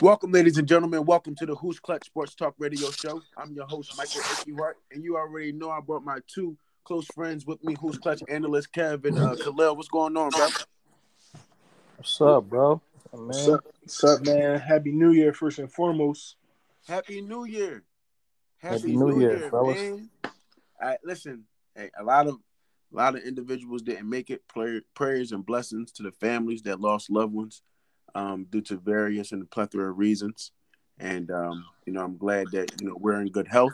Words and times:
Welcome, 0.00 0.32
ladies 0.32 0.56
and 0.56 0.66
gentlemen. 0.66 1.04
Welcome 1.04 1.34
to 1.34 1.44
the 1.44 1.54
Who's 1.54 1.78
Clutch 1.78 2.06
Sports 2.06 2.34
Talk 2.34 2.54
Radio 2.58 2.90
Show. 2.90 3.20
I'm 3.36 3.52
your 3.52 3.66
host, 3.66 3.98
Michael 3.98 4.22
Hart, 4.56 4.78
and 4.90 5.04
you 5.04 5.18
already 5.18 5.52
know 5.52 5.70
I 5.70 5.80
brought 5.80 6.02
my 6.02 6.20
two 6.26 6.56
close 6.84 7.04
friends 7.14 7.44
with 7.44 7.62
me, 7.62 7.76
Who's 7.78 7.98
Clutch 7.98 8.22
analyst 8.30 8.72
Kevin 8.72 9.18
uh, 9.18 9.36
Khalil. 9.36 9.76
What's 9.76 9.90
going 9.90 10.16
on, 10.16 10.30
bro? 10.30 10.48
What's 11.96 12.18
up, 12.22 12.48
bro? 12.48 12.80
Man. 13.12 13.26
What's 13.26 13.46
up? 13.46 13.60
What's 13.82 14.04
up, 14.04 14.24
man? 14.24 14.58
Happy 14.58 14.90
New 14.90 15.10
Year, 15.10 15.34
first 15.34 15.58
and 15.58 15.70
foremost. 15.70 16.36
Happy 16.88 17.20
New 17.20 17.44
Year. 17.44 17.82
Happy, 18.56 18.76
Happy 18.76 18.96
New, 18.96 19.12
New, 19.12 19.20
Year, 19.20 19.36
Year 19.38 19.50
man. 19.52 20.10
All 20.24 20.30
right, 20.80 20.98
listen. 21.04 21.44
Hey, 21.76 21.90
a 21.98 22.02
lot 22.02 22.26
of 22.26 22.36
a 22.90 22.96
lot 22.96 23.16
of 23.16 23.22
individuals 23.22 23.82
didn't 23.82 24.08
make 24.08 24.30
it. 24.30 24.40
prayers 24.94 25.32
and 25.32 25.44
blessings 25.44 25.92
to 25.92 26.02
the 26.02 26.12
families 26.12 26.62
that 26.62 26.80
lost 26.80 27.10
loved 27.10 27.34
ones 27.34 27.60
um, 28.14 28.46
due 28.50 28.60
to 28.62 28.76
various 28.76 29.32
and 29.32 29.42
a 29.42 29.46
plethora 29.46 29.90
of 29.90 29.98
reasons. 29.98 30.52
And 30.98 31.30
um, 31.30 31.64
you 31.86 31.92
know, 31.92 32.02
I'm 32.02 32.16
glad 32.16 32.50
that 32.52 32.80
you 32.80 32.88
know 32.88 32.96
we're 32.98 33.20
in 33.20 33.28
good 33.28 33.48
health, 33.48 33.72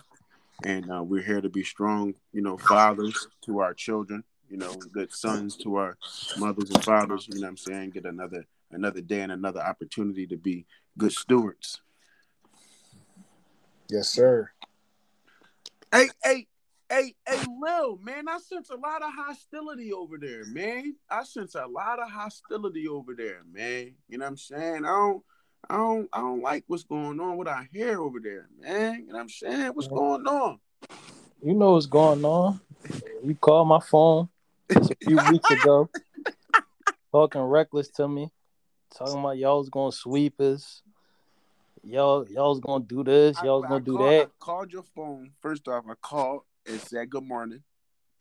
and 0.64 0.90
uh, 0.90 1.02
we're 1.02 1.22
here 1.22 1.40
to 1.40 1.48
be 1.48 1.64
strong, 1.64 2.14
you 2.32 2.42
know, 2.42 2.56
fathers 2.56 3.26
to 3.44 3.58
our 3.58 3.74
children, 3.74 4.22
you 4.48 4.56
know, 4.56 4.74
good 4.92 5.12
sons 5.12 5.56
to 5.58 5.76
our 5.76 5.96
mothers 6.38 6.70
and 6.70 6.84
fathers. 6.84 7.26
You 7.28 7.40
know, 7.40 7.46
what 7.46 7.50
I'm 7.50 7.56
saying, 7.56 7.90
get 7.90 8.04
another 8.04 8.46
another 8.70 9.00
day 9.00 9.20
and 9.20 9.32
another 9.32 9.60
opportunity 9.60 10.26
to 10.28 10.36
be 10.36 10.66
good 10.96 11.12
stewards. 11.12 11.80
Yes, 13.88 14.08
sir. 14.08 14.50
Hey, 15.92 16.08
hey, 16.22 16.46
Hey, 16.88 17.16
hey, 17.28 17.42
Lil, 17.60 17.98
man, 18.00 18.28
I 18.28 18.38
sense 18.38 18.70
a 18.70 18.76
lot 18.76 19.02
of 19.02 19.10
hostility 19.12 19.92
over 19.92 20.18
there, 20.18 20.44
man. 20.44 20.94
I 21.10 21.24
sense 21.24 21.56
a 21.56 21.66
lot 21.66 21.98
of 21.98 22.08
hostility 22.08 22.86
over 22.86 23.12
there, 23.12 23.42
man. 23.52 23.96
You 24.08 24.18
know 24.18 24.24
what 24.26 24.30
I'm 24.30 24.36
saying? 24.36 24.84
I 24.84 24.88
don't, 24.88 25.22
I 25.68 25.76
don't, 25.78 26.08
I 26.12 26.20
don't 26.20 26.42
like 26.42 26.62
what's 26.68 26.84
going 26.84 27.18
on. 27.18 27.36
with 27.38 27.48
our 27.48 27.66
hair 27.74 28.00
over 28.00 28.20
there, 28.20 28.48
man. 28.60 29.00
You 29.00 29.06
know 29.08 29.14
what 29.14 29.20
I'm 29.22 29.28
saying? 29.28 29.72
What's 29.74 29.88
going 29.88 30.28
on? 30.28 30.60
You 31.42 31.54
know 31.54 31.72
what's 31.72 31.86
going 31.86 32.24
on. 32.24 32.60
You 33.24 33.34
called 33.34 33.66
my 33.66 33.80
phone 33.80 34.28
a 34.70 34.94
few 35.02 35.18
weeks 35.30 35.50
ago, 35.50 35.90
talking 37.10 37.40
reckless 37.40 37.88
to 37.96 38.06
me, 38.06 38.30
talking 38.96 39.18
about 39.18 39.38
y'all 39.38 39.58
was 39.58 39.70
gonna 39.70 39.90
sweep 39.90 40.40
us. 40.40 40.82
Y'all, 41.82 42.26
y'all 42.28 42.50
was 42.50 42.60
gonna 42.60 42.84
do 42.84 43.02
this. 43.02 43.42
Y'all 43.42 43.60
was 43.60 43.68
gonna 43.68 43.82
I 43.82 43.84
do 43.84 43.96
called, 43.96 44.08
that. 44.08 44.26
I 44.26 44.30
called 44.38 44.72
your 44.72 44.84
phone. 44.94 45.32
First 45.40 45.66
off, 45.66 45.84
I 45.88 45.94
called 46.00 46.42
and 46.66 46.80
said 46.80 47.10
good 47.10 47.24
morning. 47.24 47.62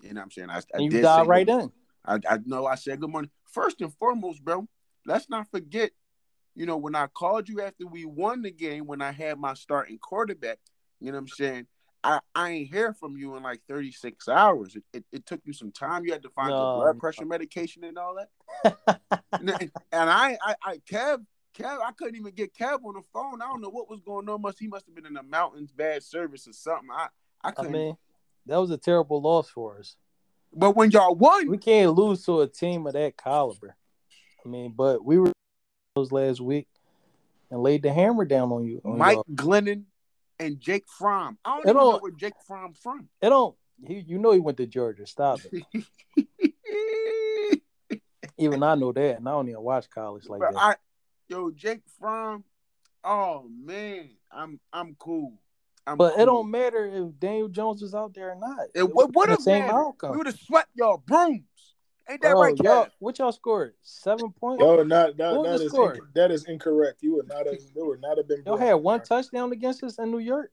You 0.02 0.14
know 0.14 0.20
what 0.20 0.26
I'm 0.26 0.32
saying? 0.32 0.50
I, 0.50 0.62
I 0.76 0.80
you 0.80 0.90
died 0.90 1.28
right 1.28 1.48
in. 1.48 1.72
I, 2.06 2.20
I 2.30 2.40
know 2.46 2.66
I 2.66 2.76
said 2.76 3.00
good 3.00 3.10
morning. 3.10 3.32
First 3.52 3.82
and 3.82 3.94
foremost, 3.94 4.44
bro, 4.44 4.68
let's 5.06 5.30
not 5.30 5.50
forget, 5.50 5.92
you 6.56 6.66
know, 6.66 6.78
when 6.78 6.96
I 6.96 7.08
called 7.08 7.50
you 7.50 7.62
after 7.62 7.88
we 7.88 8.06
won 8.06 8.42
the 8.42 8.52
game, 8.52 8.86
when 8.86 9.02
I 9.02 9.12
had 9.12 9.40
my 9.40 9.54
starting 9.54 9.98
quarterback, 9.98 10.60
you 11.00 11.08
know 11.08 11.18
what 11.18 11.22
I'm 11.22 11.28
saying? 11.30 11.68
I, 12.04 12.20
I 12.36 12.50
ain't 12.52 12.70
hear 12.72 12.94
from 12.94 13.18
you 13.18 13.36
in 13.36 13.42
like 13.42 13.62
36 13.68 14.28
hours. 14.30 14.76
It, 14.76 14.84
it, 14.94 15.04
it 15.12 15.26
took 15.26 15.42
you 15.44 15.54
some 15.54 15.72
time. 15.72 16.06
You 16.06 16.12
had 16.12 16.22
to 16.22 16.30
find 16.30 16.50
no, 16.50 16.58
your 16.58 16.76
blood 16.76 17.00
pressure 17.00 17.26
medication 17.26 17.84
and 17.84 17.98
all 17.98 18.16
that. 18.16 19.12
and, 19.32 19.50
and 19.92 20.10
I, 20.10 20.38
I, 20.46 20.56
I, 20.64 20.78
Kev, 20.90 21.26
Kev, 21.58 21.80
I 21.84 21.92
couldn't 21.94 22.16
even 22.16 22.34
get 22.36 22.54
Kev 22.54 22.86
on 22.86 22.94
the 22.94 23.02
phone. 23.12 23.42
I 23.42 23.48
don't 23.48 23.62
know 23.62 23.70
what 23.70 23.90
was 23.90 24.02
going 24.02 24.30
on. 24.30 24.42
Must 24.44 24.60
he 24.60 24.68
must 24.68 24.86
have 24.86 24.94
been 24.94 25.08
in 25.08 25.14
the 25.14 25.24
mountains, 25.24 25.72
bad 25.72 26.04
service 26.04 26.48
or 26.48 26.54
something. 26.54 26.90
I, 26.92 27.08
I 27.44 27.52
couldn't. 27.52 27.76
I 27.76 27.78
mean, 27.78 27.98
that 28.48 28.58
was 28.58 28.72
a 28.72 28.78
terrible 28.78 29.22
loss 29.22 29.50
for 29.50 29.80
us. 29.80 29.96
But 30.54 30.76
when 30.76 30.92
y'all 30.92 31.16
won, 31.16 31.50
we 31.50 31.58
can't 31.58 31.94
lose 31.94 32.24
to 32.26 32.42
a 32.42 32.48
team 32.48 32.88
of 32.88 32.94
that 32.94 33.18
caliber. 33.18 33.76
I 34.46 34.48
mean, 34.48 34.74
but 34.76 35.04
we 35.04 35.18
were 35.18 35.32
those 35.96 36.12
last 36.12 36.40
week 36.40 36.68
and 37.52 37.62
laid 37.62 37.84
the 37.84 37.92
hammer 37.92 38.26
down 38.26 38.52
on 38.52 38.66
you. 38.66 38.82
On 38.86 38.98
Mike 38.98 39.16
y'all. 39.16 39.26
Glennon 39.34 39.84
and 40.40 40.60
Jake 40.60 40.86
Fromm. 40.88 41.38
I 41.44 41.56
don't 41.56 41.60
even 41.62 41.76
don't, 41.76 41.94
know 41.94 42.00
where 42.00 42.12
Jake 42.12 42.34
Fromm 42.48 42.74
from. 42.74 43.10
It 43.22 43.30
don't. 43.30 43.56
He, 43.86 44.00
you 44.08 44.18
know, 44.18 44.32
he 44.32 44.40
went 44.40 44.58
to 44.58 44.66
Georgia. 44.66 45.06
Stop 45.06 45.40
it. 45.52 45.66
even 48.38 48.64
I 48.64 48.76
know 48.76 48.92
that, 48.92 49.18
and 49.18 49.28
I 49.28 49.32
don't 49.32 49.50
even 49.50 49.62
watch 49.62 49.90
college 49.90 50.28
like 50.28 50.42
that. 50.42 50.56
I, 50.56 50.76
yo, 51.28 51.52
Jake 51.52 51.82
Fromm. 52.00 52.44
Oh 53.04 53.48
man, 53.50 54.10
I'm 54.32 54.60
I'm 54.72 54.96
cool. 54.98 55.34
I'm 55.88 55.98
but 55.98 56.14
cool. 56.14 56.24
it 56.24 56.26
don't 56.26 56.52
matter 56.52 56.86
if 56.86 57.20
Daniel 57.20 57.48
Jones 57.48 57.82
was 57.82 57.94
out 57.94 58.14
there 58.14 58.32
or 58.32 58.36
not. 58.36 58.68
It, 58.74 58.84
it 58.84 58.94
would 58.94 59.30
have 59.30 59.42
same 59.42 59.64
outcome. 59.64 60.12
We 60.12 60.18
would 60.18 60.28
have 60.28 60.40
swept 60.40 60.70
y'all 60.74 60.98
brooms. 60.98 61.44
Ain't 62.08 62.22
that 62.22 62.32
Bro, 62.32 62.42
right, 62.42 62.60
y'all, 62.62 62.88
What 63.00 63.18
y'all 63.18 63.32
scored? 63.32 63.74
Seven 63.82 64.32
points. 64.32 64.64
Oh, 64.64 64.84
not 64.84 65.18
that. 65.18 65.44
That 65.44 65.62
is, 65.62 65.74
inc- 65.74 66.14
that 66.14 66.32
is 66.32 66.46
incorrect. 66.46 67.02
You 67.02 67.16
would 67.16 67.28
not 67.28 67.48
have. 67.48 67.56
They 67.74 67.82
would 67.82 68.02
not 68.02 68.18
have 68.18 68.28
been. 68.28 68.44
Y'all 68.46 68.58
had 68.58 68.76
one 68.76 69.02
touchdown 69.02 69.52
against 69.52 69.84
us 69.84 69.98
in 69.98 70.12
New 70.12 70.20
York, 70.20 70.52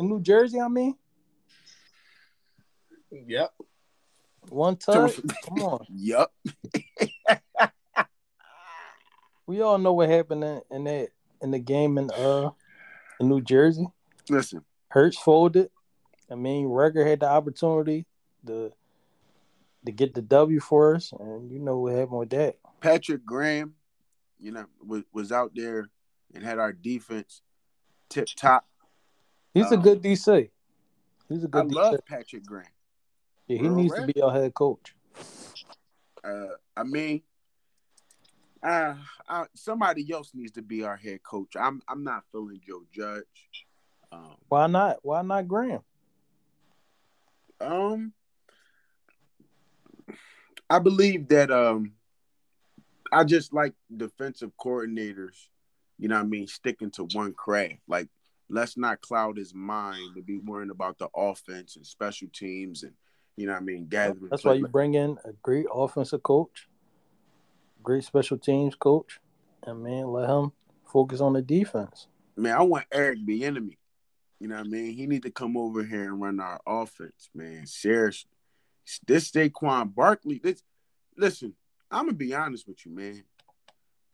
in 0.00 0.08
New 0.08 0.20
Jersey. 0.20 0.60
I 0.60 0.68
mean. 0.68 0.96
Yep. 3.10 3.52
One 4.48 4.76
touch. 4.76 5.20
Come 5.48 5.62
on. 5.62 5.86
Yep. 5.90 6.30
we 9.46 9.60
all 9.60 9.78
know 9.78 9.92
what 9.92 10.08
happened 10.08 10.44
in, 10.44 10.62
in 10.70 10.84
that 10.84 11.08
in 11.42 11.50
the 11.50 11.58
game 11.58 11.98
in 11.98 12.10
uh 12.10 12.50
in 13.20 13.28
New 13.28 13.42
Jersey. 13.42 13.86
Listen, 14.28 14.64
Hurts 14.88 15.18
folded. 15.18 15.70
I 16.30 16.34
mean, 16.34 16.66
Reagor 16.66 17.06
had 17.06 17.20
the 17.20 17.28
opportunity 17.28 18.06
to 18.46 18.72
to 19.84 19.92
get 19.92 20.14
the 20.14 20.22
W 20.22 20.60
for 20.60 20.96
us, 20.96 21.12
and 21.18 21.50
you 21.50 21.60
know 21.60 21.78
what 21.78 21.94
happened 21.94 22.18
with 22.18 22.30
that. 22.30 22.56
Patrick 22.80 23.24
Graham, 23.24 23.74
you 24.38 24.52
know, 24.52 24.66
was, 24.84 25.02
was 25.12 25.32
out 25.32 25.52
there 25.54 25.88
and 26.34 26.44
had 26.44 26.58
our 26.58 26.72
defense 26.72 27.42
tip 28.08 28.28
top. 28.36 28.66
He's 29.54 29.72
um, 29.72 29.80
a 29.80 29.82
good 29.82 30.02
DC. 30.02 30.50
He's 31.28 31.44
a 31.44 31.48
good. 31.48 31.66
I 31.66 31.68
DC. 31.68 31.74
love 31.74 31.98
Patrick 32.06 32.44
Graham. 32.44 32.66
Yeah, 33.46 33.58
he 33.58 33.68
We're 33.68 33.76
needs 33.76 33.94
to 33.94 34.06
be 34.06 34.20
our 34.20 34.32
head 34.32 34.54
coach. 34.54 34.94
Uh, 36.24 36.54
I 36.76 36.82
mean, 36.82 37.22
uh, 38.62 38.94
uh, 39.28 39.44
somebody 39.54 40.12
else 40.12 40.32
needs 40.34 40.52
to 40.52 40.62
be 40.62 40.82
our 40.82 40.96
head 40.96 41.22
coach. 41.22 41.54
I'm 41.58 41.80
I'm 41.88 42.02
not 42.02 42.24
feeling 42.32 42.60
Joe 42.66 42.82
Judge. 42.92 43.66
Um, 44.12 44.36
Why 44.48 44.66
not? 44.66 44.98
Why 45.02 45.22
not 45.22 45.48
Graham? 45.48 45.80
Um, 47.60 48.12
I 50.68 50.78
believe 50.78 51.28
that 51.28 51.50
um, 51.50 51.92
I 53.12 53.24
just 53.24 53.52
like 53.52 53.74
defensive 53.94 54.52
coordinators. 54.60 55.48
You 55.98 56.08
know, 56.08 56.16
what 56.16 56.24
I 56.24 56.28
mean, 56.28 56.46
sticking 56.46 56.90
to 56.92 57.04
one 57.14 57.32
craft. 57.32 57.80
Like, 57.88 58.08
let's 58.50 58.76
not 58.76 59.00
cloud 59.00 59.38
his 59.38 59.54
mind 59.54 60.14
to 60.16 60.22
be 60.22 60.38
worrying 60.38 60.70
about 60.70 60.98
the 60.98 61.08
offense 61.16 61.76
and 61.76 61.86
special 61.86 62.28
teams 62.32 62.82
and 62.82 62.92
you 63.36 63.46
know, 63.46 63.52
what 63.52 63.62
I 63.62 63.64
mean, 63.64 63.86
gathering. 63.86 64.28
That's 64.30 64.44
why 64.44 64.54
you 64.54 64.66
bring 64.66 64.94
in 64.94 65.18
a 65.24 65.32
great 65.42 65.66
offensive 65.72 66.22
coach, 66.22 66.68
great 67.82 68.04
special 68.04 68.38
teams 68.38 68.74
coach, 68.74 69.20
and 69.62 69.82
man, 69.82 70.06
let 70.06 70.28
him 70.28 70.52
focus 70.86 71.20
on 71.20 71.34
the 71.34 71.42
defense. 71.42 72.08
Man, 72.36 72.56
I 72.56 72.62
want 72.62 72.86
Eric 72.90 73.18
Bieniemy 73.26 73.76
you 74.38 74.48
know 74.48 74.56
what 74.56 74.66
I 74.66 74.68
mean? 74.68 74.92
He 74.92 75.06
need 75.06 75.22
to 75.22 75.30
come 75.30 75.56
over 75.56 75.82
here 75.82 76.04
and 76.04 76.20
run 76.20 76.40
our 76.40 76.60
offense, 76.66 77.30
man. 77.34 77.66
Seriously. 77.66 78.30
This 79.06 79.30
Saquon 79.30 79.94
Barkley, 79.94 80.40
this 80.42 80.62
listen, 81.16 81.54
I'm 81.90 82.06
gonna 82.06 82.16
be 82.16 82.34
honest 82.34 82.68
with 82.68 82.84
you, 82.84 82.94
man. 82.94 83.24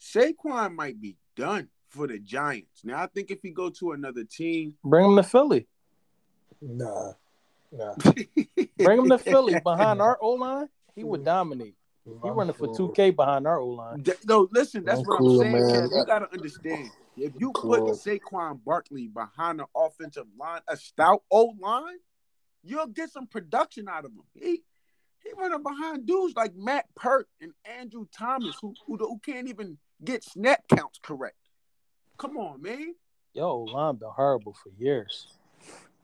Saquon 0.01 0.75
might 0.75 1.01
be 1.01 1.17
done 1.37 1.69
for 1.91 2.07
the 2.07 2.19
Giants. 2.19 2.83
Now 2.85 3.03
I 3.03 3.07
think 3.07 3.31
if 3.31 3.41
he 3.43 3.51
go 3.51 3.69
to 3.71 3.93
another 3.93 4.25
team, 4.25 4.75
bring 4.85 5.05
him 5.05 5.17
to 5.17 5.23
Philly. 5.23 5.67
Nah. 6.61 7.13
Nah. 7.71 7.95
bring 8.79 8.99
him 8.99 9.09
to 9.11 9.19
Philly 9.19 9.61
behind 9.61 10.01
our 10.03 10.19
O 10.21 10.31
line. 10.31 10.69
He 10.95 11.05
would 11.05 11.25
dominate. 11.25 11.75
He 12.05 12.31
running 12.31 12.55
for 12.55 12.69
2K 12.69 13.15
behind 13.15 13.47
our 13.47 13.61
O 13.61 13.69
line. 13.69 14.05
No, 14.27 14.49
listen, 14.53 14.85
that's 14.85 15.01
I'm 15.01 15.05
what 15.05 15.19
cool, 15.19 15.43
I'm 15.43 15.53
saying. 15.53 15.71
Man. 15.71 15.91
You 15.93 16.05
gotta 16.07 16.33
understand. 16.33 16.91
If 17.17 17.33
you 17.39 17.53
put 17.53 17.83
Saquon 17.83 18.65
Barkley 18.65 19.09
behind 19.09 19.61
the 19.61 19.67
offensive 19.77 20.27
line, 20.39 20.61
a 20.69 20.77
stout 20.77 21.23
old 21.31 21.61
line, 21.61 21.99
you'll 22.63 22.87
get 22.87 23.11
some 23.11 23.27
production 23.27 23.89
out 23.89 24.05
of 24.05 24.13
him. 24.13 24.23
He 24.35 24.63
he 25.23 25.31
running 25.37 25.63
behind 25.63 26.07
dudes 26.07 26.35
like 26.35 26.55
Matt 26.57 26.87
Peart 26.97 27.29
and 27.41 27.53
Andrew 27.65 28.07
Thomas, 28.17 28.57
who, 28.61 28.75
who 28.87 28.97
who 28.97 29.21
can't 29.25 29.49
even 29.49 29.79
get 30.03 30.25
snap 30.25 30.65
counts 30.69 30.99
correct. 31.03 31.37
Come 32.19 32.37
on, 32.37 32.63
man. 32.63 32.95
Yo, 33.35 33.65
line 33.65 33.97
been 33.97 34.09
horrible 34.11 34.55
for 34.55 34.71
years. 34.79 35.27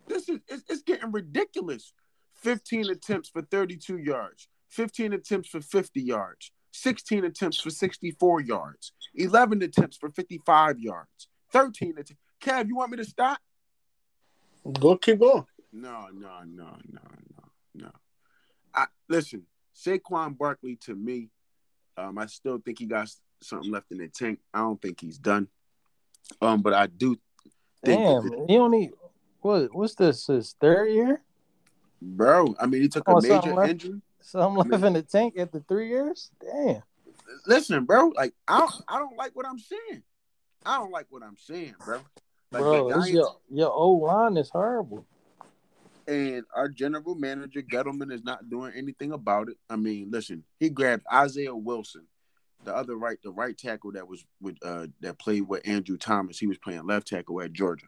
This 0.07 0.29
is 0.29 0.41
it's, 0.49 0.65
it's 0.69 0.83
getting 0.83 1.13
ridiculous. 1.13 1.93
15 2.43 2.91
attempts 2.91 3.29
for 3.29 3.43
32 3.43 3.99
yards, 3.99 4.47
15 4.69 5.13
attempts 5.13 5.49
for 5.49 5.61
50 5.61 6.01
yards, 6.01 6.53
16 6.79 7.25
attempts 7.25 7.61
for 7.61 7.71
64 7.71 8.41
yards, 8.43 8.93
11 9.15 9.63
attempts 9.63 9.97
for 9.97 10.11
55 10.11 10.79
yards, 10.79 11.29
13 11.53 11.91
attempts. 11.93 12.17
Kev, 12.41 12.69
you 12.69 12.77
want 12.77 12.91
me 12.91 12.97
to 12.99 13.05
stop? 13.05 13.39
Go 14.81 14.97
keep 14.97 15.19
going. 15.19 15.45
No, 15.73 16.09
no, 16.13 16.41
no, 16.47 16.77
no, 16.91 17.01
no, 17.03 17.45
no. 17.75 17.91
I 18.75 18.87
listen, 19.09 19.45
Saquon 19.75 20.37
Barkley 20.37 20.77
to 20.83 20.95
me, 20.95 21.31
um, 21.97 22.19
I 22.19 22.27
still 22.27 22.59
think 22.59 22.79
he 22.79 22.87
got 22.87 23.09
something 23.43 23.71
left 23.71 23.91
in 23.91 23.99
the 23.99 24.09
tank. 24.09 24.41
I 24.53 24.61
don't 24.61 24.81
think 24.81 25.01
he's 25.01 25.19
done. 25.19 25.49
Um, 26.41 26.63
but 26.63 26.75
I 26.75 26.87
do. 26.87 27.17
Damn, 27.85 28.29
that, 28.29 28.45
he 28.49 28.59
only 28.59 28.91
what? 29.41 29.75
What's 29.75 29.95
this? 29.95 30.27
His 30.27 30.55
third 30.61 30.91
year, 30.91 31.23
bro. 32.01 32.55
I 32.61 32.67
mean, 32.67 32.83
he 32.83 32.89
took 32.89 33.05
oh, 33.07 33.19
a 33.19 33.23
major 33.23 33.55
left, 33.55 33.87
injury. 34.21 34.43
Something 34.43 34.71
left 34.71 34.85
in 34.85 34.93
the 34.93 35.03
tank 35.03 35.35
after 35.39 35.61
three 35.61 35.89
years. 35.89 36.31
Damn. 36.41 36.83
Listen, 37.47 37.85
bro. 37.85 38.13
Like 38.15 38.35
I 38.47 38.61
don't, 38.61 38.73
I 38.89 38.99
don't 38.99 39.17
like 39.17 39.35
what 39.35 39.47
I'm 39.47 39.59
seeing. 39.59 40.03
I 40.65 40.79
don't 40.79 40.91
like 40.93 41.07
what 41.11 41.23
I'm 41.23 41.37
seeing, 41.37 41.75
bro. 41.85 42.01
Like 42.51 42.63
bro, 42.63 42.91
Giants, 42.91 43.11
your 43.11 43.37
your 43.51 43.73
old 43.73 44.03
line 44.03 44.37
is 44.37 44.51
horrible. 44.51 45.07
And 46.07 46.45
our 46.55 46.69
general 46.69 47.15
manager 47.15 47.61
Gettleman 47.61 48.11
is 48.11 48.25
not 48.25 48.49
doing 48.49 48.73
anything 48.75 49.13
about 49.13 49.51
it. 49.51 49.59
I 49.69 49.77
mean, 49.77 50.11
listen, 50.11 50.45
he 50.59 50.71
grabbed 50.71 51.05
Isaiah 51.13 51.55
Wilson, 51.55 52.07
the 52.65 52.75
other 52.75 52.97
right, 52.97 53.19
the 53.23 53.31
right 53.31 53.57
tackle 53.57 53.93
that 53.93 54.09
was 54.09 54.25
with 54.41 54.57
uh 54.63 54.87
that 55.01 55.19
played 55.19 55.43
with 55.43 55.67
Andrew 55.69 55.99
Thomas. 55.99 56.39
He 56.39 56.47
was 56.47 56.59
playing 56.59 56.87
left 56.87 57.09
tackle 57.09 57.41
at 57.43 57.53
Georgia. 57.53 57.87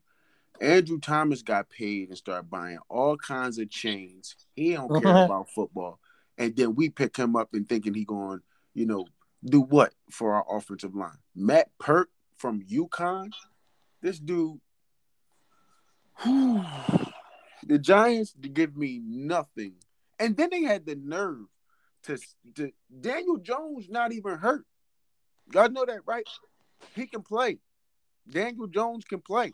Andrew 0.61 1.01
Thomas 1.01 1.41
got 1.41 1.71
paid 1.71 2.09
and 2.09 2.19
started 2.19 2.51
buying 2.51 2.79
all 2.91 3.17
kinds 3.17 3.59
of 3.59 3.71
chains. 3.71 4.37
He 4.55 4.75
don't 4.75 5.03
care 5.03 5.25
about 5.25 5.49
football. 5.51 5.99
And 6.41 6.57
then 6.57 6.75
we 6.75 6.89
pick 6.89 7.17
him 7.17 7.37
up 7.37 7.51
and 7.53 7.69
thinking 7.69 7.93
he 7.93 8.07
going, 8.07 8.41
you 8.73 8.87
know, 8.87 9.07
do 9.45 9.61
what 9.61 9.93
for 10.11 10.35
our 10.35 10.57
offensive 10.57 10.95
line? 10.95 11.19
Matt 11.37 11.69
Peart 11.79 12.09
from 12.39 12.63
UConn. 12.63 13.31
This 14.01 14.19
dude, 14.19 14.59
the 16.25 17.79
Giants 17.79 18.35
give 18.41 18.75
me 18.75 19.03
nothing, 19.05 19.75
and 20.19 20.35
then 20.35 20.49
they 20.51 20.63
had 20.63 20.87
the 20.87 20.95
nerve 20.97 21.45
to, 22.05 22.19
to 22.55 22.73
Daniel 23.01 23.37
Jones 23.37 23.91
not 23.91 24.13
even 24.13 24.39
hurt. 24.39 24.65
Y'all 25.53 25.69
know 25.69 25.85
that, 25.85 26.01
right? 26.07 26.27
He 26.95 27.07
can 27.07 27.21
play. 27.23 27.59
Daniel 28.31 28.67
Jones 28.67 29.05
can 29.05 29.21
play. 29.21 29.53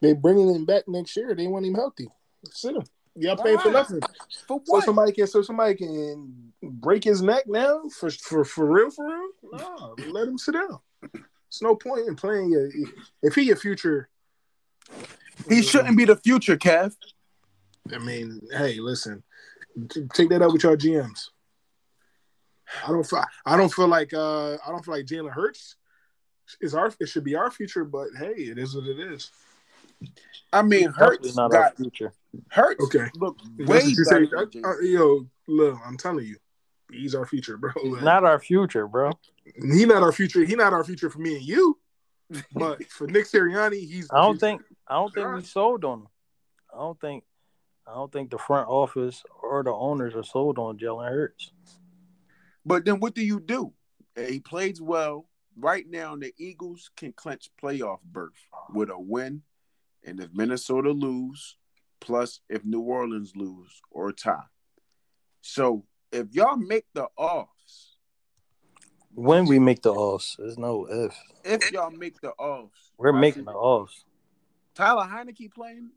They 0.00 0.12
bringing 0.12 0.54
him 0.54 0.64
back 0.64 0.84
next 0.86 1.16
year. 1.16 1.34
They 1.34 1.48
want 1.48 1.66
him 1.66 1.74
healthy. 1.74 2.08
Sit 2.44 2.76
him. 2.76 2.84
Y'all 3.18 3.36
paying 3.36 3.58
for 3.58 3.70
nothing. 3.70 4.00
For 4.46 4.60
what? 4.66 4.82
So 4.82 4.86
somebody 4.86 5.12
can 5.12 5.26
so 5.26 5.42
somebody 5.42 5.74
can 5.74 6.52
break 6.62 7.04
his 7.04 7.20
neck 7.22 7.44
now 7.46 7.88
for 7.88 8.10
for 8.10 8.44
for 8.44 8.66
real 8.66 8.90
for 8.90 9.06
real. 9.06 9.28
No, 9.52 9.94
let 10.10 10.28
him 10.28 10.38
sit 10.38 10.52
down. 10.52 10.78
It's 11.48 11.62
no 11.62 11.74
point 11.74 12.06
in 12.06 12.14
playing. 12.14 12.54
A, 12.54 13.26
if 13.26 13.34
he 13.34 13.50
a 13.50 13.56
future, 13.56 14.08
he 15.48 15.62
shouldn't 15.62 15.96
be 15.96 16.04
the 16.04 16.16
future, 16.16 16.56
Kev. 16.56 16.94
I 17.92 17.98
mean, 17.98 18.40
hey, 18.52 18.78
listen, 18.78 19.22
take 20.12 20.28
that 20.28 20.42
up 20.42 20.52
with 20.52 20.62
your 20.62 20.76
GMs. 20.76 21.30
I 22.86 22.88
don't 22.88 23.04
feel. 23.04 23.24
I 23.46 23.56
don't 23.56 23.72
feel 23.72 23.88
like. 23.88 24.12
Uh, 24.14 24.54
I 24.54 24.70
don't 24.70 24.84
feel 24.84 24.94
like 24.94 25.06
Jalen 25.06 25.32
Hurts 25.32 25.76
is 26.60 26.74
our. 26.74 26.92
It 27.00 27.08
should 27.08 27.24
be 27.24 27.34
our 27.34 27.50
future, 27.50 27.84
but 27.84 28.08
hey, 28.16 28.34
it 28.34 28.58
is 28.58 28.74
what 28.74 28.86
it 28.86 29.00
is. 29.00 29.30
I 30.52 30.62
mean, 30.62 30.90
Hurts 30.90 31.36
not 31.36 31.50
got, 31.50 31.62
our 31.62 31.70
future. 31.74 32.12
Hurts. 32.50 32.84
Okay. 32.84 33.10
Look, 33.16 33.38
way 33.58 33.80
better. 34.06 34.26
Say, 34.26 34.60
uh, 34.64 34.78
yo, 34.80 35.26
look, 35.46 35.78
I'm 35.84 35.96
telling 35.96 36.26
you, 36.26 36.36
he's 36.90 37.14
our 37.14 37.26
future, 37.26 37.56
bro. 37.56 37.72
Like, 37.82 38.02
not 38.02 38.24
our 38.24 38.38
future, 38.38 38.86
bro. 38.86 39.12
He 39.44 39.84
not 39.84 40.02
our 40.02 40.12
future. 40.12 40.44
He 40.44 40.54
not 40.54 40.72
our 40.72 40.84
future 40.84 41.10
for 41.10 41.18
me 41.18 41.36
and 41.36 41.44
you. 41.44 41.78
But 42.52 42.84
for 42.86 43.06
Nick 43.06 43.24
Sirianni, 43.26 43.80
he's. 43.80 44.08
I 44.10 44.18
don't 44.18 44.34
future. 44.34 44.38
think. 44.40 44.62
I 44.86 44.94
don't 44.94 45.14
think 45.14 45.34
we 45.34 45.42
sold 45.42 45.84
on 45.84 46.00
him. 46.00 46.08
I 46.72 46.78
don't 46.78 47.00
think. 47.00 47.24
I 47.86 47.94
don't 47.94 48.12
think 48.12 48.30
the 48.30 48.38
front 48.38 48.68
office 48.68 49.22
or 49.42 49.62
the 49.62 49.72
owners 49.72 50.14
are 50.14 50.22
sold 50.22 50.58
on 50.58 50.78
Jalen 50.78 51.08
Hurts. 51.08 51.52
But 52.66 52.84
then 52.84 53.00
what 53.00 53.14
do 53.14 53.24
you 53.24 53.40
do? 53.40 53.72
He 54.14 54.40
plays 54.40 54.80
well. 54.80 55.26
Right 55.56 55.88
now, 55.88 56.14
the 56.14 56.32
Eagles 56.38 56.90
can 56.96 57.12
clinch 57.12 57.50
playoff 57.60 57.98
berth 58.04 58.30
with 58.72 58.90
a 58.90 58.98
win, 58.98 59.42
and 60.04 60.20
if 60.20 60.32
Minnesota 60.32 60.90
lose, 60.90 61.56
plus 62.00 62.40
if 62.48 62.64
New 62.64 62.80
Orleans 62.80 63.32
lose 63.34 63.80
or 63.90 64.12
tie. 64.12 64.44
So 65.40 65.84
if 66.12 66.28
y'all 66.32 66.56
make 66.56 66.86
the 66.94 67.06
offs, 67.16 67.96
when 69.14 69.46
we 69.46 69.58
make 69.58 69.82
the 69.82 69.92
offs, 69.92 70.36
there's 70.38 70.58
no 70.58 70.86
if. 70.86 71.16
If 71.44 71.72
y'all 71.72 71.90
make 71.90 72.20
the 72.20 72.30
offs, 72.32 72.92
we're 72.98 73.12
making 73.12 73.44
the 73.44 73.52
offs. 73.52 74.04
Tyler 74.74 75.06
Heinicke 75.06 75.52
playing? 75.52 75.90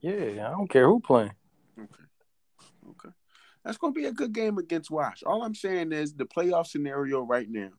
Yeah, 0.00 0.46
I 0.46 0.50
don't 0.50 0.70
care 0.70 0.86
who 0.86 1.00
playing. 1.00 1.32
Okay, 1.78 2.04
okay, 2.90 3.14
that's 3.64 3.78
gonna 3.78 3.92
be 3.92 4.06
a 4.06 4.12
good 4.12 4.32
game 4.32 4.58
against 4.58 4.90
Wash. 4.90 5.22
All 5.24 5.42
I'm 5.42 5.54
saying 5.54 5.92
is 5.92 6.14
the 6.14 6.24
playoff 6.24 6.66
scenario 6.66 7.22
right 7.22 7.48
now 7.50 7.70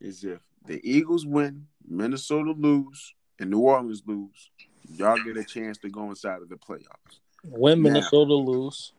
is 0.00 0.24
if 0.24 0.40
the 0.66 0.80
Eagles 0.82 1.26
win, 1.26 1.66
Minnesota 1.86 2.52
lose, 2.56 3.14
and 3.44 3.50
New 3.50 3.58
Orleans 3.58 4.02
lose, 4.06 4.50
y'all 4.96 5.22
get 5.22 5.36
a 5.36 5.44
chance 5.44 5.76
to 5.78 5.90
go 5.90 6.08
inside 6.08 6.40
of 6.40 6.48
the 6.48 6.56
playoffs. 6.56 7.18
When 7.44 7.82
Minnesota 7.82 8.30
now, 8.30 8.36
lose. 8.36 8.92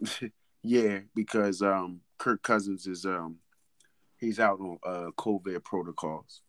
yeah, 0.62 1.00
because 1.14 1.60
um 1.60 2.00
Kirk 2.16 2.42
Cousins 2.42 2.86
is 2.86 3.04
um 3.04 3.36
he's 4.16 4.40
out 4.40 4.60
on 4.60 4.78
uh 4.82 5.10
COVID 5.18 5.62
protocols. 5.62 6.40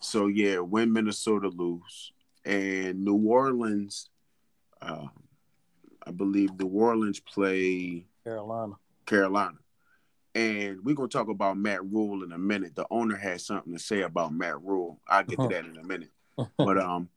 So 0.00 0.26
yeah, 0.26 0.56
when 0.58 0.92
Minnesota 0.92 1.48
lose 1.48 2.12
and 2.44 3.04
New 3.04 3.24
Orleans, 3.24 4.10
uh, 4.80 5.06
I 6.04 6.10
believe 6.10 6.58
New 6.58 6.66
Orleans 6.66 7.20
play 7.20 8.04
Carolina. 8.24 8.74
Carolina. 9.06 9.58
And 10.34 10.84
we're 10.84 10.96
gonna 10.96 11.06
talk 11.06 11.28
about 11.28 11.56
Matt 11.56 11.84
Rhule 11.84 12.24
in 12.24 12.32
a 12.32 12.38
minute. 12.38 12.74
The 12.74 12.86
owner 12.90 13.14
has 13.14 13.46
something 13.46 13.72
to 13.72 13.78
say 13.78 14.02
about 14.02 14.32
Matt 14.32 14.60
Rhule. 14.60 15.00
I'll 15.06 15.22
get 15.22 15.38
to 15.38 15.46
that 15.46 15.66
in 15.66 15.76
a 15.76 15.84
minute. 15.84 16.10
But 16.56 16.78
um 16.82 17.08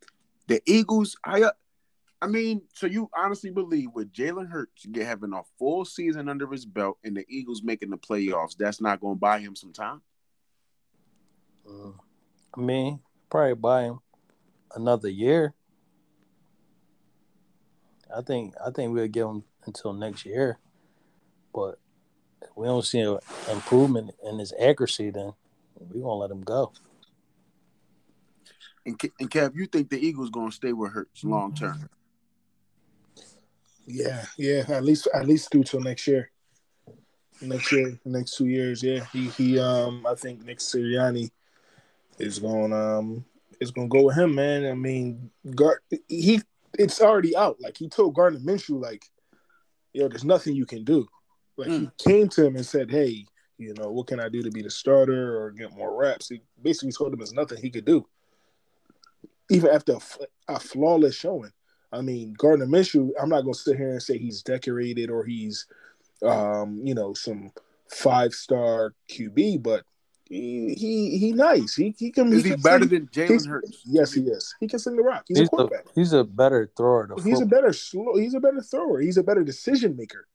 the 0.47 0.61
Eagles, 0.65 1.15
I 1.23 1.43
uh, 1.43 1.51
I 2.21 2.27
mean, 2.27 2.61
so 2.73 2.87
you 2.87 3.09
honestly 3.15 3.51
believe 3.51 3.89
with 3.93 4.11
Jalen 4.11 4.49
Hurts 4.49 4.85
having 4.95 5.33
a 5.33 5.41
full 5.59 5.85
season 5.85 6.29
under 6.29 6.47
his 6.47 6.65
belt 6.65 6.97
and 7.03 7.15
the 7.15 7.25
Eagles 7.27 7.61
making 7.63 7.89
the 7.89 7.97
playoffs, 7.97 8.55
that's 8.57 8.81
not 8.81 9.01
going 9.01 9.15
to 9.15 9.19
buy 9.19 9.39
him 9.39 9.55
some 9.55 9.73
time? 9.73 10.01
Uh, 11.67 11.91
I 12.55 12.61
mean, 12.61 12.99
probably 13.29 13.55
buy 13.55 13.83
him 13.83 13.99
another 14.75 15.09
year. 15.09 15.53
I 18.15 18.21
think 18.21 18.53
I 18.65 18.69
think 18.71 18.93
we'll 18.93 19.07
give 19.07 19.27
him 19.27 19.43
until 19.65 19.93
next 19.93 20.25
year, 20.25 20.59
but 21.53 21.79
if 22.41 22.49
we 22.55 22.67
don't 22.67 22.85
see 22.85 22.99
an 22.99 23.17
improvement 23.51 24.11
in 24.23 24.39
his 24.39 24.53
accuracy, 24.59 25.09
then 25.09 25.33
we 25.91 26.01
gonna 26.01 26.13
let 26.13 26.31
him 26.31 26.41
go. 26.41 26.71
And, 28.85 29.01
and 29.19 29.31
Kev, 29.31 29.55
you 29.55 29.65
think 29.65 29.89
the 29.89 29.99
Eagles 29.99 30.29
gonna 30.29 30.51
stay 30.51 30.73
with 30.73 30.91
Hurts 30.91 31.23
long 31.23 31.53
term? 31.53 31.89
Yeah, 33.87 34.25
yeah. 34.37 34.63
At 34.67 34.83
least 34.83 35.07
at 35.13 35.27
least 35.27 35.51
through 35.51 35.63
till 35.63 35.81
next 35.81 36.07
year. 36.07 36.31
Next 37.41 37.71
year, 37.71 37.99
next 38.05 38.37
two 38.37 38.47
years, 38.47 38.83
yeah. 38.83 39.05
He 39.11 39.29
he 39.29 39.59
um 39.59 40.05
I 40.07 40.15
think 40.15 40.45
Nick 40.45 40.59
Sirianni 40.59 41.31
is 42.19 42.39
going 42.39 42.73
um 42.73 43.25
is 43.59 43.71
gonna 43.71 43.87
go 43.87 44.03
with 44.03 44.17
him, 44.17 44.35
man. 44.35 44.65
I 44.65 44.73
mean, 44.73 45.31
Gar- 45.55 45.81
he 46.07 46.41
it's 46.77 47.01
already 47.01 47.35
out. 47.35 47.59
Like 47.59 47.77
he 47.77 47.89
told 47.89 48.15
Gardner 48.15 48.39
Minshew, 48.39 48.81
like, 48.81 49.05
yo, 49.93 50.07
there's 50.07 50.25
nothing 50.25 50.55
you 50.55 50.65
can 50.65 50.83
do. 50.83 51.07
Like 51.57 51.69
mm. 51.69 51.79
he 51.79 51.89
came 52.03 52.29
to 52.29 52.45
him 52.45 52.55
and 52.55 52.65
said, 52.65 52.91
Hey, 52.91 53.25
you 53.57 53.73
know, 53.75 53.91
what 53.91 54.07
can 54.07 54.19
I 54.19 54.29
do 54.29 54.43
to 54.43 54.51
be 54.51 54.61
the 54.61 54.69
starter 54.69 55.41
or 55.41 55.51
get 55.51 55.75
more 55.75 55.95
reps? 55.95 56.29
He 56.29 56.41
basically 56.61 56.91
told 56.91 57.13
him 57.13 57.19
there's 57.19 57.33
nothing 57.33 57.57
he 57.61 57.69
could 57.69 57.85
do 57.85 58.05
even 59.49 59.69
after 59.69 59.93
a, 59.93 60.53
a, 60.53 60.59
flawless 60.59 61.15
showing. 61.15 61.51
I 61.91 62.01
mean, 62.01 62.33
Gardner 62.37 62.65
Minshew, 62.65 63.11
I'm 63.21 63.29
not 63.29 63.41
going 63.41 63.53
to 63.53 63.59
sit 63.59 63.77
here 63.77 63.91
and 63.91 64.01
say 64.01 64.17
he's 64.17 64.41
decorated 64.41 65.09
or 65.09 65.23
he's, 65.23 65.65
um, 66.23 66.81
you 66.83 66.95
know, 66.95 67.13
some 67.13 67.51
five 67.89 68.33
star 68.33 68.93
QB, 69.09 69.63
but 69.63 69.83
he 70.27 70.73
he 70.73 71.17
he 71.19 71.33
nice. 71.33 71.75
He 71.75 71.93
he 71.97 72.11
can. 72.11 72.33
Is 72.33 72.43
he, 72.43 72.51
he 72.51 72.55
better 72.55 72.85
than 72.85 73.07
Jalen 73.07 73.47
Hurts? 73.47 73.81
Yes, 73.85 74.11
he 74.11 74.21
is. 74.21 74.55
He 74.59 74.67
can 74.67 74.79
sing 74.79 74.95
the 74.95 75.03
rock. 75.03 75.25
He's, 75.27 75.37
he's 75.37 75.47
a 75.47 75.49
quarterback. 75.49 75.85
A, 75.85 75.89
he's 75.93 76.13
a 76.13 76.23
better 76.23 76.71
thrower. 76.75 77.07
He's 77.15 77.23
football. 77.23 77.43
a 77.43 77.45
better 77.45 77.73
slow. 77.73 78.17
He's 78.17 78.33
a 78.33 78.39
better 78.39 78.61
thrower. 78.61 78.99
He's 79.01 79.17
a 79.17 79.23
better 79.23 79.43
decision 79.43 79.95
maker. 79.95 80.27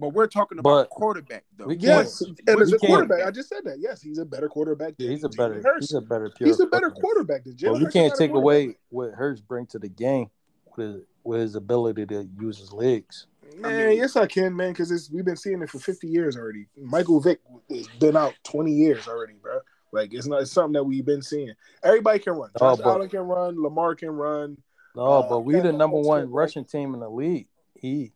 But 0.00 0.08
we're 0.14 0.26
talking 0.26 0.58
about 0.58 0.88
but 0.88 0.90
quarterback, 0.90 1.44
though. 1.56 1.70
Yes, 1.70 2.22
and 2.22 2.60
as 2.60 2.72
a 2.72 2.78
quarterback, 2.78 3.26
I 3.26 3.30
just 3.30 3.48
said 3.48 3.64
that. 3.64 3.78
Yes, 3.80 4.00
he's 4.00 4.18
a 4.18 4.24
better 4.24 4.48
quarterback. 4.48 4.96
Than 4.96 5.10
he's 5.10 5.24
a 5.24 5.28
better. 5.28 5.62
He's 5.78 5.92
a 5.92 6.00
better. 6.00 6.30
he's 6.38 6.60
a 6.60 6.66
better 6.66 6.90
quarterback 6.90 7.44
than 7.44 7.54
Jalen. 7.54 7.72
Well, 7.72 7.84
we 7.84 7.90
can't 7.90 8.14
take 8.14 8.32
away 8.32 8.76
what 8.88 9.12
Hurts 9.12 9.40
bring 9.40 9.66
to 9.66 9.78
the 9.78 9.88
game 9.88 10.30
with 10.76 10.94
his, 10.94 11.02
with 11.22 11.40
his 11.40 11.54
ability 11.54 12.06
to 12.06 12.28
use 12.40 12.58
his 12.58 12.72
legs. 12.72 13.26
Man, 13.58 13.72
I 13.72 13.86
mean, 13.88 13.98
yes, 13.98 14.16
I 14.16 14.26
can, 14.26 14.56
man, 14.56 14.72
because 14.72 15.10
we've 15.12 15.24
been 15.24 15.36
seeing 15.36 15.60
it 15.60 15.68
for 15.68 15.78
fifty 15.78 16.08
years 16.08 16.36
already. 16.36 16.66
Michael 16.80 17.20
Vick 17.20 17.40
has 17.68 17.88
been 17.98 18.16
out 18.16 18.34
twenty 18.42 18.72
years 18.72 19.06
already, 19.06 19.34
bro. 19.34 19.60
Like 19.92 20.14
it's 20.14 20.26
not 20.26 20.42
it's 20.42 20.52
something 20.52 20.74
that 20.74 20.84
we've 20.84 21.04
been 21.04 21.22
seeing. 21.22 21.52
Everybody 21.82 22.20
can 22.20 22.34
run. 22.34 22.50
Josh 22.58 22.78
oh, 22.82 22.90
Allen 22.90 23.08
can 23.08 23.20
run. 23.20 23.60
Lamar 23.60 23.94
can 23.94 24.10
run. 24.10 24.56
No, 24.94 25.02
uh, 25.02 25.28
but 25.28 25.40
we 25.40 25.58
the 25.60 25.72
number 25.72 25.98
one 25.98 26.30
rushing 26.30 26.64
team 26.64 26.94
in 26.94 27.00
the 27.00 27.08
league. 27.08 27.48
He 27.74 28.12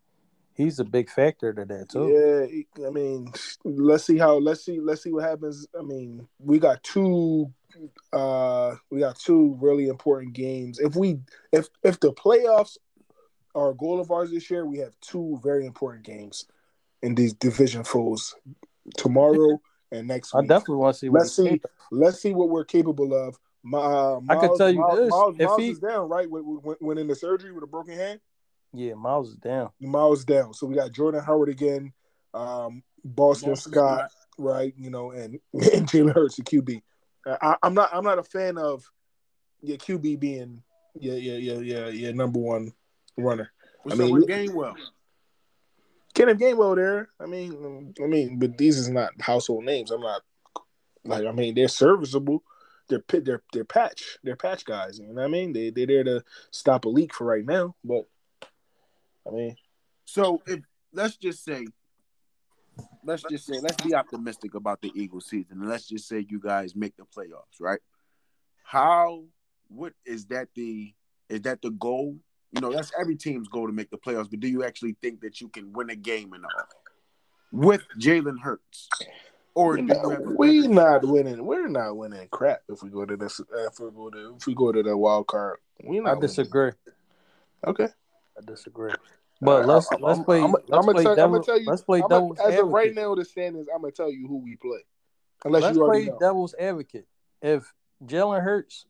he's 0.55 0.79
a 0.79 0.85
big 0.85 1.11
factor 1.11 1.53
to 1.53 1.65
that 1.65 1.91
too. 1.91 2.65
Yeah, 2.79 2.87
I 2.87 2.91
mean, 2.91 3.33
let's 3.65 4.05
see 4.05 4.19
how 4.19 4.39
let's 4.39 4.65
see 4.65 4.81
let's 4.81 5.03
see 5.03 5.13
what 5.13 5.25
happens. 5.25 5.67
I 5.79 5.83
mean, 5.83 6.27
we 6.39 6.59
got 6.59 6.83
two 6.83 7.53
uh, 8.13 8.77
we 8.91 9.01
got 9.01 9.19
two 9.19 9.59
really 9.61 9.89
important 9.89 10.33
games. 10.33 10.79
If 10.79 10.97
we 10.97 11.19
if 11.53 11.69
if 11.83 12.01
the 12.01 12.13
playoffs 12.13 12.79
are 13.55 13.71
a 13.71 13.75
goal 13.75 14.01
of 14.01 14.11
ours 14.11 14.31
this 14.31 14.51
year, 14.51 14.65
we 14.65 14.79
have 14.79 14.95
two 15.01 15.41
very 15.43 15.67
important 15.67 16.05
games 16.05 16.47
in 17.03 17.15
these 17.15 17.35
division 17.35 17.85
foes 17.85 18.35
tomorrow 18.97 19.61
and 19.93 20.09
next 20.09 20.35
week. 20.35 20.45
I 20.45 20.47
definitely 20.47 20.77
want 20.77 20.95
to 20.95 21.01
see. 21.01 21.11
let's 21.11 21.37
see. 21.37 21.61
Let's 21.91 22.21
see 22.21 22.33
what 22.33 22.49
we're 22.49 22.65
capable 22.65 23.13
of. 23.15 23.39
My, 23.63 23.79
uh, 23.79 24.21
Miles, 24.21 24.25
I 24.29 24.47
can 24.47 24.59
tell 24.59 24.71
you 24.71 24.81
Miles, 24.81 24.99
this: 24.99 25.11
Miles, 25.11 25.37
if 25.39 25.47
Miles 25.47 25.61
he 25.61 25.71
is 25.71 25.79
down, 25.79 26.09
right? 26.09 26.29
When, 26.29 26.43
when, 26.43 26.77
when 26.81 26.99
in 26.99 27.07
the 27.07 27.15
surgery 27.15 27.53
with 27.53 27.65
a 27.65 27.67
broken 27.67 27.95
hand, 27.95 28.21
yeah, 28.75 28.95
Miles 28.95 29.31
is 29.31 29.37
down. 29.37 29.71
Miles 29.81 30.25
down. 30.25 30.53
So 30.53 30.67
we 30.67 30.75
got 30.75 30.93
Jordan 30.93 31.23
Howard 31.23 31.49
again, 31.49 31.93
um, 32.35 32.83
Boston, 33.05 33.51
Boston 33.51 33.73
Scott, 33.73 34.11
Scott. 34.11 34.11
right? 34.39 34.75
You 34.77 34.91
know, 34.91 35.13
and, 35.13 35.39
and 35.53 35.89
Jalen 35.89 36.15
Hurts, 36.15 36.37
the 36.37 36.43
QB. 36.43 36.83
I, 37.27 37.57
I'm 37.63 37.73
not. 37.73 37.91
I'm 37.93 38.05
not 38.05 38.19
a 38.19 38.25
fan 38.25 38.59
of 38.59 38.85
your 39.63 39.79
QB 39.79 40.21
being 40.21 40.63
your 40.99 41.17
your 41.17 41.39
your 41.39 41.63
your, 41.63 41.91
your 41.91 42.13
number 42.13 42.39
one 42.39 42.73
runner. 43.17 43.51
What's 43.83 43.99
I 43.99 44.03
mean, 44.03 44.13
up 44.15 44.21
with 44.21 44.29
Gainwell? 44.29 44.75
Kenneth 46.15 46.39
Gainwell 46.39 46.77
there. 46.77 47.09
I 47.19 47.27
mean, 47.27 47.95
I 48.03 48.07
mean, 48.07 48.39
but 48.39 48.59
these 48.59 48.79
is 48.79 48.89
not 48.89 49.13
household 49.21 49.65
names. 49.65 49.91
I'm 49.91 50.01
not 50.01 50.23
like. 51.05 51.25
I 51.25 51.33
mean, 51.33 51.55
they're 51.55 51.69
serviceable. 51.69 52.43
They're 52.89 53.01
pit. 53.01 53.25
They're 53.25 53.43
they're 53.53 53.65
patch. 53.65 54.19
They're 54.23 54.37
patch 54.37 54.65
guys. 54.65 54.99
You 54.99 55.09
know 55.09 55.15
what 55.15 55.25
I 55.25 55.29
mean? 55.29 55.53
They 55.53 55.71
they're 55.71 55.87
there 55.87 56.05
to 56.05 56.25
stop 56.51 56.85
a 56.85 56.89
leak 56.89 57.15
for 57.15 57.25
right 57.25 57.45
now. 57.45 57.75
But 57.83 58.05
I 59.27 59.31
mean, 59.31 59.57
So 60.05 60.43
if 60.47 60.61
let's 60.93 61.17
just 61.17 61.45
say, 61.45 61.67
let's 63.05 63.23
just 63.31 63.47
say, 63.47 63.59
let's 63.61 63.83
be 63.83 63.95
optimistic 63.95 64.55
about 64.55 64.83
the 64.83 64.93
Eagles 64.95 65.27
season, 65.27 65.61
and 65.61 65.69
let's 65.69 65.89
just 65.89 66.09
say 66.09 66.27
you 66.29 66.41
guys 66.41 66.77
make 66.77 66.97
the 66.97 67.05
playoffs, 67.05 67.61
right? 67.61 67.81
How 68.65 69.25
what 69.69 69.93
is 70.05 70.27
that 70.27 70.49
the 70.55 70.93
is 71.29 71.43
that 71.43 71.63
the 71.63 71.71
goal? 71.71 72.17
You 72.53 72.61
know, 72.61 72.73
that's 72.73 72.93
every 72.99 73.17
team's 73.17 73.49
goal 73.49 73.67
to 73.67 73.73
make 73.73 73.91
the 73.91 73.99
playoffs, 73.99 74.31
but 74.31 74.41
do 74.41 74.49
you 74.49 74.63
actually 74.63 74.97
think 75.03 75.21
that 75.23 75.41
you 75.41 75.49
can 75.49 75.73
win 75.73 75.91
a 75.91 75.97
game 75.97 76.33
and 76.35 76.45
all 76.45 76.51
with 77.51 77.83
Jalen 77.99 78.41
Hurts? 78.41 78.89
Or 79.55 79.77
do 79.77 79.85
you 79.85 80.11
have 80.11 80.21
we 80.37 80.63
better- 80.63 80.75
not 80.75 81.07
winning. 81.07 81.45
We're 81.45 81.69
not 81.69 81.97
winning 81.97 82.27
crap 82.31 82.63
if 82.69 82.83
we 82.83 82.91
go 82.91 83.05
to 83.05 83.17
this. 83.17 83.41
If 83.41 83.79
we 83.81 83.91
go 83.91 84.11
to 84.11 84.35
if 84.37 84.47
we 84.47 84.55
go 84.55 84.73
to 84.73 84.83
the 84.83 84.97
wild 84.97 85.29
card, 85.29 85.59
we 85.83 86.01
not. 86.01 86.17
I 86.17 86.21
disagree. 86.21 86.73
winning. 86.87 86.99
Okay, 87.67 87.89
I 88.37 88.45
disagree. 88.45 88.93
But 89.41 89.67
let's 89.67 89.91
I'm- 89.93 90.01
let's 90.01 90.21
play. 90.21 90.43
I'm, 90.43 90.53
let's 90.53 90.65
I'm, 90.73 90.83
play 90.85 90.93
gonna 90.95 91.03
tell, 91.05 91.17
devil, 91.17 91.25
I'm 91.25 91.31
gonna 91.33 91.45
tell 91.45 91.61
you. 91.61 91.67
Let's 91.69 91.83
play 91.83 92.01
devil's 92.09 92.39
gonna, 92.39 92.53
as 92.53 92.61
of 92.61 92.69
right 92.69 92.89
advocate. 92.89 93.09
now, 93.09 93.15
the 93.15 93.25
standings. 93.25 93.67
I'm 93.75 93.81
gonna 93.81 93.93
tell 93.93 94.11
you 94.11 94.27
who 94.29 94.39
we 94.39 94.57
play, 94.57 94.81
unless 95.45 95.63
let's 95.63 95.77
you 95.77 95.85
play 95.85 96.05
know. 96.07 96.19
devil's 96.21 96.55
advocate. 96.59 97.07
If 97.43 97.73
Jalen 98.05 98.43
Hurts 98.43 98.87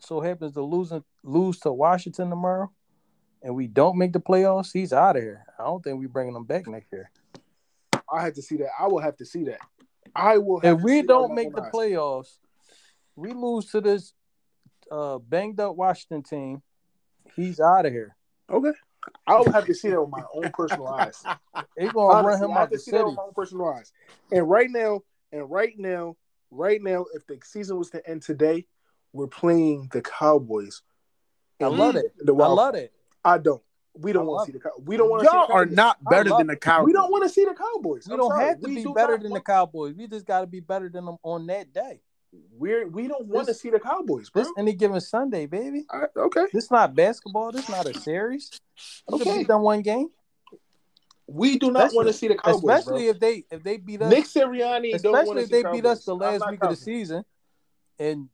so 0.00 0.20
happens 0.20 0.54
to 0.54 0.62
lose 0.62 0.92
lose 1.22 1.58
to 1.60 1.72
Washington 1.72 2.30
tomorrow, 2.30 2.70
and 3.42 3.54
we 3.54 3.66
don't 3.66 3.98
make 3.98 4.12
the 4.12 4.20
playoffs, 4.20 4.72
he's 4.72 4.92
out 4.92 5.16
of 5.16 5.22
here. 5.22 5.44
I 5.58 5.64
don't 5.64 5.82
think 5.82 5.98
we're 5.98 6.08
bringing 6.08 6.34
him 6.34 6.44
back 6.44 6.66
next 6.66 6.90
year. 6.92 7.10
I 8.12 8.22
have 8.22 8.34
to 8.34 8.42
see 8.42 8.56
that. 8.58 8.70
I 8.78 8.86
will 8.86 9.00
have 9.00 9.16
to 9.18 9.24
see 9.26 9.44
that. 9.44 9.60
I 10.14 10.38
will. 10.38 10.60
Have 10.60 10.78
If 10.78 10.82
we 10.84 11.02
don't 11.02 11.34
make 11.34 11.54
the 11.54 11.62
eyes. 11.62 11.72
playoffs, 11.72 12.38
we 13.14 13.32
lose 13.32 13.66
to 13.72 13.80
this 13.80 14.14
uh, 14.90 15.18
banged 15.18 15.60
up 15.60 15.76
Washington 15.76 16.22
team. 16.22 16.62
He's 17.36 17.60
out 17.60 17.84
of 17.86 17.92
here. 17.92 18.16
Okay, 18.50 18.72
I 19.26 19.38
will 19.38 19.52
have 19.52 19.66
to 19.66 19.74
see 19.74 19.90
that 19.90 20.00
with 20.00 20.10
my 20.10 20.24
own 20.34 20.50
personal 20.52 20.88
eyes. 20.88 21.24
They 21.76 21.88
gonna 21.88 22.12
Honestly, 22.12 22.30
run 22.30 22.42
him 22.42 22.50
I 22.50 22.60
have 22.60 22.62
out 22.62 22.70
to 22.70 22.76
the 22.76 22.78
see 22.82 22.90
that 22.92 22.96
city. 22.98 23.06
with 23.06 23.16
my 23.16 23.22
own 23.22 23.32
personal 23.34 23.68
eyes. 23.68 23.92
And 24.32 24.48
right 24.48 24.70
now, 24.70 25.00
and 25.32 25.50
right 25.50 25.78
now, 25.78 26.16
right 26.50 26.82
now, 26.82 27.06
if 27.14 27.26
the 27.26 27.38
season 27.44 27.78
was 27.78 27.90
to 27.90 28.08
end 28.08 28.22
today, 28.22 28.66
we're 29.12 29.26
playing 29.26 29.88
the 29.92 30.02
Cowboys. 30.02 30.82
I 31.60 31.66
in 31.66 31.76
love 31.76 31.96
it. 31.96 32.12
The 32.18 32.34
I 32.34 32.46
love 32.46 32.74
it. 32.74 32.92
I 33.24 33.38
don't. 33.38 33.62
We 33.94 34.12
don't 34.12 34.26
want 34.26 34.46
to 34.46 34.46
see 34.46 34.52
the 34.52 34.60
Cow- 34.60 34.82
we 34.84 34.96
don't 34.96 35.10
want 35.10 35.22
to. 35.22 35.26
Y'all 35.26 35.46
see 35.46 35.52
the 35.52 35.54
are 35.54 35.66
not 35.66 36.02
better 36.04 36.30
than 36.30 36.46
the 36.46 36.56
Cowboys. 36.56 36.86
We 36.86 36.92
don't 36.92 37.10
want 37.10 37.24
to 37.24 37.28
see 37.28 37.44
the 37.44 37.54
Cowboys. 37.54 38.06
We 38.06 38.14
I'm 38.14 38.20
don't 38.20 38.30
sorry. 38.30 38.46
have 38.46 38.60
to 38.60 38.68
We 38.68 38.76
be 38.76 38.92
better 38.92 39.18
than 39.18 39.32
the 39.32 39.40
Cowboys. 39.40 39.94
We 39.94 40.06
just 40.06 40.26
got 40.26 40.40
to 40.40 40.46
be 40.46 40.60
better 40.60 40.88
than 40.88 41.04
them 41.04 41.16
on 41.22 41.46
that 41.48 41.72
day. 41.72 42.00
We're 42.32 42.86
we 42.86 43.08
don't 43.08 43.26
want 43.26 43.48
to 43.48 43.54
see 43.54 43.70
the 43.70 43.80
Cowboys, 43.80 44.30
bro. 44.30 44.42
This 44.44 44.52
any 44.56 44.72
given 44.74 45.00
Sunday, 45.00 45.46
baby. 45.46 45.84
I- 45.90 46.06
okay, 46.16 46.46
This 46.52 46.64
is 46.64 46.70
not 46.70 46.94
basketball. 46.94 47.50
This 47.52 47.64
is 47.64 47.68
not 47.70 47.86
a 47.86 47.94
series. 47.98 48.50
We 49.08 49.20
Okay. 49.20 49.38
beat 49.38 49.48
them 49.48 49.62
one 49.62 49.82
game. 49.82 50.08
we 51.26 51.58
do 51.58 51.70
not 51.70 51.84
Especially- 51.84 51.96
want 51.96 52.08
to 52.08 52.12
see 52.12 52.28
the 52.28 52.34
Cowboys, 52.36 52.56
especially 52.62 53.02
bro. 53.04 53.10
if 53.10 53.20
they 53.20 53.44
if 53.50 53.62
they 53.62 53.76
beat 53.76 54.02
us. 54.02 54.10
Nick 54.10 54.24
Sirianni 54.24 54.94
especially 54.94 55.42
if 55.42 55.48
they 55.50 55.62
beat 55.62 55.86
us 55.86 56.04
the 56.04 56.14
last 56.14 56.48
week 56.50 56.62
of 56.62 56.70
the 56.70 56.76
season, 56.76 57.24
and 57.98 58.28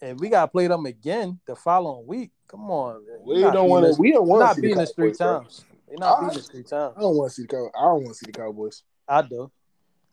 and 0.00 0.18
we 0.18 0.28
got 0.28 0.46
to 0.46 0.48
play 0.50 0.66
them 0.66 0.84
again 0.86 1.38
the 1.46 1.54
following 1.54 2.04
week. 2.06 2.32
Come 2.48 2.68
on, 2.70 3.06
man. 3.06 3.18
We 3.24 3.40
don't 3.42 3.68
want 3.68 3.86
to. 3.94 4.00
We 4.00 4.10
don't 4.12 4.26
want 4.26 4.40
to 4.42 4.46
not 4.46 4.54
see 4.56 4.62
beating 4.62 4.76
the 4.78 4.82
us 4.82 4.92
three 4.92 5.12
Cowboys, 5.12 5.18
bro. 5.18 5.38
times. 5.40 5.64
You're 5.88 5.98
not 6.00 6.18
I- 6.18 6.20
beating 6.26 6.38
us 6.40 6.48
three 6.48 6.62
times. 6.64 6.94
I 6.96 7.00
don't 7.00 7.16
want 7.16 7.30
to 7.30 7.34
see 7.36 7.42
the 7.42 7.48
Cow- 7.48 7.70
I 7.76 7.80
don't 7.82 8.02
want 8.02 8.08
to 8.08 8.14
see 8.14 8.26
the 8.26 8.32
Cowboys. 8.32 8.82
I 9.08 9.22
do. 9.22 9.50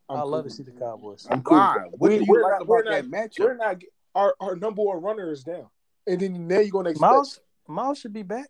I'm 0.09 0.17
I 0.17 0.21
love 0.23 0.43
cool. 0.43 0.49
to 0.49 0.49
see 0.49 0.63
the 0.63 0.71
Cowboys. 0.71 1.27
I'm 1.29 1.43
cool. 1.43 1.57
Why? 1.57 1.85
What 1.91 2.09
We- 2.09 2.17
do 2.19 2.23
you 2.25 2.31
we're 2.31 2.41
like 2.43 2.59
not- 2.59 2.67
we're 2.67 2.81
about 2.81 2.91
that 2.91 3.07
not- 3.09 3.29
matchup? 3.31 3.39
We're 3.39 3.55
not. 3.57 3.81
Our 4.15 4.35
our 4.39 4.55
number 4.55 4.81
one 4.81 5.01
runner 5.01 5.31
is 5.31 5.43
down, 5.43 5.67
and 6.07 6.19
then 6.19 6.47
now 6.47 6.59
you're 6.59 6.71
gonna 6.71 6.89
expect 6.89 7.11
Miles, 7.11 7.39
Miles 7.67 7.99
should 7.99 8.13
be 8.13 8.23
back. 8.23 8.49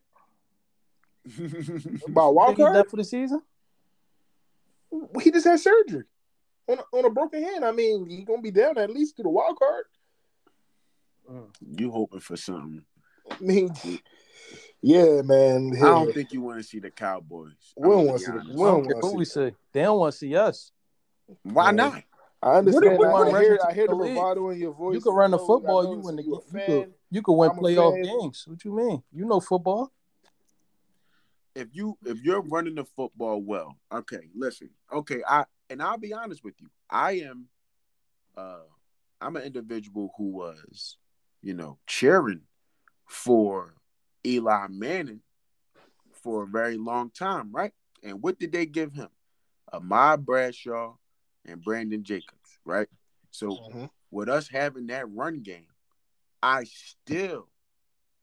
about 2.08 2.34
wild 2.34 2.52
he's 2.56 2.58
card. 2.64 2.74
done 2.76 2.88
for 2.90 2.96
the 2.96 3.04
season. 3.04 3.42
He 5.22 5.30
just 5.32 5.46
had 5.46 5.60
surgery 5.60 6.06
on 6.68 6.80
a, 6.80 6.84
on 6.98 7.06
a 7.06 7.10
broken 7.10 7.44
hand. 7.44 7.66
I 7.66 7.72
mean, 7.72 8.10
he's 8.10 8.24
gonna 8.26 8.42
be 8.42 8.52
down 8.52 8.78
at 8.78 8.90
least 8.90 9.18
to 9.18 9.24
the 9.24 9.30
wild 9.30 9.60
card. 9.60 9.84
Mm. 11.30 11.50
you 11.80 11.92
hoping 11.92 12.22
for 12.22 12.38
something? 12.38 12.84
I 13.30 13.36
mean, 13.40 13.72
yeah, 14.82 15.22
man. 15.24 15.74
I 15.78 15.82
don't 15.82 16.14
think 16.14 16.32
you 16.34 16.42
want 16.42 16.58
to 16.60 16.64
see 16.64 16.80
the 16.80 16.90
Cowboys. 16.90 17.52
We 17.78 17.90
don't 17.90 18.08
wanna 18.08 18.20
see 18.20 18.32
be 18.32 18.38
the- 18.40 18.44
we 18.46 18.56
don't 18.56 18.58
I 18.58 18.72
don't 18.72 18.84
care 18.86 18.96
wanna 18.96 19.06
what 19.06 19.12
see 19.12 19.18
we 19.18 19.26
say. 19.26 19.56
They 19.74 19.82
don't 19.84 20.00
want 20.00 20.14
to 20.14 20.18
see 20.18 20.36
us. 20.36 20.72
Why 21.44 21.66
Yeah. 21.66 21.72
not? 21.72 22.04
I 22.42 22.58
understand. 22.58 22.98
What 22.98 23.28
if 23.28 23.34
we 23.34 23.38
I, 23.38 23.42
hear. 23.42 23.60
I 23.68 23.74
hear 23.74 23.88
the 23.88 23.96
the 23.96 23.98
bravado 23.98 24.50
in 24.50 24.60
your 24.60 24.74
voice. 24.74 24.96
You 24.96 25.02
can 25.02 25.14
run 25.14 25.32
the 25.32 25.38
I 25.38 25.40
know- 25.40 25.44
I 25.44 25.48
football. 25.48 25.94
You 25.94 26.00
win 26.00 26.16
the 26.16 26.24
you 26.24 26.42
game. 26.54 26.62
You 26.70 26.84
could, 26.84 26.94
you 27.12 27.22
could 27.22 27.34
win 27.34 27.50
I'm 27.52 27.58
playoff 27.58 28.04
games. 28.04 28.44
What 28.48 28.64
you 28.64 28.76
mean? 28.76 29.04
You 29.12 29.26
know 29.26 29.40
football. 29.40 29.92
If 31.56 31.68
you 31.74 31.98
if 32.06 32.22
you're 32.24 32.42
running 32.42 32.76
the 32.76 32.86
football 32.86 33.42
well, 33.42 33.76
okay, 33.92 34.30
listen, 34.34 34.70
okay, 34.94 35.22
I 35.28 35.46
and 35.70 35.82
I'll 35.82 35.98
be 35.98 36.14
honest 36.14 36.44
with 36.44 36.54
you, 36.60 36.68
I 36.90 37.14
am, 37.20 37.48
uh, 38.38 38.62
I'm 39.20 39.36
an 39.36 39.44
individual 39.44 40.14
who 40.18 40.30
was, 40.32 40.98
you 41.42 41.54
know, 41.54 41.78
cheering 41.86 42.42
for 43.08 43.74
Eli 44.26 44.68
Manning 44.70 45.22
for 46.14 46.44
a 46.44 46.48
very 46.48 46.78
long 46.78 47.10
time, 47.12 47.52
right? 47.52 47.74
And 48.04 48.22
what 48.22 48.40
did 48.40 48.52
they 48.54 48.66
give 48.66 48.94
him? 48.94 49.10
A 49.74 49.78
Ahmad 49.78 50.26
Bradshaw 50.26 50.96
and 51.50 51.64
Brandon 51.64 52.04
Jacobs, 52.04 52.60
right? 52.66 52.88
So 53.32 53.50
Mhm. 53.50 53.90
with 54.12 54.30
us 54.30 54.48
having 54.48 54.88
that 54.88 55.10
run 55.12 55.42
game, 55.42 55.68
I 56.42 56.64
still, 56.66 57.50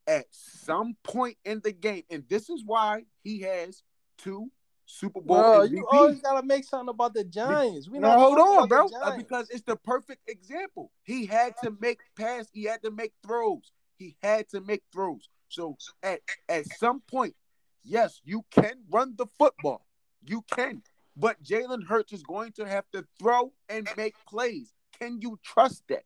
at 0.07 0.25
some 0.31 0.95
point 1.03 1.37
in 1.45 1.59
the 1.61 1.71
game, 1.71 2.03
and 2.09 2.27
this 2.29 2.49
is 2.49 2.63
why 2.65 3.05
he 3.23 3.41
has 3.41 3.83
two 4.17 4.51
Super 4.85 5.19
Bowl 5.19 5.37
Bro, 5.37 5.61
MVPs. 5.63 5.71
you 5.71 5.87
always 5.87 6.21
gotta 6.21 6.45
make 6.45 6.63
something 6.63 6.89
about 6.89 7.13
the 7.13 7.25
Giants. 7.25 7.89
We 7.89 7.99
No, 7.99 8.07
not 8.09 8.19
hold 8.19 8.39
on, 8.39 8.67
bro. 8.69 8.87
Uh, 9.01 9.17
because 9.17 9.49
it's 9.49 9.63
the 9.63 9.75
perfect 9.75 10.29
example. 10.29 10.91
He 11.03 11.25
had 11.25 11.57
to 11.57 11.71
make 11.81 11.99
pass. 12.15 12.49
He 12.53 12.63
had 12.63 12.81
to 12.83 12.91
make 12.91 13.13
throws. 13.21 13.73
He 13.97 14.15
had 14.21 14.47
to 14.49 14.61
make 14.61 14.83
throws. 14.93 15.27
So 15.49 15.77
at 16.03 16.21
at 16.47 16.67
some 16.67 17.01
point, 17.01 17.35
yes, 17.83 18.21
you 18.23 18.45
can 18.49 18.85
run 18.89 19.15
the 19.17 19.27
football. 19.37 19.85
You 20.25 20.41
can, 20.43 20.81
but 21.17 21.41
Jalen 21.43 21.83
Hurts 21.83 22.13
is 22.13 22.23
going 22.23 22.51
to 22.53 22.67
have 22.67 22.85
to 22.93 23.03
throw 23.19 23.51
and 23.67 23.89
make 23.97 24.15
plays. 24.27 24.73
Can 24.99 25.19
you 25.19 25.39
trust 25.43 25.83
that? 25.89 26.03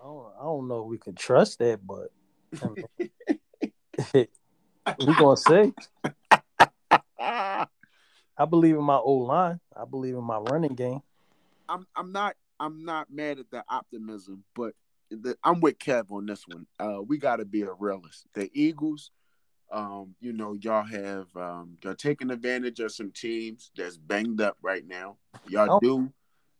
I 0.00 0.04
don't, 0.04 0.32
I 0.38 0.42
don't 0.42 0.68
know 0.68 0.82
if 0.82 0.88
we 0.88 0.98
can 0.98 1.14
trust 1.14 1.60
that, 1.60 1.80
but 1.86 2.10
we 4.14 5.14
gonna 5.14 5.36
say. 5.36 5.72
I 7.18 8.44
believe 8.48 8.76
in 8.76 8.84
my 8.84 8.96
old 8.96 9.28
line. 9.28 9.60
I 9.74 9.84
believe 9.84 10.14
in 10.14 10.24
my 10.24 10.38
running 10.38 10.74
game. 10.74 11.00
I'm 11.68 11.86
I'm 11.96 12.12
not 12.12 12.36
I'm 12.60 12.84
not 12.84 13.08
mad 13.10 13.38
at 13.38 13.50
the 13.50 13.64
optimism, 13.68 14.44
but 14.54 14.74
the, 15.10 15.36
I'm 15.42 15.60
with 15.60 15.78
Kev 15.78 16.10
on 16.10 16.26
this 16.26 16.44
one. 16.46 16.66
Uh, 16.78 17.02
we 17.02 17.18
got 17.18 17.36
to 17.36 17.44
be 17.44 17.62
a 17.62 17.72
realist. 17.72 18.26
The 18.34 18.50
Eagles, 18.52 19.10
um, 19.70 20.14
you 20.20 20.32
know, 20.32 20.54
y'all 20.54 20.84
have 20.84 21.26
um, 21.36 21.76
y'all 21.82 21.94
taking 21.94 22.30
advantage 22.30 22.80
of 22.80 22.92
some 22.92 23.10
teams 23.10 23.70
that's 23.76 23.96
banged 23.96 24.40
up 24.40 24.56
right 24.62 24.86
now. 24.86 25.16
Y'all 25.48 25.68
Oh. 25.70 25.80
do. 25.80 26.12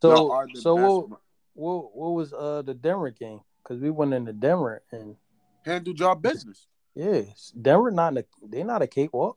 Y'all 0.03 0.31
So, 0.31 0.47
the 0.53 0.61
so 0.61 0.75
what, 0.75 1.21
what, 1.55 1.97
what 1.97 2.11
was 2.11 2.33
uh 2.33 2.63
the 2.63 2.75
Denver 2.75 3.11
game? 3.11 3.41
Because 3.63 3.81
we 3.81 3.91
went 3.91 4.13
into 4.15 4.33
Denver 4.33 4.83
and 4.93 5.17
Handle 5.65 5.95
y'all 5.95 6.15
business. 6.15 6.69
yeah, 6.95 7.23
Denver 7.61 7.91
not 7.91 8.13
in 8.13 8.19
a, 8.19 8.25
they 8.47 8.63
not 8.63 8.83
a 8.83 8.87
cakewalk. 8.87 9.37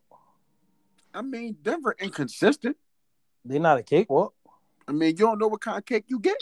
I 1.14 1.22
mean, 1.24 1.58
Denver 1.64 1.96
inconsistent. 2.00 2.78
They 3.44 3.58
not 3.58 3.80
a 3.80 3.84
cakewalk. 3.84 4.34
I 4.88 4.92
mean, 4.92 5.10
you 5.10 5.26
don't 5.26 5.40
know 5.40 5.48
what 5.48 5.62
kind 5.62 5.78
of 5.78 5.86
cake 5.86 6.06
you 6.08 6.20
get. 6.20 6.38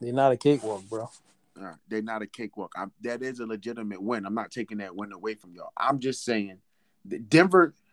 They're 0.00 0.12
not 0.12 0.32
a 0.32 0.36
cakewalk, 0.36 0.84
bro. 0.88 1.10
They're 1.88 2.02
not 2.02 2.22
a 2.22 2.26
cakewalk. 2.26 2.72
I'm, 2.76 2.92
that 3.02 3.22
is 3.22 3.40
a 3.40 3.46
legitimate 3.46 4.02
win. 4.02 4.26
I'm 4.26 4.34
not 4.34 4.50
taking 4.50 4.78
that 4.78 4.94
win 4.94 5.12
away 5.12 5.34
from 5.34 5.54
y'all. 5.54 5.72
I'm 5.76 5.98
just 5.98 6.24
saying, 6.24 6.58
Denver. 7.28 7.74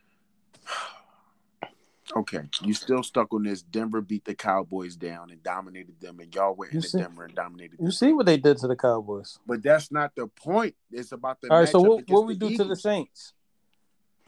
Okay, 2.16 2.42
you 2.62 2.76
still 2.76 3.02
stuck 3.02 3.34
on 3.34 3.42
this. 3.42 3.64
Denver 3.64 4.00
beat 4.00 4.26
the 4.26 4.36
Cowboys 4.36 4.96
down 4.96 5.32
and 5.32 5.42
dominated 5.42 6.00
them, 6.00 6.20
and 6.20 6.34
y'all 6.36 6.54
went 6.54 6.72
into 6.72 7.00
Denver 7.00 7.24
and 7.24 7.34
dominated. 7.34 7.80
Them. 7.80 7.88
You 7.88 7.92
see 7.92 8.14
what 8.14 8.28
they 8.28 8.38
did 8.38 8.60
to 8.60 8.68
the 8.68 8.76
Cowboys, 8.76 9.40
but 9.48 9.64
that's 9.64 9.92
not 9.92 10.14
the 10.16 10.28
point. 10.28 10.76
It's 10.92 11.12
about 11.14 11.42
the. 11.42 11.52
All 11.52 11.62
right, 11.62 11.68
so 11.68 11.82
what 11.82 12.08
what 12.08 12.28
we 12.28 12.36
do 12.36 12.46
Eagles. 12.46 12.58
to 12.60 12.64
the 12.66 12.76
Saints? 12.76 13.34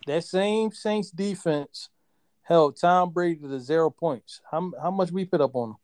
That 0.08 0.24
same 0.24 0.72
Saints 0.72 1.12
defense 1.12 1.89
held 2.41 2.79
Tom 2.79 3.12
Brady 3.12 3.41
to 3.41 3.60
zero 3.60 3.91
points. 3.91 4.41
How 4.50 4.72
how 4.82 4.89
much 4.89 5.12
we 5.12 5.25
put 5.25 5.39
up 5.39 5.56
on 5.56 5.70
them? 5.70 5.77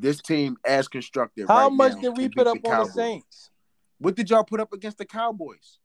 This 0.00 0.20
team 0.20 0.56
as 0.64 0.88
constructed. 0.88 1.46
How 1.48 1.68
right 1.68 1.72
much 1.72 1.94
now, 1.94 2.00
did 2.00 2.16
we 2.16 2.28
put 2.28 2.46
up 2.46 2.58
the 2.62 2.70
on 2.70 2.86
the 2.86 2.92
Saints? 2.92 3.50
What 3.98 4.14
did 4.14 4.30
y'all 4.30 4.44
put 4.44 4.60
up 4.60 4.72
against 4.72 4.98
the 4.98 5.06
Cowboys? 5.06 5.78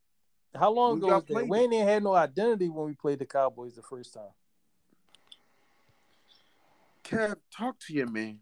How 0.55 0.71
long 0.71 0.97
ago 0.97 1.07
was 1.07 1.23
that? 1.25 1.47
We 1.47 1.59
ain't 1.59 1.73
even 1.73 1.87
had 1.87 2.03
no 2.03 2.13
identity 2.13 2.67
when 2.69 2.85
we 2.85 2.93
played 2.93 3.19
the 3.19 3.25
Cowboys 3.25 3.75
the 3.75 3.81
first 3.81 4.13
time. 4.13 4.23
Kev, 7.03 7.35
talk 7.55 7.79
to 7.87 7.93
your 7.93 8.07
man. 8.07 8.39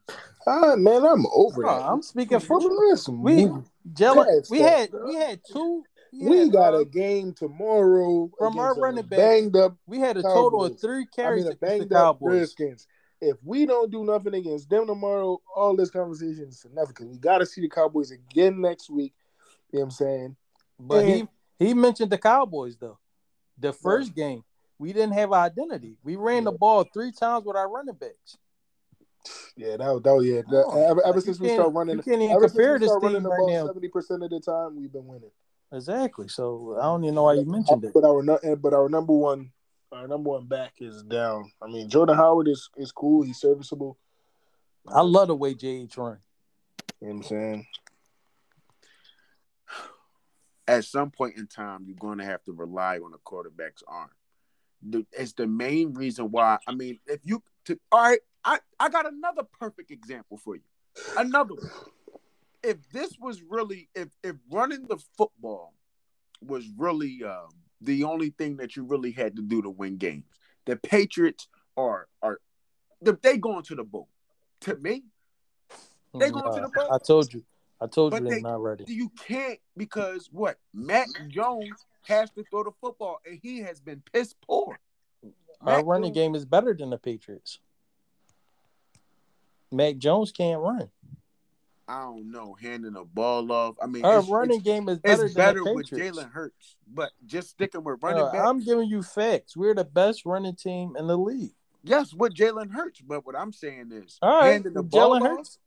Ah, 0.47 0.75
man, 0.75 1.05
I'm 1.05 1.25
over 1.27 1.65
oh, 1.65 1.79
that. 1.79 1.85
I'm 1.85 2.01
speaking 2.01 2.39
for 2.39 2.59
we. 3.09 3.49
jealous. 3.93 4.49
we 4.49 4.59
had 4.59 4.89
we 5.05 5.15
had 5.15 5.39
two. 5.51 5.83
We, 6.11 6.27
we 6.27 6.49
got 6.49 6.73
uh, 6.73 6.79
a 6.79 6.85
game 6.85 7.33
tomorrow 7.33 8.31
from 8.37 8.57
our 8.57 8.75
running 8.75 9.05
back. 9.05 9.19
Banged 9.19 9.55
up. 9.55 9.77
We 9.85 9.99
had 9.99 10.17
a 10.17 10.23
Cowboys. 10.23 10.33
total 10.33 10.65
of 10.65 10.81
three 10.81 11.05
carries 11.05 11.45
I 11.45 11.49
mean, 11.49 11.57
banged 11.61 11.93
up 11.93 12.17
Redskins. 12.19 12.87
If 13.21 13.37
we 13.43 13.65
don't 13.65 13.91
do 13.91 14.05
nothing 14.05 14.33
against 14.33 14.69
them 14.69 14.87
tomorrow, 14.87 15.41
all 15.55 15.75
this 15.75 15.89
conversation 15.89 16.45
is 16.47 16.61
significant. 16.61 17.09
We 17.11 17.17
got 17.17 17.39
to 17.39 17.45
see 17.45 17.61
the 17.61 17.69
Cowboys 17.69 18.11
again 18.11 18.61
next 18.61 18.89
week. 18.89 19.13
You 19.71 19.79
know 19.79 19.81
what 19.81 19.85
I'm 19.85 19.91
saying? 19.91 20.35
But 20.79 21.05
and, 21.05 21.29
he 21.59 21.67
he 21.67 21.73
mentioned 21.73 22.11
the 22.11 22.17
Cowboys 22.17 22.77
though. 22.77 22.97
The 23.57 23.73
first 23.73 24.15
game, 24.15 24.43
we 24.77 24.93
didn't 24.93 25.13
have 25.13 25.33
identity. 25.33 25.97
We 26.03 26.15
ran 26.15 26.45
the 26.45 26.53
ball 26.53 26.85
three 26.93 27.11
times 27.11 27.43
with 27.45 27.57
our 27.57 27.69
running 27.69 27.95
backs. 27.95 28.37
Yeah, 29.57 29.75
that 29.75 30.01
that 30.03 30.23
yeah. 30.23 30.41
That, 30.49 30.63
oh, 30.65 30.89
ever, 30.89 31.05
ever 31.05 31.19
since 31.19 31.39
we 31.41 31.49
started 31.49 31.71
running, 31.71 31.97
you 31.97 32.03
can't 32.03 32.21
even 32.21 32.39
compare 32.39 32.79
this 32.79 32.91
team 33.01 33.25
right 33.25 33.39
now. 33.47 33.67
Seventy 33.67 33.89
percent 33.89 34.23
of 34.23 34.29
the 34.29 34.39
time, 34.39 34.77
we've 34.77 34.91
been 34.91 35.05
winning. 35.05 35.31
Exactly. 35.73 36.29
So 36.29 36.77
I 36.79 36.83
don't 36.83 37.03
even 37.03 37.15
know 37.15 37.23
why 37.23 37.33
you 37.33 37.45
mentioned 37.45 37.83
it. 37.83 37.91
But 37.93 38.05
our 38.05 38.55
but 38.55 38.73
our 38.73 38.87
number 38.87 39.13
one 39.13 39.51
our 39.91 40.07
number 40.07 40.29
one 40.31 40.45
back 40.45 40.73
is 40.79 41.03
down. 41.03 41.51
I 41.61 41.67
mean, 41.67 41.89
Jordan 41.89 42.15
Howard 42.15 42.47
is 42.47 42.69
is 42.77 42.91
cool. 42.91 43.23
He's 43.23 43.39
serviceable. 43.39 43.97
I 44.87 45.01
love 45.01 45.27
the 45.27 45.35
way 45.35 45.53
JH 45.53 45.97
run. 45.97 46.19
You 47.01 47.07
know 47.07 47.13
what 47.13 47.17
I'm 47.17 47.23
saying? 47.23 47.67
at 50.69 50.85
some 50.85 51.09
point 51.09 51.35
in 51.35 51.47
time, 51.47 51.83
you're 51.87 51.97
going 51.97 52.19
to 52.19 52.25
have 52.25 52.43
to 52.43 52.51
rely 52.51 52.97
on 52.97 53.11
a 53.13 53.17
quarterback's 53.17 53.81
arm. 53.87 54.11
It's 55.11 55.33
the 55.33 55.47
main 55.47 55.93
reason 55.93 56.31
why. 56.31 56.59
I 56.67 56.73
mean, 56.73 56.99
if 57.07 57.19
you 57.23 57.43
to 57.65 57.77
all 57.91 58.01
right, 58.01 58.19
I 58.45 58.59
I 58.79 58.87
got 58.89 59.11
another 59.11 59.43
perfect 59.59 59.91
example 59.91 60.37
for 60.37 60.55
you. 60.55 60.61
Another 61.17 61.55
one. 61.55 61.69
If 62.63 62.77
this 62.91 63.17
was 63.19 63.41
really 63.41 63.89
if 63.95 64.09
if 64.23 64.35
running 64.49 64.85
the 64.87 64.97
football 65.17 65.73
was 66.41 66.65
really 66.77 67.21
uh, 67.25 67.47
the 67.81 68.03
only 68.03 68.31
thing 68.31 68.57
that 68.57 68.75
you 68.75 68.83
really 68.83 69.11
had 69.11 69.35
to 69.35 69.41
do 69.41 69.61
to 69.61 69.69
win 69.69 69.97
games, 69.97 70.25
the 70.65 70.75
Patriots 70.75 71.47
are 71.77 72.07
are 72.21 72.39
they 73.01 73.37
going 73.37 73.63
to 73.63 73.75
the 73.75 73.83
bowl. 73.83 74.09
To 74.61 74.75
me, 74.75 75.03
they 76.13 76.29
going 76.29 76.53
to 76.53 76.61
the 76.61 76.71
bowl. 76.73 76.93
I 76.93 76.97
told 76.97 77.33
you. 77.33 77.43
I 77.81 77.87
told 77.87 78.11
but 78.11 78.21
you 78.21 78.29
they're 78.29 78.37
they, 78.37 78.41
not 78.41 78.61
ready. 78.61 78.83
You 78.87 79.09
can't 79.09 79.59
because 79.77 80.29
what? 80.31 80.57
Mac 80.73 81.07
Jones 81.29 81.85
has 82.03 82.29
to 82.31 82.43
throw 82.51 82.63
the 82.63 82.71
football, 82.81 83.21
and 83.25 83.39
he 83.41 83.59
has 83.59 83.79
been 83.79 84.01
piss 84.11 84.35
poor. 84.45 84.79
Our 85.61 85.77
Matt 85.77 85.85
running 85.85 86.13
Jones, 86.13 86.15
game 86.15 86.35
is 86.35 86.45
better 86.45 86.73
than 86.73 86.89
the 86.89 86.97
Patriots. 86.97 87.59
Mac 89.71 89.97
Jones 89.97 90.31
can't 90.31 90.59
run. 90.59 90.89
I 91.89 92.03
don't 92.03 92.31
know, 92.31 92.55
handing 92.61 92.95
a 92.95 93.03
ball 93.03 93.51
off. 93.51 93.75
I 93.81 93.87
mean, 93.87 94.05
our 94.05 94.21
running 94.21 94.57
it's, 94.57 94.63
game 94.63 94.87
is 94.89 94.99
better. 94.99 95.25
It's 95.25 95.33
better 95.33 95.63
with 95.73 95.87
Jalen 95.87 96.31
Hurts, 96.31 96.75
but 96.87 97.09
just 97.25 97.49
sticking 97.49 97.83
with 97.83 98.03
running 98.03 98.21
uh, 98.21 98.31
back. 98.31 98.45
I'm 98.45 98.63
giving 98.63 98.87
you 98.87 99.01
facts. 99.01 99.57
We're 99.57 99.73
the 99.73 99.85
best 99.85 100.23
running 100.23 100.55
team 100.55 100.95
in 100.99 101.07
the 101.07 101.17
league. 101.17 101.55
Yes, 101.83 102.13
with 102.13 102.35
Jalen 102.35 102.71
Hurts, 102.71 103.01
but 103.01 103.25
what 103.25 103.35
I'm 103.35 103.51
saying 103.51 103.89
is, 103.91 104.19
All 104.21 104.39
right, 104.39 104.51
handing 104.51 104.73
the 104.73 104.83
ball 104.83 105.19
Jalen 105.19 105.27
Hurts, 105.27 105.57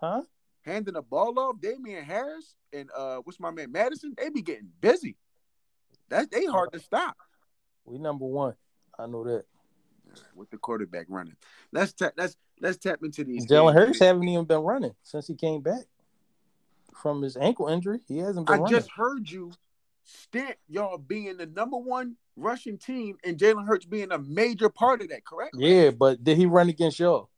huh? 0.00 0.22
handing 0.62 0.94
the 0.94 1.02
ball 1.02 1.38
off, 1.38 1.60
Damien 1.60 2.02
Harris 2.02 2.54
and 2.72 2.88
uh 2.96 3.18
what's 3.24 3.40
my 3.40 3.50
man 3.50 3.70
Madison? 3.70 4.14
they 4.16 4.30
be 4.30 4.42
getting 4.42 4.70
busy. 4.80 5.16
That 6.08 6.30
they 6.30 6.46
hard 6.46 6.72
to 6.72 6.80
stop. 6.80 7.16
We 7.84 7.98
number 7.98 8.24
one. 8.24 8.54
I 8.98 9.06
know 9.06 9.24
that. 9.24 9.44
With 10.34 10.50
the 10.50 10.58
quarterback 10.58 11.06
running. 11.08 11.36
Let's 11.72 11.92
tap 11.92 12.14
let's 12.16 12.36
let's 12.60 12.78
tap 12.78 13.00
into 13.02 13.24
these. 13.24 13.46
Jalen 13.46 13.74
Hurts 13.74 14.00
haven't 14.00 14.28
even 14.28 14.44
been 14.44 14.60
running 14.60 14.94
since 15.02 15.26
he 15.26 15.34
came 15.34 15.60
back 15.60 15.84
from 16.94 17.22
his 17.22 17.36
ankle 17.36 17.68
injury. 17.68 18.00
He 18.08 18.18
hasn't 18.18 18.46
been 18.46 18.54
I 18.54 18.58
running. 18.58 18.76
just 18.76 18.90
heard 18.90 19.30
you 19.30 19.52
stamp 20.04 20.56
y'all 20.68 20.98
being 20.98 21.36
the 21.36 21.46
number 21.46 21.76
one 21.76 22.16
rushing 22.36 22.78
team 22.78 23.16
and 23.24 23.36
Jalen 23.36 23.66
Hurts 23.66 23.84
being 23.84 24.10
a 24.12 24.18
major 24.18 24.68
part 24.68 25.02
of 25.02 25.08
that, 25.10 25.24
correct? 25.24 25.54
Yeah, 25.56 25.90
but 25.90 26.22
did 26.22 26.38
he 26.38 26.46
run 26.46 26.68
against 26.68 26.98
y'all? 26.98 27.28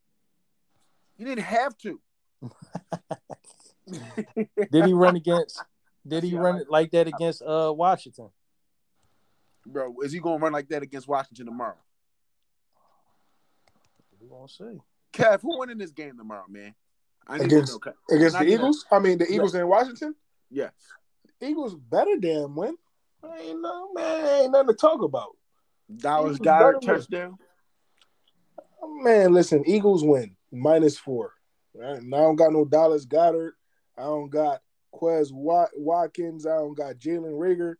He 1.16 1.24
didn't 1.24 1.44
have 1.44 1.76
to. 1.78 2.00
did 4.70 4.86
he 4.86 4.92
run 4.94 5.16
against? 5.16 5.62
Did 6.06 6.24
he 6.24 6.34
run 6.34 6.58
like, 6.58 6.70
like 6.70 6.90
that 6.92 7.08
against 7.08 7.42
uh 7.42 7.72
Washington? 7.76 8.30
Bro, 9.66 9.96
is 10.02 10.12
he 10.12 10.20
gonna 10.20 10.38
run 10.38 10.52
like 10.52 10.68
that 10.68 10.82
against 10.82 11.06
Washington 11.06 11.46
tomorrow? 11.46 11.76
We 14.20 14.28
gonna 14.28 14.48
see. 14.48 14.80
Kev, 15.12 15.40
who 15.42 15.58
winning 15.58 15.78
this 15.78 15.90
game 15.90 16.16
tomorrow, 16.16 16.44
man? 16.48 16.74
against 17.28 17.78
against 18.10 18.38
the 18.38 18.46
Eagles? 18.46 18.84
I 18.90 18.98
mean, 18.98 19.18
the 19.18 19.32
Eagles 19.32 19.54
yeah. 19.54 19.60
in 19.60 19.68
Washington. 19.68 20.14
Yes. 20.50 20.72
Eagles 21.40 21.74
better 21.74 22.16
damn 22.18 22.54
win. 22.54 22.76
Ain't 23.24 23.60
no 23.60 23.92
man, 23.92 24.42
ain't 24.42 24.52
nothing 24.52 24.68
to 24.68 24.74
talk 24.74 25.02
about. 25.02 25.36
Dallas 25.94 26.38
Goedert 26.38 26.80
touchdown. 26.82 27.38
Man, 28.82 29.32
listen, 29.32 29.62
Eagles 29.66 30.04
win 30.04 30.36
minus 30.52 30.98
four. 30.98 31.32
Right? 31.74 31.98
And 31.98 32.14
I 32.14 32.18
don't 32.18 32.36
got 32.36 32.52
no 32.52 32.64
Dallas 32.64 33.06
Goedert. 33.06 33.52
I 33.98 34.02
don't 34.02 34.30
got 34.30 34.60
Quez 34.94 35.30
Watkins. 35.32 36.46
I 36.46 36.56
don't 36.56 36.76
got 36.76 36.96
Jalen 36.96 37.38
Reagor. 37.38 37.74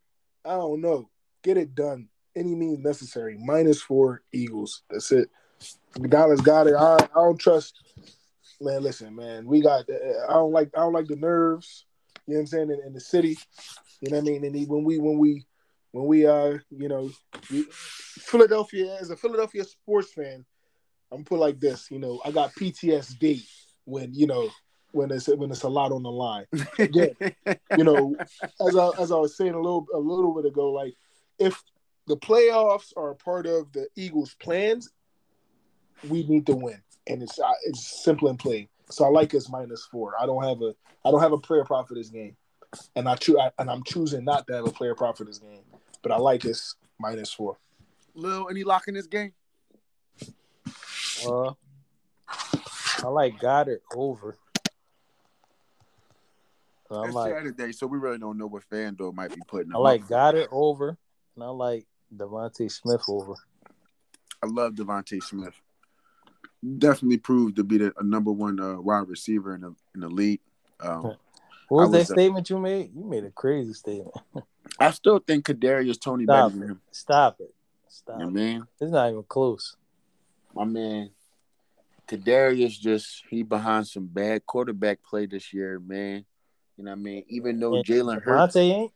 I 0.44 0.50
don't 0.50 0.80
know. 0.80 1.10
Get 1.42 1.56
it 1.56 1.74
done. 1.74 2.08
Any 2.36 2.54
means 2.54 2.78
necessary. 2.78 3.36
Minus 3.38 3.80
four 3.80 4.22
Eagles. 4.32 4.82
That's 4.90 5.10
it. 5.12 5.30
Dallas 6.08 6.40
got 6.40 6.66
it. 6.66 6.74
I, 6.74 6.96
I 6.96 7.06
don't 7.14 7.38
trust. 7.38 7.78
Man, 8.60 8.82
listen, 8.82 9.14
man. 9.14 9.46
We 9.46 9.62
got. 9.62 9.84
I 10.28 10.32
don't 10.32 10.52
like. 10.52 10.70
I 10.76 10.80
don't 10.80 10.92
like 10.92 11.06
the 11.06 11.16
nerves. 11.16 11.86
You 12.26 12.34
know 12.34 12.38
what 12.38 12.42
I'm 12.42 12.46
saying? 12.46 12.70
In, 12.70 12.80
in 12.86 12.92
the 12.92 13.00
city. 13.00 13.38
You 14.00 14.10
know 14.10 14.18
what 14.18 14.28
I 14.28 14.30
mean? 14.30 14.44
And 14.44 14.68
when 14.68 14.84
we 14.84 14.98
when 14.98 15.18
we 15.18 15.44
when 15.92 16.06
we 16.06 16.26
uh 16.26 16.58
you 16.70 16.88
know 16.88 17.10
Philadelphia 17.42 18.96
as 19.00 19.10
a 19.10 19.16
Philadelphia 19.16 19.64
sports 19.64 20.12
fan, 20.12 20.44
I'm 21.12 21.24
put 21.24 21.38
like 21.38 21.60
this. 21.60 21.90
You 21.90 21.98
know, 21.98 22.20
I 22.24 22.30
got 22.30 22.54
PTSD 22.54 23.46
when 23.84 24.14
you 24.14 24.26
know 24.26 24.48
when 24.92 25.10
it's 25.10 25.28
when 25.28 25.50
it's 25.50 25.62
a 25.62 25.68
lot 25.68 25.92
on 25.92 26.02
the 26.02 26.10
line. 26.10 26.46
Again, 26.78 27.14
you 27.76 27.84
know, 27.84 28.16
as 28.66 28.76
I 28.76 28.90
as 28.98 29.12
I 29.12 29.16
was 29.16 29.36
saying 29.36 29.54
a 29.54 29.60
little 29.60 29.86
a 29.94 29.98
little 29.98 30.34
bit 30.34 30.50
ago, 30.50 30.70
like 30.72 30.94
if 31.38 31.62
the 32.06 32.16
playoffs 32.16 32.92
are 32.96 33.10
a 33.10 33.16
part 33.16 33.46
of 33.46 33.72
the 33.72 33.88
Eagles' 33.96 34.34
plans, 34.40 34.90
we 36.02 36.26
need 36.26 36.46
to 36.46 36.54
win, 36.54 36.80
and 37.06 37.22
it's 37.22 37.38
uh, 37.38 37.52
it's 37.64 38.02
simple 38.02 38.28
and 38.28 38.38
plain. 38.38 38.68
So 38.90 39.04
I 39.04 39.08
like 39.08 39.34
us 39.34 39.48
minus 39.48 39.86
four. 39.90 40.14
I 40.20 40.26
don't 40.26 40.42
have 40.42 40.60
a 40.62 40.74
I 41.04 41.10
don't 41.10 41.20
have 41.20 41.32
a 41.32 41.38
player 41.38 41.64
prop 41.64 41.88
for 41.88 41.94
this 41.94 42.10
game, 42.10 42.36
and 42.96 43.08
I, 43.08 43.14
cho- 43.16 43.40
I 43.40 43.50
and 43.58 43.70
I'm 43.70 43.82
choosing 43.84 44.24
not 44.24 44.46
to 44.46 44.54
have 44.54 44.66
a 44.66 44.72
player 44.72 44.94
prop 44.94 45.16
for 45.16 45.24
this 45.24 45.38
game, 45.38 45.62
but 46.02 46.12
I 46.12 46.16
like 46.16 46.44
us 46.44 46.74
minus 46.98 47.32
four. 47.32 47.58
Lil, 48.14 48.48
any 48.50 48.64
lock 48.64 48.88
in 48.88 48.94
this 48.94 49.06
game? 49.06 49.32
Uh, 51.24 51.52
I 53.02 53.08
like 53.08 53.38
Goedert 53.38 53.80
over. 53.94 54.36
I'm 56.90 57.06
it's 57.06 57.14
like, 57.14 57.32
Saturday, 57.32 57.72
so 57.72 57.86
we 57.86 57.98
really 57.98 58.18
don't 58.18 58.36
know 58.36 58.48
what 58.48 58.68
FanDuel 58.68 59.14
might 59.14 59.32
be 59.32 59.40
putting. 59.46 59.72
I 59.72 59.78
like 59.78 60.06
Goedert 60.06 60.48
over, 60.50 60.98
and 61.36 61.44
I 61.44 61.48
like 61.48 61.86
DeVonta 62.14 62.70
Smith 62.70 63.04
over. 63.08 63.34
I 64.42 64.46
love 64.46 64.74
DeVonta 64.74 65.22
Smith. 65.22 65.54
Definitely 66.78 67.18
proved 67.18 67.56
to 67.56 67.64
be 67.64 67.78
the 67.78 67.92
a 67.98 68.02
number 68.02 68.30
one 68.30 68.60
uh, 68.60 68.80
wide 68.80 69.08
receiver 69.08 69.54
in 69.54 69.62
the 69.62 69.74
in 69.94 70.00
the 70.00 70.08
league. 70.08 70.40
Um, 70.78 71.16
what 71.68 71.88
was, 71.88 71.90
was 71.90 72.08
that 72.08 72.14
statement 72.14 72.50
you 72.50 72.58
made? 72.58 72.90
You 72.94 73.04
made 73.04 73.24
a 73.24 73.30
crazy 73.30 73.72
statement. 73.72 74.14
I 74.78 74.90
still 74.90 75.18
think 75.18 75.46
Kadarius 75.46 76.00
Toney 76.00 76.24
Stop 76.24 76.50
better 76.50 76.58
than 76.58 76.68
him. 76.68 76.80
Stop 76.90 77.40
it. 77.40 77.54
Stop. 77.88 78.18
My 78.18 78.26
man. 78.26 78.66
It's 78.80 78.92
not 78.92 79.10
even 79.10 79.22
close. 79.22 79.76
My 80.54 80.64
man. 80.64 81.10
Kadarius 82.06 82.78
just 82.78 83.22
he 83.30 83.42
behind 83.42 83.86
some 83.86 84.06
bad 84.06 84.44
quarterback 84.44 85.02
play 85.02 85.26
this 85.26 85.52
year, 85.52 85.78
man. 85.78 86.24
You 86.76 86.84
know 86.84 86.90
what 86.90 86.98
I 86.98 87.00
mean? 87.00 87.24
Even 87.28 87.60
though 87.60 87.82
Jalen 87.82 88.20
Hurts 88.20 88.56
ain't. 88.56 88.92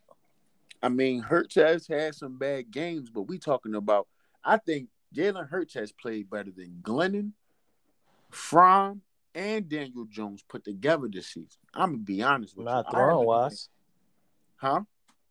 I 0.83 0.88
mean, 0.88 1.22
Hurts 1.22 1.55
has 1.55 1.87
had 1.87 2.14
some 2.14 2.37
bad 2.37 2.70
games, 2.70 3.09
but 3.09 3.22
we 3.22 3.38
talking 3.38 3.74
about. 3.74 4.09
I 4.44 4.59
think 4.59 4.88
Jalen 5.14 5.48
Hurts 5.48 5.74
has 5.74 5.92
played 5.92 6.29
better 6.29 6.50
than 6.50 6.81
Glennon, 6.83 7.33
Fromm, 8.35 9.03
and 9.35 9.68
Daniel 9.68 10.05
Jones 10.05 10.44
put 10.49 10.64
together 10.64 11.09
this 11.11 11.29
season. 11.29 11.49
I'm 11.75 11.92
gonna 11.92 11.99
be 11.99 12.23
honest 12.23 12.57
with 12.57 12.66
Not 12.66 12.70
you. 12.70 12.83
Not 12.85 12.90
throwing 12.92 13.27
wise. 13.27 13.68
Huh? 14.57 14.81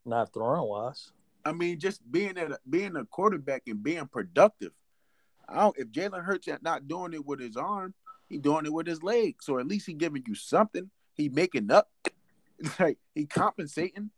Not 0.05 0.33
throwing 0.33 0.67
wise. 0.67 1.11
I 1.45 1.51
mean, 1.51 1.79
just 1.79 2.09
being 2.09 2.37
at 2.37 2.51
a, 2.51 2.59
being 2.69 2.95
a 2.95 3.05
quarterback 3.05 3.63
and 3.67 3.83
being 3.83 4.07
productive. 4.07 4.71
I 5.47 5.61
don't, 5.61 5.77
if 5.77 5.89
Jalen 5.89 6.23
Hurts 6.23 6.47
not 6.61 6.87
doing 6.87 7.13
it 7.13 7.25
with 7.25 7.39
his 7.39 7.57
arm, 7.57 7.93
he 8.29 8.37
doing 8.37 8.65
it 8.65 8.73
with 8.73 8.87
his 8.87 9.03
legs. 9.03 9.45
So 9.45 9.59
at 9.59 9.67
least 9.67 9.85
he 9.85 9.93
giving 9.93 10.23
you 10.25 10.35
something. 10.35 10.89
He 11.13 11.29
making 11.29 11.71
up. 11.71 11.89
Like 12.79 12.97
he 13.13 13.25
compensating. 13.25 14.09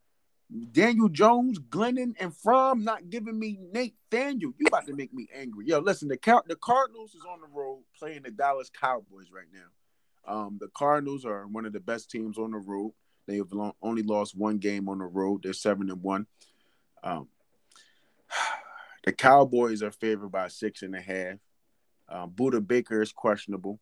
Daniel 0.72 1.10
Jones, 1.10 1.60
Glennon, 1.60 2.14
and 2.20 2.36
Fromm 2.36 2.84
not 2.84 3.10
giving 3.10 3.38
me 3.40 3.58
Nate 3.74 3.96
Daniel. 4.12 4.54
You 4.58 4.68
about 4.68 4.86
to 4.86 4.94
make 4.94 5.14
me 5.14 5.28
angry. 5.34 5.66
Yo, 5.68 5.80
listen, 5.80 6.08
the 6.08 6.20
the 6.48 6.56
Cardinals 6.56 7.16
is 7.16 7.24
on 7.28 7.42
the 7.42 7.48
road 7.48 7.84
playing 7.98 8.24
the 8.24 8.32
Dallas 8.32 8.70
Cowboys 8.70 9.32
right 9.34 9.48
now. 9.52 10.34
Um, 10.34 10.58
the 10.60 10.70
Cardinals 10.70 11.26
are 11.26 11.48
one 11.48 11.66
of 11.66 11.74
the 11.74 11.80
best 11.80 12.12
teams 12.12 12.38
on 12.38 12.52
the 12.52 12.58
road. 12.58 12.94
They 13.28 13.38
have 13.38 13.52
only 13.82 14.04
lost 14.04 14.38
one 14.38 14.58
game 14.60 14.88
on 14.88 15.00
the 15.00 15.06
road. 15.06 15.44
They're 15.44 15.54
seven 15.54 15.90
and 15.90 16.02
one. 16.04 16.28
Um, 17.04 17.28
the 19.04 19.14
Cowboys 19.14 19.82
are 19.82 19.92
favored 19.92 20.30
by 20.30 20.48
six 20.48 20.84
and 20.84 20.96
a 20.96 21.02
half. 21.02 21.38
Um, 22.08 22.32
Budda 22.32 22.66
Baker 22.66 23.02
is 23.02 23.12
questionable. 23.12 23.80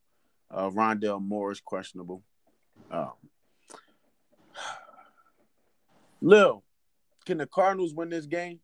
Uh, 0.49 0.69
Rondale 0.69 1.21
Moore 1.21 1.52
is 1.52 1.60
questionable. 1.60 2.23
Um, 2.89 3.12
Lil, 6.24 6.64
can 7.26 7.38
the 7.38 7.46
Cardinals 7.46 7.94
win 7.94 8.10
this 8.10 8.26
game? 8.26 8.62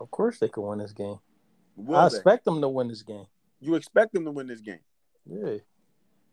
Of 0.00 0.10
course 0.10 0.40
they 0.40 0.48
can 0.48 0.64
win 0.64 0.80
this 0.80 0.92
game. 0.92 1.20
Will 1.76 1.96
I 1.96 2.08
they? 2.08 2.16
expect 2.16 2.44
them 2.44 2.60
to 2.60 2.68
win 2.68 2.88
this 2.88 3.02
game. 3.02 3.26
You 3.60 3.76
expect 3.76 4.12
them 4.12 4.24
to 4.24 4.32
win 4.32 4.48
this 4.48 4.60
game? 4.60 4.80
Yeah. 5.24 5.58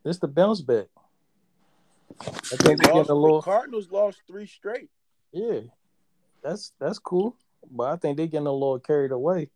It's 0.04 0.18
the 0.18 0.28
bounce 0.28 0.62
back. 0.62 0.88
I 2.20 2.32
think 2.58 2.82
they 2.82 2.92
lost, 2.92 3.10
a 3.10 3.14
little... 3.14 3.40
the 3.40 3.46
Cardinals 3.46 3.92
lost 3.92 4.24
three 4.28 4.48
straight. 4.48 4.90
Yeah. 5.32 5.62
That's 6.44 6.74
that's 6.80 7.00
cool. 7.00 7.36
But 7.72 7.94
I 7.94 7.96
think 7.96 8.18
they're 8.18 8.28
getting 8.28 8.48
a 8.48 8.52
little 8.52 8.80
carried 8.80 9.12
away. 9.12 9.50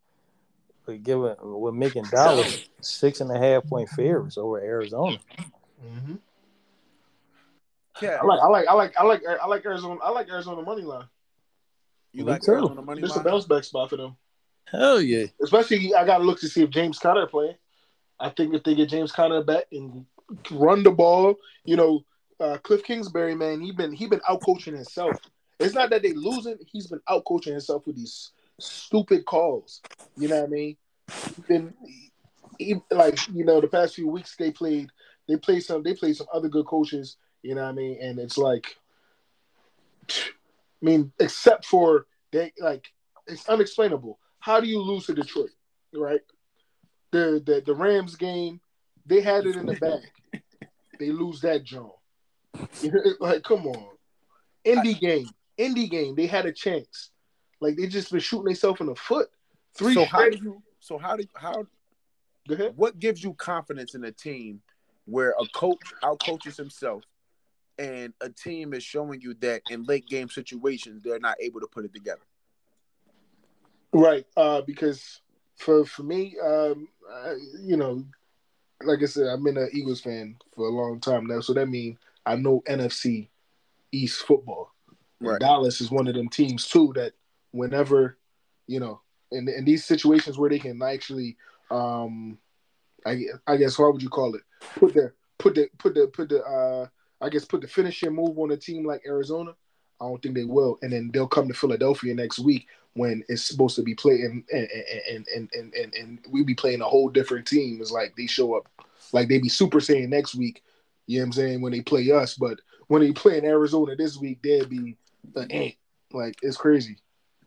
With 0.85 1.03
giving 1.03 1.35
with 1.41 1.73
making 1.73 2.05
Dallas 2.05 2.69
six 2.79 3.21
and 3.21 3.29
a 3.31 3.37
half 3.37 3.65
point 3.65 3.89
favorites 3.89 4.37
over 4.37 4.59
Arizona. 4.59 5.17
Mm-hmm. 5.83 6.15
Yeah. 8.01 8.19
I 8.21 8.25
like 8.25 8.39
I 8.39 8.47
like 8.47 8.67
I 8.67 8.73
like 8.73 8.93
I 8.97 9.03
like 9.03 9.21
I 9.41 9.45
like 9.47 9.65
Arizona 9.65 9.99
I 10.03 10.09
like 10.09 10.29
Arizona 10.29 10.61
money 10.61 10.83
line. 10.83 11.05
You 12.13 12.25
Me 12.25 12.31
like 12.31 12.41
too. 12.41 12.51
Arizona 12.51 12.81
money 12.81 13.01
Just 13.01 13.15
line? 13.15 13.25
a 13.25 13.29
bounce 13.29 13.45
back 13.45 13.63
spot 13.63 13.89
for 13.89 13.97
them. 13.97 14.15
Hell 14.65 15.01
yeah. 15.01 15.25
Especially 15.41 15.93
I 15.93 16.05
gotta 16.05 16.23
look 16.23 16.39
to 16.41 16.47
see 16.47 16.63
if 16.63 16.69
James 16.69 16.99
Conner 16.99 17.27
playing. 17.27 17.55
I 18.19 18.29
think 18.29 18.53
if 18.53 18.63
they 18.63 18.75
get 18.75 18.89
James 18.89 19.11
Conner 19.11 19.43
back 19.43 19.65
and 19.71 20.05
run 20.51 20.83
the 20.83 20.91
ball, 20.91 21.35
you 21.63 21.75
know, 21.75 22.03
uh, 22.39 22.57
Cliff 22.63 22.83
Kingsbury, 22.83 23.35
man, 23.35 23.61
he 23.61 23.71
been 23.71 23.93
he 23.93 24.07
been 24.07 24.21
out 24.27 24.41
coaching 24.43 24.75
himself. 24.75 25.17
It's 25.59 25.73
not 25.73 25.89
that 25.89 26.01
they 26.03 26.13
losing; 26.13 26.57
he's 26.71 26.87
been 26.87 27.01
out 27.07 27.23
coaching 27.25 27.53
himself 27.53 27.85
with 27.87 27.95
these 27.95 28.31
stupid 28.59 29.25
calls. 29.25 29.81
You 30.17 30.27
know 30.27 30.41
what 30.41 30.49
I 30.49 30.51
mean? 30.51 30.77
Been 31.47 31.73
he, 32.59 32.75
like 32.91 33.19
you 33.33 33.45
know 33.45 33.61
the 33.61 33.67
past 33.67 33.95
few 33.95 34.07
weeks 34.07 34.35
they 34.35 34.51
played 34.51 34.89
they 35.27 35.37
played 35.37 35.63
some 35.63 35.83
they 35.83 35.93
played 35.93 36.15
some 36.15 36.27
other 36.33 36.49
good 36.49 36.65
coaches. 36.65 37.17
You 37.41 37.55
know 37.55 37.63
what 37.63 37.69
I 37.69 37.73
mean? 37.73 37.99
And 38.01 38.19
it's 38.19 38.37
like, 38.37 38.77
I 40.09 40.13
mean, 40.81 41.11
except 41.19 41.65
for 41.65 42.07
they 42.31 42.53
like 42.59 42.87
it's 43.27 43.47
unexplainable. 43.47 44.19
How 44.39 44.59
do 44.59 44.67
you 44.67 44.81
lose 44.81 45.05
to 45.07 45.13
Detroit? 45.13 45.49
Right? 45.93 46.21
The 47.11 47.41
the 47.45 47.63
the 47.65 47.75
Rams 47.75 48.15
game, 48.15 48.59
they 49.05 49.21
had 49.21 49.45
it 49.45 49.55
in 49.55 49.65
the 49.65 49.73
bag. 50.33 50.41
they 50.99 51.11
lose 51.11 51.41
that 51.41 51.63
John. 51.63 51.91
like, 53.19 53.43
come 53.43 53.67
on. 53.67 53.87
Indy 54.63 54.95
game, 54.95 55.29
indie 55.57 55.89
game, 55.89 56.15
they 56.15 56.27
had 56.27 56.45
a 56.45 56.51
chance. 56.51 57.11
Like 57.61 57.75
they 57.77 57.87
just 57.87 58.11
been 58.11 58.19
shooting 58.19 58.45
themselves 58.45 58.81
in 58.81 58.87
the 58.87 58.95
foot. 58.95 59.29
Three. 59.75 59.93
So 59.93 60.05
how 60.05 60.29
do 60.29 60.37
you? 60.37 60.61
So 60.79 60.97
how 60.97 61.15
do 61.15 61.23
you, 61.23 61.29
how? 61.35 61.65
Go 62.47 62.53
ahead. 62.53 62.73
What 62.75 62.99
gives 62.99 63.23
you 63.23 63.33
confidence 63.33 63.95
in 63.95 64.03
a 64.03 64.11
team 64.11 64.61
where 65.05 65.33
a 65.39 65.45
coach 65.53 65.79
out 66.03 66.19
coaches 66.23 66.57
himself, 66.57 67.03
and 67.79 68.13
a 68.21 68.29
team 68.29 68.73
is 68.73 68.83
showing 68.83 69.21
you 69.21 69.33
that 69.35 69.61
in 69.69 69.83
late 69.83 70.07
game 70.07 70.29
situations 70.29 71.01
they're 71.03 71.19
not 71.19 71.37
able 71.39 71.59
to 71.59 71.67
put 71.67 71.85
it 71.85 71.93
together? 71.93 72.21
Right. 73.93 74.25
Uh, 74.35 74.61
because 74.61 75.21
for 75.55 75.85
for 75.85 76.03
me, 76.03 76.35
um, 76.43 76.87
I, 77.11 77.35
you 77.61 77.77
know, 77.77 78.03
like 78.83 79.01
I 79.01 79.05
said, 79.05 79.27
I've 79.27 79.43
been 79.43 79.57
an 79.57 79.69
Eagles 79.73 80.01
fan 80.01 80.37
for 80.55 80.67
a 80.67 80.71
long 80.71 80.99
time 80.99 81.25
now, 81.25 81.39
so 81.39 81.53
that 81.53 81.67
means 81.67 81.97
I 82.25 82.35
know 82.35 82.61
NFC 82.67 83.27
East 83.91 84.23
football. 84.25 84.71
Right. 85.19 85.39
Dallas 85.39 85.81
is 85.81 85.89
one 85.89 86.07
of 86.07 86.13
them 86.13 86.29
teams 86.29 86.67
too 86.67 86.91
that 86.95 87.13
whenever, 87.51 88.17
you 88.67 88.79
know, 88.79 89.01
in 89.31 89.47
in 89.49 89.65
these 89.65 89.85
situations 89.85 90.37
where 90.37 90.49
they 90.49 90.59
can 90.59 90.81
actually, 90.81 91.37
um, 91.71 92.37
I 93.05 93.23
I 93.47 93.57
guess 93.57 93.79
what 93.79 93.93
would 93.93 94.03
you 94.03 94.09
call 94.09 94.35
it? 94.35 94.41
Put 94.75 94.93
the 94.93 95.11
put 95.39 95.55
the 95.55 95.69
put 95.77 95.95
the 95.95 96.07
put 96.07 96.29
the 96.29 96.43
uh 96.43 96.87
I 97.21 97.29
guess 97.29 97.45
put 97.45 97.61
the 97.61 97.67
finishing 97.67 98.13
move 98.13 98.37
on 98.37 98.51
a 98.51 98.57
team 98.57 98.85
like 98.85 99.01
Arizona. 99.05 99.51
I 99.99 100.05
don't 100.05 100.21
think 100.21 100.35
they 100.35 100.43
will, 100.43 100.77
and 100.81 100.93
then 100.93 101.09
they'll 101.11 101.27
come 101.27 101.47
to 101.47 101.53
Philadelphia 101.53 102.13
next 102.13 102.39
week 102.39 102.67
when 102.93 103.23
it's 103.29 103.43
supposed 103.43 103.75
to 103.77 103.83
be 103.83 103.95
playing, 103.95 104.43
and 104.51 104.69
and 104.69 105.27
and 105.35 105.49
and 105.53 105.73
and, 105.73 105.93
and 105.95 106.19
we 106.29 106.43
be 106.43 106.53
playing 106.53 106.81
a 106.81 106.85
whole 106.85 107.09
different 107.09 107.47
team. 107.47 107.79
It's 107.81 107.91
like 107.91 108.15
they 108.15 108.27
show 108.27 108.55
up, 108.55 108.67
like 109.11 109.27
they 109.27 109.39
be 109.39 109.49
super 109.49 109.79
saying 109.79 110.09
next 110.09 110.35
week. 110.35 110.63
You 111.07 111.19
know 111.19 111.23
what 111.23 111.25
I'm 111.27 111.33
saying 111.33 111.61
when 111.61 111.71
they 111.71 111.81
play 111.81 112.11
us, 112.11 112.35
but 112.35 112.59
when 112.87 113.01
they 113.01 113.11
play 113.11 113.37
in 113.37 113.45
Arizona 113.45 113.95
this 113.95 114.17
week, 114.17 114.39
they'll 114.43 114.67
be 114.67 114.97
the 115.33 115.51
ant. 115.51 115.75
Like 116.11 116.35
it's 116.43 116.57
crazy. 116.57 116.97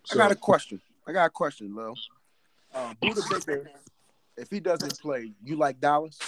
So, 0.04 0.14
I 0.14 0.18
got 0.18 0.33
a 0.33 0.37
question. 0.37 0.80
I 1.06 1.12
got 1.12 1.26
a 1.26 1.30
question, 1.30 1.74
Lil. 1.74 1.94
Um, 2.74 2.96
Budda 3.02 3.46
Baker, 3.46 3.70
if 4.37 4.50
he 4.50 4.61
doesn't 4.61 4.98
play, 5.00 5.33
you 5.44 5.56
like 5.56 5.80
Dallas? 5.80 6.18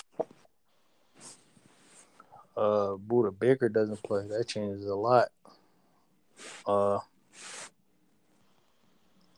Uh, 2.57 2.97
Budda 2.97 3.38
Baker 3.38 3.69
doesn't 3.69 4.03
play. 4.03 4.27
That 4.29 4.47
changes 4.47 4.87
a 4.87 4.95
lot. 4.95 5.29
Uh, 6.67 6.99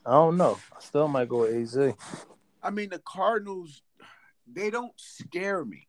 I 0.06 0.12
don't 0.12 0.36
know. 0.36 0.58
I 0.76 0.80
still 0.80 1.08
might 1.08 1.28
go 1.28 1.44
AZ. 1.44 1.76
I 2.62 2.70
mean, 2.70 2.90
the 2.90 2.98
Cardinals, 2.98 3.82
they 4.52 4.70
don't 4.70 4.92
scare 4.96 5.64
me. 5.64 5.86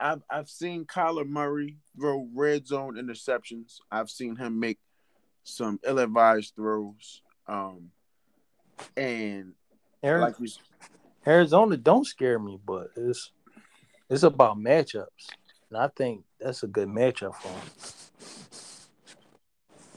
I've 0.00 0.22
I've 0.28 0.48
seen 0.48 0.84
Kyler 0.84 1.26
Murray 1.26 1.76
throw 1.96 2.28
red 2.34 2.66
zone 2.66 2.96
interceptions. 2.96 3.76
I've 3.90 4.10
seen 4.10 4.36
him 4.36 4.58
make 4.58 4.78
some 5.44 5.78
ill-advised 5.86 6.54
throws. 6.56 7.22
Um, 7.46 7.90
and 8.96 9.54
like 10.02 10.40
we, 10.40 10.52
Arizona 11.26 11.76
don't 11.76 12.06
scare 12.06 12.38
me, 12.38 12.58
but 12.64 12.88
it's 12.96 13.30
it's 14.10 14.24
about 14.24 14.58
matchups, 14.58 15.28
and 15.72 15.82
I 15.82 15.88
think 15.88 16.24
that's 16.38 16.62
a 16.62 16.66
good 16.66 16.88
matchup 16.88 17.34
for 17.36 17.48
them. 17.48 17.62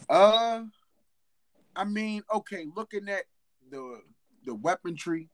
Uh, 0.10 0.64
I 1.76 1.84
mean, 1.84 2.24
okay, 2.34 2.66
looking 2.74 3.10
at 3.10 3.24
the 3.70 4.00
the 4.46 4.56
weaponry 4.56 5.30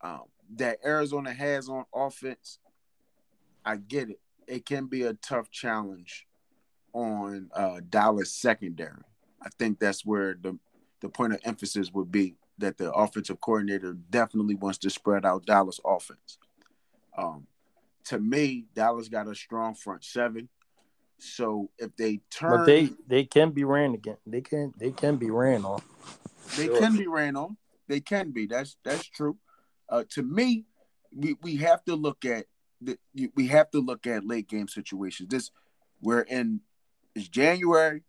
um, 0.00 0.22
that 0.56 0.78
Arizona 0.82 1.32
has 1.34 1.68
on 1.68 1.84
offense, 1.94 2.58
I 3.62 3.76
get 3.76 4.08
it. 4.08 4.20
It 4.46 4.64
can 4.64 4.86
be 4.86 5.02
a 5.02 5.12
tough 5.12 5.50
challenge 5.50 6.26
on 6.94 7.50
uh, 7.54 7.80
Dallas 7.86 8.32
secondary. 8.32 9.02
I 9.42 9.50
think 9.58 9.78
that's 9.78 10.06
where 10.06 10.38
the 10.40 10.58
the 11.02 11.10
point 11.10 11.34
of 11.34 11.40
emphasis 11.44 11.92
would 11.92 12.10
be 12.10 12.36
that 12.56 12.78
the 12.78 12.90
offensive 12.92 13.42
coordinator 13.42 13.92
definitely 14.08 14.54
wants 14.54 14.78
to 14.78 14.88
spread 14.88 15.26
out 15.26 15.44
Dallas 15.44 15.80
offense. 15.84 16.38
Um, 17.16 17.46
to 18.06 18.18
me, 18.18 18.66
Dallas 18.74 19.08
got 19.08 19.28
a 19.28 19.34
strong 19.34 19.74
front 19.74 20.04
seven. 20.04 20.48
So 21.18 21.70
if 21.78 21.94
they 21.96 22.20
turn, 22.30 22.50
but 22.50 22.64
they 22.64 22.90
they 23.06 23.24
can 23.24 23.50
be 23.50 23.64
ran 23.64 23.94
again. 23.94 24.16
They 24.26 24.40
can 24.40 24.72
they 24.78 24.90
can 24.90 25.16
be 25.16 25.30
ran 25.30 25.64
on. 25.64 25.82
They 26.56 26.66
sure. 26.66 26.78
can 26.78 26.96
be 26.96 27.06
ran 27.06 27.36
on. 27.36 27.56
They 27.88 28.00
can 28.00 28.30
be. 28.30 28.46
That's 28.46 28.76
that's 28.84 29.06
true. 29.06 29.36
Uh, 29.88 30.04
to 30.10 30.22
me, 30.22 30.64
we, 31.14 31.36
we 31.42 31.56
have 31.56 31.84
to 31.84 31.94
look 31.94 32.24
at 32.24 32.46
the 32.80 32.96
we 33.34 33.48
have 33.48 33.70
to 33.72 33.80
look 33.80 34.06
at 34.06 34.26
late 34.26 34.48
game 34.48 34.68
situations. 34.68 35.28
This 35.28 35.50
we're 36.00 36.22
in 36.22 36.60
it's 37.14 37.28
January. 37.28 38.02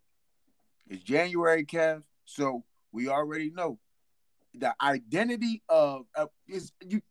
It's 0.88 1.04
January, 1.04 1.66
Kev. 1.66 2.04
So 2.26 2.64
we 2.92 3.10
already 3.10 3.50
know 3.50 3.80
the 4.54 4.74
identity 4.82 5.64
of 5.70 6.06
uh, 6.16 6.28
is 6.48 6.72
you 6.86 7.02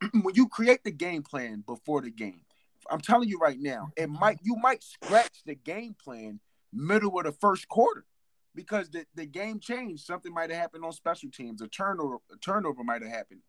when 0.22 0.34
you 0.34 0.48
create 0.48 0.84
the 0.84 0.90
game 0.90 1.22
plan 1.22 1.62
before 1.66 2.02
the 2.02 2.10
game, 2.10 2.42
I'm 2.90 3.00
telling 3.00 3.28
you 3.28 3.38
right 3.38 3.58
now, 3.58 3.88
it 3.96 4.08
might 4.08 4.38
you 4.42 4.56
might 4.56 4.82
scratch 4.82 5.42
the 5.44 5.54
game 5.54 5.94
plan 6.02 6.40
middle 6.72 7.18
of 7.18 7.24
the 7.24 7.32
first 7.32 7.68
quarter 7.68 8.04
because 8.54 8.90
the, 8.90 9.06
the 9.14 9.26
game 9.26 9.60
changed. 9.60 10.04
Something 10.04 10.32
might 10.32 10.50
have 10.50 10.60
happened 10.60 10.84
on 10.84 10.92
special 10.92 11.30
teams. 11.30 11.62
A 11.62 11.68
turnover 11.68 12.16
a 12.32 12.36
turnover 12.38 12.84
might 12.84 13.02
have 13.02 13.10
happened. 13.10 13.40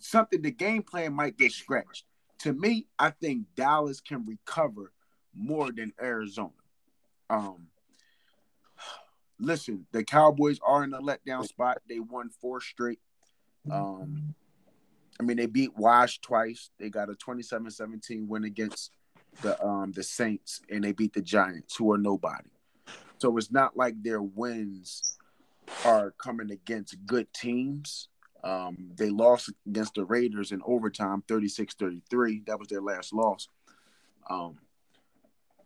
Something 0.00 0.42
the 0.42 0.50
game 0.50 0.82
plan 0.82 1.12
might 1.12 1.36
get 1.36 1.52
scratched. 1.52 2.04
To 2.40 2.52
me, 2.52 2.86
I 2.98 3.10
think 3.10 3.46
Dallas 3.56 4.00
can 4.00 4.24
recover 4.24 4.92
more 5.34 5.72
than 5.72 5.92
Arizona. 6.00 6.50
Um, 7.30 7.68
listen, 9.40 9.86
the 9.92 10.04
Cowboys 10.04 10.58
are 10.64 10.84
in 10.84 10.92
a 10.94 11.00
letdown 11.00 11.46
spot. 11.46 11.78
They 11.88 12.00
won 12.00 12.30
four 12.40 12.60
straight. 12.60 13.00
Um, 13.70 14.34
I 15.20 15.24
mean, 15.24 15.36
they 15.36 15.46
beat 15.46 15.76
Wash 15.76 16.20
twice. 16.20 16.70
They 16.78 16.90
got 16.90 17.10
a 17.10 17.14
27-17 17.14 18.26
win 18.26 18.44
against 18.44 18.92
the 19.42 19.62
um 19.64 19.92
the 19.92 20.02
Saints, 20.02 20.60
and 20.70 20.82
they 20.82 20.92
beat 20.92 21.12
the 21.12 21.22
Giants, 21.22 21.76
who 21.76 21.92
are 21.92 21.98
nobody. 21.98 22.48
So 23.18 23.36
it's 23.36 23.50
not 23.50 23.76
like 23.76 24.00
their 24.02 24.22
wins 24.22 25.16
are 25.84 26.12
coming 26.12 26.50
against 26.50 26.96
good 27.06 27.32
teams. 27.32 28.08
Um, 28.44 28.90
they 28.96 29.10
lost 29.10 29.50
against 29.66 29.94
the 29.94 30.04
Raiders 30.04 30.52
in 30.52 30.62
overtime, 30.64 31.24
36-33. 31.26 32.46
That 32.46 32.58
was 32.58 32.68
their 32.68 32.80
last 32.80 33.12
loss. 33.12 33.48
Um, 34.30 34.58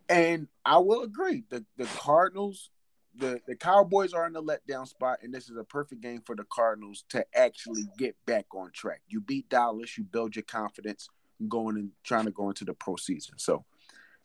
and 0.09 0.47
I 0.65 0.79
will 0.79 1.03
agree, 1.03 1.43
the, 1.49 1.63
the 1.77 1.85
Cardinals 1.85 2.71
the 3.15 3.39
the 3.47 3.55
Cowboys 3.55 4.13
are 4.13 4.25
in 4.25 4.33
the 4.33 4.41
letdown 4.41 4.87
spot, 4.87 5.19
and 5.21 5.33
this 5.33 5.49
is 5.49 5.57
a 5.57 5.63
perfect 5.63 6.01
game 6.01 6.21
for 6.25 6.35
the 6.35 6.45
Cardinals 6.51 7.05
to 7.09 7.25
actually 7.35 7.83
get 7.97 8.15
back 8.25 8.45
on 8.55 8.71
track. 8.71 9.01
You 9.07 9.21
beat 9.21 9.49
Dallas, 9.49 9.97
you 9.97 10.03
build 10.03 10.35
your 10.35 10.43
confidence 10.43 11.09
going 11.47 11.77
and 11.77 11.91
trying 12.03 12.25
to 12.25 12.31
go 12.31 12.49
into 12.49 12.65
the 12.65 12.73
pro 12.73 12.95
season. 12.95 13.37
So, 13.37 13.65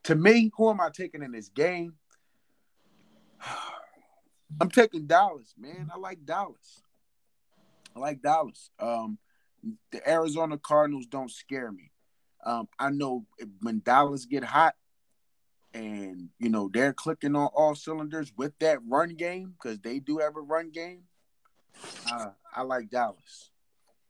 to 0.05 0.14
me, 0.14 0.51
who 0.57 0.70
am 0.70 0.81
I 0.81 0.90
taking 0.92 1.22
in 1.22 1.33
this 1.33 1.48
game? 1.48 1.94
I'm 4.61 4.70
taking 4.70 5.07
Dallas, 5.07 5.55
man. 5.59 5.90
I 5.94 5.98
like 5.98 6.24
Dallas. 6.24 6.83
I 7.94 7.98
like 7.98 8.22
Dallas. 8.22 8.70
Um, 8.79 9.18
the 9.90 10.09
Arizona 10.09 10.57
Cardinals 10.57 11.07
don't 11.07 11.31
scare 11.31 11.70
me. 11.70 11.90
Um, 12.46 12.68
I 12.79 12.90
know 12.90 13.27
when 13.61 13.81
Dallas 13.85 14.24
get 14.24 14.44
hot, 14.44 14.74
and 15.74 16.28
you 16.38 16.48
know 16.48 16.70
they're 16.72 16.92
clicking 16.92 17.37
on 17.37 17.48
all 17.54 17.74
cylinders 17.74 18.33
with 18.37 18.59
that 18.59 18.78
run 18.87 19.14
game 19.14 19.52
because 19.52 19.78
they 19.81 19.98
do 19.98 20.18
have 20.18 20.37
a 20.37 20.40
run 20.40 20.70
game. 20.70 21.02
Uh, 22.11 22.31
I 22.54 22.62
like 22.62 22.90
Dallas. 22.90 23.50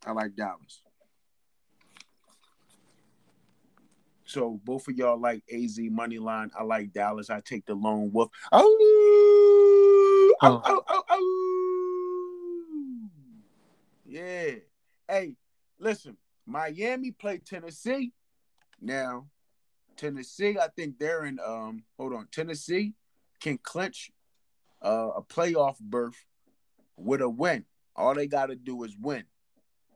I 0.07 0.13
like 0.13 0.37
Dallas. 0.37 0.83
So 4.25 4.61
both 4.63 4.87
of 4.89 4.97
y'all 4.97 5.19
like 5.19 5.43
AZ 5.53 5.79
money 5.79 6.19
line. 6.19 6.51
I 6.59 6.63
like 6.63 6.93
Dallas. 6.93 7.31
I 7.31 7.41
take 7.41 7.67
the 7.67 7.75
lone 7.75 8.13
wolf. 8.13 8.31
Oh, 8.53 10.35
oh, 10.43 10.63
oh, 10.65 10.83
oh, 10.89 11.03
oh. 11.09 13.09
yeah. 14.07 14.51
Hey, 15.09 15.35
listen. 15.79 16.17
Miami 16.47 17.11
played 17.11 17.45
Tennessee. 17.45 18.13
Now 18.81 19.27
Tennessee, 19.99 20.57
I 20.59 20.69
think 20.69 20.99
they're 20.99 21.25
in. 21.25 21.39
Um, 21.45 21.83
hold 21.99 22.15
on, 22.15 22.29
Tennessee 22.33 22.95
can 23.41 23.59
clinch 23.59 24.11
uh, 24.83 25.11
a 25.17 25.23
playoff 25.23 25.79
berth 25.81 26.25
with 26.97 27.21
a 27.21 27.29
win. 27.29 27.65
All 27.95 28.15
they 28.15 28.29
got 28.29 28.47
to 28.47 28.57
do 28.57 28.85
is 28.85 28.97
win, 28.99 29.25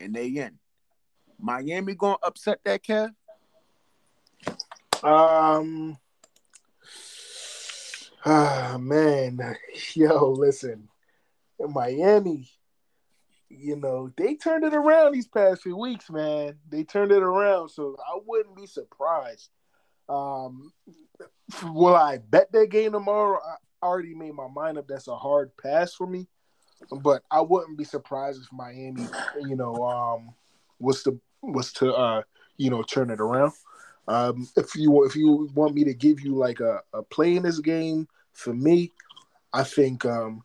and 0.00 0.14
they 0.14 0.26
in. 0.26 0.58
Miami 1.38 1.94
gonna 1.94 2.16
upset 2.22 2.60
that 2.64 2.82
Kev? 2.82 3.10
Um. 5.02 5.98
Ah 8.24 8.76
man, 8.78 9.56
yo, 9.94 10.30
listen, 10.30 10.88
Miami, 11.58 12.48
you 13.48 13.76
know 13.76 14.10
they 14.16 14.34
turned 14.34 14.64
it 14.64 14.74
around 14.74 15.12
these 15.12 15.26
past 15.26 15.62
few 15.62 15.76
weeks, 15.76 16.10
man. 16.10 16.56
They 16.68 16.84
turned 16.84 17.10
it 17.10 17.22
around, 17.22 17.70
so 17.70 17.96
I 17.98 18.18
wouldn't 18.24 18.56
be 18.56 18.66
surprised 18.66 19.50
um, 20.08 20.72
will 21.64 21.96
I 21.96 22.18
bet 22.18 22.52
that 22.52 22.70
game 22.70 22.92
tomorrow? 22.92 23.40
I 23.82 23.86
already 23.86 24.14
made 24.14 24.34
my 24.34 24.48
mind 24.48 24.78
up. 24.78 24.86
That's 24.88 25.08
a 25.08 25.16
hard 25.16 25.50
pass 25.56 25.94
for 25.94 26.06
me, 26.06 26.28
but 27.00 27.22
I 27.30 27.40
wouldn't 27.40 27.78
be 27.78 27.84
surprised 27.84 28.42
if 28.42 28.52
Miami, 28.52 29.06
you 29.40 29.56
know, 29.56 29.74
um, 29.76 30.34
was 30.78 31.02
to 31.04 31.20
was 31.42 31.72
to 31.74 31.92
uh, 31.94 32.22
you 32.56 32.70
know 32.70 32.82
turn 32.82 33.10
it 33.10 33.20
around. 33.20 33.52
Um, 34.08 34.48
if 34.56 34.74
you 34.74 35.04
if 35.04 35.14
you 35.16 35.50
want 35.54 35.74
me 35.74 35.84
to 35.84 35.94
give 35.94 36.20
you 36.20 36.34
like 36.34 36.60
a, 36.60 36.80
a 36.92 37.02
play 37.02 37.36
in 37.36 37.44
this 37.44 37.60
game, 37.60 38.08
for 38.32 38.52
me, 38.52 38.92
I 39.52 39.64
think 39.64 40.04
um, 40.04 40.42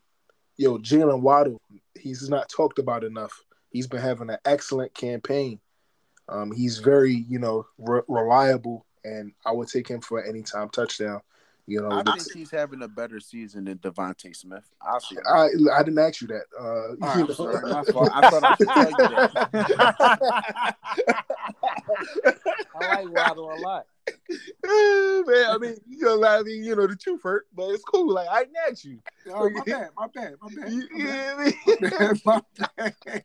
yo 0.56 0.78
Jaylen 0.78 1.22
Waddle, 1.22 1.60
he's 1.98 2.28
not 2.28 2.48
talked 2.48 2.78
about 2.78 3.04
enough. 3.04 3.44
He's 3.70 3.86
been 3.86 4.00
having 4.00 4.30
an 4.30 4.38
excellent 4.44 4.94
campaign. 4.94 5.60
Um, 6.28 6.52
he's 6.52 6.78
very 6.78 7.14
you 7.28 7.38
know 7.38 7.66
re- 7.78 8.02
reliable 8.08 8.86
and 9.04 9.32
I 9.44 9.52
would 9.52 9.68
take 9.68 9.88
him 9.88 10.00
for 10.00 10.20
an 10.20 10.28
anytime 10.28 10.68
touchdown. 10.68 11.20
You 11.66 11.82
know, 11.82 11.90
I 11.90 12.02
think 12.02 12.32
he's 12.32 12.50
having 12.50 12.80
a 12.80 12.88
better 12.88 13.20
season 13.20 13.64
than 13.64 13.76
DeVonta 13.76 14.34
Smith. 14.34 14.64
I'll. 14.80 15.00
I 15.30 15.48
I 15.74 15.82
didn't 15.82 15.98
ask 15.98 16.22
you 16.22 16.28
that. 16.28 16.44
Uh, 16.58 16.96
right, 16.96 17.28
you 17.28 17.34
sorry, 17.34 17.70
my 17.70 17.84
fault. 17.84 18.10
I 18.14 18.30
thought 18.30 18.42
I 18.42 18.56
should 18.56 18.68
tell 18.68 18.90
you 18.90 18.96
that. 18.96 20.74
I 22.80 23.02
like 23.02 23.10
Waddle 23.10 23.52
a 23.52 23.60
lot. 23.60 23.86
Man, 24.64 25.46
I 25.50 25.58
mean, 25.58 25.76
you 25.88 26.04
know, 26.04 26.24
I 26.24 26.42
mean, 26.42 26.64
you 26.64 26.76
know, 26.76 26.86
the 26.86 26.96
truth 26.96 27.22
hurt, 27.22 27.46
but 27.54 27.70
it's 27.70 27.84
cool. 27.84 28.12
Like 28.12 28.28
I 28.28 28.44
didn't 28.44 28.56
ask 28.70 28.84
you. 28.84 28.98
Oh, 29.30 29.48
my 29.50 29.60
bad, 29.66 29.90
my 29.96 30.06
bad, 30.14 30.34
my 30.42 30.48
bad. 30.54 30.72
You, 30.72 30.88
my 30.94 31.52
bad. 31.80 32.20
My 32.24 32.42
bad. 32.76 33.24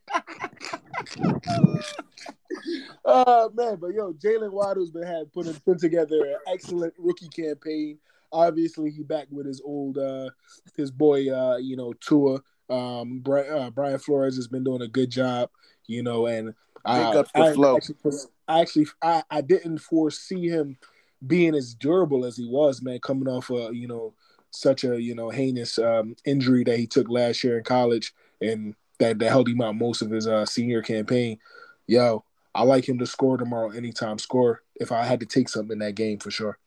uh 3.06 3.50
man, 3.54 3.76
but 3.78 3.94
yo, 3.94 4.14
Jaylen 4.14 4.52
Waddle's 4.52 4.92
been 4.92 5.04
had 5.04 5.32
put 5.34 5.48
put 5.66 5.80
together 5.80 6.24
an 6.26 6.38
excellent 6.48 6.94
rookie 6.98 7.30
campaign. 7.30 7.98
Obviously, 8.32 8.90
he 8.90 9.04
back 9.04 9.28
with 9.30 9.46
his 9.46 9.62
old 9.64 9.98
uh 9.98 10.30
his 10.76 10.92
boy 10.92 11.30
uh 11.30 11.58
you 11.58 11.76
know 11.76 11.94
Tua. 11.94 12.42
Um, 12.70 13.20
Brian, 13.20 13.54
uh, 13.54 13.70
Brian 13.70 14.00
Flores 14.00 14.38
has 14.38 14.48
been 14.48 14.64
doing 14.64 14.82
a 14.82 14.88
good 14.88 15.10
job, 15.10 15.50
you 15.86 16.02
know, 16.02 16.28
and 16.28 16.54
uh, 16.86 17.24
I, 17.34 17.48
actually, 17.48 18.18
I 18.48 18.62
actually 18.62 18.88
I, 19.02 19.24
I 19.30 19.42
didn't 19.42 19.80
foresee 19.80 20.50
him 20.50 20.78
being 21.26 21.56
as 21.56 21.74
durable 21.74 22.26
as 22.26 22.38
he 22.38 22.46
was, 22.46 22.82
man, 22.82 23.00
coming 23.00 23.28
off 23.28 23.50
a 23.50 23.70
you 23.74 23.88
know 23.88 24.14
such 24.52 24.84
a 24.84 25.02
you 25.02 25.16
know 25.16 25.30
heinous 25.30 25.80
um, 25.80 26.16
injury 26.26 26.64
that 26.66 26.78
he 26.78 26.88
took 26.88 27.10
last 27.10 27.44
year 27.44 27.58
in 27.58 27.64
college, 27.64 28.14
and 28.42 28.76
that, 29.00 29.20
that 29.20 29.30
held 29.30 29.48
him 29.48 29.62
out 29.62 29.76
most 29.76 30.02
of 30.02 30.12
his 30.12 30.28
uh, 30.28 30.46
senior 30.46 30.82
campaign. 30.82 31.40
Yo, 31.88 32.24
I 32.54 32.64
like 32.64 32.88
him 32.88 33.00
to 33.00 33.06
score 33.06 33.38
tomorrow, 33.38 33.72
anytime 33.72 34.20
score. 34.20 34.62
If 34.76 34.92
I 34.92 35.06
had 35.06 35.20
to 35.22 35.26
take 35.26 35.50
something 35.50 35.74
in 35.74 35.80
that 35.80 35.96
game, 35.96 36.20
for 36.20 36.32
sure. 36.32 36.58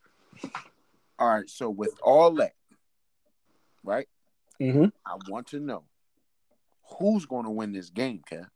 All 1.19 1.29
right. 1.29 1.49
So 1.49 1.69
with 1.69 1.97
all 2.01 2.31
that, 2.35 2.53
right? 3.83 4.07
Mm-hmm. 4.61 4.85
I 5.05 5.17
want 5.29 5.47
to 5.47 5.59
know 5.59 5.83
who's 6.99 7.25
going 7.25 7.45
to 7.45 7.51
win 7.51 7.73
this 7.73 7.89
game, 7.89 8.21
Kev. 8.29 8.47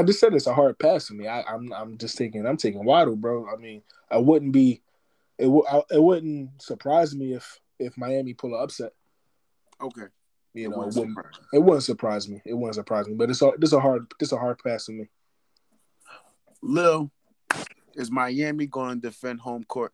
I 0.00 0.02
just 0.02 0.18
said 0.18 0.32
it's 0.32 0.46
a 0.46 0.54
hard 0.54 0.78
pass 0.78 1.08
to 1.08 1.14
me. 1.14 1.26
I, 1.26 1.40
am 1.40 1.46
I'm, 1.46 1.72
I'm 1.74 1.98
just 1.98 2.16
taking 2.16 2.46
I'm 2.46 2.56
taking 2.56 2.86
Waddle, 2.86 3.16
bro. 3.16 3.46
I 3.52 3.56
mean, 3.56 3.82
I 4.10 4.16
wouldn't 4.16 4.52
be 4.52 4.80
it 5.36 5.44
w- 5.44 5.64
I, 5.70 5.82
it 5.90 6.02
wouldn't 6.02 6.62
surprise 6.62 7.14
me 7.14 7.34
if 7.34 7.60
if 7.78 7.98
Miami 7.98 8.32
pull 8.32 8.54
an 8.54 8.62
upset. 8.62 8.92
Okay. 9.78 10.06
You 10.54 10.64
it 10.64 10.70
know, 10.70 10.78
wouldn't 10.78 10.96
it 10.96 11.00
wouldn't, 11.00 11.18
it 11.52 11.58
wouldn't 11.58 11.82
surprise 11.82 12.30
me. 12.30 12.40
It 12.46 12.54
wouldn't 12.54 12.76
surprise 12.76 13.08
me. 13.08 13.14
But 13.14 13.28
it's 13.28 13.42
a 13.42 13.52
this 13.58 13.74
a 13.74 13.80
hard 13.80 14.06
this 14.18 14.32
a 14.32 14.38
hard 14.38 14.58
pass 14.64 14.86
to 14.86 14.92
me. 14.92 15.10
Lil, 16.62 17.10
is 17.94 18.10
Miami 18.10 18.66
going 18.66 19.02
to 19.02 19.08
defend 19.08 19.40
home 19.40 19.64
court 19.64 19.92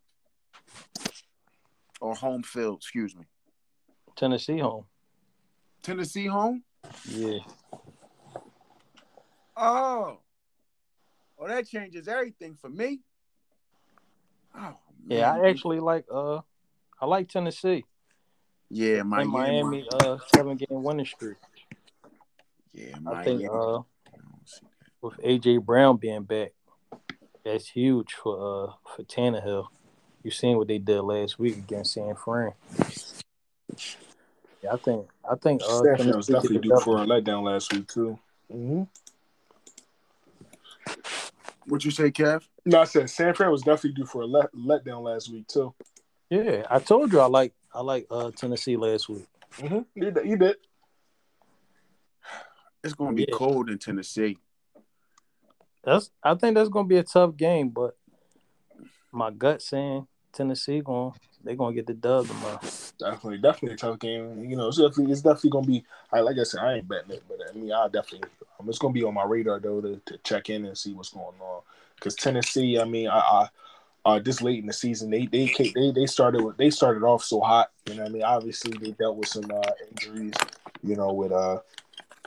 or 2.00 2.14
home 2.14 2.44
field? 2.44 2.76
Excuse 2.76 3.16
me. 3.16 3.24
Tennessee 4.14 4.58
home. 4.58 4.84
Tennessee 5.82 6.26
home. 6.26 6.62
Yeah. 7.08 7.38
Oh. 9.56 10.18
Well, 11.36 11.48
that 11.48 11.68
changes 11.68 12.08
everything 12.08 12.56
for 12.60 12.68
me. 12.68 13.00
Oh, 14.58 14.74
yeah, 15.06 15.32
I 15.32 15.48
actually 15.48 15.80
like 15.80 16.06
uh 16.10 16.40
I 17.00 17.06
like 17.06 17.28
Tennessee. 17.28 17.84
Yeah, 18.70 19.02
Miami. 19.02 19.30
Miami 19.30 19.88
uh 19.92 20.18
seven 20.34 20.56
game 20.56 20.82
winning 20.82 21.06
streak. 21.06 21.36
Yeah, 22.72 22.98
Miami. 23.00 23.20
I 23.20 23.24
think 23.24 23.50
uh 23.52 23.78
with 25.02 25.18
AJ 25.18 25.64
Brown 25.64 25.98
being 25.98 26.22
back, 26.22 26.52
that's 27.44 27.68
huge 27.68 28.14
for 28.14 28.34
uh 28.36 28.72
for 28.96 29.02
Tannehill. 29.04 29.66
You 30.22 30.30
seen 30.30 30.56
what 30.56 30.68
they 30.68 30.78
did 30.78 31.02
last 31.02 31.38
week 31.38 31.56
against 31.56 31.92
San 31.92 32.14
Fran. 32.16 32.52
Yeah, 34.62 34.72
I 34.72 34.76
think 34.78 35.06
I 35.30 35.34
think 35.36 35.62
uh, 35.62 35.82
Stafford 35.82 36.16
was 36.16 36.26
definitely 36.26 36.58
due 36.60 36.80
for 36.80 37.02
a 37.02 37.06
letdown 37.06 37.44
last 37.44 37.72
week 37.72 37.86
too. 37.86 38.18
Mm-hmm. 38.52 38.82
What 41.66 41.84
you 41.84 41.90
say, 41.90 42.10
Kev? 42.10 42.46
No, 42.64 42.80
I 42.80 42.84
said 42.84 43.10
San 43.10 43.34
Fran 43.34 43.50
was 43.50 43.62
definitely 43.62 43.92
due 43.92 44.06
for 44.06 44.22
a 44.22 44.26
let, 44.26 44.52
letdown 44.54 45.02
last 45.02 45.30
week 45.32 45.48
too. 45.48 45.74
Yeah, 46.30 46.64
I 46.70 46.78
told 46.78 47.12
you 47.12 47.20
I 47.20 47.26
like 47.26 47.54
I 47.74 47.80
like 47.80 48.06
uh, 48.10 48.30
Tennessee 48.30 48.76
last 48.76 49.08
week. 49.08 49.26
Mm-hmm. 49.58 49.80
You, 49.94 50.10
did, 50.10 50.26
you 50.26 50.36
did. 50.36 50.56
It's 52.82 52.94
gonna 52.94 53.14
be 53.14 53.26
yeah. 53.28 53.34
cold 53.34 53.68
in 53.68 53.78
Tennessee. 53.78 54.38
That's 55.84 56.10
I 56.22 56.34
think 56.34 56.56
that's 56.56 56.68
gonna 56.68 56.88
be 56.88 56.98
a 56.98 57.02
tough 57.02 57.36
game, 57.36 57.68
but 57.70 57.96
my 59.12 59.30
gut 59.30 59.62
saying 59.62 60.06
Tennessee 60.32 60.80
going 60.80 61.14
they're 61.46 61.56
gonna 61.56 61.74
get 61.74 61.86
the 61.86 61.94
dub 61.94 62.26
tomorrow. 62.26 62.60
Definitely, 62.98 63.38
definitely 63.38 63.74
a 63.74 63.76
tough 63.76 63.98
game. 63.98 64.44
You 64.44 64.56
know, 64.56 64.68
it's 64.68 64.78
definitely 64.78 65.12
it's 65.12 65.22
definitely 65.22 65.50
gonna 65.50 65.66
be. 65.66 65.84
I 66.12 66.20
like 66.20 66.38
I 66.38 66.42
said, 66.42 66.60
I 66.60 66.74
ain't 66.74 66.88
betting 66.88 67.12
it, 67.12 67.22
but 67.28 67.38
I 67.48 67.56
mean, 67.56 67.72
I 67.72 67.88
definitely. 67.88 68.28
Um, 68.58 68.68
it's 68.68 68.78
gonna 68.78 68.92
be 68.92 69.04
on 69.04 69.14
my 69.14 69.24
radar 69.24 69.60
though 69.60 69.80
to, 69.80 70.00
to 70.06 70.18
check 70.18 70.50
in 70.50 70.64
and 70.64 70.76
see 70.76 70.92
what's 70.92 71.10
going 71.10 71.40
on. 71.40 71.62
Because 71.94 72.14
Tennessee, 72.14 72.78
I 72.78 72.84
mean, 72.84 73.08
I, 73.08 73.18
I 73.18 73.48
uh, 74.04 74.18
this 74.20 74.40
late 74.40 74.60
in 74.60 74.66
the 74.66 74.72
season, 74.72 75.10
they 75.10 75.26
they 75.26 75.52
they 75.74 75.90
they 75.90 76.06
started 76.06 76.42
with, 76.42 76.56
they 76.56 76.70
started 76.70 77.02
off 77.02 77.24
so 77.24 77.40
hot. 77.40 77.70
You 77.86 77.94
know, 77.94 78.04
I 78.04 78.08
mean, 78.08 78.22
obviously 78.22 78.76
they 78.78 78.92
dealt 78.92 79.16
with 79.16 79.28
some 79.28 79.50
uh, 79.50 79.70
injuries. 79.90 80.34
You 80.82 80.96
know, 80.96 81.12
with 81.12 81.32
uh 81.32 81.60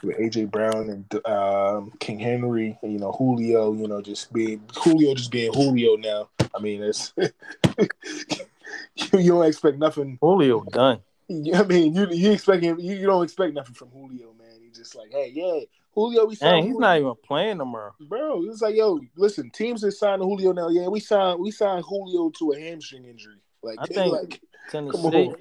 with 0.02 0.18
AJ 0.18 0.50
Brown 0.50 0.90
and 0.90 1.26
um, 1.26 1.92
King 1.98 2.18
Henry, 2.18 2.78
you 2.82 2.98
know 2.98 3.12
Julio, 3.12 3.72
you 3.72 3.86
know 3.86 4.00
just 4.00 4.32
being 4.32 4.62
Julio 4.76 5.14
just 5.14 5.30
being 5.30 5.52
Julio 5.52 5.96
now. 5.96 6.28
I 6.54 6.60
mean, 6.60 6.82
it's 6.82 7.12
you, 9.12 9.32
don't 9.32 9.46
expect 9.46 9.78
nothing. 9.78 10.18
Julio 10.20 10.64
done. 10.64 11.00
I 11.30 11.62
mean, 11.62 11.94
you 11.94 12.08
you 12.10 12.32
expect 12.32 12.62
him. 12.62 12.78
You, 12.80 12.94
you 12.96 13.06
don't 13.06 13.22
expect 13.22 13.54
nothing 13.54 13.74
from 13.74 13.88
Julio, 13.88 14.32
man. 14.38 14.48
He's 14.62 14.78
just 14.78 14.96
like, 14.96 15.12
hey, 15.12 15.30
yeah, 15.32 15.60
Julio. 15.94 16.24
We 16.26 16.34
signed. 16.34 16.64
he's 16.64 16.72
Julio. 16.72 16.80
not 16.80 16.98
even 16.98 17.14
playing 17.24 17.58
tomorrow, 17.58 17.94
bro. 18.00 18.42
It's 18.44 18.62
like, 18.62 18.74
yo, 18.74 19.00
listen, 19.16 19.50
teams 19.50 19.82
that 19.82 19.92
signed 19.92 20.22
Julio 20.22 20.52
now. 20.52 20.68
Yeah, 20.68 20.88
we 20.88 20.98
signed 20.98 21.38
we 21.38 21.52
signed 21.52 21.84
Julio 21.84 22.30
to 22.30 22.52
a 22.52 22.60
hamstring 22.60 23.04
injury. 23.04 23.36
Like, 23.62 23.78
I 23.80 23.86
think 23.86 24.12
like, 24.12 24.40
Tennessee 24.70 25.34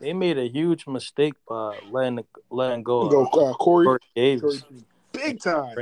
they 0.00 0.12
made 0.12 0.38
a 0.38 0.48
huge 0.48 0.86
mistake 0.86 1.34
by 1.48 1.78
letting 1.90 2.24
letting 2.50 2.82
go, 2.82 3.08
go 3.08 3.24
uh, 3.24 3.54
Corey, 3.54 3.86
Corey, 3.86 3.98
Davis. 4.14 4.62
Corey, 4.62 4.84
big 5.12 5.40
time. 5.40 5.74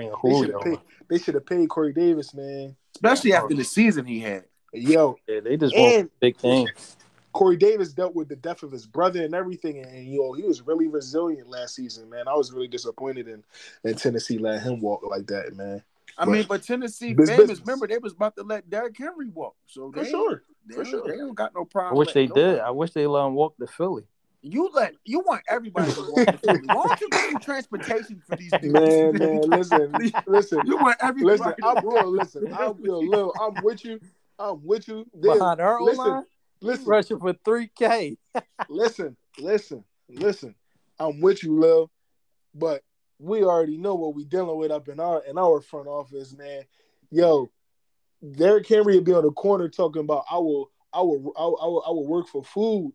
They 1.08 1.18
should 1.18 1.34
have 1.34 1.46
paid, 1.46 1.58
paid 1.58 1.68
Corey 1.68 1.92
Davis, 1.92 2.34
man. 2.34 2.76
Especially 2.94 3.34
after 3.34 3.54
the 3.54 3.64
season 3.64 4.06
he 4.06 4.20
had. 4.20 4.44
Yo, 4.76 5.16
yeah, 5.26 5.40
they 5.40 5.56
just 5.56 5.76
want 5.76 6.10
big 6.20 6.36
things. 6.36 6.96
Corey 7.32 7.56
Davis 7.56 7.92
dealt 7.92 8.14
with 8.14 8.28
the 8.28 8.36
death 8.36 8.62
of 8.62 8.72
his 8.72 8.86
brother 8.86 9.22
and 9.22 9.34
everything, 9.34 9.84
and 9.84 10.06
yo, 10.06 10.32
he 10.32 10.42
was 10.42 10.62
really 10.62 10.88
resilient 10.88 11.48
last 11.48 11.74
season, 11.74 12.08
man. 12.08 12.28
I 12.28 12.34
was 12.34 12.50
really 12.50 12.68
disappointed 12.68 13.28
in, 13.28 13.44
in 13.84 13.94
Tennessee 13.94 14.38
letting 14.38 14.62
him 14.62 14.80
walk 14.80 15.02
like 15.06 15.26
that, 15.26 15.54
man. 15.54 15.82
I 16.16 16.24
but, 16.24 16.30
mean, 16.30 16.46
but 16.48 16.62
Tennessee 16.62 17.14
famous. 17.14 17.60
Remember, 17.60 17.86
they 17.86 17.98
was 17.98 18.14
about 18.14 18.36
to 18.36 18.42
let 18.42 18.70
Derrick 18.70 18.96
Henry 18.96 19.28
walk. 19.28 19.54
So 19.66 19.92
for 19.92 20.04
sure, 20.04 20.44
for 20.74 20.84
sure, 20.84 21.06
they 21.08 21.18
don't 21.18 21.34
got 21.34 21.54
no 21.54 21.66
problem. 21.66 21.94
I 21.94 21.98
wish 21.98 22.12
they 22.12 22.26
did. 22.26 22.60
I 22.60 22.70
wish 22.70 22.92
they 22.92 23.06
let 23.06 23.26
him 23.26 23.34
walk 23.34 23.56
to 23.58 23.66
Philly. 23.66 24.04
You 24.40 24.70
let 24.72 24.94
you 25.04 25.20
want 25.20 25.42
everybody 25.48 25.92
to 25.92 26.06
walk 26.08 26.26
to 26.26 26.38
Philly. 26.38 26.68
Why 26.68 26.86
don't 26.86 27.00
you 27.00 27.10
give 27.10 27.40
transportation 27.40 28.22
for 28.24 28.36
these 28.36 28.52
dudes? 28.62 28.72
Man, 28.72 29.18
man, 29.18 29.42
listen, 29.42 30.12
listen. 30.26 30.64
You 30.64 30.78
want 30.78 30.96
everybody. 31.00 31.38
Listen, 31.38 31.54
I'm 31.64 31.80
bro. 31.80 32.08
Listen, 32.08 32.54
I'm 32.54 32.76
little. 32.80 33.34
I'm 33.38 33.60
with 33.62 33.84
you. 33.84 34.00
I'm 34.38 34.64
with 34.64 34.88
you. 34.88 35.06
Then, 35.14 35.38
Behind 35.38 35.60
our 35.60 35.82
listen, 35.82 36.04
line, 36.04 36.24
listen, 36.60 36.86
rushing 36.86 37.18
for 37.18 37.34
three 37.44 37.70
K. 37.76 38.16
listen, 38.68 39.16
listen, 39.38 39.84
listen. 40.08 40.54
I'm 40.98 41.20
with 41.20 41.42
you, 41.42 41.58
Lil, 41.58 41.90
but 42.54 42.82
we 43.18 43.44
already 43.44 43.76
know 43.76 43.94
what 43.94 44.14
we 44.14 44.24
dealing 44.24 44.58
with 44.58 44.70
up 44.70 44.88
in 44.88 45.00
our 45.00 45.22
in 45.24 45.38
our 45.38 45.60
front 45.60 45.88
office, 45.88 46.36
man. 46.36 46.62
Yo, 47.10 47.50
Derrick 48.36 48.66
Henry 48.66 49.00
be 49.00 49.12
on 49.12 49.24
the 49.24 49.32
corner 49.32 49.68
talking 49.68 50.00
about 50.02 50.24
I 50.30 50.36
will 50.36 50.70
I 50.92 51.00
will 51.00 51.32
I 51.36 51.44
will, 51.44 51.58
I 51.60 51.66
will, 51.66 51.84
I 51.86 51.90
will 51.90 52.06
work 52.06 52.28
for 52.28 52.42
food 52.44 52.92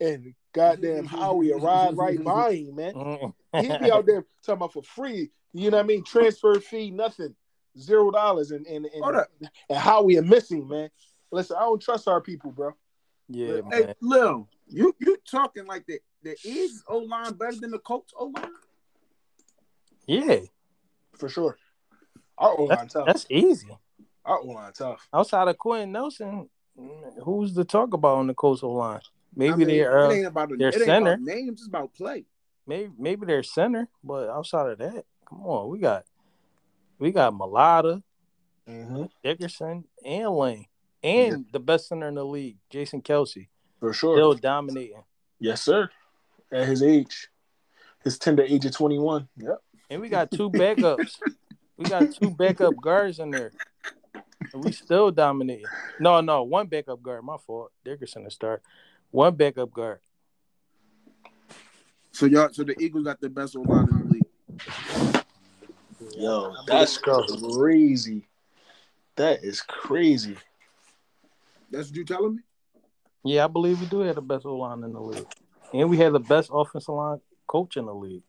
and 0.00 0.34
goddamn 0.52 1.06
Howie 1.06 1.52
arrived 1.52 1.96
right 1.96 2.22
by 2.22 2.52
him, 2.52 2.76
man. 2.76 3.32
He'd 3.60 3.80
be 3.80 3.90
out 3.90 4.06
there 4.06 4.24
talking 4.44 4.58
about 4.58 4.72
for 4.72 4.82
free. 4.82 5.30
You 5.52 5.70
know 5.70 5.78
what 5.78 5.84
I 5.84 5.86
mean? 5.86 6.04
Transfer 6.04 6.60
fee, 6.60 6.90
nothing, 6.90 7.34
zero 7.78 8.10
dollars, 8.10 8.50
and 8.50 8.66
and 8.66 8.86
and, 8.86 9.26
and 9.68 9.78
Howie 9.78 10.18
are 10.18 10.22
missing, 10.22 10.68
man. 10.68 10.90
Listen, 11.30 11.56
I 11.56 11.60
don't 11.60 11.80
trust 11.80 12.08
our 12.08 12.20
people, 12.20 12.50
bro. 12.50 12.72
Yeah, 13.28 13.60
hey, 13.70 13.86
man. 13.86 13.94
Lil, 14.00 14.48
you 14.68 14.94
you 14.98 15.16
talking 15.28 15.66
like 15.66 15.86
the 15.86 15.98
the 16.22 16.36
Eagles 16.44 16.84
O 16.88 16.98
line 16.98 17.34
better 17.34 17.56
than 17.60 17.70
the 17.70 17.78
Colts 17.78 18.12
O 18.16 18.26
line? 18.26 18.50
Yeah, 20.06 20.38
for 21.14 21.28
sure. 21.28 21.56
Our 22.38 22.58
O 22.58 22.64
line 22.64 22.88
tough. 22.88 23.06
That's 23.06 23.26
easy. 23.30 23.68
Our 24.24 24.40
O 24.40 24.46
line 24.46 24.72
tough. 24.72 25.08
Outside 25.12 25.48
of 25.48 25.58
Quenton 25.58 25.92
Nelson, 25.92 26.48
who's 27.24 27.54
the 27.54 27.64
talk 27.64 27.94
about 27.94 28.18
on 28.18 28.26
the 28.26 28.34
Colts 28.34 28.62
O 28.62 28.70
line? 28.70 29.00
Maybe 29.34 29.52
I 29.52 29.56
mean, 29.56 29.68
they're 29.68 29.98
uh, 29.98 30.10
ain't 30.10 30.26
about 30.26 30.52
a, 30.52 30.56
their 30.56 30.72
center. 30.72 31.14
About 31.14 31.24
names, 31.24 31.60
is 31.60 31.68
about 31.68 31.94
play. 31.94 32.24
Maybe 32.66 32.90
maybe 32.98 33.26
they're 33.26 33.42
center, 33.42 33.88
but 34.02 34.28
outside 34.28 34.70
of 34.70 34.78
that, 34.78 35.04
come 35.28 35.42
on, 35.42 35.68
we 35.68 35.78
got 35.78 36.04
we 36.98 37.12
got 37.12 37.32
Mailata, 37.32 38.02
mm-hmm. 38.68 39.04
Dickerson, 39.22 39.84
and 40.04 40.30
Lane, 40.30 40.66
and 41.02 41.32
yeah. 41.32 41.50
the 41.52 41.60
best 41.60 41.88
center 41.88 42.08
in 42.08 42.14
the 42.14 42.24
league, 42.24 42.58
Jason 42.70 43.02
Kelce. 43.02 43.48
For 43.80 43.92
sure, 43.92 44.16
still 44.16 44.34
dominating. 44.34 45.04
Yes, 45.38 45.62
sir. 45.62 45.90
At 46.50 46.66
his 46.66 46.82
age, 46.82 47.28
his 48.04 48.18
tender 48.18 48.42
age 48.42 48.64
of 48.64 48.72
twenty 48.72 48.98
one. 48.98 49.28
Yep. 49.36 49.58
And 49.90 50.00
we 50.00 50.08
got 50.08 50.30
two 50.30 50.50
backups. 50.50 51.18
we 51.76 51.84
got 51.84 52.12
two 52.12 52.30
backup 52.30 52.74
guards 52.80 53.18
in 53.18 53.30
there. 53.30 53.52
And 54.52 54.64
we 54.64 54.72
still 54.72 55.10
dominating. 55.10 55.66
No, 56.00 56.20
no, 56.20 56.42
one 56.42 56.66
backup 56.66 57.02
guard. 57.02 57.24
My 57.24 57.36
fault. 57.36 57.72
Dickerson 57.84 58.24
to 58.24 58.30
start. 58.30 58.62
One 59.10 59.34
backup 59.34 59.72
guard. 59.72 60.00
So 62.12 62.26
y'all, 62.26 62.48
so 62.50 62.64
the 62.64 62.74
Eagles 62.80 63.04
got 63.04 63.20
the 63.20 63.28
best 63.28 63.56
O 63.56 63.60
line 63.60 63.88
in 63.90 63.98
the 63.98 64.14
league. 64.14 65.12
Yo, 66.16 66.54
that's 66.66 66.96
crazy. 66.98 68.26
That 69.16 69.44
is 69.44 69.60
crazy. 69.60 70.36
That's 71.70 71.88
what 71.88 71.96
you 71.96 72.04
telling 72.04 72.36
me? 72.36 72.42
Yeah, 73.24 73.44
I 73.44 73.48
believe 73.48 73.80
we 73.80 73.86
do 73.86 74.00
have 74.00 74.14
the 74.14 74.22
best 74.22 74.46
O 74.46 74.56
line 74.56 74.82
in 74.82 74.92
the 74.92 75.00
league, 75.00 75.26
and 75.74 75.90
we 75.90 75.98
have 75.98 76.12
the 76.12 76.20
best 76.20 76.50
offensive 76.52 76.94
line 76.94 77.20
coach 77.46 77.76
in 77.76 77.86
the 77.86 77.94
league. 77.94 78.22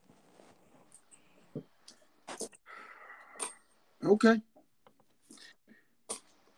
Okay. 4.04 4.41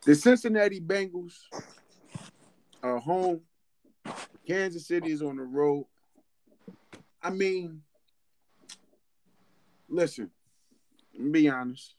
The 0.04 0.14
Cincinnati 0.14 0.80
Bengals 0.80 1.34
are 2.82 2.98
home 2.98 3.42
Kansas 4.46 4.86
City 4.86 5.12
is 5.12 5.22
on 5.22 5.36
the 5.36 5.42
road. 5.42 5.86
I 7.22 7.30
mean, 7.30 7.82
listen, 9.88 10.30
be 11.30 11.48
honest. 11.48 11.94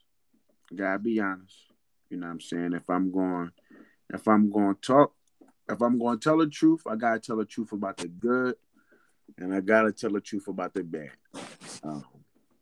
gotta 0.74 0.98
be 0.98 1.20
honest. 1.20 1.56
You 2.10 2.18
know 2.18 2.26
what 2.26 2.32
I'm 2.32 2.40
saying? 2.40 2.72
If 2.74 2.88
I'm 2.90 3.10
going, 3.10 3.50
if 4.12 4.26
I'm 4.28 4.50
going 4.50 4.74
to 4.74 4.80
talk, 4.80 5.14
if 5.68 5.80
I'm 5.80 5.98
going 5.98 6.18
to 6.18 6.22
tell 6.22 6.38
the 6.38 6.46
truth, 6.46 6.82
I 6.86 6.96
gotta 6.96 7.20
tell 7.20 7.36
the 7.36 7.44
truth 7.44 7.72
about 7.72 7.96
the 7.96 8.08
good, 8.08 8.56
and 9.38 9.54
I 9.54 9.60
gotta 9.60 9.92
tell 9.92 10.10
the 10.10 10.20
truth 10.20 10.48
about 10.48 10.74
the 10.74 10.82
bad. 10.82 11.12
Um, 11.82 12.04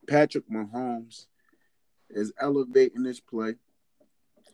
Patrick 0.09 0.49
Mahomes 0.49 1.27
is 2.11 2.33
elevating 2.41 3.03
this 3.03 3.21
play. 3.21 3.55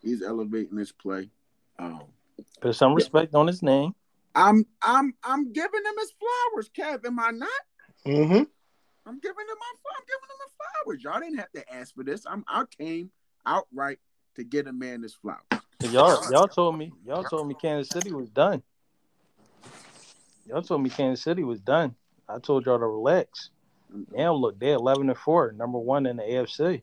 He's 0.03 0.23
elevating 0.23 0.77
this 0.77 0.93
play. 0.93 1.31
Um, 1.79 2.03
Put 2.61 2.75
some 2.75 2.95
respect 2.95 3.35
on 3.35 3.47
his 3.47 3.63
name. 3.63 3.95
I'm 4.35 4.67
I'm 4.83 5.15
I'm 5.25 5.53
giving 5.53 5.85
him 5.85 5.95
his 5.99 6.13
flowers, 6.13 6.71
Kev. 6.71 7.07
Am 7.07 7.19
I 7.19 7.31
not? 7.31 7.49
Mm-hmm. 8.07 8.43
I'm 9.07 9.21
giving 9.21 9.47
them 9.47 9.57
my 9.59 9.90
I'm 9.97 10.05
giving 10.07 10.29
him 10.31 10.38
the 10.45 10.53
flowers. 10.57 11.05
Y'all 11.05 11.21
didn't 11.21 11.38
have 11.38 11.53
to 11.53 11.75
ask 11.75 11.95
for 11.95 12.03
this. 12.03 12.27
I'm 12.27 12.45
I 12.49 12.64
came 12.79 13.11
outright 13.47 14.01
to 14.35 14.44
get 14.44 14.67
a 14.67 14.73
man 14.73 15.00
this 15.00 15.15
flower. 15.15 15.42
Y'all 15.90 16.31
y'all 16.31 16.48
told 16.48 16.77
me 16.77 16.92
y'all 17.04 17.23
told 17.23 17.46
me 17.46 17.54
Kansas 17.54 17.90
City 17.90 18.13
was 18.13 18.29
done. 18.31 18.63
Y'all 20.46 20.63
told 20.63 20.83
me 20.83 20.90
Kansas 20.90 21.23
City 21.23 21.44
was 21.44 21.61
done. 21.61 21.94
I 22.29 22.38
told 22.40 22.67
y'all 22.67 22.79
to 22.79 22.87
relax. 22.87 23.50
Now 24.13 24.35
look, 24.35 24.59
they're 24.59 24.75
eleven 24.75 25.09
and 25.09 25.19
four, 25.19 25.52
number 25.52 25.79
one 25.79 26.07
in 26.07 26.17
the 26.17 26.25
AFC. 26.25 26.83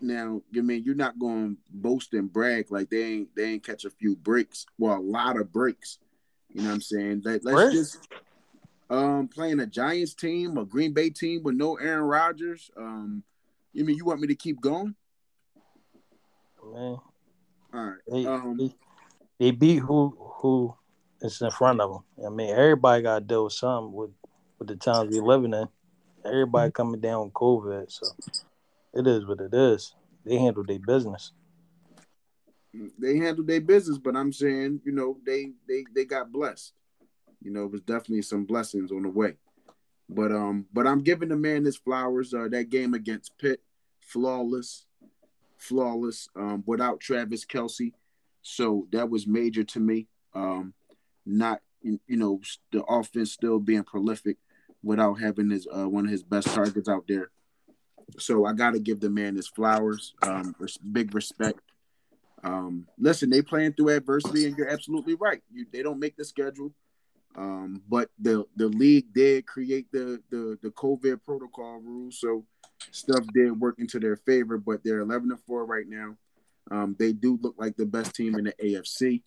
Now, 0.00 0.42
you 0.50 0.62
mean 0.62 0.82
you're 0.84 0.94
not 0.94 1.18
going 1.18 1.56
to 1.56 1.62
boast 1.70 2.12
and 2.12 2.30
brag 2.30 2.70
like 2.70 2.90
they 2.90 3.02
ain't 3.02 3.34
they 3.34 3.44
ain't 3.44 3.64
catch 3.64 3.86
a 3.86 3.90
few 3.90 4.16
breaks, 4.16 4.66
well, 4.78 4.98
a 4.98 5.00
lot 5.00 5.40
of 5.40 5.50
breaks 5.50 5.98
you 6.54 6.62
know 6.62 6.68
what 6.68 6.74
I'm 6.76 6.80
saying? 6.80 7.22
Let, 7.24 7.44
us 7.46 7.72
just 7.72 8.08
um 8.94 9.28
playing 9.28 9.60
a 9.60 9.66
Giants 9.66 10.14
team, 10.14 10.56
a 10.56 10.64
Green 10.64 10.92
Bay 10.92 11.10
team 11.10 11.42
with 11.42 11.56
no 11.56 11.76
Aaron 11.76 12.04
Rodgers. 12.04 12.70
Um, 12.76 13.22
you 13.72 13.84
mean 13.84 13.96
you 13.96 14.04
want 14.04 14.20
me 14.20 14.28
to 14.28 14.34
keep 14.34 14.60
going? 14.60 14.94
Man, 16.72 16.72
all 16.72 17.00
right. 17.72 17.98
They, 18.10 18.26
um, 18.26 18.56
they, 18.56 18.74
they 19.38 19.50
beat 19.50 19.78
who 19.78 20.16
who 20.18 20.74
is 21.20 21.40
in 21.42 21.50
front 21.50 21.80
of 21.80 21.90
them. 21.90 22.26
I 22.26 22.30
mean, 22.30 22.54
everybody 22.54 23.02
got 23.02 23.18
to 23.18 23.24
deal 23.24 23.44
with 23.44 23.52
something 23.52 23.92
with 23.92 24.10
with 24.58 24.68
the 24.68 24.76
times 24.76 25.10
we're 25.10 25.24
living 25.24 25.54
in. 25.54 25.68
Everybody 26.24 26.70
coming 26.72 27.00
down 27.00 27.24
with 27.24 27.34
COVID, 27.34 27.90
so 27.90 28.06
it 28.94 29.06
is 29.06 29.26
what 29.26 29.40
it 29.40 29.52
is. 29.52 29.94
They 30.24 30.38
handle 30.38 30.64
their 30.64 30.78
business. 30.78 31.32
They 32.98 33.18
handled 33.18 33.46
their 33.46 33.60
business, 33.60 33.98
but 33.98 34.16
I'm 34.16 34.32
saying, 34.32 34.80
you 34.84 34.92
know, 34.92 35.18
they 35.24 35.52
they 35.68 35.84
they 35.94 36.04
got 36.04 36.32
blessed. 36.32 36.72
You 37.44 37.52
know, 37.52 37.64
it 37.64 37.70
was 37.70 37.82
definitely 37.82 38.22
some 38.22 38.44
blessings 38.44 38.90
on 38.90 39.02
the 39.02 39.08
way. 39.08 39.34
But 40.08 40.32
um, 40.32 40.66
but 40.72 40.86
I'm 40.86 41.02
giving 41.02 41.28
the 41.28 41.36
man 41.36 41.64
his 41.64 41.76
flowers. 41.76 42.34
Uh, 42.34 42.48
that 42.50 42.70
game 42.70 42.94
against 42.94 43.38
Pitt, 43.38 43.60
flawless, 44.00 44.86
flawless. 45.56 46.28
Um, 46.36 46.64
without 46.66 47.00
Travis 47.00 47.44
Kelce, 47.46 47.92
so 48.42 48.86
that 48.92 49.08
was 49.08 49.26
major 49.26 49.64
to 49.64 49.80
me. 49.80 50.08
Um, 50.34 50.74
not 51.24 51.60
you 51.82 52.00
know 52.08 52.40
the 52.72 52.82
offense 52.84 53.32
still 53.32 53.58
being 53.58 53.84
prolific 53.84 54.36
without 54.82 55.14
having 55.14 55.50
his 55.50 55.66
uh, 55.74 55.88
one 55.88 56.04
of 56.04 56.10
his 56.10 56.22
best 56.22 56.48
targets 56.48 56.88
out 56.88 57.04
there. 57.08 57.30
So 58.18 58.44
I 58.44 58.52
got 58.52 58.72
to 58.72 58.78
give 58.78 59.00
the 59.00 59.10
man 59.10 59.36
his 59.36 59.48
flowers. 59.48 60.14
Um, 60.22 60.54
big 60.92 61.14
respect. 61.14 61.60
Um, 62.42 62.86
listen, 62.98 63.30
they 63.30 63.40
playing 63.40 63.72
through 63.72 63.88
adversity, 63.90 64.46
and 64.46 64.56
you're 64.56 64.68
absolutely 64.68 65.14
right. 65.14 65.42
You, 65.50 65.66
they 65.72 65.82
don't 65.82 65.98
make 65.98 66.16
the 66.16 66.24
schedule, 66.24 66.72
um, 67.36 67.82
but 67.88 68.10
the 68.18 68.44
the 68.56 68.68
league 68.68 69.12
did 69.12 69.46
create 69.46 69.90
the 69.92 70.20
the 70.30 70.58
the 70.62 70.70
COVID 70.70 71.22
protocol 71.24 71.80
rules, 71.80 72.20
so 72.20 72.44
stuff 72.90 73.24
did 73.34 73.58
work 73.60 73.76
into 73.78 73.98
their 73.98 74.16
favor. 74.16 74.58
But 74.58 74.84
they're 74.84 75.00
11 75.00 75.30
and 75.30 75.40
four 75.40 75.64
right 75.64 75.88
now. 75.88 76.16
Um, 76.70 76.96
they 76.98 77.12
do 77.12 77.38
look 77.42 77.56
like 77.58 77.76
the 77.76 77.86
best 77.86 78.14
team 78.14 78.36
in 78.36 78.44
the 78.44 78.52
AFC. 78.52 79.22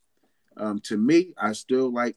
Um, 0.56 0.80
to 0.86 0.98
me, 0.98 1.34
I 1.38 1.52
still 1.52 1.92
like 1.92 2.16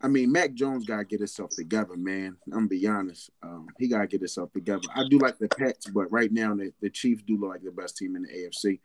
I 0.00 0.08
mean, 0.08 0.30
Mac 0.30 0.54
Jones 0.54 0.86
gotta 0.86 1.04
get 1.04 1.20
himself 1.20 1.50
together, 1.50 1.96
man. 1.96 2.36
I'm 2.46 2.52
gonna 2.52 2.66
be 2.66 2.86
honest. 2.86 3.30
Um, 3.42 3.66
he 3.78 3.88
gotta 3.88 4.06
get 4.06 4.20
himself 4.20 4.52
together. 4.52 4.82
I 4.94 5.02
do 5.08 5.18
like 5.18 5.38
the 5.38 5.48
Pats, 5.48 5.88
but 5.88 6.10
right 6.12 6.32
now 6.32 6.54
the, 6.54 6.72
the 6.80 6.90
Chiefs 6.90 7.22
do 7.26 7.36
look 7.36 7.50
like 7.50 7.62
the 7.62 7.72
best 7.72 7.96
team 7.96 8.14
in 8.14 8.22
the 8.22 8.28
AFC. 8.28 8.80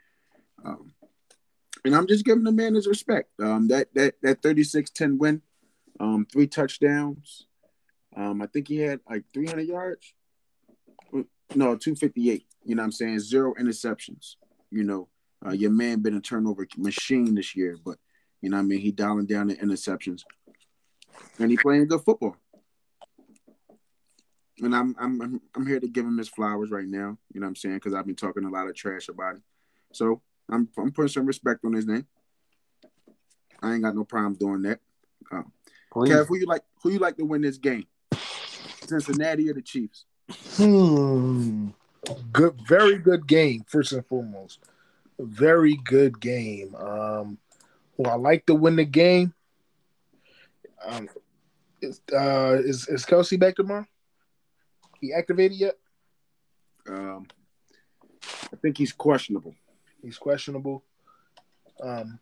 Um, 0.65 0.93
and 1.85 1.95
I'm 1.95 2.07
just 2.07 2.25
giving 2.25 2.43
the 2.43 2.51
man 2.51 2.75
his 2.75 2.87
respect. 2.87 3.29
Um, 3.39 3.67
that 3.67 3.93
that 3.93 4.15
that 4.23 4.41
36-10 4.41 5.17
win, 5.17 5.41
um, 6.03 6.27
three 6.31 6.47
touchdowns. 6.47 7.47
Um, 8.15 8.41
I 8.41 8.47
think 8.47 8.67
he 8.67 8.77
had 8.79 8.99
like 9.09 9.23
300 9.33 9.61
yards. 9.61 10.13
No, 11.55 11.75
258. 11.75 12.45
You 12.65 12.75
know 12.75 12.81
what 12.81 12.85
I'm 12.85 12.91
saying? 12.91 13.19
Zero 13.19 13.53
interceptions. 13.59 14.35
You 14.69 14.83
know, 14.83 15.07
uh, 15.45 15.51
your 15.51 15.71
man 15.71 16.01
been 16.01 16.17
a 16.17 16.21
turnover 16.21 16.67
machine 16.77 17.35
this 17.35 17.55
year, 17.55 17.77
but 17.83 17.97
you 18.41 18.49
know 18.49 18.57
what 18.57 18.63
I 18.63 18.65
mean? 18.65 18.79
He 18.79 18.91
dialing 18.91 19.27
down 19.27 19.47
the 19.47 19.55
interceptions 19.55 20.23
and 21.39 21.51
he 21.51 21.57
playing 21.57 21.87
good 21.87 22.01
football. 22.01 22.35
And 24.59 24.75
I'm 24.75 24.95
I'm 24.99 25.41
I'm 25.55 25.65
here 25.65 25.79
to 25.79 25.87
give 25.87 26.05
him 26.05 26.17
his 26.17 26.29
flowers 26.29 26.69
right 26.71 26.87
now. 26.87 27.17
You 27.33 27.39
know 27.39 27.45
what 27.45 27.49
I'm 27.49 27.55
saying? 27.55 27.75
Because 27.75 27.93
I've 27.93 28.05
been 28.05 28.15
talking 28.15 28.45
a 28.45 28.49
lot 28.49 28.67
of 28.67 28.75
trash 28.75 29.09
about 29.09 29.35
him. 29.35 29.43
So 29.93 30.21
I'm 30.49 30.67
I'm 30.77 30.91
putting 30.91 31.09
some 31.09 31.25
respect 31.25 31.63
on 31.65 31.73
his 31.73 31.87
name. 31.87 32.05
I 33.61 33.73
ain't 33.73 33.83
got 33.83 33.95
no 33.95 34.03
problem 34.03 34.35
doing 34.35 34.61
that. 34.63 34.79
Um, 35.31 35.51
Kev, 35.93 36.27
who 36.27 36.37
you 36.37 36.45
like? 36.45 36.63
Who 36.81 36.91
you 36.91 36.99
like 36.99 37.17
to 37.17 37.25
win 37.25 37.41
this 37.41 37.57
game? 37.57 37.85
Cincinnati 38.87 39.49
or 39.49 39.53
the 39.53 39.61
Chiefs? 39.61 40.05
Hmm. 40.55 41.69
Good, 42.31 42.59
very 42.67 42.97
good 42.97 43.27
game. 43.27 43.63
First 43.67 43.93
and 43.93 44.05
foremost, 44.05 44.59
very 45.19 45.75
good 45.85 46.19
game. 46.19 46.75
Um, 46.75 47.37
who 47.95 48.05
I 48.05 48.15
like 48.15 48.45
to 48.47 48.55
win 48.55 48.75
the 48.75 48.85
game 48.85 49.33
um, 50.85 51.09
is 51.81 52.01
uh 52.11 52.57
is 52.59 52.87
is 52.87 53.05
Kelce 53.05 53.39
back 53.39 53.55
tomorrow? 53.55 53.85
He 54.99 55.13
activated 55.13 55.57
yet? 55.57 55.75
Um, 56.87 57.27
I 58.23 58.55
think 58.61 58.77
he's 58.77 58.91
questionable. 58.91 59.55
He's 60.01 60.17
questionable. 60.17 60.83
Um, 61.81 62.19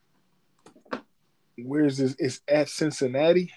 where 1.57 1.85
is 1.85 1.97
this? 1.97 2.15
It's 2.17 2.41
at 2.47 2.69
Cincinnati. 2.69 3.51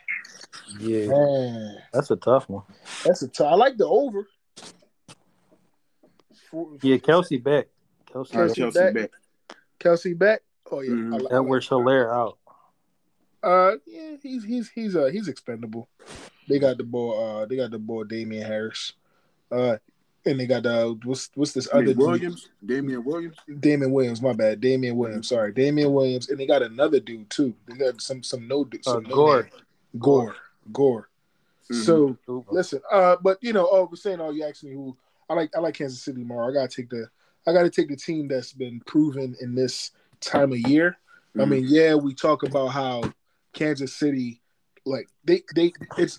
Yeah, 0.79 1.07
Man. 1.07 1.77
that's 1.93 2.11
a 2.11 2.17
tough 2.17 2.49
one. 2.49 2.65
That's 3.05 3.23
a 3.23 3.29
tough. 3.29 3.53
I 3.53 3.55
like 3.55 3.77
the 3.77 3.87
over. 3.87 4.27
For, 6.51 6.79
for 6.79 6.87
yeah, 6.87 6.97
Kelce 6.97 7.43
back. 7.43 7.67
Kelsey, 8.11 8.37
Kelce, 8.37 8.55
Kelce 8.55 8.75
back. 8.75 8.95
back. 8.95 9.11
Kelce 9.81 10.19
back. 10.19 10.43
Oh 10.71 10.81
yeah, 10.81 10.91
mm-hmm. 10.91 11.13
like, 11.13 11.23
that 11.31 11.43
like, 11.43 11.63
Helaire 11.63 12.13
out. 12.13 12.39
Uh, 13.43 13.77
yeah, 13.87 14.17
he's 14.23 14.45
he's 14.45 14.71
he's 14.71 14.97
uh 14.97 15.07
he's 15.07 15.29
expendable. 15.29 15.89
They 16.49 16.59
got 16.59 16.79
the 16.79 16.85
boy. 16.85 17.19
Uh, 17.19 17.47
they 17.47 17.57
got 17.57 17.71
the 17.71 17.79
boy 17.79 18.05
Damien 18.05 18.47
Harris. 18.47 18.95
Uh, 19.51 19.77
and 20.27 20.41
they 20.41 20.47
got 20.47 20.63
the 20.63 20.99
what's 21.05 21.31
what's 21.35 21.53
this 21.53 21.69
other 21.73 21.93
Williams? 21.95 22.49
Dude? 22.61 22.77
Damien 22.77 23.05
Williams. 23.05 23.37
Damien 23.61 23.93
Williams. 23.93 24.23
My 24.23 24.33
bad. 24.33 24.61
Damien 24.61 24.97
Williams. 24.97 25.29
Sorry, 25.29 25.53
Damien 25.53 25.93
Williams. 25.93 26.31
And 26.31 26.39
they 26.39 26.47
got 26.47 26.63
another 26.63 27.01
dude 27.01 27.29
too. 27.31 27.55
They 27.67 27.77
got 27.77 28.01
some 28.01 28.23
some 28.23 28.49
no 28.49 28.65
dude. 28.65 28.85
Some 28.85 29.07
uh, 29.07 29.09
no 29.09 29.45
Gore. 29.99 30.27
Gore. 30.27 30.37
Gore. 30.73 31.09
Mm-hmm. 31.73 31.83
So 31.83 32.19
listen. 32.51 32.81
Uh, 32.91 33.17
but 33.23 33.39
you 33.41 33.53
know, 33.53 33.69
oh, 33.71 33.89
we're 33.91 33.97
saying, 33.97 34.21
oh, 34.21 34.31
you 34.31 34.45
asked 34.45 34.65
me 34.65 34.73
who 34.73 34.97
I 35.29 35.35
like. 35.35 35.51
I 35.57 35.61
like 35.61 35.75
Kansas 35.75 36.03
City 36.03 36.25
more. 36.25 36.49
I 36.49 36.53
gotta 36.53 36.69
take 36.69 36.91
the. 36.91 37.09
I 37.47 37.53
gotta 37.53 37.71
take 37.71 37.89
the 37.89 37.97
team 37.97 38.29
that's 38.29 38.53
been 38.53 38.81
proven 38.87 39.37
in 39.41 39.55
this 39.55 39.93
time 40.21 40.53
of 40.53 40.59
year. 40.59 40.99
Mm-hmm. 41.31 41.41
I 41.41 41.45
mean, 41.47 41.65
yeah, 41.67 41.95
we 41.95 42.15
talk 42.15 42.43
about 42.43 42.69
how 42.69 43.03
Kansas 43.53 43.95
City, 43.95 44.43
like 44.85 45.09
they 45.25 45.43
they 45.55 45.73
it's 45.97 46.19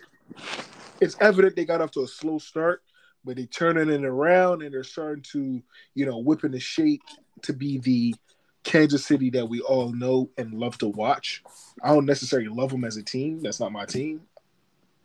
it's 1.00 1.16
evident 1.22 1.56
they 1.56 1.66
got 1.66 1.82
off 1.82 1.92
to 1.92 2.04
a 2.04 2.08
slow 2.08 2.40
start, 2.40 2.82
but 3.24 3.36
they 3.36 3.46
turning 3.46 3.90
it 3.90 4.04
around 4.04 4.64
and 4.64 4.74
they're 4.74 4.84
starting 4.84 5.24
to 5.32 5.62
you 5.94 6.06
know 6.06 6.18
whip 6.18 6.44
in 6.44 6.52
the 6.52 6.60
shape 6.60 7.04
to 7.44 7.54
be 7.54 7.78
the 7.80 8.16
Kansas 8.66 9.06
City 9.06 9.30
that 9.30 9.48
we 9.48 9.62
all 9.62 9.94
know 9.94 10.30
and 10.38 10.54
love 10.54 10.78
to 10.80 10.88
watch. 10.88 11.44
I 11.82 11.90
don't 11.90 12.06
necessarily 12.06 12.50
love 12.50 12.72
them 12.72 12.84
as 12.84 12.98
a 12.98 13.04
team. 13.04 13.40
That's 13.42 13.60
not 13.60 13.72
my 13.72 13.86
team, 13.86 14.22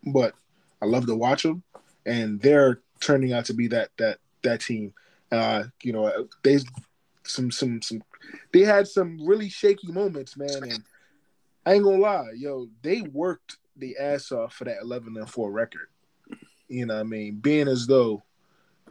but 0.05 0.33
I 0.81 0.87
love 0.87 1.05
to 1.05 1.15
watch 1.15 1.43
them, 1.43 1.63
and 2.05 2.41
they're 2.41 2.79
turning 2.99 3.31
out 3.31 3.45
to 3.45 3.53
be 3.53 3.67
that 3.67 3.91
that 3.97 4.17
that 4.43 4.61
team. 4.61 4.93
Uh, 5.31 5.65
you 5.83 5.93
know, 5.93 6.27
they 6.43 6.59
some 7.23 7.51
some 7.51 7.81
some 7.81 8.03
they 8.51 8.61
had 8.61 8.87
some 8.87 9.25
really 9.25 9.47
shaky 9.47 9.91
moments, 9.91 10.35
man, 10.35 10.63
and 10.63 10.83
I 11.65 11.73
ain't 11.73 11.83
gonna 11.83 11.97
lie, 11.97 12.31
yo, 12.35 12.67
they 12.81 13.01
worked 13.01 13.57
the 13.77 13.95
ass 13.97 14.31
off 14.31 14.53
for 14.53 14.65
that 14.65 14.81
11 14.81 15.15
and 15.15 15.29
4 15.29 15.51
record. 15.51 15.87
You 16.67 16.85
know 16.87 16.99
I 16.99 17.03
mean? 17.03 17.35
Being 17.35 17.67
as 17.67 17.87
though 17.87 18.23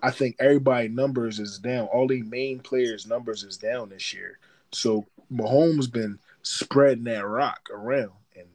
I 0.03 0.11
think 0.11 0.37
everybody 0.39 0.89
numbers 0.89 1.41
is 1.41 1.59
down. 1.59 1.87
All 1.89 2.07
the 2.07 2.23
main 2.23 2.61
players' 2.61 3.07
numbers 3.07 3.43
is 3.43 3.57
down 3.57 3.91
this 3.91 4.15
year. 4.15 4.39
So 4.73 5.07
Mahomes 5.33 5.91
been 5.91 6.19
spreading 6.43 7.05
that 7.05 7.27
rock 7.27 7.69
around 7.73 8.13
and 8.37 8.47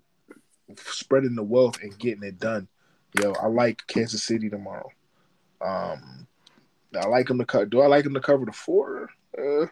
spreading 0.78 1.36
the 1.36 1.44
wealth 1.44 1.82
and 1.82 1.98
getting 1.98 2.24
it 2.24 2.40
done. 2.40 2.68
Yo, 3.22 3.34
I 3.34 3.48
like 3.48 3.86
Kansas 3.88 4.24
City 4.24 4.50
tomorrow. 4.50 4.90
Um, 5.62 6.28
I 7.00 7.08
like 7.08 7.30
him 7.30 7.38
to 7.40 7.46
cut. 7.46 7.70
Do 7.70 7.82
I 7.82 7.88
like 7.88 8.06
him 8.06 8.14
to 8.14 8.20
cover 8.20 8.46
the 8.46 8.52
four? 8.52 9.10
Uh, 9.38 9.66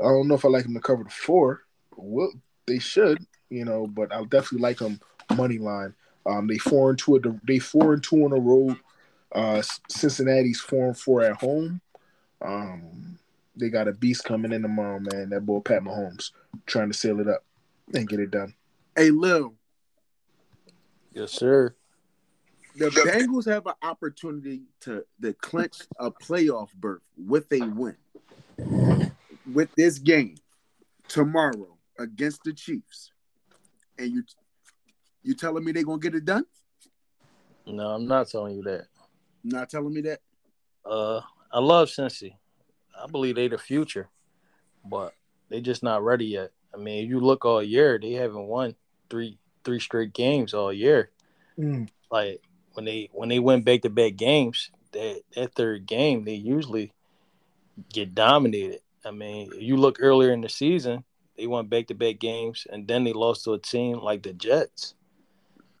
I 0.00 0.04
don't 0.04 0.28
know 0.28 0.34
if 0.34 0.44
I 0.44 0.48
like 0.48 0.64
him 0.64 0.74
to 0.74 0.80
cover 0.80 1.04
the 1.04 1.10
four. 1.10 1.62
We'll 1.96 2.32
they 2.66 2.78
should, 2.78 3.24
you 3.48 3.64
know, 3.64 3.86
but 3.86 4.12
I'll 4.12 4.26
definitely 4.26 4.60
like 4.60 4.78
them 4.78 5.00
money 5.34 5.58
line. 5.58 5.94
Um, 6.26 6.46
they 6.46 6.58
four 6.58 6.90
and 6.90 6.98
two. 6.98 7.40
They 7.44 7.58
four 7.58 7.94
and 7.94 8.02
two 8.02 8.24
on 8.24 8.30
the 8.30 8.40
road. 8.40 8.76
Uh, 9.34 9.62
Cincinnati's 9.88 10.60
four 10.60 10.86
and 10.86 10.98
four 10.98 11.22
at 11.22 11.40
home. 11.40 11.80
Um, 12.42 13.18
they 13.58 13.68
got 13.68 13.88
a 13.88 13.92
beast 13.92 14.24
coming 14.24 14.52
in 14.52 14.62
tomorrow, 14.62 15.00
man. 15.00 15.30
That 15.30 15.44
boy 15.44 15.60
Pat 15.60 15.82
Mahomes 15.82 16.30
trying 16.66 16.90
to 16.90 16.96
seal 16.96 17.20
it 17.20 17.28
up 17.28 17.44
and 17.94 18.08
get 18.08 18.20
it 18.20 18.30
done. 18.30 18.54
Hey, 18.96 19.10
Lil. 19.10 19.54
Yes, 21.12 21.32
sir. 21.32 21.74
The 22.76 22.90
Bengals 22.90 23.46
have 23.46 23.66
an 23.66 23.74
opportunity 23.82 24.62
to, 24.82 25.04
to 25.20 25.32
clinch 25.34 25.78
a 25.98 26.10
playoff 26.10 26.72
berth 26.74 27.02
with 27.16 27.52
a 27.52 27.60
win 27.60 27.96
with 29.52 29.74
this 29.76 29.98
game 29.98 30.36
tomorrow 31.08 31.76
against 31.98 32.44
the 32.44 32.52
Chiefs, 32.52 33.12
and 33.98 34.12
you 34.12 34.22
you 35.22 35.34
telling 35.34 35.64
me 35.64 35.72
they're 35.72 35.84
gonna 35.84 35.98
get 35.98 36.14
it 36.14 36.24
done? 36.24 36.44
No, 37.66 37.90
I'm 37.90 38.06
not 38.06 38.28
telling 38.28 38.56
you 38.56 38.62
that. 38.62 38.86
Not 39.44 39.68
telling 39.68 39.92
me 39.92 40.00
that. 40.02 40.20
Uh, 40.84 41.20
I 41.52 41.58
love 41.58 41.88
Cincy. 41.88 42.34
I 43.02 43.06
believe 43.06 43.36
they 43.36 43.48
the 43.48 43.58
future, 43.58 44.08
but 44.84 45.14
they 45.48 45.60
just 45.60 45.82
not 45.82 46.04
ready 46.04 46.26
yet. 46.26 46.52
I 46.74 46.76
mean, 46.76 47.08
you 47.08 47.20
look 47.20 47.44
all 47.44 47.62
year, 47.62 47.98
they 48.00 48.12
haven't 48.12 48.46
won 48.46 48.74
three 49.10 49.38
three 49.64 49.80
straight 49.80 50.12
games 50.12 50.54
all 50.54 50.72
year. 50.72 51.10
Mm. 51.58 51.88
Like 52.10 52.42
when 52.72 52.84
they 52.84 53.08
when 53.12 53.28
they 53.28 53.38
win 53.38 53.62
back 53.62 53.82
to 53.82 53.90
back 53.90 54.16
games, 54.16 54.70
that 54.92 55.22
that 55.34 55.54
third 55.54 55.86
game 55.86 56.24
they 56.24 56.34
usually 56.34 56.92
get 57.92 58.14
dominated. 58.14 58.80
I 59.04 59.10
mean, 59.10 59.50
you 59.58 59.76
look 59.76 59.98
earlier 60.00 60.32
in 60.32 60.40
the 60.40 60.48
season, 60.48 61.04
they 61.36 61.46
won 61.46 61.66
back 61.66 61.86
to 61.86 61.94
back 61.94 62.18
games, 62.18 62.66
and 62.70 62.86
then 62.86 63.04
they 63.04 63.12
lost 63.12 63.44
to 63.44 63.52
a 63.52 63.58
team 63.58 64.00
like 64.00 64.22
the 64.22 64.32
Jets. 64.32 64.94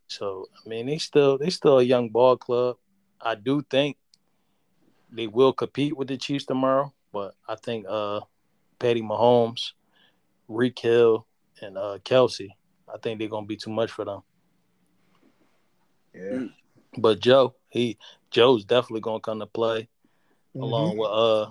So 0.06 0.48
I 0.64 0.68
mean, 0.68 0.86
they 0.86 0.98
still 0.98 1.38
they 1.38 1.50
still 1.50 1.78
a 1.78 1.82
young 1.84 2.08
ball 2.08 2.36
club. 2.36 2.76
I 3.20 3.34
do 3.34 3.62
think 3.62 3.96
they 5.10 5.26
will 5.26 5.52
compete 5.52 5.96
with 5.96 6.08
the 6.08 6.16
Chiefs 6.16 6.44
tomorrow, 6.44 6.92
but 7.12 7.34
I 7.48 7.56
think 7.56 7.86
uh, 7.88 8.20
Patty 8.78 9.02
Mahomes 9.02 9.72
Reek 10.48 10.78
Hill 10.78 11.26
and 11.60 11.76
uh, 11.76 11.98
Kelce. 12.04 12.48
I 12.92 12.98
think 12.98 13.18
they're 13.18 13.28
gonna 13.28 13.46
be 13.46 13.56
too 13.56 13.70
much 13.70 13.90
for 13.90 14.04
them. 14.04 14.22
Yeah. 16.14 16.44
But 16.96 17.20
Joe, 17.20 17.54
he 17.68 17.98
Joe's 18.30 18.64
definitely 18.64 19.02
gonna 19.02 19.20
come 19.20 19.40
to 19.40 19.46
play 19.46 19.88
mm-hmm. 20.56 20.62
along 20.62 20.96
with 20.96 21.10
uh 21.10 21.50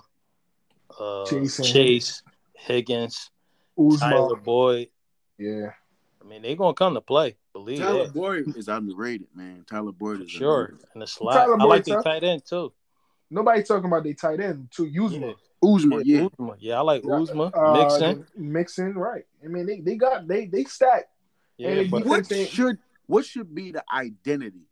uh 0.99 1.26
Chase, 1.26 1.62
Chase 1.62 2.24
Higgins, 2.53 3.30
Uzomah. 3.78 3.99
Tyler 3.99 4.36
Boyd. 4.36 4.89
Yeah. 5.38 5.72
I 6.22 6.28
mean, 6.28 6.41
they're 6.41 6.55
gonna 6.55 6.74
come 6.74 6.95
to 6.95 7.01
play. 7.01 7.38
Believe 7.53 7.80
it 7.80 7.84
Tyler 7.84 8.05
that. 8.05 8.14
Boyd 8.14 8.58
is 8.58 8.68
underrated, 8.68 9.28
man. 9.36 9.64
Tyler 9.70 9.91
Boyd 9.91 10.22
is 10.22 10.32
sure 10.32 10.66
underrated. 10.66 10.88
in 10.95 10.99
the 11.01 11.08
slot. 11.08 11.36
Tyler 11.36 11.62
I 11.62 11.64
like 11.66 11.84
the 11.84 12.01
tight 12.01 12.24
end 12.24 12.43
too. 12.45 12.74
Nobody 13.30 13.62
talking 13.64 13.86
about 13.86 14.03
the 14.03 14.14
tight 14.14 14.39
end 14.39 14.70
too. 14.72 14.88
Uzomah. 14.88 15.28
Yeah. 15.28 15.34
Uzomah, 15.64 16.01
yeah. 16.05 16.28
Uzomah. 16.28 16.55
Yeah, 16.60 16.78
I 16.78 16.82
like 16.82 17.03
Uzomah. 17.03 17.51
Uh, 17.53 17.84
Mixon. 17.84 18.28
Mixon, 18.36 18.93
right. 18.95 19.26
I 19.43 19.47
mean 19.47 19.66
they, 19.66 19.80
they 19.80 19.95
got 19.95 20.28
they 20.28 20.45
they 20.45 20.64
stack. 20.66 21.10
Yeah, 21.58 21.84
but 21.89 22.05
what 22.05 22.28
should 22.28 22.78
what 23.08 23.26
should 23.26 23.53
be 23.55 23.72
the 23.72 23.84
identity 23.91 24.68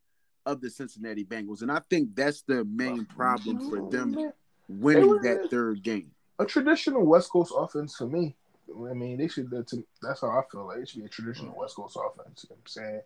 of 0.45 0.61
the 0.61 0.69
Cincinnati 0.69 1.25
Bengals? 1.25 1.61
And 1.61 1.71
I 1.71 1.81
think 1.89 2.15
that's 2.15 2.41
the 2.41 2.63
main 2.65 3.05
problem 3.05 3.69
for 3.69 3.89
them 3.89 4.31
winning 4.67 5.21
that 5.21 5.47
third 5.49 5.81
game. 5.81 6.11
A 6.37 6.45
traditional 6.45 7.05
West 7.05 7.31
Coast 7.31 7.53
offense 7.55 7.95
for 7.95 8.07
me. 8.07 8.35
I 8.69 8.93
mean, 8.93 9.17
they 9.17 9.27
should. 9.27 9.49
That's 9.49 10.21
how 10.21 10.29
I 10.29 10.41
feel. 10.51 10.67
Like 10.67 10.79
it 10.79 10.89
should 10.89 10.99
be 10.99 11.05
a 11.05 11.09
traditional 11.09 11.55
West 11.57 11.75
Coast 11.75 11.97
offense. 11.97 12.45
You 12.47 12.55
know 12.55 12.55
what 12.55 12.59
I'm 12.59 12.67
saying, 12.67 13.01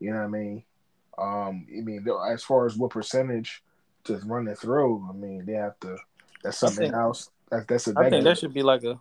you 0.00 0.10
know 0.10 0.18
what 0.18 0.24
I 0.24 0.28
mean. 0.28 0.62
Um, 1.16 1.66
I 1.76 1.80
mean, 1.80 2.06
as 2.30 2.44
far 2.44 2.66
as 2.66 2.76
what 2.76 2.90
percentage 2.90 3.62
to 4.04 4.18
run 4.18 4.46
it 4.48 4.58
through, 4.58 5.06
I 5.08 5.12
mean, 5.12 5.46
they 5.46 5.54
have 5.54 5.78
to. 5.80 5.96
That's 6.42 6.58
something 6.58 6.90
think, 6.90 6.94
else. 6.94 7.30
That, 7.50 7.68
that's 7.68 7.88
a. 7.88 7.94
I 7.96 8.10
think 8.10 8.24
that 8.24 8.38
should 8.38 8.54
be 8.54 8.62
like 8.62 8.84
a 8.84 9.00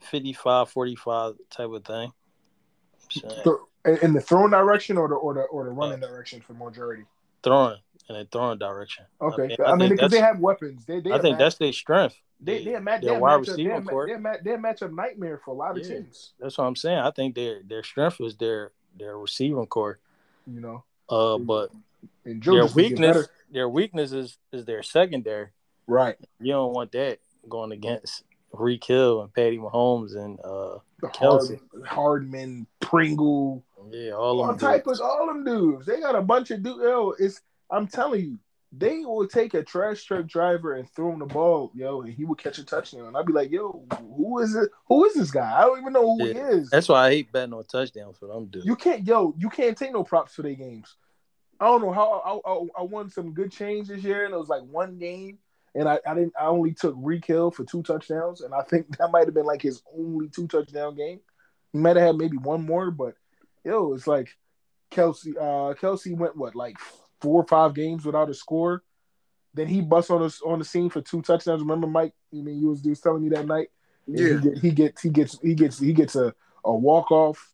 55, 0.00 0.70
45 0.70 1.34
type 1.50 1.68
of 1.68 1.84
thing. 1.84 2.12
In 3.84 4.12
the 4.12 4.20
throwing 4.20 4.50
direction 4.50 4.96
or 4.96 5.08
the 5.08 5.14
or 5.14 5.34
the 5.34 5.40
or 5.42 5.64
the 5.64 5.70
running 5.70 6.02
uh, 6.02 6.06
direction 6.06 6.40
for 6.40 6.54
majority. 6.54 7.04
Throwing 7.42 7.78
in 8.08 8.16
a 8.16 8.24
throwing 8.24 8.58
direction. 8.58 9.04
Okay, 9.20 9.56
I 9.64 9.74
mean, 9.74 9.90
because 9.90 10.10
they 10.10 10.20
have 10.20 10.38
weapons. 10.38 10.84
They, 10.86 11.00
they 11.00 11.12
I 11.12 11.18
think 11.18 11.38
that's 11.38 11.56
their 11.56 11.72
strength. 11.72 12.16
They 12.40 12.64
they 12.64 12.78
match 12.78 13.02
their 13.02 13.18
wide 13.18 13.40
receiver 13.40 13.80
court. 13.82 14.08
They're, 14.08 14.40
they're 14.42 14.58
matchup 14.58 14.92
nightmare 14.92 15.40
for 15.44 15.52
a 15.52 15.54
lot 15.54 15.76
of 15.76 15.86
yeah, 15.86 15.96
teams. 15.96 16.32
That's 16.40 16.58
what 16.58 16.64
I'm 16.64 16.76
saying. 16.76 16.98
I 16.98 17.10
think 17.10 17.34
their 17.34 17.60
their 17.64 17.82
strength 17.82 18.20
is 18.20 18.36
their 18.36 18.72
their 18.98 19.18
receiving 19.18 19.66
corps. 19.66 19.98
You 20.46 20.60
know. 20.60 20.84
Uh, 21.08 21.38
but 21.38 21.70
their 22.24 22.66
weakness 22.66 23.28
their 23.50 23.68
weakness 23.68 24.12
is 24.12 24.38
is 24.52 24.64
their 24.64 24.82
secondary. 24.82 25.48
Right. 25.92 26.16
You 26.40 26.52
don't 26.52 26.72
want 26.72 26.92
that 26.92 27.18
going 27.48 27.72
against 27.72 28.24
Reek 28.52 28.82
Hill 28.84 29.22
and 29.22 29.34
Patty 29.34 29.58
Mahomes 29.58 30.16
and 30.16 30.38
uh 30.40 30.78
Kelce. 31.08 31.60
Hard, 31.74 31.86
Hardman, 31.86 32.66
Pringle. 32.80 33.62
Yeah, 33.90 34.12
all, 34.12 34.40
all 34.40 34.50
of 34.50 34.58
them 34.58 34.70
type 34.70 34.86
of 34.86 35.00
all 35.02 35.26
them 35.26 35.44
dudes. 35.44 35.84
They 35.84 36.00
got 36.00 36.14
a 36.14 36.22
bunch 36.22 36.50
of 36.50 36.62
dudes. 36.62 36.80
Yo, 36.82 37.14
it's 37.18 37.42
I'm 37.70 37.86
telling 37.86 38.20
you, 38.20 38.38
they 38.72 39.00
will 39.00 39.28
take 39.28 39.52
a 39.52 39.62
trash 39.62 40.04
truck 40.04 40.26
driver 40.26 40.74
and 40.74 40.88
throw 40.88 41.12
him 41.12 41.18
the 41.18 41.26
ball, 41.26 41.70
yo, 41.74 42.00
and 42.00 42.14
he 42.14 42.24
will 42.24 42.36
catch 42.36 42.56
a 42.56 42.64
touchdown. 42.64 43.06
And 43.06 43.16
I'd 43.16 43.26
be 43.26 43.34
like, 43.34 43.50
yo, 43.50 43.84
who 44.16 44.38
is 44.38 44.54
it? 44.54 44.70
Who 44.86 45.04
is 45.04 45.12
this 45.14 45.30
guy? 45.30 45.58
I 45.58 45.62
don't 45.62 45.78
even 45.78 45.92
know 45.92 46.16
who 46.16 46.26
yeah. 46.26 46.32
he 46.32 46.38
is. 46.38 46.70
That's 46.70 46.88
why 46.88 47.06
I 47.06 47.10
hate 47.10 47.32
betting 47.32 47.52
on 47.52 47.64
touchdowns 47.64 48.16
for 48.16 48.28
them 48.28 48.46
dudes. 48.46 48.64
You 48.64 48.76
can't, 48.76 49.06
yo, 49.06 49.34
you 49.36 49.50
can't 49.50 49.76
take 49.76 49.92
no 49.92 50.04
props 50.04 50.34
for 50.34 50.42
their 50.42 50.54
games. 50.54 50.96
I 51.60 51.66
don't 51.66 51.82
know 51.82 51.92
how 51.92 52.42
I, 52.44 52.50
I, 52.50 52.82
I 52.82 52.82
won 52.84 53.10
some 53.10 53.34
good 53.34 53.52
change 53.52 53.88
this 53.88 54.02
year, 54.02 54.24
and 54.24 54.32
it 54.32 54.38
was 54.38 54.48
like 54.48 54.62
one 54.62 54.98
game, 54.98 55.38
and 55.74 55.88
I, 55.88 55.98
I 56.06 56.14
didn't. 56.14 56.34
I 56.40 56.46
only 56.46 56.72
took 56.72 56.94
Reek 56.96 57.26
Hill 57.26 57.50
for 57.50 57.64
two 57.64 57.82
touchdowns, 57.82 58.40
and 58.40 58.54
I 58.54 58.62
think 58.62 58.96
that 58.98 59.10
might 59.10 59.26
have 59.26 59.34
been 59.34 59.46
like 59.46 59.62
his 59.62 59.82
only 59.96 60.28
two 60.28 60.46
touchdown 60.46 60.94
game. 60.94 61.20
He 61.72 61.78
might 61.78 61.96
have 61.96 62.06
had 62.06 62.16
maybe 62.16 62.36
one 62.36 62.64
more, 62.66 62.90
but 62.90 63.14
yo, 63.64 63.94
it's 63.94 64.06
like 64.06 64.36
Kelce 64.90 65.36
Uh, 65.36 65.74
Kelce 65.74 66.16
went 66.16 66.36
what 66.36 66.54
like 66.54 66.76
four 67.20 67.42
or 67.42 67.46
five 67.46 67.74
games 67.74 68.04
without 68.04 68.30
a 68.30 68.34
score 68.34 68.82
then 69.54 69.66
he 69.66 69.80
busts 69.80 70.10
on 70.10 70.22
us 70.22 70.40
on 70.42 70.58
the 70.58 70.64
scene 70.64 70.90
for 70.90 71.00
two 71.00 71.22
touchdowns. 71.22 71.60
Remember, 71.60 71.86
Mike? 71.86 72.14
I 72.32 72.36
mean, 72.36 72.58
you 72.58 72.68
was, 72.68 72.84
you 72.84 72.90
was 72.90 73.00
telling 73.00 73.22
me 73.22 73.28
that 73.30 73.46
night. 73.46 73.68
Yeah, 74.06 74.28
he, 74.28 74.40
get, 74.40 74.58
he, 74.58 74.70
gets 74.70 75.02
he 75.02 75.10
gets 75.10 75.38
he 75.40 75.54
gets 75.54 75.78
he 75.78 75.92
gets 75.92 76.16
a, 76.16 76.34
a 76.64 76.74
walk 76.74 77.10
off. 77.10 77.50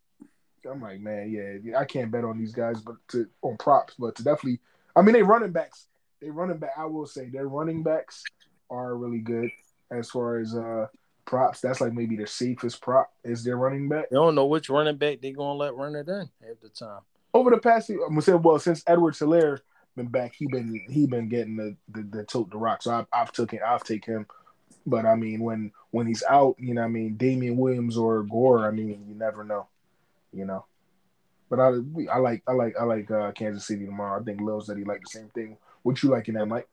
I'm 0.69 0.83
like, 0.83 1.01
man, 1.01 1.31
yeah, 1.31 1.79
I 1.79 1.85
can't 1.85 2.11
bet 2.11 2.25
on 2.25 2.39
these 2.39 2.53
guys, 2.53 2.81
but 2.81 2.97
to 3.09 3.29
on 3.43 3.57
props, 3.57 3.95
but 3.99 4.15
to 4.17 4.25
definitely, 4.25 4.61
I 4.95 5.03
mean, 5.03 5.15
they 5.15 5.23
running 5.23 5.53
backs. 5.53 5.87
They 6.21 6.31
running 6.31 6.59
back. 6.59 6.73
I 6.77 6.85
will 6.85 7.07
say 7.07 7.29
their 7.29 7.49
running 7.49 7.83
backs 7.83 8.25
are 8.71 8.97
really 8.97 9.21
good 9.21 9.51
as 9.91 10.11
far 10.11 10.39
as 10.39 10.55
uh 10.55 10.87
props. 11.25 11.61
That's 11.61 11.81
like 11.81 11.93
maybe 11.93 12.17
their 12.17 12.27
safest 12.27 12.81
prop 12.81 13.13
is 13.25 13.45
their 13.45 13.57
running 13.57 13.89
back. 13.89 14.11
They 14.11 14.17
don't 14.17 14.35
know 14.35 14.47
which 14.47 14.69
running 14.69 14.97
back 14.97 15.21
they 15.21 15.33
gonna 15.33 15.59
let 15.59 15.75
run 15.75 15.95
it 15.95 16.09
in 16.09 16.29
half 16.47 16.61
the 16.63 16.69
time. 16.69 17.01
Over 17.35 17.51
the 17.51 17.59
past, 17.59 17.91
I'm 17.91 17.99
gonna 17.99 18.23
say, 18.23 18.33
well, 18.35 18.59
since 18.59 18.83
Edwards-Helaire 18.87 19.61
been 19.99 20.07
back. 20.07 20.35
He 20.35 20.47
been 20.47 20.81
he 20.89 21.07
been 21.07 21.29
getting 21.29 21.57
the 21.57 21.77
the, 21.91 22.03
the 22.03 22.25
tote 22.25 22.51
the 22.51 22.57
rock. 22.57 22.83
So 22.83 22.93
I've, 22.95 23.07
I've 23.13 23.33
taken 23.33 23.59
I've 23.63 23.85
taken 23.85 24.15
him. 24.15 24.27
But 24.87 25.05
I 25.05 25.15
mean, 25.15 25.41
when 25.41 25.73
when 25.91 26.07
he's 26.07 26.23
out, 26.31 26.57
you 26.59 26.73
know, 26.73 26.83
I 26.83 26.89
mean, 26.89 27.17
Damien 27.17 27.59
Williams 27.59 27.99
or 27.99 28.23
Gore, 28.23 28.67
I 28.67 28.71
mean, 28.71 29.05
you 29.07 29.15
never 29.15 29.45
know, 29.45 29.67
you 30.33 30.47
know. 30.47 30.65
But 31.51 31.61
I 31.61 31.69
I 32.11 32.19
like 32.19 32.43
I 32.47 32.53
like 32.53 32.75
I 32.81 32.85
like 32.85 33.11
uh, 33.11 33.33
Kansas 33.33 33.67
City 33.67 33.85
tomorrow. 33.85 34.19
I 34.19 34.25
think 34.25 34.41
Lil 34.41 34.63
said 34.63 34.79
he 34.79 34.85
like 34.85 35.03
the 35.03 35.11
same 35.11 35.29
thing. 35.35 35.59
What 35.83 36.03
you 36.03 36.11
like 36.11 36.29
in 36.29 36.35
that, 36.35 36.47
Mike? 36.47 36.69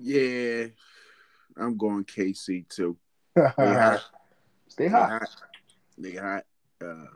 Yeah, 0.00 0.66
I'm 1.56 1.76
going 1.76 2.04
KC 2.04 2.68
too. 2.68 2.96
Stay 3.36 3.44
hot. 3.56 4.04
Stay 4.68 4.88
hot. 4.88 5.28
They 5.96 6.12
hot. 6.12 6.44
Uh, 6.80 7.06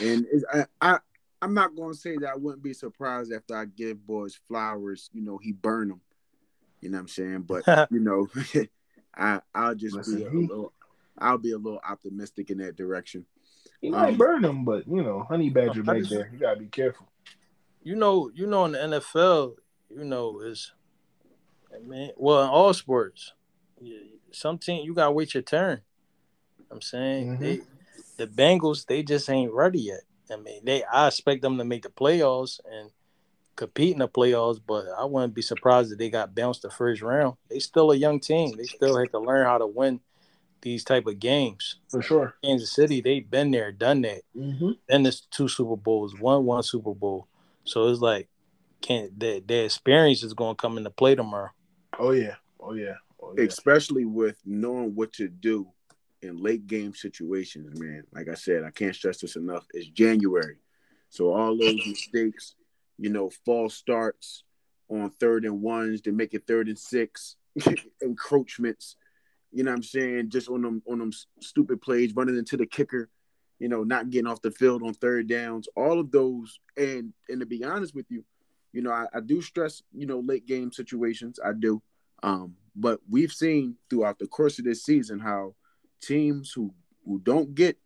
and 0.00 0.26
I, 0.52 0.64
I 0.80 0.98
I'm 1.40 1.54
not 1.54 1.76
going 1.76 1.92
to 1.92 1.98
say 1.98 2.16
that 2.16 2.30
I 2.30 2.36
wouldn't 2.36 2.62
be 2.62 2.72
surprised 2.72 3.32
after 3.32 3.56
I 3.56 3.66
give 3.66 4.06
boys 4.06 4.38
flowers. 4.48 5.10
You 5.12 5.22
know, 5.22 5.38
he 5.38 5.52
burn 5.52 5.88
them. 5.88 6.00
You 6.80 6.90
know 6.90 6.98
what 6.98 7.02
I'm 7.02 7.08
saying? 7.08 7.42
But 7.42 7.64
you 7.90 8.00
know, 8.00 8.28
I 9.16 9.40
I'll 9.54 9.74
just 9.74 9.96
Listen, 9.96 10.18
be 10.18 10.24
a, 10.24 10.30
he, 10.30 10.46
little. 10.46 10.72
I'll 11.18 11.38
be 11.38 11.52
a 11.52 11.58
little 11.58 11.80
optimistic 11.88 12.50
in 12.50 12.58
that 12.58 12.76
direction. 12.76 13.26
He 13.80 13.90
might 13.90 14.10
um, 14.10 14.16
burn 14.16 14.42
them, 14.42 14.64
but 14.64 14.86
you 14.88 15.02
know, 15.02 15.26
honey 15.28 15.50
badger 15.50 15.82
back 15.82 15.98
just, 15.98 16.10
there. 16.10 16.30
You 16.32 16.38
gotta 16.38 16.58
be 16.58 16.66
careful. 16.66 17.06
You 17.82 17.96
know, 17.96 18.30
you 18.34 18.46
know, 18.46 18.64
in 18.64 18.72
the 18.72 18.78
NFL, 18.78 19.54
you 19.90 20.04
know, 20.04 20.40
is 20.40 20.72
man, 21.84 22.10
well, 22.16 22.42
in 22.42 22.48
all 22.48 22.74
sports, 22.74 23.32
some 24.30 24.58
team 24.58 24.84
you 24.84 24.94
gotta 24.94 25.12
wait 25.12 25.34
your 25.34 25.42
turn. 25.42 25.80
I'm 26.70 26.82
saying 26.82 27.32
mm-hmm. 27.32 27.42
they, 27.42 27.60
the 28.16 28.26
Bengals, 28.26 28.86
they 28.86 29.02
just 29.02 29.30
ain't 29.30 29.52
ready 29.52 29.80
yet. 29.80 30.00
I 30.30 30.36
mean, 30.36 30.64
they 30.64 30.84
I 30.84 31.06
expect 31.06 31.42
them 31.42 31.56
to 31.58 31.64
make 31.64 31.82
the 31.82 31.88
playoffs 31.88 32.60
and 32.70 32.90
compete 33.56 33.92
in 33.92 33.98
the 33.98 34.08
playoffs, 34.08 34.60
but 34.64 34.86
I 34.96 35.04
wouldn't 35.04 35.34
be 35.34 35.42
surprised 35.42 35.92
if 35.92 35.98
they 35.98 36.10
got 36.10 36.34
bounced 36.34 36.62
the 36.62 36.70
first 36.70 37.02
round. 37.02 37.36
They 37.50 37.58
still 37.58 37.90
a 37.90 37.96
young 37.96 38.20
team. 38.20 38.56
They 38.56 38.64
still 38.64 38.98
have 38.98 39.10
to 39.12 39.18
learn 39.18 39.46
how 39.46 39.58
to 39.58 39.66
win 39.66 40.00
these 40.62 40.84
type 40.84 41.06
of 41.06 41.18
games. 41.18 41.76
For 41.88 42.02
sure. 42.02 42.34
Kansas 42.44 42.72
City, 42.72 43.00
they've 43.00 43.28
been 43.28 43.50
there, 43.50 43.72
done 43.72 44.02
that. 44.02 44.22
Mm-hmm. 44.36 44.70
Then 44.88 45.02
there's 45.02 45.22
two 45.30 45.48
Super 45.48 45.76
Bowls, 45.76 46.18
one 46.18 46.44
one 46.44 46.62
Super 46.62 46.94
Bowl. 46.94 47.26
So 47.68 47.88
it's 47.88 48.00
like 48.00 48.28
can't 48.80 49.18
their, 49.18 49.40
their 49.40 49.64
experience 49.64 50.22
is 50.22 50.34
gonna 50.34 50.54
come 50.54 50.78
into 50.78 50.90
play 50.90 51.14
tomorrow. 51.14 51.50
Oh 51.98 52.12
yeah. 52.12 52.36
Oh 52.60 52.74
yeah. 52.74 52.94
Oh, 53.20 53.34
yeah. 53.36 53.44
Especially 53.44 54.04
with 54.04 54.38
knowing 54.44 54.94
what 54.94 55.12
to 55.14 55.28
do 55.28 55.68
in 56.22 56.36
late 56.36 56.66
game 56.66 56.94
situations, 56.94 57.78
man. 57.78 58.04
Like 58.12 58.28
I 58.28 58.34
said, 58.34 58.64
I 58.64 58.70
can't 58.70 58.94
stress 58.94 59.18
this 59.18 59.36
enough. 59.36 59.66
It's 59.74 59.88
January. 59.88 60.56
So 61.10 61.32
all 61.32 61.56
those 61.56 61.86
mistakes, 61.86 62.54
you 62.98 63.10
know, 63.10 63.30
false 63.44 63.74
starts 63.74 64.44
on 64.88 65.10
third 65.20 65.44
and 65.44 65.60
ones, 65.62 66.00
to 66.02 66.12
make 66.12 66.34
it 66.34 66.46
third 66.46 66.68
and 66.68 66.78
six, 66.78 67.36
encroachments, 68.02 68.96
you 69.52 69.64
know 69.64 69.70
what 69.70 69.76
I'm 69.76 69.82
saying? 69.82 70.30
Just 70.30 70.48
on 70.48 70.62
them 70.62 70.82
on 70.88 70.98
them 70.98 71.12
stupid 71.40 71.80
plays, 71.80 72.14
running 72.14 72.36
into 72.36 72.56
the 72.56 72.66
kicker, 72.66 73.08
you 73.58 73.68
know, 73.68 73.84
not 73.84 74.10
getting 74.10 74.26
off 74.26 74.42
the 74.42 74.50
field 74.50 74.82
on 74.82 74.94
third 74.94 75.28
downs, 75.28 75.68
all 75.76 75.98
of 76.00 76.10
those. 76.10 76.60
And 76.76 77.12
and 77.28 77.40
to 77.40 77.46
be 77.46 77.64
honest 77.64 77.94
with 77.94 78.06
you, 78.10 78.24
you 78.72 78.82
know, 78.82 78.92
I, 78.92 79.06
I 79.12 79.20
do 79.20 79.42
stress, 79.42 79.82
you 79.92 80.06
know, 80.06 80.20
late 80.20 80.46
game 80.46 80.72
situations. 80.72 81.38
I 81.44 81.52
do. 81.52 81.82
Um, 82.22 82.56
but 82.74 83.00
we've 83.08 83.32
seen 83.32 83.76
throughout 83.90 84.18
the 84.18 84.26
course 84.26 84.58
of 84.58 84.64
this 84.64 84.84
season 84.84 85.18
how 85.18 85.54
teams 86.00 86.52
who 86.52 86.72
who 87.04 87.18
don't 87.18 87.54
get 87.54 87.76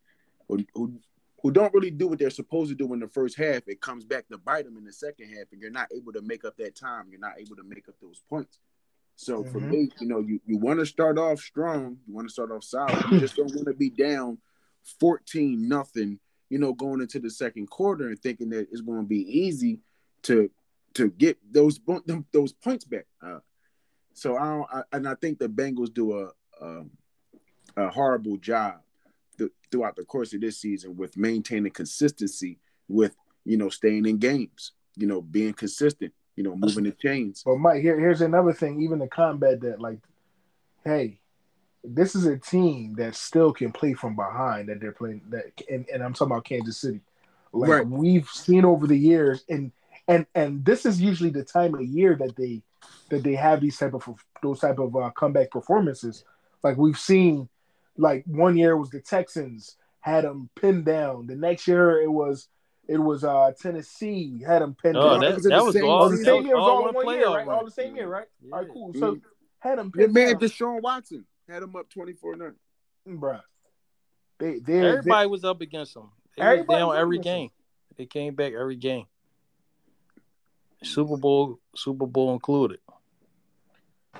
who, 0.49 0.65
who 0.75 1.01
who 1.43 1.51
don't 1.51 1.75
really 1.75 1.91
do 1.91 2.09
what 2.09 2.19
they're 2.19 2.31
supposed 2.31 2.71
to 2.71 2.77
do 2.77 2.93
in 2.93 3.01
the 3.01 3.09
first 3.09 3.37
half, 3.37 3.67
it 3.67 3.81
comes 3.81 4.05
back 4.05 4.29
to 4.29 4.39
bite 4.39 4.65
them 4.65 4.77
in 4.77 4.85
the 4.85 4.93
second 4.93 5.29
half, 5.29 5.47
and 5.51 5.61
you're 5.61 5.71
not 5.71 5.89
able 5.95 6.13
to 6.13 6.23
make 6.23 6.45
up 6.45 6.57
that 6.57 6.77
time. 6.77 7.07
You're 7.11 7.19
not 7.19 7.39
able 7.39 7.57
to 7.57 7.65
make 7.65 7.89
up 7.89 7.97
those 8.01 8.23
points. 8.29 8.59
So 9.17 9.43
mm-hmm. 9.43 9.53
for 9.53 9.61
me, 9.61 9.89
you 10.01 10.07
know, 10.07 10.21
you, 10.21 10.41
you 10.47 10.57
want 10.57 10.79
to 10.79 10.87
start 10.87 11.19
off 11.19 11.41
strong, 11.41 11.99
you 12.07 12.15
want 12.15 12.29
to 12.29 12.33
start 12.33 12.53
off 12.53 12.63
solid. 12.63 13.05
You 13.11 13.19
just 13.19 13.37
don't 13.37 13.53
want 13.55 13.67
to 13.67 13.75
be 13.75 13.91
down 13.91 14.39
14 15.01 15.69
nothing, 15.69 16.19
you 16.51 16.59
know, 16.59 16.73
going 16.73 17.01
into 17.01 17.19
the 17.19 17.31
second 17.31 17.69
quarter 17.69 18.09
and 18.09 18.19
thinking 18.19 18.51
that 18.51 18.69
it's 18.71 18.81
going 18.81 19.01
to 19.01 19.09
be 19.09 19.41
easy 19.41 19.81
to 20.23 20.51
to 20.95 21.11
get 21.11 21.39
those 21.51 21.81
those 22.33 22.53
points 22.53 22.85
back. 22.85 23.07
Uh, 23.23 23.39
so 24.15 24.37
I 24.37 24.45
don't, 24.45 24.67
I, 24.73 24.83
and 24.93 25.09
I 25.09 25.15
think 25.15 25.39
the 25.39 25.49
Bengals 25.49 25.93
do 25.93 26.19
a 26.19 26.31
um, 26.61 26.91
a 27.77 27.89
horrible 27.89 28.37
job 28.37 28.81
th- 29.39 29.51
throughout 29.71 29.97
the 29.97 30.05
course 30.05 30.35
of 30.35 30.41
this 30.41 30.61
season 30.61 30.97
with 30.97 31.17
maintaining 31.17 31.73
consistency 31.73 32.59
with 32.89 33.17
you 33.45 33.57
know 33.57 33.69
staying 33.69 34.07
in 34.07 34.19
games, 34.19 34.73
you 34.97 35.07
know 35.07 35.23
being 35.23 35.55
consistent, 35.55 36.13
you 36.37 36.45
know 36.45 36.55
moving 36.57 36.85
the 36.85 36.93
chains. 36.93 37.43
But 37.45 37.57
Mike, 37.57 37.83
here, 37.83 37.99
here's 37.99 38.21
another 38.21 38.53
thing. 38.53 38.83
Even 38.83 38.99
to 38.99 39.09
combat 39.09 39.61
that, 39.63 39.81
like, 39.81 40.01
hey, 40.85 41.21
this 41.85 42.15
is 42.15 42.27
a 42.27 42.39
team 42.39 42.95
that 42.95 43.15
still 43.15 43.53
can 43.53 43.73
play 43.73 43.95
from 43.95 44.15
behind 44.15 44.69
that 44.69 44.81
they're 44.81 44.93
playing 44.93 45.21
that 45.31 45.47
and, 45.69 45.87
and 45.93 46.03
I'm 46.03 46.13
talking 46.13 46.33
about 46.33 46.45
Kansas 46.45 46.79
City. 46.79 47.01
Like 47.53 47.71
right. 47.71 47.87
we've 47.87 48.29
seen 48.29 48.65
over 48.65 48.87
the 48.87 48.99
years 48.99 49.45
and 49.49 49.73
and 50.09 50.27
and 50.35 50.65
this 50.65 50.87
is 50.87 51.01
usually 51.01 51.31
the 51.31 51.45
time 51.45 51.75
of 51.75 51.83
year 51.83 52.17
that 52.17 52.37
they 52.37 52.63
that 53.11 53.23
they 53.23 53.35
have 53.35 53.61
these 53.61 53.77
type 53.77 53.95
of 53.95 54.09
those 54.43 54.61
type 54.61 54.79
of 54.79 54.95
uh, 54.97 55.11
comeback 55.11 55.51
performances. 55.51 56.25
Like 56.63 56.77
we've 56.77 56.99
seen 56.99 57.49
like 57.97 58.25
one 58.27 58.57
year 58.57 58.77
was 58.77 58.91
the 58.91 59.01
Texans 59.01 59.77
had 60.01 60.25
them 60.25 60.51
pinned 60.61 60.85
down. 60.85 61.27
The 61.27 61.37
next 61.37 61.67
year 61.67 62.01
it 62.01 62.11
was 62.11 62.49
it 62.89 62.99
was 62.99 63.25
uh 63.25 63.53
Tennessee 63.61 64.43
had 64.47 64.63
them 64.63 64.77
pinned 64.81 64.97
oh, 64.97 65.11
down. 65.11 65.21
That, 65.21 65.35
was, 65.35 65.45
that 65.45 65.65
was 65.65 65.77
all, 65.83 66.09
the 66.09 66.17
same 66.17 66.47
year. 66.47 66.57
All, 66.57 66.87
all, 66.87 66.93
one 66.93 67.17
year, 67.17 67.29
right? 67.29 67.49
All 67.49 67.65
the 67.65 67.71
same 67.71 67.97
year, 67.97 68.09
right? 68.09 68.27
Yeah. 68.41 68.55
All 68.55 68.61
right, 68.61 68.73
cool. 68.73 68.93
So 68.95 69.15
mm-hmm. 69.15 69.27
had 69.59 69.79
them 69.79 69.93
pinned 69.93 70.15
Your 70.15 70.27
man 70.27 70.39
down. 70.39 70.41
Deshaun 70.41 70.81
Watson 70.81 71.27
had 71.49 71.63
them 71.63 71.77
up 71.77 71.89
twenty 71.89 72.13
four 72.13 72.37
nine. 72.37 72.55
Bruh. 73.09 73.41
They, 74.39 74.59
they, 74.59 74.79
everybody 74.79 75.25
they, 75.25 75.27
was 75.27 75.45
up 75.45 75.61
against 75.61 75.95
them. 75.95 76.11
They 76.37 76.43
everybody 76.43 76.81
down 76.81 76.97
every 76.97 77.19
game. 77.19 77.49
Them. 77.49 77.97
They 77.97 78.07
came 78.07 78.35
back 78.35 78.53
every 78.55 78.77
game. 78.77 79.07
Super 80.83 81.17
Bowl, 81.17 81.59
Super 81.77 82.07
Bowl 82.07 82.33
included. 82.33 82.81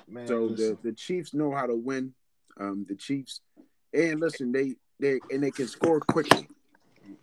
Man, 0.09 0.27
so 0.27 0.49
the, 0.49 0.79
the 0.83 0.93
Chiefs 0.93 1.35
know 1.35 1.53
how 1.53 1.67
to 1.67 1.75
win. 1.75 2.15
Um, 2.59 2.87
the 2.89 2.95
Chiefs, 2.95 3.41
and 3.93 4.21
listen, 4.21 4.53
they 4.53 4.77
they 5.01 5.21
and 5.31 5.43
they 5.43 5.51
can 5.51 5.67
score 5.67 6.01
quickly. 6.01 6.47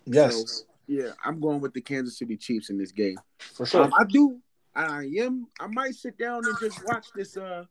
Yes. 0.06 0.36
So, 0.36 0.66
yeah, 0.88 1.12
I'm 1.24 1.40
going 1.40 1.62
with 1.62 1.74
the 1.74 1.82
Kansas 1.82 2.18
City 2.18 2.36
Chiefs 2.36 2.70
in 2.70 2.78
this 2.78 2.92
game. 2.92 3.18
For 3.38 3.66
sure. 3.66 3.84
Um, 3.84 3.94
I 3.98 4.04
do. 4.04 4.40
I 4.76 5.10
am. 5.20 5.48
I 5.60 5.68
might 5.68 5.96
sit 5.96 6.18
down 6.18 6.42
and 6.46 6.58
just 6.60 6.86
watch 6.86 7.08
this. 7.16 7.38
Uh, 7.38 7.66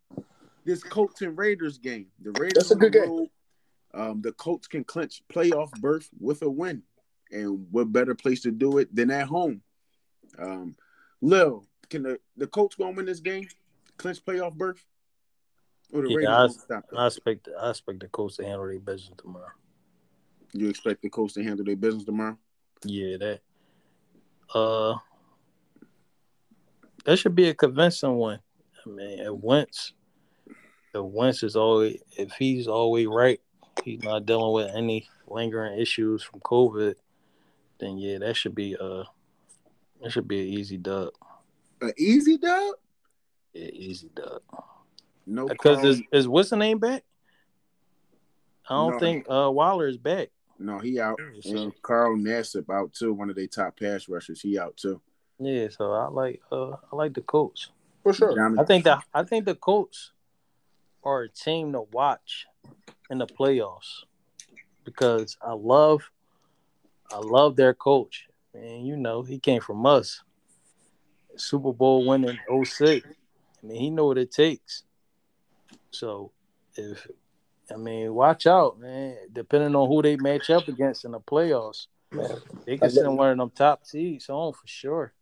this 0.68 0.84
Colts 0.84 1.22
and 1.22 1.36
Raiders 1.36 1.78
game. 1.78 2.08
The 2.20 2.30
Raiders. 2.32 2.52
That's 2.54 2.70
a 2.72 2.76
good 2.76 2.92
game. 2.92 3.26
Um, 3.94 4.20
the 4.20 4.32
Colts 4.32 4.68
can 4.68 4.84
clinch 4.84 5.22
playoff 5.32 5.70
berth 5.80 6.10
with 6.20 6.42
a 6.42 6.50
win, 6.50 6.82
and 7.32 7.66
what 7.70 7.90
better 7.90 8.14
place 8.14 8.42
to 8.42 8.50
do 8.50 8.76
it 8.76 8.94
than 8.94 9.10
at 9.10 9.26
home? 9.26 9.62
Um, 10.38 10.76
Lil, 11.22 11.64
can 11.88 12.02
the 12.02 12.20
the 12.36 12.46
Colts 12.46 12.76
go 12.76 12.90
win 12.90 13.06
this 13.06 13.20
game? 13.20 13.48
Clinch 13.96 14.22
playoff 14.22 14.54
berth? 14.54 14.84
Or 15.90 16.02
the 16.02 16.10
yeah, 16.10 16.16
Raiders 16.16 16.66
I, 16.70 16.74
I 16.98 17.06
expect 17.06 17.48
I 17.58 17.70
expect 17.70 18.00
the 18.00 18.08
Colts 18.08 18.36
to 18.36 18.44
handle 18.44 18.66
their 18.66 18.78
business 18.78 19.16
tomorrow. 19.16 19.48
You 20.52 20.68
expect 20.68 21.00
the 21.00 21.08
Colts 21.08 21.32
to 21.34 21.42
handle 21.42 21.64
their 21.64 21.76
business 21.76 22.04
tomorrow? 22.04 22.36
Yeah, 22.84 23.16
that. 23.16 23.40
Uh, 24.54 24.96
that 27.06 27.18
should 27.18 27.34
be 27.34 27.48
a 27.48 27.54
convincing 27.54 28.14
one. 28.16 28.40
I 28.84 28.90
mean, 28.90 29.20
at 29.20 29.34
once, 29.36 29.92
if 30.94 31.02
Wentz 31.02 31.42
is 31.42 31.56
always 31.56 32.00
if 32.16 32.32
he's 32.32 32.68
always 32.68 33.06
right, 33.06 33.40
he's 33.84 34.02
not 34.02 34.26
dealing 34.26 34.52
with 34.52 34.74
any 34.74 35.08
lingering 35.26 35.78
issues 35.78 36.22
from 36.22 36.40
COVID, 36.40 36.94
then 37.78 37.98
yeah, 37.98 38.18
that 38.18 38.36
should 38.36 38.54
be 38.54 38.76
uh 38.76 39.04
that 40.02 40.12
should 40.12 40.28
be 40.28 40.40
an 40.40 40.58
easy 40.58 40.76
dub. 40.76 41.10
An 41.80 41.92
easy 41.96 42.38
dub? 42.38 42.74
Yeah, 43.52 43.70
easy 43.72 44.10
dub. 44.14 44.42
No, 45.26 45.46
because 45.46 45.84
is 45.84 46.02
is 46.12 46.28
what's 46.28 46.50
the 46.50 46.56
name 46.56 46.78
back? 46.78 47.04
I 48.68 48.74
don't 48.74 48.92
no. 48.92 48.98
think 48.98 49.26
uh 49.28 49.50
Waller 49.50 49.88
is 49.88 49.98
back. 49.98 50.28
No, 50.58 50.78
he 50.78 50.98
out. 50.98 51.20
So. 51.40 51.56
And 51.56 51.82
Carl 51.82 52.16
Nassib 52.16 52.68
out 52.70 52.92
too. 52.92 53.14
One 53.14 53.30
of 53.30 53.36
their 53.36 53.46
top 53.46 53.78
pass 53.78 54.08
rushers. 54.08 54.40
He 54.40 54.58
out 54.58 54.76
too. 54.76 55.00
Yeah, 55.38 55.68
so 55.68 55.92
I 55.92 56.08
like 56.08 56.40
uh 56.50 56.72
I 56.92 56.96
like 56.96 57.14
the 57.14 57.22
coach 57.22 57.70
for 58.02 58.12
sure. 58.12 58.60
I 58.60 58.64
think 58.64 58.84
that 58.84 59.04
I 59.14 59.22
think 59.22 59.44
the 59.44 59.54
coach 59.54 60.10
are 61.04 61.22
a 61.22 61.28
team 61.28 61.72
to 61.72 61.82
watch 61.92 62.46
in 63.10 63.18
the 63.18 63.26
playoffs 63.26 64.04
because 64.84 65.36
I 65.42 65.52
love 65.52 66.10
I 67.12 67.18
love 67.18 67.56
their 67.56 67.74
coach. 67.74 68.26
And 68.54 68.86
you 68.86 68.96
know, 68.96 69.22
he 69.22 69.38
came 69.38 69.60
from 69.60 69.86
us. 69.86 70.22
Super 71.36 71.72
Bowl 71.72 72.06
winning 72.06 72.38
06. 72.64 73.06
I 73.06 73.66
mean, 73.66 73.80
he 73.80 73.90
know 73.90 74.06
what 74.06 74.18
it 74.18 74.30
takes. 74.30 74.84
So 75.90 76.32
if 76.74 77.06
I 77.72 77.76
mean, 77.76 78.14
watch 78.14 78.46
out, 78.46 78.78
man. 78.78 79.16
Depending 79.32 79.74
on 79.74 79.88
who 79.88 80.02
they 80.02 80.16
match 80.16 80.50
up 80.50 80.68
against 80.68 81.04
in 81.04 81.12
the 81.12 81.20
playoffs, 81.20 81.86
they 82.64 82.78
can 82.78 82.90
send 82.90 83.16
one 83.16 83.30
of 83.30 83.38
them 83.38 83.50
top 83.50 83.84
seeds 83.84 84.28
on 84.28 84.52
for 84.52 84.66
sure. 84.66 85.12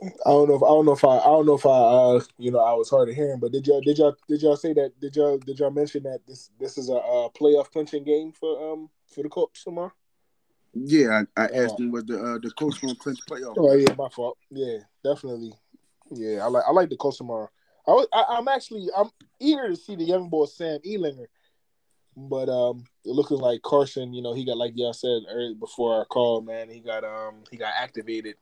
I 0.00 0.30
don't 0.30 0.48
know 0.48 0.54
if 0.54 0.62
I 0.62 0.68
don't 0.68 0.86
know 0.86 0.92
if 0.92 1.04
I 1.04 1.18
I 1.18 1.24
don't 1.24 1.46
know 1.46 1.54
if 1.56 1.66
I 1.66 1.70
uh 1.70 2.20
you 2.38 2.52
know 2.52 2.60
I 2.60 2.72
was 2.74 2.88
hard 2.88 3.08
of 3.08 3.16
hearing, 3.16 3.40
but 3.40 3.50
did 3.50 3.66
y'all 3.66 3.80
did 3.80 3.98
y'all 3.98 4.16
did 4.28 4.42
y'all 4.42 4.56
say 4.56 4.72
that 4.74 4.92
did 5.00 5.16
y'all 5.16 5.38
did 5.38 5.58
y'all 5.58 5.70
mention 5.70 6.04
that 6.04 6.20
this 6.26 6.50
this 6.60 6.78
is 6.78 6.88
a, 6.88 6.94
a 6.94 7.30
playoff 7.30 7.70
clinching 7.72 8.04
game 8.04 8.32
for 8.32 8.72
um 8.72 8.90
for 9.12 9.22
the 9.22 9.28
Colts 9.28 9.64
tomorrow? 9.64 9.92
Yeah, 10.72 11.22
I, 11.36 11.42
I 11.42 11.46
asked 11.46 11.76
oh. 11.78 11.82
him 11.82 11.90
was 11.90 12.04
the 12.04 12.22
uh, 12.22 12.38
the 12.38 12.52
Colts 12.52 12.78
going 12.78 12.94
to 12.94 13.00
clinch 13.00 13.18
playoff. 13.28 13.54
Oh 13.56 13.74
yeah, 13.74 13.92
my 13.98 14.08
fault. 14.08 14.38
Yeah, 14.50 14.78
definitely. 15.02 15.52
Yeah, 16.12 16.44
I 16.44 16.46
like 16.46 16.64
I 16.68 16.70
like 16.70 16.90
the 16.90 16.96
Colts 16.96 17.18
tomorrow. 17.18 17.50
I, 17.86 17.90
was, 17.90 18.06
I 18.12 18.38
am 18.38 18.46
actually 18.46 18.86
I'm 18.96 19.10
eager 19.40 19.68
to 19.68 19.76
see 19.76 19.96
the 19.96 20.04
young 20.04 20.28
boy 20.28 20.44
Sam 20.44 20.78
Ehlinger, 20.86 21.26
but 22.16 22.48
um 22.48 22.84
it 23.04 23.10
looking 23.10 23.38
like 23.38 23.62
Carson. 23.62 24.12
You 24.12 24.22
know 24.22 24.34
he 24.34 24.44
got 24.44 24.58
like 24.58 24.74
y'all 24.76 24.92
said 24.92 25.22
earlier 25.28 25.54
before 25.54 25.96
our 25.96 26.04
call, 26.04 26.40
man. 26.40 26.70
He 26.70 26.78
got 26.78 27.02
um 27.02 27.42
he 27.50 27.56
got 27.56 27.72
activated 27.76 28.36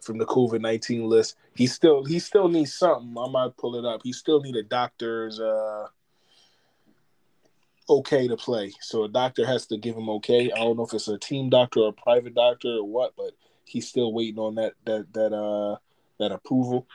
from 0.00 0.18
the 0.18 0.26
COVID 0.26 0.60
nineteen 0.60 1.08
list. 1.08 1.36
He 1.54 1.66
still 1.66 2.04
he 2.04 2.18
still 2.18 2.48
needs 2.48 2.74
something. 2.74 3.14
I 3.18 3.28
might 3.28 3.56
pull 3.56 3.76
it 3.76 3.84
up. 3.84 4.00
He 4.04 4.12
still 4.12 4.40
need 4.40 4.56
a 4.56 4.62
doctor's 4.62 5.40
uh 5.40 5.86
okay 7.90 8.28
to 8.28 8.36
play. 8.36 8.72
So 8.80 9.04
a 9.04 9.08
doctor 9.08 9.46
has 9.46 9.66
to 9.66 9.76
give 9.76 9.96
him 9.96 10.08
okay. 10.10 10.50
I 10.52 10.58
don't 10.58 10.76
know 10.76 10.84
if 10.84 10.94
it's 10.94 11.08
a 11.08 11.18
team 11.18 11.50
doctor 11.50 11.80
or 11.80 11.88
a 11.88 11.92
private 11.92 12.34
doctor 12.34 12.68
or 12.68 12.88
what, 12.88 13.14
but 13.16 13.32
he's 13.64 13.88
still 13.88 14.12
waiting 14.12 14.38
on 14.38 14.56
that 14.56 14.74
that 14.84 15.12
that 15.14 15.34
uh 15.34 15.76
that 16.18 16.32
approval. 16.32 16.86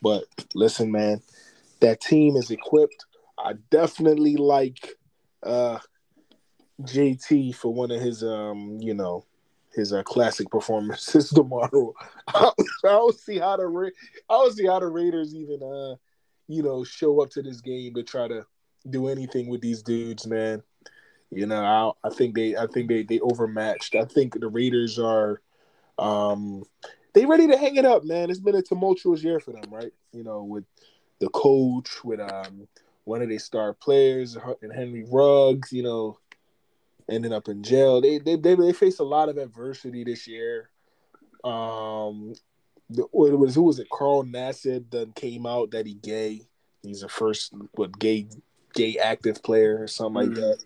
But 0.00 0.24
listen, 0.54 0.92
man, 0.92 1.20
that 1.80 2.00
team 2.00 2.36
is 2.36 2.50
equipped. 2.50 3.04
I 3.38 3.54
definitely 3.70 4.36
like 4.36 4.94
uh 5.42 5.78
JT 6.82 7.54
for 7.54 7.72
one 7.72 7.90
of 7.90 8.00
his 8.00 8.22
um, 8.22 8.78
you 8.80 8.94
know, 8.94 9.24
his 9.78 9.92
uh, 9.92 10.02
classic 10.02 10.50
performances 10.50 11.30
tomorrow. 11.34 11.94
I, 12.28 12.52
don't 12.82 13.18
see 13.18 13.38
how 13.38 13.56
the 13.56 13.92
I 14.28 14.32
don't 14.34 14.54
see 14.54 14.66
how 14.66 14.80
the 14.80 14.88
Raiders 14.88 15.34
even 15.34 15.62
uh 15.62 15.96
you 16.48 16.62
know 16.62 16.84
show 16.84 17.22
up 17.22 17.30
to 17.30 17.42
this 17.42 17.60
game 17.60 17.94
to 17.94 18.02
try 18.02 18.28
to 18.28 18.44
do 18.90 19.08
anything 19.08 19.48
with 19.48 19.60
these 19.60 19.82
dudes, 19.82 20.26
man. 20.26 20.62
You 21.30 21.46
know, 21.46 21.94
I, 22.04 22.08
I 22.08 22.10
think 22.10 22.34
they 22.34 22.56
I 22.56 22.66
think 22.66 22.88
they 22.88 23.02
they 23.02 23.20
overmatched. 23.20 23.94
I 23.94 24.04
think 24.04 24.38
the 24.38 24.48
Raiders 24.48 24.98
are 24.98 25.40
um 25.98 26.64
they 27.14 27.24
ready 27.24 27.46
to 27.48 27.56
hang 27.56 27.76
it 27.76 27.84
up, 27.84 28.04
man. 28.04 28.30
It's 28.30 28.40
been 28.40 28.54
a 28.54 28.62
tumultuous 28.62 29.22
year 29.22 29.40
for 29.40 29.52
them, 29.52 29.64
right? 29.70 29.92
You 30.12 30.24
know, 30.24 30.42
with 30.42 30.64
the 31.20 31.28
coach, 31.30 32.04
with 32.04 32.20
um 32.20 32.68
one 33.04 33.22
of 33.22 33.28
their 33.28 33.38
star 33.38 33.72
players 33.72 34.36
and 34.60 34.72
Henry 34.72 35.04
Ruggs, 35.10 35.72
you 35.72 35.82
know, 35.82 36.18
ending 37.08 37.32
up 37.32 37.48
in 37.48 37.62
jail. 37.62 38.00
They 38.00 38.18
they 38.18 38.36
they, 38.36 38.54
they 38.54 38.72
faced 38.72 39.00
a 39.00 39.04
lot 39.04 39.28
of 39.28 39.36
adversity 39.36 40.04
this 40.04 40.26
year. 40.26 40.70
Um, 41.44 42.34
the, 42.90 43.04
it 43.04 43.38
was 43.38 43.54
who 43.54 43.62
was 43.62 43.78
it? 43.78 43.88
Carl 43.90 44.24
Nassib 44.24 44.90
then 44.90 45.12
came 45.12 45.46
out 45.46 45.70
that 45.72 45.86
he 45.86 45.94
gay. 45.94 46.42
He's 46.82 47.00
the 47.00 47.08
first 47.08 47.52
what 47.72 47.98
gay 47.98 48.28
gay 48.74 48.96
active 48.96 49.42
player 49.42 49.78
or 49.80 49.86
something 49.86 50.30
mm-hmm. 50.30 50.40
like 50.40 50.58
that. 50.58 50.64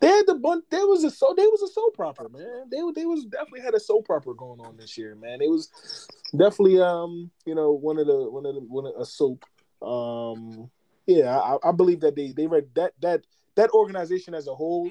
They 0.00 0.08
had 0.08 0.26
the 0.26 0.34
bun. 0.34 0.62
There 0.68 0.86
was 0.86 1.04
a 1.04 1.10
so 1.10 1.32
they 1.36 1.46
was 1.46 1.62
a 1.62 1.68
soap 1.68 1.98
opera, 2.00 2.28
man. 2.28 2.68
They 2.70 2.80
they 2.94 3.06
was 3.06 3.24
definitely 3.24 3.60
had 3.60 3.74
a 3.74 3.80
soap 3.80 4.10
opera 4.10 4.34
going 4.34 4.60
on 4.60 4.76
this 4.76 4.98
year, 4.98 5.14
man. 5.14 5.40
It 5.40 5.48
was 5.48 6.08
definitely 6.36 6.80
um 6.80 7.30
you 7.46 7.54
know 7.54 7.72
one 7.72 7.98
of 7.98 8.06
the 8.06 8.30
one 8.30 8.44
of 8.44 8.54
the 8.54 8.60
one 8.60 8.86
of 8.86 8.94
a 8.98 9.06
soap. 9.06 9.44
Um 9.80 10.70
yeah, 11.06 11.38
I, 11.38 11.68
I 11.68 11.72
believe 11.72 12.00
that 12.00 12.16
they 12.16 12.32
they 12.32 12.46
read 12.46 12.68
that 12.74 12.92
that 13.00 13.22
that 13.54 13.70
organization 13.70 14.34
as 14.34 14.46
a 14.46 14.54
whole 14.54 14.90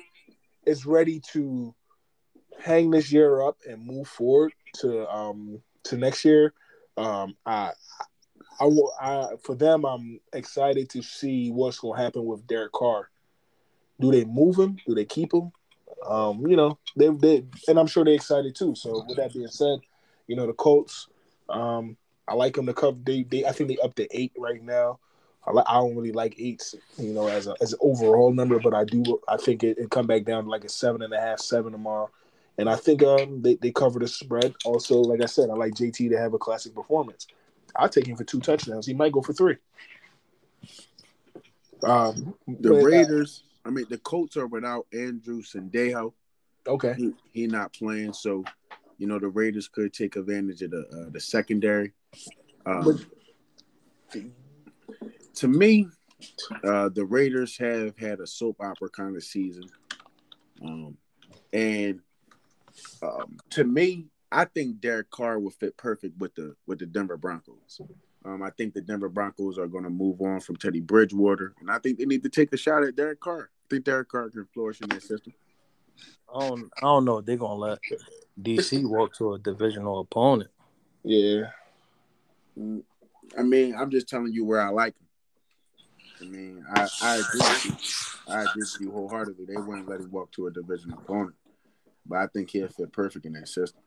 is 0.66 0.86
ready 0.86 1.20
to 1.34 1.74
hang 2.60 2.92
this 2.92 3.12
year 3.12 3.42
up 3.42 3.58
and 3.68 3.86
move 3.86 4.08
forward 4.08 4.54
to 4.74 5.08
um 5.10 5.62
to 5.84 5.98
next 5.98 6.24
year. 6.26 6.54
Um, 6.98 7.36
I, 7.46 7.72
I, 8.60 8.70
I 9.02 9.28
for 9.44 9.56
them, 9.56 9.86
I'm 9.86 10.20
excited 10.34 10.90
to 10.92 11.02
see 11.02 11.50
what's 11.50 11.80
going 11.80 11.98
to 11.98 12.04
happen 12.04 12.26
with 12.26 12.46
Derek 12.48 12.72
Carr. 12.74 13.10
Do 14.00 14.12
they 14.12 14.26
move 14.26 14.58
him? 14.58 14.78
Do 14.88 14.96
they 14.96 15.06
keep 15.06 15.34
him? 15.34 15.52
Um, 16.06 16.46
you 16.48 16.56
know, 16.56 16.80
they 16.96 17.10
they 17.10 17.46
and 17.68 17.80
I'm 17.80 17.88
sure 17.88 18.04
they're 18.04 18.14
excited 18.14 18.56
too. 18.56 18.76
So 18.76 19.06
with 19.08 19.18
that 19.18 19.34
being 19.34 19.48
said, 19.48 19.80
you 20.28 20.36
know 20.36 20.48
the 20.48 20.54
Colts, 20.54 21.08
um, 21.50 21.98
I 22.28 22.34
like 22.34 22.56
them 22.56 22.66
to 22.66 22.74
cover. 22.74 22.98
They 23.04 23.24
they 23.24 23.46
I 23.46 23.52
think 23.52 23.70
they 23.70 23.78
up 23.78 23.96
to 23.96 24.08
eight 24.12 24.34
right 24.38 24.62
now. 24.64 25.00
I, 25.46 25.52
I 25.52 25.74
don't 25.74 25.96
really 25.96 26.12
like 26.12 26.36
eights, 26.40 26.76
you 26.98 27.14
know, 27.14 27.28
as 27.28 27.48
a 27.48 27.56
as 27.62 27.74
an 27.74 27.80
overall 27.82 28.32
number, 28.32 28.60
but 28.60 28.74
I 28.74 28.84
do. 28.84 29.20
I 29.28 29.38
think 29.38 29.64
it, 29.64 29.78
it 29.78 29.90
come 29.90 30.08
back 30.08 30.24
down 30.24 30.44
to 30.44 30.50
like 30.50 30.64
a 30.64 30.70
seven 30.70 31.02
and 31.02 31.14
a 31.14 31.20
half, 31.20 31.40
seven 31.40 31.72
tomorrow, 31.72 32.10
and 32.58 32.70
I 32.70 32.76
think 32.76 33.04
um 33.04 33.42
they 33.42 33.56
they 33.56 33.72
cover 33.72 34.00
the 34.00 34.08
spread. 34.08 34.54
Also, 34.66 35.00
like 35.00 35.22
I 35.22 35.26
said, 35.26 35.50
I 35.50 35.54
like 35.54 35.74
JT 35.74 36.10
to 36.10 36.18
have 36.18 36.34
a 36.34 36.38
classic 36.38 36.76
performance. 36.76 37.28
I'll 37.76 37.90
take 37.90 38.08
him 38.08 38.18
for 38.18 38.24
two 38.24 38.40
touchdowns. 38.40 38.86
He 38.86 38.94
might 38.94 39.14
go 39.14 39.22
for 39.22 39.34
three. 39.34 39.56
Um, 41.84 42.36
the 42.48 42.74
uh, 42.74 42.84
Raiders. 42.84 43.44
I 43.66 43.70
mean, 43.70 43.86
the 43.90 43.98
Colts 44.00 44.38
are 44.38 44.48
without 44.48 44.88
Andrew 44.94 45.42
Sendejo. 45.42 46.14
Okay, 46.68 46.94
he, 46.96 47.14
he 47.32 47.48
not 47.48 47.74
playing, 47.74 48.14
so 48.14 48.44
you 49.00 49.08
know 49.08 49.18
the 49.18 49.30
Raiders 49.30 49.68
could 49.68 49.94
take 49.94 50.16
advantage 50.16 50.62
of 50.62 50.72
the 50.72 50.82
uh, 50.82 51.10
the 51.10 51.20
secondary. 51.20 51.94
Um, 52.66 52.84
but, 54.14 54.22
to 55.36 55.48
me, 55.48 55.88
uh, 56.64 56.90
the 56.90 57.06
Raiders 57.06 57.58
have 57.58 57.98
had 57.98 58.20
a 58.20 58.28
soap 58.28 58.58
opera 58.60 58.90
kind 58.90 59.16
of 59.16 59.24
season, 59.24 59.64
um, 60.64 60.98
and 61.54 62.00
um, 63.02 63.38
to 63.52 63.64
me, 63.64 64.08
I 64.32 64.46
think 64.46 64.80
Derek 64.80 65.10
Carr 65.10 65.40
will 65.40 65.52
fit 65.52 65.76
perfect 65.78 66.18
with 66.20 66.34
the 66.36 66.56
with 66.68 66.80
the 66.80 66.86
Denver 66.86 67.18
Broncos. 67.18 67.82
Um, 68.24 68.44
I 68.44 68.52
think 68.52 68.74
the 68.74 68.82
Denver 68.82 69.10
Broncos 69.10 69.58
are 69.58 69.68
going 69.68 69.84
to 69.84 69.90
move 69.90 70.22
on 70.22 70.40
from 70.42 70.56
Teddy 70.56 70.80
Bridgewater, 70.80 71.54
and 71.60 71.72
I 71.72 71.80
think 71.80 71.98
they 71.98 72.06
need 72.06 72.24
to 72.24 72.30
take 72.30 72.54
a 72.54 72.58
shot 72.58 72.84
at 72.84 72.96
Derek 72.96 73.20
Carr. 73.20 73.50
I 73.52 73.66
think 73.70 73.86
Derek 73.86 74.10
Carr 74.10 74.30
can 74.30 74.48
flourish 74.54 74.82
in 74.82 74.90
that 74.90 75.02
system. 75.02 75.34
I 76.34 76.48
don't, 76.48 76.72
I 76.78 76.82
don't 76.82 77.06
know 77.06 77.18
if 77.18 77.26
they're 77.26 77.36
going 77.36 77.52
to 77.52 77.56
let 77.56 77.80
DC 78.42 78.88
walk 78.88 79.14
to 79.16 79.34
a 79.34 79.40
divisional 79.40 80.00
opponent. 80.00 80.50
Yeah. 81.04 81.50
I 82.58 83.44
mean, 83.44 83.76
I'm 83.76 83.90
just 83.90 84.08
telling 84.08 84.34
you 84.34 84.46
where 84.46 84.62
I 84.62 84.70
like 84.70 84.94
him. 84.94 85.08
I 86.22 86.26
mean, 86.26 86.66
I, 86.74 86.88
I 87.02 87.16
agree 87.18 87.40
with 87.40 87.66
you. 87.66 88.34
I 88.34 88.42
agree 88.44 88.62
with 88.62 88.78
you 88.80 88.92
wholeheartedly. 88.92 89.46
They 89.46 89.56
wouldn't 89.56 89.90
let 89.90 90.00
him 90.00 90.12
walk 90.12 90.32
to 90.34 90.48
a 90.48 90.52
divisional 90.52 91.00
opponent. 91.00 91.36
But 92.06 92.20
I 92.20 92.28
think 92.28 92.50
he'll 92.50 92.68
fit 92.68 92.92
perfect 92.92 93.26
in 93.26 93.34
that 93.34 93.48
system. 93.48 93.82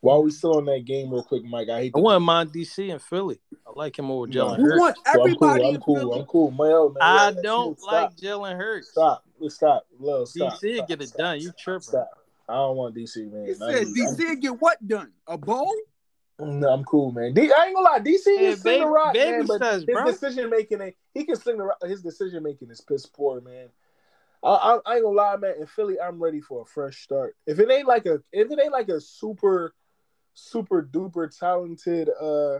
While 0.00 0.22
we 0.22 0.32
still 0.32 0.58
on 0.58 0.66
that 0.66 0.84
game, 0.84 1.10
real 1.10 1.22
quick, 1.22 1.44
Mike, 1.44 1.70
I 1.70 1.80
hate. 1.80 1.92
I 1.96 1.98
want 1.98 2.22
mind 2.22 2.52
DC 2.52 2.92
and 2.92 3.00
Philly. 3.00 3.40
I 3.66 3.70
like 3.74 3.98
him 3.98 4.10
over 4.10 4.26
Jalen 4.26 4.58
Hurts. 4.58 4.78
Want 4.78 4.96
everybody 5.06 5.64
I'm 5.64 5.80
cool. 5.80 5.96
I'm 5.96 6.04
cool. 6.04 6.14
I'm 6.14 6.26
cool. 6.26 6.50
Mel, 6.50 6.88
man, 6.90 6.98
I 7.00 7.32
don't 7.42 7.80
like 7.82 8.14
Jalen 8.16 8.56
Hurts. 8.56 8.90
Stop. 8.90 9.24
Stop. 9.48 9.86
Lil, 9.98 10.26
stop. 10.26 10.60
DC 10.60 10.76
stop, 10.76 10.88
get 10.88 11.00
it 11.00 11.08
stop, 11.08 11.18
done. 11.18 11.40
You 11.40 11.52
tripping? 11.58 11.80
Stop. 11.80 12.10
I 12.48 12.54
don't 12.54 12.76
want 12.76 12.94
DC, 12.94 13.32
man. 13.32 13.46
You 13.46 13.54
said 13.54 13.86
DC 13.86 14.40
get 14.42 14.60
what 14.60 14.86
done? 14.86 15.10
A 15.26 15.38
bowl? 15.38 15.74
No, 16.38 16.68
I'm 16.68 16.84
cool, 16.84 17.12
man. 17.12 17.32
D- 17.32 17.52
I 17.52 17.66
ain't 17.66 17.76
gonna 17.76 17.88
lie. 17.88 18.00
DC 18.00 18.26
is 18.26 18.60
sling 18.60 18.80
the 18.80 18.86
rock, 18.86 19.14
man, 19.14 19.46
but 19.46 19.58
says, 19.58 19.84
his 19.86 19.94
bro. 19.94 20.04
decision 20.04 20.50
making, 20.50 20.92
he 21.12 21.24
can 21.24 21.36
sling 21.36 21.58
the 21.58 21.64
rock. 21.64 21.78
His 21.84 22.02
decision 22.02 22.42
making 22.42 22.70
is 22.70 22.80
piss 22.80 23.06
poor, 23.06 23.40
man. 23.40 23.68
I, 24.42 24.48
I, 24.48 24.78
I, 24.84 24.94
ain't 24.96 25.04
gonna 25.04 25.16
lie, 25.16 25.36
man. 25.36 25.54
In 25.60 25.66
Philly, 25.66 26.00
I'm 26.00 26.22
ready 26.22 26.40
for 26.40 26.62
a 26.62 26.64
fresh 26.64 27.02
start. 27.02 27.36
If 27.46 27.60
it 27.60 27.70
ain't 27.70 27.86
like 27.86 28.06
a, 28.06 28.20
if 28.32 28.50
it 28.50 28.58
ain't 28.60 28.72
like 28.72 28.88
a 28.88 29.00
super 29.00 29.74
super 30.34 30.82
duper 30.82 31.30
talented 31.38 32.10
uh 32.20 32.58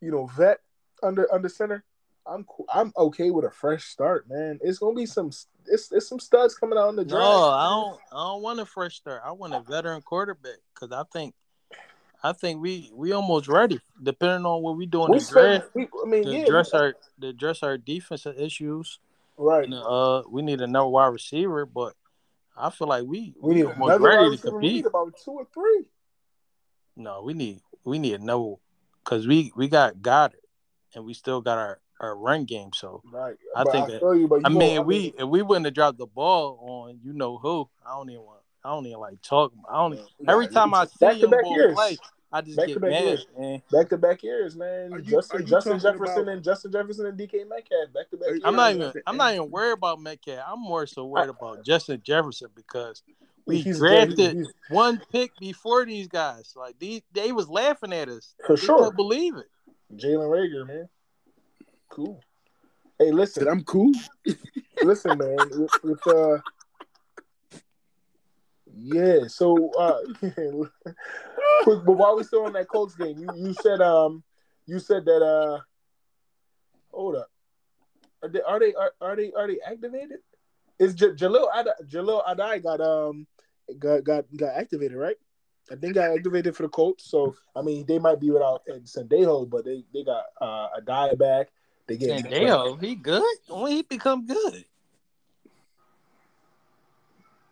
you 0.00 0.10
know 0.10 0.26
vet 0.26 0.60
under 1.02 1.32
under 1.34 1.48
center, 1.48 1.84
I'm 2.26 2.44
cool. 2.44 2.66
I'm 2.72 2.92
okay 2.96 3.30
with 3.30 3.44
a 3.44 3.50
fresh 3.50 3.84
start, 3.84 4.28
man. 4.28 4.58
It's 4.62 4.78
gonna 4.78 4.94
be 4.94 5.06
some 5.06 5.30
it's, 5.66 5.90
it's 5.92 6.08
some 6.08 6.20
studs 6.20 6.54
coming 6.54 6.78
out 6.78 6.90
in 6.90 6.96
the 6.96 7.04
draft. 7.04 7.24
No, 7.24 7.48
I 7.50 7.64
don't 7.64 8.00
I 8.12 8.32
don't 8.32 8.42
want 8.42 8.60
a 8.60 8.66
fresh 8.66 8.96
start. 8.96 9.22
I 9.24 9.32
want 9.32 9.54
a 9.54 9.60
veteran 9.60 10.02
quarterback 10.02 10.58
because 10.74 10.92
I 10.92 11.02
think 11.12 11.34
I 12.24 12.32
think 12.32 12.62
we 12.62 12.90
we 12.94 13.12
almost 13.12 13.48
ready. 13.48 13.78
Depending 14.02 14.46
on 14.46 14.62
what 14.62 14.78
we 14.78 14.86
do 14.86 15.04
in 15.04 15.12
we 15.12 15.18
the 15.18 15.30
draft, 15.30 15.68
we, 15.74 15.86
I 16.02 16.08
mean, 16.08 16.22
yeah, 16.26 16.46
dress 16.46 16.72
our 16.72 16.94
the 17.18 17.34
dress 17.34 17.62
our 17.62 17.76
defensive 17.76 18.38
issues. 18.38 18.98
Right. 19.36 19.64
And, 19.64 19.74
uh, 19.74 20.22
we 20.30 20.40
need 20.40 20.62
another 20.62 20.88
wide 20.88 21.08
receiver, 21.08 21.66
but 21.66 21.92
I 22.56 22.70
feel 22.70 22.88
like 22.88 23.04
we 23.04 23.34
we, 23.38 23.48
we 23.48 23.54
need 23.56 23.66
almost 23.66 24.00
ready 24.00 24.36
to 24.38 24.42
compete. 24.42 24.86
about 24.86 25.12
two 25.22 25.32
or 25.32 25.46
three. 25.52 25.84
No, 26.96 27.22
we 27.22 27.34
need 27.34 27.60
we 27.84 27.98
need 27.98 28.22
know 28.22 28.58
because 29.04 29.26
we 29.26 29.52
we 29.54 29.68
got 29.68 29.96
Goedert 29.96 30.40
and 30.94 31.04
we 31.04 31.12
still 31.12 31.42
got 31.42 31.58
our 31.58 31.78
our 32.00 32.16
run 32.16 32.46
game. 32.46 32.70
So 32.72 33.02
right. 33.12 33.36
I 33.54 33.64
but 33.64 33.72
think 33.72 33.88
I 33.88 33.90
that, 33.90 34.00
you, 34.00 34.40
I 34.42 34.48
mean, 34.48 34.80
if 34.80 34.86
we 34.86 35.12
if 35.18 35.28
we 35.28 35.42
wouldn't 35.42 35.66
have 35.66 35.74
dropped 35.74 35.98
the 35.98 36.06
ball 36.06 36.58
on 36.62 37.00
you 37.02 37.12
know 37.12 37.36
who, 37.36 37.68
I 37.86 37.90
don't 37.90 38.08
even 38.08 38.22
want 38.22 38.40
I 38.64 38.70
don't 38.70 38.86
even 38.86 38.98
like 38.98 39.20
talking. 39.20 39.60
I 39.68 39.74
don't 39.74 39.92
even, 39.92 40.06
every 40.26 40.48
time 40.48 40.72
I 40.72 40.86
see 40.86 41.20
him 41.20 41.28
play, 41.28 41.98
I 42.34 42.40
just 42.40 42.56
back 42.56 42.66
get 42.66 42.80
mad, 42.80 43.04
years. 43.04 43.26
man. 43.38 43.62
Back 43.70 43.88
to 43.90 43.96
back 43.96 44.24
years, 44.24 44.56
man. 44.56 44.90
You, 44.90 45.02
Justin 45.02 45.46
Justin 45.46 45.78
Jefferson 45.78 46.22
about... 46.22 46.32
and 46.32 46.42
Justin 46.42 46.72
Jefferson 46.72 47.06
and 47.06 47.16
DK 47.16 47.48
Metcalf. 47.48 47.92
Back 47.94 48.10
to 48.10 48.16
back. 48.16 48.30
I'm 48.42 48.56
not 48.56 48.74
even 48.74 48.92
I'm 49.06 49.16
not 49.16 49.34
even 49.34 49.52
worried 49.52 49.74
about 49.74 50.00
Metcalf. 50.00 50.44
I'm 50.48 50.60
more 50.60 50.84
so 50.88 51.04
worried 51.04 51.28
about 51.28 51.64
Justin 51.64 52.02
Jefferson 52.02 52.48
because 52.56 53.04
we 53.46 53.58
he's 53.58 53.78
drafted 53.78 54.18
he's, 54.18 54.32
he's, 54.32 54.52
one 54.68 55.00
pick 55.12 55.30
before 55.38 55.86
these 55.86 56.08
guys. 56.08 56.54
Like 56.56 56.76
these, 56.80 57.02
they 57.12 57.30
was 57.30 57.48
laughing 57.48 57.92
at 57.92 58.08
us. 58.08 58.34
For 58.44 58.56
they 58.56 58.62
sure, 58.62 58.90
believe 58.90 59.36
it. 59.36 59.46
Jalen 59.94 60.28
Reagor, 60.28 60.66
man, 60.66 60.88
cool. 61.88 62.20
Hey, 62.98 63.12
listen, 63.12 63.46
I'm 63.46 63.62
cool. 63.62 63.92
listen, 64.82 65.18
man, 65.18 65.36
with, 65.52 65.70
with 65.84 66.06
uh, 66.08 66.38
yeah. 68.76 69.26
So, 69.28 69.70
uh, 69.78 70.00
but 71.66 71.84
while 71.84 72.16
we're 72.16 72.24
still 72.24 72.46
on 72.46 72.52
that 72.54 72.68
Colts 72.68 72.94
game, 72.94 73.18
you 73.18 73.32
you 73.34 73.52
said 73.54 73.80
um, 73.80 74.22
you 74.66 74.78
said 74.78 75.04
that 75.04 75.22
uh, 75.22 75.60
hold 76.92 77.16
up, 77.16 77.30
are 78.22 78.28
they 78.28 78.42
are 78.42 78.60
they 78.60 78.74
are, 78.74 78.92
are 79.00 79.16
they 79.16 79.32
are 79.32 79.46
they 79.46 79.58
activated? 79.66 80.18
Is 80.78 80.94
J- 80.94 81.12
Jahleel 81.12 81.48
Ad- 81.54 81.86
Jahleel 81.88 82.24
Addae 82.26 82.62
got 82.62 82.80
um 82.80 83.26
got 83.78 84.04
got 84.04 84.24
got 84.36 84.54
activated, 84.54 84.96
right? 84.96 85.16
I 85.70 85.76
think 85.76 85.94
got 85.94 86.10
activated 86.10 86.54
for 86.56 86.64
the 86.64 86.68
Colts. 86.68 87.08
So 87.08 87.34
I 87.54 87.62
mean, 87.62 87.86
they 87.86 87.98
might 87.98 88.20
be 88.20 88.30
without 88.30 88.66
Sendejo, 88.66 89.48
but 89.48 89.64
they 89.64 89.84
they 89.92 90.04
got 90.04 90.24
uh, 90.40 90.68
Addae 90.80 91.16
back. 91.18 91.48
They 91.86 91.96
get 91.96 92.24
Sendejo. 92.24 92.82
He 92.82 92.94
good. 92.94 93.36
When 93.48 93.72
he 93.72 93.82
become 93.82 94.26
good. 94.26 94.64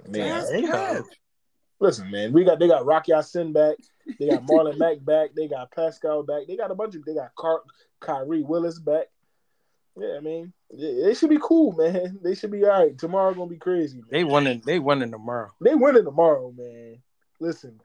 Man, 0.09 0.44
listen, 1.80 2.11
man, 2.11 2.32
we 2.32 2.44
got 2.44 2.59
they 2.59 2.68
got 2.68 2.86
Rocky 2.86 3.12
Ya-Sin 3.12 3.53
back. 3.53 3.76
They 4.18 4.28
got 4.28 4.44
Marlon 4.44 4.78
Mack 4.78 5.05
back. 5.05 5.30
They 5.34 5.48
got 5.48 5.70
Pascal 5.70 6.22
back. 6.22 6.46
They 6.46 6.57
got 6.57 6.70
a 6.70 6.74
bunch 6.74 6.94
of. 6.94 7.05
They 7.05 7.14
got 7.14 7.34
Car- 7.34 7.62
Khari 8.00 8.44
Willis 8.44 8.78
back. 8.78 9.07
Yeah, 9.96 10.16
I 10.16 10.20
mean, 10.20 10.53
they 10.72 11.14
should 11.14 11.30
be 11.30 11.38
cool, 11.40 11.72
man. 11.72 12.18
They 12.22 12.34
should 12.34 12.50
be 12.50 12.64
all 12.64 12.70
right. 12.70 12.96
Tomorrow 12.96 13.34
gonna 13.34 13.50
be 13.50 13.59
crazy. 13.59 13.98
Man. 13.98 14.09
They 14.11 14.24
winning. 14.24 14.62
They 14.64 14.78
winning 14.78 15.11
tomorrow. 15.11 15.50
They 15.61 15.74
winning 15.74 16.05
tomorrow, 16.05 16.53
man. 16.57 17.03
Listen, 17.40 17.80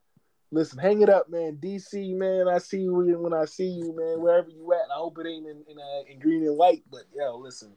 listen, 0.51 0.79
hang 0.79 1.01
it 1.01 1.09
up, 1.09 1.29
man. 1.29 1.57
DC, 1.57 2.15
man. 2.15 2.47
I 2.47 2.59
see 2.59 2.81
you 2.81 2.93
when 2.93 3.33
I 3.33 3.45
see 3.45 3.67
you, 3.67 3.95
man. 3.95 4.21
Wherever 4.21 4.49
you 4.49 4.71
at, 4.73 4.89
I 4.91 4.97
hope 4.97 5.17
it 5.19 5.27
ain't 5.27 5.47
in 5.47 5.63
in, 5.69 5.77
uh, 5.77 6.03
in 6.09 6.19
green 6.19 6.43
and 6.43 6.57
white. 6.57 6.83
But 6.89 7.03
yo, 7.13 7.37
listen. 7.37 7.73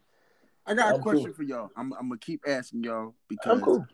I 0.65 0.75
got 0.75 0.93
I'm 0.93 0.99
a 0.99 1.03
question 1.03 1.25
cool. 1.25 1.33
for 1.33 1.43
y'all. 1.43 1.71
I'm, 1.75 1.91
I'm 1.93 2.09
gonna 2.09 2.19
keep 2.19 2.43
asking 2.47 2.83
y'all 2.83 3.15
because 3.27 3.61
cool. 3.61 3.85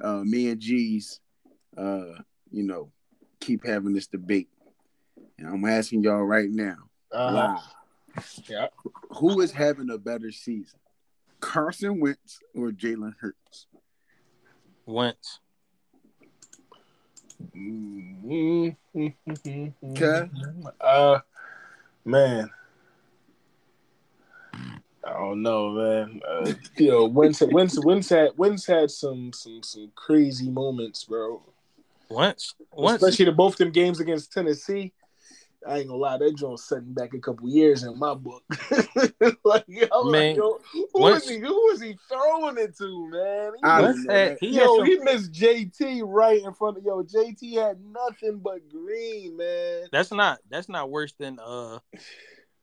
Uh, 0.00 0.22
me 0.24 0.48
and 0.48 0.60
G's, 0.60 1.20
uh, 1.76 2.22
you 2.50 2.62
know, 2.62 2.90
keep 3.40 3.66
having 3.66 3.92
this 3.92 4.06
debate, 4.06 4.48
and 5.38 5.48
I'm 5.48 5.64
asking 5.64 6.02
y'all 6.02 6.22
right 6.24 6.50
now, 6.50 6.76
uh-huh. 7.12 7.58
Yeah. 8.46 8.66
Who 9.10 9.40
is 9.40 9.52
having 9.52 9.90
a 9.90 9.98
better 9.98 10.30
season? 10.30 10.78
Carson 11.40 12.00
Wentz 12.00 12.40
or 12.54 12.70
Jalen 12.70 13.14
Hurts? 13.20 13.66
Wentz. 14.86 15.40
Okay. 19.92 20.30
Uh, 20.80 21.18
man. 22.04 22.50
I 25.06 25.12
don't 25.12 25.42
know, 25.42 25.70
man. 25.70 26.20
Uh, 26.26 26.52
you 26.76 26.90
know, 26.90 27.04
Wentz, 27.04 27.42
Wentz, 27.42 27.82
Wentz 27.84 28.08
had 28.08 28.30
Wentz 28.36 28.66
had 28.66 28.90
some 28.90 29.32
some 29.32 29.62
some 29.62 29.92
crazy 29.94 30.50
moments, 30.50 31.04
bro. 31.04 31.42
Wentz, 32.08 32.54
Wentz. 32.72 33.02
especially 33.02 33.26
the 33.26 33.32
both 33.32 33.56
them 33.56 33.70
games 33.70 34.00
against 34.00 34.32
Tennessee. 34.32 34.92
I 35.66 35.78
ain't 35.78 35.88
gonna 35.88 35.98
lie, 35.98 36.18
that 36.18 36.36
joint 36.36 36.60
setting 36.60 36.92
back 36.92 37.14
a 37.14 37.18
couple 37.18 37.48
years 37.48 37.84
in 37.84 37.98
my 37.98 38.14
book. 38.14 38.42
like, 39.44 39.64
yo, 39.66 40.10
man, 40.10 40.30
like, 40.30 40.36
yo, 40.36 40.60
who 40.72 40.88
was 40.92 41.28
he? 41.28 41.38
Who 41.38 41.54
was 41.54 41.80
he 41.80 41.96
throwing 42.08 42.58
it 42.58 42.76
to, 42.78 43.08
man? 43.10 43.52
He, 43.56 43.82
was, 43.82 44.06
had, 44.08 44.38
he 44.40 44.48
yo, 44.48 44.76
some... 44.76 44.86
he 44.86 44.98
missed 44.98 45.32
JT 45.32 46.02
right 46.04 46.42
in 46.42 46.52
front 46.52 46.76
of 46.76 46.84
yo. 46.84 47.02
JT 47.02 47.54
had 47.54 47.78
nothing 47.82 48.40
but 48.40 48.68
green, 48.68 49.36
man. 49.36 49.84
That's 49.90 50.12
not 50.12 50.40
that's 50.50 50.68
not 50.68 50.90
worse 50.90 51.14
than 51.18 51.38
uh 51.38 51.78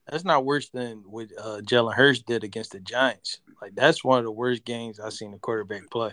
that's 0.08 0.24
not 0.24 0.44
worse 0.44 0.68
than 0.70 1.04
what 1.06 1.28
uh 1.38 1.60
Jalen 1.62 1.94
Hurts 1.94 2.20
did 2.22 2.44
against 2.44 2.72
the 2.72 2.80
Giants. 2.80 3.40
Like 3.60 3.74
that's 3.74 4.04
one 4.04 4.18
of 4.18 4.24
the 4.24 4.30
worst 4.30 4.64
games 4.64 4.98
I've 4.98 5.12
seen 5.12 5.34
a 5.34 5.38
quarterback 5.38 5.90
play. 5.90 6.12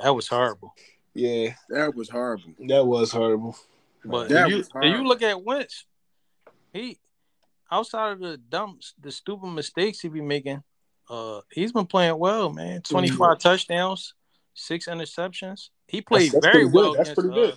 That 0.00 0.14
was 0.14 0.28
horrible. 0.28 0.74
Yeah, 1.14 1.54
that 1.68 1.94
was 1.94 2.08
horrible. 2.08 2.52
That 2.66 2.86
was 2.86 3.12
horrible. 3.12 3.56
But 4.04 4.28
that 4.28 4.48
you, 4.48 4.64
you 4.82 5.06
look 5.06 5.22
at 5.22 5.42
Wentz, 5.42 5.84
he 6.72 6.98
outside 7.70 8.12
of 8.12 8.20
the 8.20 8.36
dumps, 8.36 8.94
the 9.00 9.10
stupid 9.10 9.48
mistakes 9.48 10.00
he 10.00 10.08
be 10.08 10.20
making, 10.20 10.62
uh, 11.10 11.40
he's 11.52 11.72
been 11.72 11.86
playing 11.86 12.18
well, 12.18 12.52
man. 12.52 12.82
Twenty 12.82 13.08
five 13.08 13.38
mm-hmm. 13.38 13.48
touchdowns, 13.48 14.14
six 14.54 14.86
interceptions. 14.86 15.70
He 15.86 16.00
played 16.00 16.32
that's, 16.32 16.44
that's 16.44 16.56
very 16.56 16.66
well 16.66 16.94
That's 16.94 17.10
against 17.10 17.36
uh, 17.36 17.56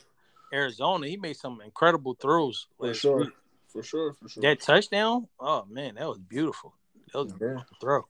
Arizona. 0.54 1.08
He 1.08 1.18
made 1.18 1.38
some 1.38 1.62
incredible 1.62 2.16
throws. 2.16 2.68
For 2.78 2.94
sure. 2.94 3.20
Week. 3.20 3.30
For 3.72 3.84
sure. 3.84 4.14
For 4.14 4.28
sure. 4.28 4.42
That 4.42 4.60
touchdown, 4.60 5.28
oh 5.40 5.66
man, 5.70 5.96
that 5.96 6.08
was 6.08 6.20
beautiful. 6.20 6.74
That 7.14 7.20
was 7.20 7.28
yeah. 7.30 7.36
a 7.36 7.40
beautiful 7.40 7.78
throw. 7.80 8.06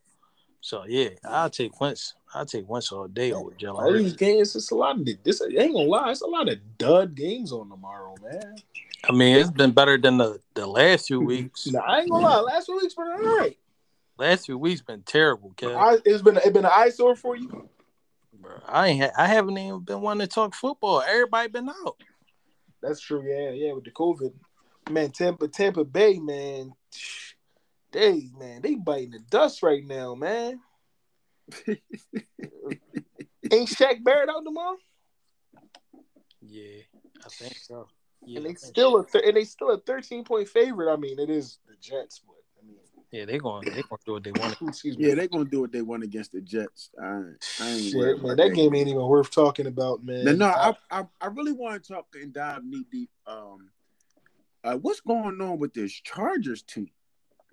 So 0.61 0.83
yeah, 0.87 1.09
I'll 1.23 1.49
take 1.49 1.79
Wentz. 1.79 2.13
I'll 2.33 2.45
take 2.45 2.67
Wentz 2.69 2.91
all 2.91 3.07
day 3.07 3.31
over 3.31 3.51
Jalen. 3.51 3.81
All 3.81 3.93
these 3.93 4.15
games, 4.15 4.55
it's 4.55 4.71
a 4.71 4.75
lot 4.75 4.99
of 4.99 5.05
this. 5.23 5.41
ain't 5.41 5.73
gonna 5.73 5.87
lie, 5.87 6.11
it's 6.11 6.21
a 6.21 6.27
lot 6.27 6.49
of 6.49 6.59
dud 6.77 7.15
games 7.15 7.51
on 7.51 7.69
tomorrow, 7.69 8.15
man. 8.21 8.55
I 9.03 9.11
mean, 9.11 9.35
it's 9.35 9.49
been 9.49 9.71
better 9.71 9.97
than 9.97 10.17
the, 10.17 10.39
the 10.53 10.67
last 10.67 11.07
few 11.07 11.19
weeks. 11.25 11.67
nah, 11.67 11.79
I 11.79 12.01
ain't 12.01 12.11
gonna 12.11 12.25
lie, 12.25 12.39
last 12.39 12.65
few 12.65 12.77
weeks 12.77 12.93
been 12.93 13.07
all 13.07 13.37
right. 13.37 13.57
Last 14.17 14.45
few 14.45 14.57
weeks 14.57 14.81
been 14.81 15.01
terrible, 15.01 15.51
Kev. 15.57 15.75
I, 15.75 15.97
it's 16.05 16.21
been 16.21 16.37
it 16.37 16.53
been 16.53 16.65
an 16.65 16.71
eyesore 16.71 17.15
for 17.15 17.35
you. 17.35 17.69
Bro, 18.39 18.51
I 18.67 18.89
ain't 18.89 19.03
ha- 19.03 19.11
I 19.17 19.27
haven't 19.27 19.57
even 19.57 19.79
been 19.79 20.01
wanting 20.01 20.27
to 20.27 20.33
talk 20.33 20.53
football. 20.53 21.01
Everybody 21.01 21.49
been 21.49 21.69
out. 21.69 21.97
That's 22.83 22.99
true. 22.99 23.23
Yeah, 23.23 23.49
yeah. 23.49 23.73
With 23.73 23.85
the 23.85 23.91
COVID, 23.91 24.31
man, 24.89 25.11
Tampa 25.11 25.47
Tampa 25.47 25.83
Bay, 25.83 26.19
man. 26.19 26.73
They 27.91 28.29
man, 28.37 28.61
they 28.61 28.75
biting 28.75 29.11
the 29.11 29.19
dust 29.19 29.63
right 29.63 29.85
now, 29.85 30.15
man. 30.15 30.59
Ain't 33.51 33.69
Shaq 33.69 34.03
Barrett 34.03 34.29
out 34.29 34.43
tomorrow? 34.45 34.77
Yeah, 36.41 36.81
I 37.25 37.29
think 37.37 37.57
so. 37.57 37.87
Yeah, 38.25 38.37
and 38.37 38.45
they 38.45 38.53
still 38.53 38.97
a 38.97 39.05
th- 39.05 39.23
and 39.25 39.35
they 39.35 39.43
still 39.43 39.71
a 39.71 39.79
thirteen 39.79 40.23
point 40.23 40.47
favorite. 40.47 40.91
I 40.91 40.95
mean, 40.95 41.19
it 41.19 41.29
is 41.29 41.59
the 41.67 41.75
Jets, 41.81 42.21
but 42.25 42.35
I 42.61 42.65
mean, 42.65 42.77
yeah, 43.11 43.25
they 43.25 43.39
going 43.39 43.65
they 43.65 43.81
gonna 43.81 43.99
do 44.05 44.13
what 44.13 44.23
they 44.23 44.31
want. 44.31 44.55
Excuse 44.67 44.97
me. 44.97 45.07
Yeah, 45.07 45.15
they 45.15 45.27
gonna 45.27 45.45
do 45.45 45.61
what 45.61 45.71
they 45.71 45.81
want 45.81 46.03
against 46.03 46.31
the 46.31 46.41
Jets. 46.41 46.91
I, 47.01 47.23
I 47.59 47.71
ain't 47.71 47.91
Shit, 47.91 48.21
man, 48.21 48.37
that 48.37 48.53
game 48.53 48.73
ain't 48.75 48.87
even 48.87 49.01
worth 49.01 49.31
talking 49.31 49.67
about, 49.67 50.03
man. 50.03 50.23
No, 50.25 50.31
no, 50.33 50.45
I, 50.45 50.75
I, 50.89 51.05
I 51.19 51.27
really 51.27 51.51
want 51.51 51.83
to 51.83 51.93
talk 51.93 52.07
and 52.13 52.31
dive 52.31 52.63
knee 52.63 52.85
deep. 52.91 53.09
Um, 53.27 53.69
uh, 54.63 54.77
what's 54.77 55.01
going 55.01 55.41
on 55.41 55.59
with 55.59 55.73
this 55.73 55.91
Chargers 55.91 56.63
team? 56.63 56.91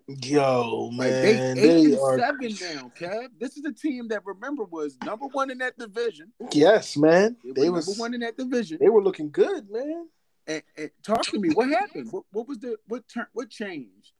Yo, 0.07 0.91
man, 0.91 0.97
like 0.97 1.11
they 1.11 1.51
eight 1.51 1.55
they 1.55 1.85
and 1.85 1.99
are... 1.99 2.19
seven 2.19 2.49
now, 2.63 2.91
Kev. 2.99 3.29
This 3.39 3.59
is 3.59 3.65
a 3.67 3.73
team 3.73 4.09
that 4.09 4.25
remember 4.25 4.65
was 4.65 4.97
number 5.05 5.27
one 5.27 5.51
in 5.51 5.59
that 5.59 5.77
division. 5.77 6.33
Yes, 6.51 6.97
man. 6.97 7.37
They, 7.45 7.63
they 7.63 7.71
was 7.71 7.87
number 7.87 8.01
one 8.01 8.15
in 8.15 8.21
that 8.21 8.39
division. 8.39 8.79
They 8.81 8.89
were 8.89 9.03
looking 9.03 9.31
good, 9.31 9.71
man. 9.71 10.09
And, 10.47 10.63
and 10.79 10.91
talk 11.03 11.25
to 11.27 11.39
me. 11.39 11.51
What 11.51 11.69
happened? 11.69 12.11
What, 12.11 12.25
what 12.33 12.49
was 12.49 12.59
the 12.59 12.77
what 12.87 13.07
turn? 13.07 13.27
What 13.35 13.51
changed 13.51 14.13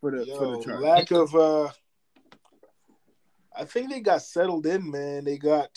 for 0.00 0.10
the 0.10 0.24
Yo, 0.24 0.38
for 0.38 0.56
the 0.56 0.64
Chargers? 0.64 0.82
Lack 0.82 1.10
of. 1.10 1.34
uh 1.34 1.68
I 3.54 3.64
think 3.64 3.90
they 3.90 4.00
got 4.00 4.22
settled 4.22 4.64
in, 4.66 4.90
man. 4.90 5.24
They 5.24 5.36
got 5.36 5.68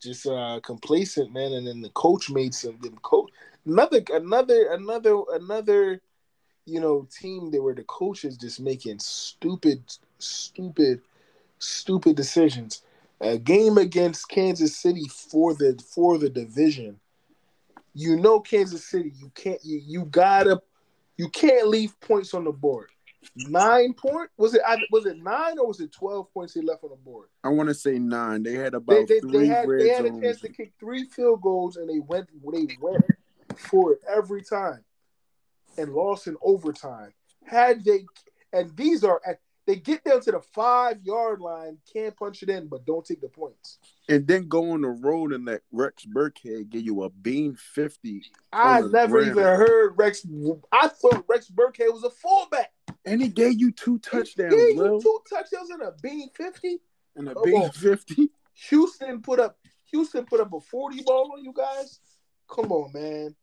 just 0.00 0.28
uh 0.28 0.60
complacent, 0.62 1.32
man, 1.32 1.54
and 1.54 1.66
then 1.66 1.80
the 1.80 1.90
coach 1.90 2.30
made 2.30 2.54
some. 2.54 2.78
The 2.80 2.90
coach 3.02 3.30
another 3.64 4.02
another 4.12 4.72
another 4.72 5.22
another 5.32 6.00
you 6.64 6.80
know, 6.80 7.08
team 7.10 7.50
that 7.50 7.62
where 7.62 7.74
the 7.74 7.84
coaches 7.84 8.36
just 8.36 8.60
making 8.60 8.98
stupid, 8.98 9.82
stupid, 10.18 11.00
stupid 11.58 12.16
decisions. 12.16 12.82
A 13.20 13.38
game 13.38 13.78
against 13.78 14.28
Kansas 14.28 14.76
City 14.76 15.06
for 15.08 15.54
the 15.54 15.80
for 15.94 16.18
the 16.18 16.28
division. 16.28 16.98
You 17.94 18.16
know 18.16 18.40
Kansas 18.40 18.84
City, 18.84 19.12
you 19.16 19.30
can't 19.34 19.60
you 19.64 19.80
you 19.84 20.04
gotta 20.06 20.60
you 21.16 21.28
can't 21.28 21.68
leave 21.68 21.98
points 22.00 22.34
on 22.34 22.44
the 22.44 22.52
board. 22.52 22.88
Nine 23.36 23.92
point 23.92 24.30
was 24.36 24.54
it? 24.54 24.62
Was 24.90 25.06
it 25.06 25.18
nine 25.22 25.58
or 25.58 25.68
was 25.68 25.80
it 25.80 25.92
twelve 25.92 26.32
points 26.34 26.54
they 26.54 26.62
left 26.62 26.82
on 26.82 26.90
the 26.90 26.96
board? 26.96 27.28
I 27.44 27.48
want 27.48 27.68
to 27.68 27.74
say 27.74 27.98
nine. 28.00 28.42
They 28.42 28.54
had 28.54 28.74
about 28.74 29.06
they, 29.06 29.14
they, 29.14 29.20
three 29.20 29.38
they 29.38 29.46
had, 29.46 29.68
they 29.68 29.88
had 29.88 30.04
a 30.06 30.20
chance 30.20 30.40
to 30.40 30.48
kick 30.48 30.72
three 30.80 31.04
field 31.04 31.42
goals, 31.42 31.76
and 31.76 31.88
they 31.88 32.00
went 32.00 32.28
they 32.52 32.66
went 32.80 33.04
for 33.58 33.92
it 33.92 34.00
every 34.08 34.42
time 34.42 34.84
and 35.78 35.92
lost 35.92 36.26
in 36.26 36.36
overtime. 36.42 37.12
Had 37.44 37.84
they, 37.84 38.04
and 38.52 38.74
these 38.76 39.04
are, 39.04 39.20
they 39.66 39.76
get 39.76 40.04
down 40.04 40.20
to 40.22 40.32
the 40.32 40.40
five 40.40 40.98
yard 41.02 41.40
line, 41.40 41.78
can't 41.92 42.16
punch 42.16 42.42
it 42.42 42.48
in, 42.48 42.66
but 42.66 42.84
don't 42.84 43.04
take 43.04 43.20
the 43.20 43.28
points. 43.28 43.78
And 44.08 44.26
then 44.26 44.48
go 44.48 44.72
on 44.72 44.82
the 44.82 44.88
road 44.88 45.32
and 45.32 45.44
let 45.44 45.62
Rex 45.70 46.04
Burkhead 46.04 46.70
give 46.70 46.82
you 46.82 47.04
a 47.04 47.10
bean 47.10 47.54
50. 47.54 48.22
I 48.52 48.80
never 48.80 49.22
even 49.22 49.42
heard 49.42 49.94
Rex. 49.96 50.26
I 50.72 50.88
thought 50.88 51.24
Rex 51.28 51.50
Burkhead 51.50 51.92
was 51.92 52.04
a 52.04 52.10
fullback. 52.10 52.72
And 53.04 53.20
he 53.20 53.28
gave 53.28 53.60
you 53.60 53.72
two 53.72 53.98
touchdowns. 53.98 54.52
He 54.52 54.74
gave 54.74 54.76
you 54.76 55.00
two 55.02 55.20
touchdowns 55.28 55.70
and 55.70 55.82
a 55.82 55.94
bean 56.02 56.28
50. 56.34 56.78
And 57.16 57.28
a 57.28 57.34
Come 57.34 57.42
bean 57.44 57.62
on. 57.62 57.70
50. 57.70 58.30
Houston 58.68 59.22
put 59.22 59.40
up 59.40 59.56
Houston 59.90 60.24
put 60.24 60.40
up 60.40 60.52
a 60.52 60.60
40 60.60 61.02
ball 61.02 61.32
on 61.36 61.44
you 61.44 61.52
guys. 61.52 62.00
Come 62.48 62.72
on, 62.72 62.92
man. 62.92 63.34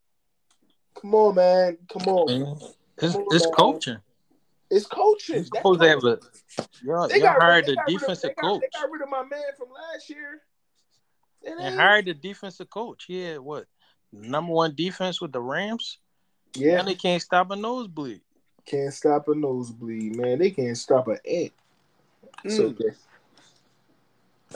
Come 1.01 1.15
on, 1.15 1.35
man. 1.35 1.77
Come 1.91 2.07
on. 2.07 2.59
It's, 2.97 3.15
on, 3.15 3.25
it's 3.31 3.47
coaching. 3.55 3.97
It's 4.69 4.85
coaching. 4.85 5.43
supposed 5.45 5.81
to 5.81 5.87
have 5.87 6.03
a. 6.03 6.19
Y'all, 6.83 7.07
they 7.07 7.21
y'all 7.21 7.39
hired 7.39 7.65
the 7.65 7.77
defensive 7.87 8.31
of, 8.31 8.35
coach. 8.35 8.61
They 8.61 8.79
got 8.79 8.91
rid 8.91 9.01
of 9.01 9.09
my 9.09 9.23
man 9.23 9.41
from 9.57 9.69
last 9.71 10.09
year. 10.09 10.41
And 11.45 11.75
hired 11.75 12.05
the 12.05 12.13
defensive 12.13 12.69
coach. 12.69 13.05
Yeah, 13.07 13.37
what 13.37 13.65
number 14.11 14.51
one 14.51 14.75
defense 14.75 15.21
with 15.21 15.31
the 15.31 15.41
Rams? 15.41 15.99
Yeah, 16.55 16.79
and 16.79 16.87
they 16.87 16.95
can't 16.95 17.21
stop 17.21 17.51
a 17.51 17.55
nosebleed. 17.55 18.21
Can't 18.65 18.93
stop 18.93 19.27
a 19.29 19.35
nosebleed, 19.35 20.15
man. 20.15 20.39
They 20.39 20.51
can't 20.51 20.77
stop 20.77 21.07
an 21.07 21.17
ant. 21.29 21.53
Mm. 22.45 22.51
So 22.51 22.75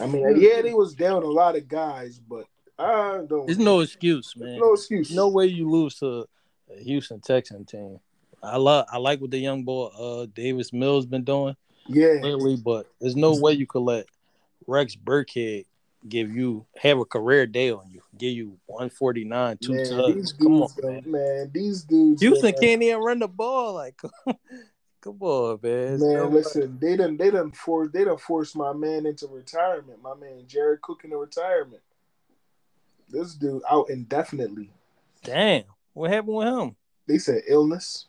I 0.04 0.08
mean, 0.08 0.24
mm. 0.24 0.42
yeah, 0.42 0.62
they 0.62 0.74
was 0.74 0.94
down 0.94 1.24
a 1.24 1.28
lot 1.28 1.56
of 1.56 1.68
guys, 1.68 2.20
but 2.20 2.46
I 2.78 3.22
don't. 3.28 3.46
There's 3.46 3.60
no 3.60 3.82
excuse, 3.82 4.36
man. 4.36 4.60
no 4.60 4.74
excuse. 4.74 5.12
No 5.12 5.30
way 5.30 5.46
you 5.46 5.70
lose 5.70 5.96
to 6.00 6.26
a 6.72 6.84
Houston 6.84 7.22
Texan 7.22 7.66
team. 7.66 8.00
I 8.42 8.58
love. 8.58 8.86
I 8.92 8.98
like 8.98 9.22
what 9.22 9.32
the 9.32 9.38
young 9.38 9.64
boy 9.64 9.86
uh 9.88 10.28
Davis 10.34 10.74
Mills 10.74 11.06
been 11.06 11.24
doing. 11.24 11.56
Yeah, 11.88 12.20
clearly, 12.20 12.56
but 12.56 12.88
there's 13.00 13.16
no 13.16 13.36
way 13.36 13.54
you 13.54 13.68
could 13.68 13.82
let 13.82 14.06
Rex 14.68 14.96
Burkhead 14.96 15.66
give 16.08 16.36
you 16.36 16.66
have 16.78 16.98
a 16.98 17.06
career 17.06 17.46
day 17.46 17.72
on 17.72 17.90
you. 17.90 18.02
Give 18.18 18.34
you 18.34 18.58
149, 18.68 19.58
two 19.58 19.74
man, 19.74 19.86
tugs. 19.86 20.34
Come 20.34 20.64
on, 20.64 20.70
man. 20.82 21.04
man. 21.06 21.52
These 21.54 21.84
dudes. 21.84 22.22
Houston 22.22 22.52
man. 22.52 22.54
can't 22.60 22.84
even 22.84 23.00
run 23.00 23.20
the 23.20 23.28
ball. 23.28 23.74
Like, 23.74 23.98
come 25.02 25.18
on, 25.22 25.60
man. 25.62 26.00
Man, 26.00 26.14
no 26.16 26.28
listen, 26.28 26.62
way. 26.62 26.78
they 26.90 26.98
done 26.98 27.18
they 27.18 27.32
done 27.32 27.52
force 27.52 27.90
they 27.94 28.04
done 28.04 28.18
force 28.18 28.56
my 28.56 28.74
man 28.74 29.06
into 29.06 29.28
retirement. 29.28 30.02
My 30.02 30.16
man 30.16 30.44
Jared 30.48 30.82
Cook 30.82 31.04
into 31.04 31.18
retirement. 31.18 31.82
This 33.14 33.36
dude 33.36 33.62
out 33.70 33.92
indefinitely. 33.92 34.72
Damn, 35.24 35.66
what 35.94 36.10
happened 36.10 36.36
with 36.36 36.48
him? 36.48 36.76
They 37.08 37.20
said 37.20 37.44
illness. 37.48 38.08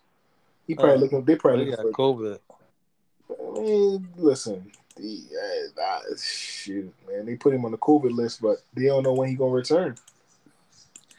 He 0.67 0.75
probably 0.75 0.95
uh, 0.95 0.97
looking. 1.01 1.25
They 1.25 1.37
probably 1.37 1.67
got 1.67 1.81
COVID. 1.81 2.39
I 3.31 3.61
mean, 3.61 4.09
listen, 4.17 4.73
the, 4.97 5.23
uh, 5.79 6.01
shoot, 6.17 6.93
man, 7.07 7.27
they 7.27 7.37
put 7.37 7.53
him 7.53 7.67
on 7.67 7.73
the 7.73 7.79
COVID 7.79 8.13
list, 8.13 8.41
but 8.41 8.57
they 8.73 8.87
don't 8.87 9.03
know 9.03 9.13
when 9.13 9.29
he 9.29 9.35
gonna 9.35 9.51
return. 9.51 9.95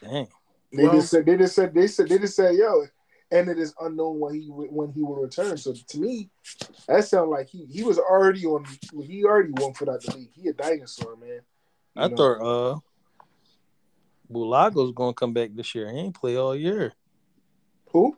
Dang. 0.02 0.28
They 0.74 0.84
well, 0.84 0.94
just 0.94 1.12
said 1.12 1.28
they 1.28 1.38
just 1.38 1.56
said 1.56 1.76
they 1.76 1.86
said 1.86 2.10
they 2.10 2.18
just 2.18 2.36
said 2.36 2.56
yo, 2.56 2.86
and 3.30 3.50
it 3.50 3.60
is 3.60 3.76
unknown 3.80 4.20
when 4.20 4.34
he 4.34 4.48
when 4.48 4.92
he 4.94 5.04
will 5.04 5.18
return. 5.18 5.58
So 5.58 5.74
to 5.74 6.00
me, 6.00 6.32
that 6.88 7.06
sounds 7.06 7.30
like 7.30 7.50
he 7.50 7.66
he 7.66 7.84
was 7.84 8.00
already 8.00 8.48
on. 8.48 8.66
He 9.04 9.24
already 9.24 9.52
won 9.52 9.74
for 9.74 9.86
that 9.86 10.12
league. 10.16 10.32
He 10.34 10.50
a 10.50 10.54
dinosaur, 10.54 11.16
man. 11.18 11.30
You 11.30 11.42
I 11.96 12.08
know? 12.08 12.16
thought 12.16 12.42
uh 12.42 12.80
Bulaga's 14.32 14.92
gonna 14.92 15.14
come 15.14 15.34
back 15.34 15.52
this 15.54 15.76
year. 15.76 15.92
He 15.92 16.00
ain't 16.00 16.16
play 16.16 16.38
all 16.38 16.56
year. 16.56 16.94
Who? 17.92 18.18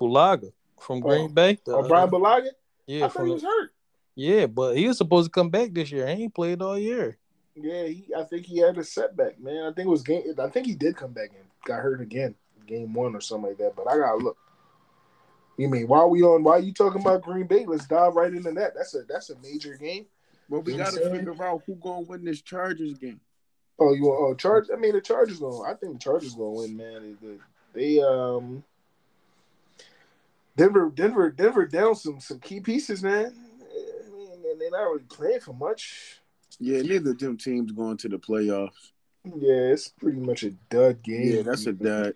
Bulaga 0.00 0.52
from 0.80 0.98
oh. 0.98 1.00
Green 1.00 1.26
oh. 1.26 1.28
Bay. 1.28 1.58
The, 1.64 1.76
oh, 1.76 1.88
Brian 1.88 2.10
Bulaga? 2.10 2.48
Yeah, 2.86 3.06
I 3.06 3.08
thought 3.08 3.24
he 3.24 3.32
was 3.32 3.42
hurt. 3.42 3.72
Yeah, 4.14 4.46
but 4.46 4.76
he 4.76 4.88
was 4.88 4.96
supposed 4.96 5.26
to 5.26 5.30
come 5.30 5.50
back 5.50 5.72
this 5.72 5.92
year. 5.92 6.06
He 6.06 6.24
ain't 6.24 6.34
played 6.34 6.62
all 6.62 6.78
year. 6.78 7.18
Yeah, 7.54 7.84
he, 7.84 8.06
I 8.16 8.22
think 8.24 8.46
he 8.46 8.58
had 8.58 8.76
a 8.78 8.84
setback, 8.84 9.40
man. 9.40 9.64
I 9.64 9.72
think 9.72 9.86
it 9.86 9.90
was 9.90 10.02
game. 10.02 10.22
I 10.38 10.48
think 10.48 10.66
he 10.66 10.74
did 10.74 10.96
come 10.96 11.12
back 11.12 11.30
and 11.30 11.44
got 11.64 11.82
hurt 11.82 12.00
again, 12.00 12.34
game 12.66 12.92
one 12.92 13.14
or 13.14 13.20
something 13.20 13.50
like 13.50 13.58
that. 13.58 13.74
But 13.76 13.88
I 13.88 13.98
gotta 13.98 14.18
look. 14.18 14.36
You 15.56 15.68
mean 15.68 15.88
why 15.88 16.04
we 16.04 16.22
on? 16.22 16.42
Why 16.42 16.52
are 16.52 16.60
you 16.60 16.72
talking 16.72 17.00
about 17.00 17.22
Green 17.22 17.46
Bay? 17.46 17.64
Let's 17.66 17.86
dive 17.86 18.14
right 18.14 18.32
into 18.32 18.52
that. 18.52 18.74
That's 18.74 18.94
a 18.94 19.02
that's 19.08 19.30
a 19.30 19.38
major 19.38 19.74
game. 19.76 20.06
Well, 20.48 20.60
we 20.60 20.76
gotta 20.76 21.10
figure 21.10 21.42
out 21.42 21.62
who 21.66 21.74
gonna 21.76 22.02
win 22.02 22.24
this 22.24 22.42
Chargers 22.42 22.94
game. 22.98 23.20
Oh, 23.78 23.92
you 23.92 24.04
want 24.04 24.20
oh 24.20 24.34
charge? 24.34 24.66
I 24.72 24.76
mean, 24.76 24.92
the 24.92 25.00
Chargers 25.00 25.38
going. 25.38 25.70
I 25.70 25.74
think 25.74 25.94
the 25.94 25.98
Chargers 25.98 26.34
going 26.34 26.54
to 26.54 26.60
win, 26.60 26.76
man. 26.76 27.18
They, 27.74 27.96
they 27.96 28.02
um 28.02 28.64
Denver, 30.56 30.90
Denver, 30.94 31.30
Denver 31.30 31.66
down 31.66 31.94
some 31.94 32.20
some 32.20 32.38
key 32.38 32.60
pieces, 32.60 33.02
man. 33.02 33.34
I 33.60 34.38
mean, 34.42 34.58
they're 34.58 34.70
not 34.70 34.82
really 34.82 35.04
playing 35.04 35.40
for 35.40 35.52
much. 35.52 36.20
Yeah, 36.58 36.80
neither 36.80 37.10
of 37.10 37.18
them 37.18 37.36
teams 37.36 37.72
going 37.72 37.98
to 37.98 38.08
the 38.08 38.16
playoffs. 38.16 38.92
Yeah, 39.24 39.72
it's 39.72 39.88
pretty 39.88 40.20
much 40.20 40.44
a 40.44 40.50
dud 40.70 41.02
game. 41.02 41.36
Yeah, 41.36 41.42
that's 41.42 41.66
a 41.66 41.72
dud. 41.72 42.14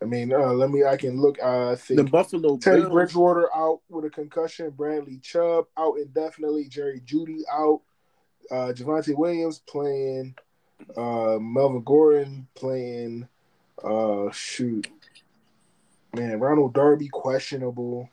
I 0.00 0.04
mean, 0.04 0.32
uh, 0.32 0.52
let 0.52 0.70
me. 0.70 0.84
I 0.84 0.96
can 0.96 1.20
look. 1.20 1.38
Uh, 1.42 1.72
I 1.72 1.74
think 1.76 1.98
the 1.98 2.04
Buffalo 2.04 2.56
Teddy 2.56 2.80
Bills. 2.80 2.92
Bridgewater 2.92 3.54
out 3.54 3.80
with 3.90 4.06
a 4.06 4.10
concussion. 4.10 4.70
Bradley 4.70 5.18
Chubb 5.18 5.66
out 5.76 5.98
indefinitely. 5.98 6.68
Jerry 6.68 7.00
Jeudy 7.00 7.42
out. 7.52 7.82
Uh, 8.50 8.72
Javonte 8.72 9.16
Williams 9.16 9.60
playing. 9.68 10.34
Uh, 10.96 11.38
Melvin 11.40 11.82
Gordon 11.82 12.48
playing. 12.54 13.28
Uh, 13.82 14.30
shoot, 14.30 14.88
man, 16.14 16.38
Ronald 16.38 16.74
Darby 16.74 17.08
questionable. 17.08 18.08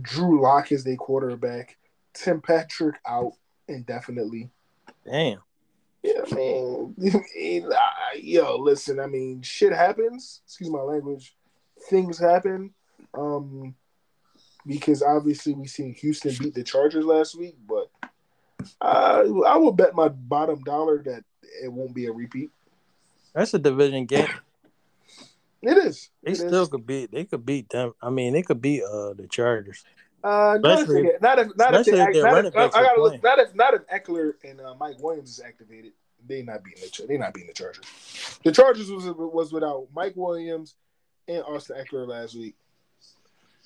Drew 0.00 0.42
Lock 0.42 0.72
is 0.72 0.82
their 0.84 0.96
quarterback. 0.96 1.76
Tim 2.14 2.40
Patrick 2.40 2.96
out 3.06 3.32
indefinitely. 3.68 4.50
Damn. 5.04 5.40
Yeah, 6.02 6.20
I 6.30 6.34
mean, 6.34 6.94
yo, 8.16 8.56
listen, 8.56 9.00
I 9.00 9.06
mean, 9.06 9.42
shit 9.42 9.72
happens. 9.72 10.40
Excuse 10.44 10.70
my 10.70 10.80
language. 10.80 11.34
Things 11.90 12.18
happen. 12.18 12.72
Um, 13.12 13.74
because 14.66 15.02
obviously 15.02 15.54
we 15.54 15.66
seen 15.66 15.94
Houston 15.94 16.34
beat 16.38 16.54
the 16.54 16.62
Chargers 16.62 17.04
last 17.04 17.38
week, 17.38 17.56
but 17.68 17.88
I 18.80 19.20
I 19.46 19.56
will 19.56 19.72
bet 19.72 19.94
my 19.94 20.08
bottom 20.08 20.62
dollar 20.62 21.02
that 21.04 21.24
it 21.62 21.72
won't 21.72 21.94
be 21.94 22.06
a 22.06 22.12
repeat. 22.12 22.50
That's 23.34 23.54
a 23.54 23.58
division 23.58 24.06
game. 24.06 24.28
It 25.62 25.76
is. 25.78 26.10
They 26.22 26.32
It 26.32 26.36
still 26.36 26.62
is. 26.62 26.68
could 26.68 26.86
beat. 26.86 27.10
They 27.10 27.24
could 27.24 27.44
beat 27.44 27.68
them. 27.70 27.92
I 28.00 28.10
mean, 28.10 28.32
they 28.32 28.42
could 28.42 28.60
beat 28.62 28.82
uh 28.82 29.14
the 29.14 29.26
Chargers. 29.28 29.84
Uh, 30.22 30.58
not 30.60 30.80
if, 30.80 31.20
not 31.20 31.38
if 31.38 31.56
not 31.56 31.74
if, 31.74 31.86
they, 31.86 32.02
if 32.02 32.24
not 32.24 32.44
if, 32.46 32.56
I, 32.56 32.64
backs 32.64 32.74
I 32.74 32.80
are 32.80 32.84
gotta 32.84 33.02
look, 33.02 33.22
not 33.22 33.38
if 33.38 33.54
not 33.54 33.74
if 33.74 33.86
Ekeler 33.86 34.32
and 34.44 34.60
uh, 34.60 34.74
Mike 34.74 34.98
Williams 34.98 35.30
is 35.30 35.40
activated. 35.40 35.92
They 36.26 36.42
not 36.42 36.64
beating 36.64 36.82
the 36.82 37.06
they 37.06 37.16
not 37.16 37.32
beating 37.32 37.48
the 37.48 37.54
Chargers. 37.54 38.38
The 38.42 38.50
Chargers 38.50 38.90
was 38.90 39.04
was 39.06 39.52
without 39.52 39.86
Mike 39.94 40.14
Williams 40.16 40.74
and 41.28 41.42
Austin 41.44 41.76
Ekeler 41.76 42.08
last 42.08 42.34
week. 42.34 42.56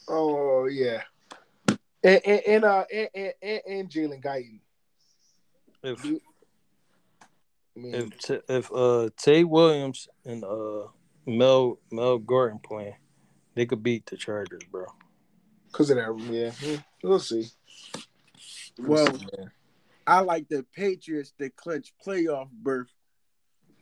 Oh 0.09 0.66
yeah, 0.66 1.03
and 2.03 2.20
and, 2.26 2.41
and 2.47 2.64
uh 2.64 2.85
and 2.93 3.09
and, 3.14 3.33
and, 3.41 3.61
and 3.66 3.91
Jalen 3.91 4.22
Guyton. 4.22 4.61
If 5.83 6.05
I 7.76 7.80
mean, 7.80 7.94
if 7.94 8.18
T- 8.18 8.40
if 8.48 8.70
uh 8.72 9.10
Tay 9.16 9.44
Williams 9.44 10.08
and 10.24 10.44
uh 10.44 10.88
Mel 11.26 11.78
Mel 11.90 12.18
Gordon 12.18 12.58
playing, 12.58 12.96
they 13.54 13.66
could 13.66 13.82
beat 13.82 14.06
the 14.06 14.16
Chargers, 14.16 14.62
bro. 14.70 14.86
because 15.70 15.90
of 15.90 15.96
that, 15.96 16.18
yeah, 16.30 16.52
yeah, 16.68 16.78
we'll 17.02 17.18
see. 17.20 17.46
Well, 18.78 19.06
We'll 19.06 19.18
see. 19.18 19.26
I 20.06 20.20
like 20.20 20.48
the 20.48 20.64
Patriots 20.74 21.32
to 21.38 21.50
clinch 21.50 21.92
playoff 22.04 22.50
berth. 22.50 22.88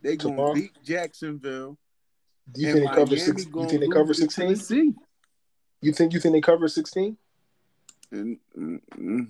They 0.02 0.16
gonna 0.16 0.34
Tomorrow? 0.36 0.54
beat 0.54 0.72
Jacksonville. 0.84 1.78
do 2.52 2.60
you 2.60 2.68
and 2.68 2.78
think 2.78 2.90
they 2.90 2.94
cover 2.96 3.16
six? 3.16 3.44
You 3.46 3.50
gonna 3.52 3.68
think 3.68 3.80
they 3.80 3.88
cover 3.88 4.14
sixteen? 4.14 4.96
You 5.80 5.92
think 5.92 6.12
you 6.12 6.20
think 6.20 6.32
they 6.34 6.40
cover 6.40 6.68
sixteen? 6.68 7.16
Mm, 8.12 8.38
mm, 8.56 9.28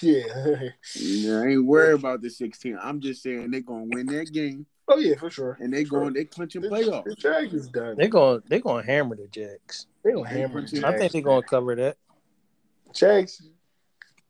Yeah. 0.00 0.22
yeah, 0.94 1.40
I 1.40 1.46
ain't 1.48 1.66
worried 1.66 1.94
about 1.94 2.22
the 2.22 2.30
16. 2.30 2.78
I'm 2.80 3.00
just 3.00 3.22
saying 3.22 3.50
they're 3.50 3.60
gonna 3.60 3.86
win 3.88 4.06
that 4.06 4.32
game 4.32 4.66
oh 4.90 4.98
yeah, 4.98 5.16
for 5.16 5.30
sure. 5.30 5.56
and 5.60 5.72
they 5.72 5.84
going 5.84 6.12
they 6.12 6.24
clinching 6.24 6.62
The, 6.62 6.68
playoff. 6.68 7.04
the 7.04 7.14
Jags 7.14 7.54
is 7.54 7.68
done. 7.68 7.96
They 7.96 8.08
going 8.08 8.42
they 8.48 8.60
going 8.60 8.84
to 8.84 8.90
hammer 8.90 9.16
the 9.16 9.28
Jags. 9.28 9.86
They 10.04 10.12
gonna 10.12 10.28
hammer 10.28 10.62
the 10.62 10.68
Jags. 10.68 10.84
I 10.84 10.96
think 10.98 11.12
they're 11.12 11.22
going 11.22 11.42
to 11.42 11.48
cover 11.48 11.74
that. 11.76 11.96
Jags. 12.94 13.42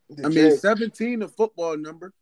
the 0.09 0.27
I 0.27 0.29
mean, 0.29 0.51
Jags- 0.51 0.61
17 0.61 1.23
a 1.23 1.29
football 1.29 1.77
number. 1.77 2.13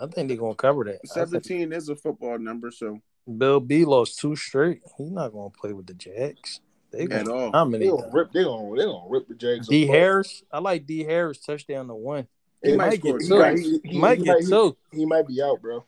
I 0.00 0.06
think 0.06 0.28
they're 0.28 0.36
going 0.36 0.54
to 0.54 0.56
cover 0.56 0.84
that. 0.84 0.98
I 1.16 1.24
think 1.24 1.44
17 1.44 1.72
is 1.72 1.88
a 1.88 1.94
football 1.94 2.36
number, 2.38 2.72
so 2.72 3.00
Bill 3.38 3.60
B 3.60 3.84
lost 3.84 4.18
two 4.18 4.34
straight. 4.34 4.80
He's 4.98 5.10
not 5.10 5.32
going 5.32 5.50
to 5.52 5.56
play 5.56 5.72
with 5.72 5.86
the 5.86 5.94
Jags. 5.94 6.60
They 6.96 7.04
at 7.04 7.26
going 7.26 7.28
all. 7.30 7.52
how 7.52 7.64
they 7.68 7.78
gonna 7.86 8.06
oh, 8.06 8.10
rip. 8.12 8.32
They 8.32 8.44
gonna 8.44 8.76
they 8.76 8.84
gonna 8.84 9.08
rip 9.08 9.28
the 9.28 9.34
Jags. 9.34 9.68
D 9.68 9.84
apart. 9.84 9.98
Harris. 9.98 10.42
I 10.52 10.58
like 10.58 10.86
D 10.86 11.04
Harris 11.04 11.38
touchdown 11.38 11.88
to 11.88 11.94
one. 11.94 12.26
He 12.62 12.70
He 12.70 12.76
might 12.76 12.86
might 12.86 13.02
get 13.02 13.20
two. 13.20 13.28
two. 13.28 13.44
He- 13.44 13.62
He, 13.62 13.80
He 13.92 13.98
might 13.98 14.22
get 14.22 14.40
he, 14.40 14.46
two. 14.46 14.76
He 14.92 15.06
might 15.06 15.26
be 15.26 15.42
out, 15.42 15.60
bro. 15.60 15.84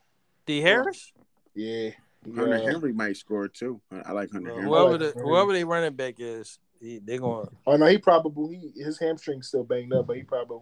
D 0.46 0.60
Harris. 0.60 1.12
Yeah. 1.54 1.90
Hunter 2.34 2.58
Yeah. 2.58 2.70
Henry 2.70 2.92
might 2.92 3.16
score 3.16 3.48
too. 3.48 3.80
I 4.04 4.12
like 4.12 4.30
Hunter 4.30 4.50
Henry. 4.50 4.64
Whoever 4.64 4.98
like 4.98 5.14
the 5.14 5.20
whoever 5.20 5.52
they 5.52 5.64
running 5.64 5.94
back 5.94 6.16
is, 6.18 6.58
he, 6.80 6.98
they 6.98 7.18
going 7.18 7.48
Oh 7.66 7.76
no, 7.76 7.86
he 7.86 7.98
probably 7.98 8.56
he, 8.74 8.82
his 8.82 8.98
hamstring's 8.98 9.48
still 9.48 9.64
banged 9.64 9.92
up, 9.92 10.06
but 10.06 10.16
he 10.16 10.22
probably 10.22 10.60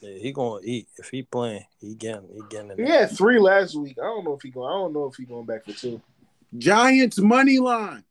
yeah, 0.00 0.18
he 0.18 0.32
going 0.32 0.62
to 0.62 0.68
eat 0.70 0.88
if 0.98 1.08
he 1.08 1.22
playing. 1.22 1.64
He 1.80 1.94
getting 1.94 2.28
he 2.32 2.42
getting 2.50 2.72
in 2.72 2.84
he 2.84 2.90
had 2.90 3.10
three 3.10 3.38
last 3.38 3.74
week. 3.74 3.96
I 3.98 4.04
don't 4.04 4.24
know 4.24 4.34
if 4.34 4.42
he 4.42 4.50
going. 4.50 4.70
I 4.70 4.74
don't 4.74 4.92
know 4.92 5.06
if 5.06 5.16
he 5.16 5.24
going 5.24 5.46
back 5.46 5.64
for 5.64 5.72
two. 5.72 6.00
Giants 6.56 7.18
money 7.18 7.58
line. 7.58 8.04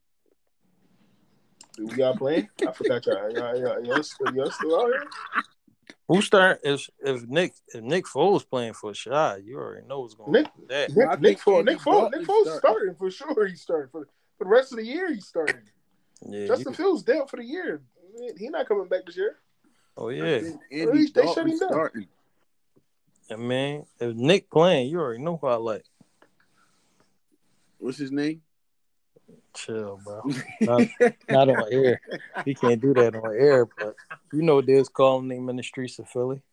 Do 1.75 1.95
y'all 1.95 2.15
playing? 2.15 2.49
I 2.67 2.71
forgot 2.71 3.05
y'all. 3.05 3.31
Y'all, 3.31 3.59
y'all, 3.59 3.83
y'all, 3.85 4.03
still, 4.03 4.33
y'all 4.35 4.51
still 4.51 4.79
out 4.81 4.87
here? 4.87 5.03
Who 6.07 6.21
start 6.21 6.59
if 6.63 6.87
if 7.03 7.23
Nick 7.27 7.53
if 7.73 7.81
Nick 7.81 8.05
Foles 8.05 8.47
playing 8.47 8.73
for 8.73 8.91
a 8.91 8.93
shot, 8.93 9.43
you 9.43 9.57
already 9.57 9.87
know 9.87 10.01
what's 10.01 10.13
going 10.13 10.31
Nick- 10.33 10.45
on 10.47 10.65
that. 10.67 10.95
Nick, 10.95 11.07
I 11.07 11.15
Nick 11.15 11.21
think 11.21 11.39
Foles. 11.41 11.65
Nick 11.65 11.79
Foles. 11.79 12.11
Nick 12.11 12.27
Foles 12.27 12.41
starting. 12.43 12.59
starting 12.59 12.95
for 12.95 13.09
sure. 13.11 13.47
He's 13.47 13.61
starting 13.61 13.89
for 13.89 14.07
for 14.37 14.43
the 14.43 14.49
rest 14.49 14.71
of 14.73 14.77
the 14.79 14.85
year. 14.85 15.11
He's 15.13 15.25
starting. 15.25 15.61
Yeah, 16.27 16.47
Justin 16.47 16.71
you- 16.73 16.77
Fields 16.77 17.03
down 17.03 17.27
for 17.27 17.37
the 17.37 17.45
year. 17.45 17.81
He 18.37 18.49
not 18.49 18.67
coming 18.67 18.87
back 18.87 19.05
this 19.05 19.17
year. 19.17 19.37
oh 19.97 20.09
yeah. 20.09 20.39
think 20.41 20.59
They- 20.69 20.81
Andy 20.81 21.07
they 21.07 21.23
shut 21.25 21.37
him 21.47 21.57
down. 21.57 21.69
starting. 21.69 22.07
I 23.31 23.35
mean, 23.37 23.85
if 23.99 24.15
Nick 24.15 24.49
playing, 24.51 24.89
you 24.89 24.99
already 24.99 25.23
know 25.23 25.37
who 25.37 25.47
I 25.47 25.55
like. 25.55 25.85
What's 27.79 27.97
his 27.97 28.11
name? 28.11 28.41
Chill, 29.55 29.99
bro. 30.03 30.21
Not, 30.61 30.81
not 31.29 31.49
on 31.49 31.65
air. 31.71 32.01
He 32.45 32.55
can't 32.55 32.81
do 32.81 32.93
that 32.95 33.15
on 33.15 33.35
air, 33.35 33.65
but 33.65 33.95
you 34.31 34.41
know 34.41 34.61
there's 34.61 34.89
calling 34.89 35.29
him 35.31 35.49
in 35.49 35.55
the 35.57 35.63
streets 35.63 35.99
of 35.99 36.09
Philly. 36.09 36.41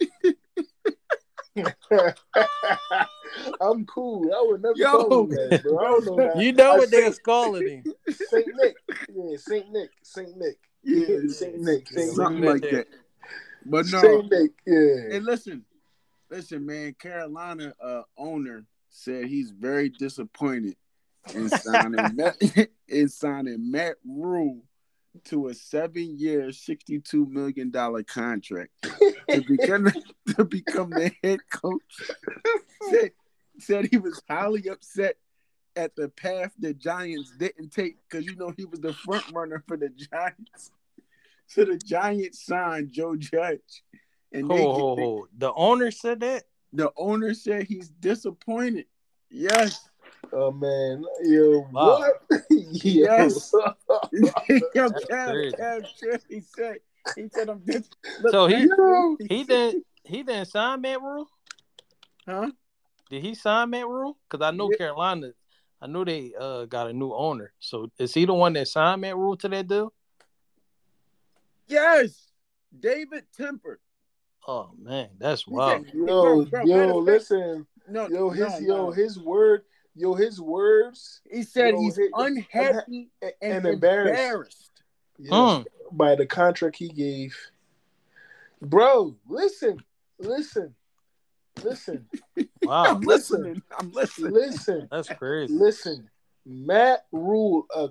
I'm 3.61 3.85
cool. 3.87 4.31
I 4.35 4.43
would 4.47 4.63
never 4.63 4.75
Yo. 4.77 5.05
call 5.05 5.25
him 5.25 5.31
that, 5.31 5.63
bro. 5.63 5.79
I 5.79 5.83
don't 5.85 6.05
know 6.07 6.17
that. 6.17 6.37
You 6.37 6.53
know 6.53 6.73
I 6.73 6.79
what 6.79 6.89
say- 6.89 7.01
they're 7.01 7.13
calling 7.25 7.69
him. 7.69 7.85
Saint 8.31 8.47
Nick. 8.55 8.77
Yeah, 9.09 9.37
Saint 9.37 9.73
Nick. 9.73 9.91
Saint 10.03 10.37
Nick. 10.37 10.59
Yeah, 10.83 11.19
Saint 11.29 11.59
Nick. 11.61 11.89
Saint 11.89 12.13
Something 12.15 12.41
Nick. 12.43 12.63
like 12.63 12.71
that. 12.71 12.87
But 13.67 13.87
no. 13.87 14.01
Saint 14.01 14.31
Nick. 14.31 14.51
Yeah. 14.67 15.17
And 15.17 15.25
listen, 15.25 15.65
listen, 16.31 16.67
man. 16.67 16.95
Carolina 16.99 17.75
uh, 17.83 18.03
owner 18.17 18.65
said 18.89 19.27
he's 19.27 19.51
very 19.51 19.89
disappointed 19.89 20.77
in 21.35 21.49
signing 21.49 22.17
Matt, 22.17 22.37
in 22.89 23.09
signing 23.09 23.71
Matt 23.71 23.97
Rhule 24.05 24.63
to 25.25 25.49
a 25.49 25.55
seven-year, 25.55 26.53
sixty-two 26.53 27.27
million 27.27 27.71
dollar 27.71 28.03
contract 28.03 28.71
to 29.29 29.43
become 29.47 29.89
to 30.37 30.45
become 30.45 30.91
the 30.91 31.11
head 31.23 31.41
coach. 31.53 32.11
said, 32.91 33.11
said 33.59 33.89
he 33.91 33.99
was 33.99 34.23
highly 34.29 34.69
upset 34.69 35.17
at 35.77 35.95
the 35.97 36.09
path 36.09 36.53
the 36.59 36.75
Giants 36.75 37.33
didn't 37.39 37.71
take 37.71 37.97
because 38.09 38.25
you 38.27 38.37
know 38.37 38.53
he 38.57 38.65
was 38.65 38.81
the 38.81 38.93
front 38.93 39.25
runner 39.33 39.63
for 39.67 39.77
the 39.77 39.89
Giants. 39.89 40.71
So 41.47 41.65
the 41.65 41.79
Giants 41.79 42.45
signed 42.47 42.93
Joe 42.93 43.17
Judge, 43.17 43.83
and 44.33 44.47
Ho, 44.47 44.57
they, 44.57 44.63
ho, 44.63 44.97
ho. 44.97 45.27
The 45.37 45.53
owner 45.53 45.91
said 45.91 46.21
that. 46.21 46.45
the 46.73 46.93
owner 46.97 47.35
said 47.35 47.65
he's 47.65 47.89
disappointed. 47.89 48.87
Yes. 49.29 49.89
Oh 50.33 50.53
man, 50.53 51.05
yo, 51.25 51.67
Wow. 51.73 51.99
what? 52.29 52.43
Yes. 52.51 53.53
Yo, 54.13 54.31
That's 54.75 55.05
Kev, 55.05 55.33
crazy. 55.33 55.57
Kev, 55.57 56.21
he 56.29 56.41
said, 56.41 56.77
he 57.17 57.29
said, 57.29 57.49
I'm 57.49 57.61
dis- 57.65 57.89
Look, 58.23 58.31
So 58.33 58.47
he- 58.47 58.65
Yo. 58.67 59.17
He 59.29 59.45
didn't. 59.45 59.85
He 60.05 60.23
didn't 60.23 60.47
sign 60.47 60.81
Matt 60.81 61.01
Rhule. 61.01 61.29
huh? 62.27 62.51
Did 63.11 63.23
he 63.23 63.35
sign 63.35 63.71
Matt 63.71 63.87
Rhule? 63.87 64.17
Because 64.29 64.45
I 64.45 64.51
know 64.51 64.71
Yeah. 64.71 64.77
Carolina. 64.79 65.33
I 65.81 65.87
know 65.87 66.05
they 66.05 66.33
uh, 66.39 66.65
got 66.67 66.89
a 66.89 66.93
new 66.93 67.13
owner. 67.15 67.53
So 67.59 67.91
is 67.99 68.13
he 68.15 68.25
the 68.25 68.35
one 68.35 68.53
that 68.55 68.69
signed 68.69 69.01
Matt 69.03 69.17
Rhule 69.17 69.37
to 69.39 69.49
that 69.49 69.67
deal? 69.67 69.93
Yes. 71.67 72.29
David 72.79 73.25
Tepper. 73.37 73.77
Oh 74.47 74.71
man, 74.81 75.11
that's 75.19 75.43
He 75.45 75.53
wild. 75.55 75.85
said- 75.87 75.95
Yo, 75.95 76.07
Bro, 76.07 76.45
bro, 76.47 76.65
yo, 76.65 76.99
listen, 76.99 77.67
No, 77.89 78.09
yo, 78.09 78.31
his, 78.31 78.49
no, 78.53 78.59
yo, 78.59 78.77
no. 78.87 78.91
his 78.91 79.19
word, 79.19 79.63
yo, 80.01 80.15
his 80.15 80.41
words, 80.41 81.21
He 81.31 81.43
said 81.43 81.75
yo, 81.75 81.81
he's 81.81 81.97
his- 81.97 82.11
unhappy 82.15 83.11
and, 83.23 83.33
and, 83.43 83.53
and 83.65 83.67
embarrassed, 83.67 84.11
embarrassed. 84.11 84.71
Yes, 85.19 85.31
Mm. 85.33 85.65
by 85.93 86.15
the 86.15 86.27
contract 86.27 86.77
he 86.77 86.89
gave. 86.89 87.37
Bro, 88.63 89.17
listen, 89.29 89.83
listen, 90.19 90.75
listen, 91.63 92.07
Wow, 92.63 92.85
I'm 92.85 93.01
listening. 93.01 93.63
I'm 93.79 93.91
listening. 93.93 94.33
listen, 94.33 94.89
that's 94.91 95.09
crazy. 95.09 95.53
listen. 95.55 96.09
Matt 96.47 97.05
Rhule 97.13 97.67
uh, 97.75 97.89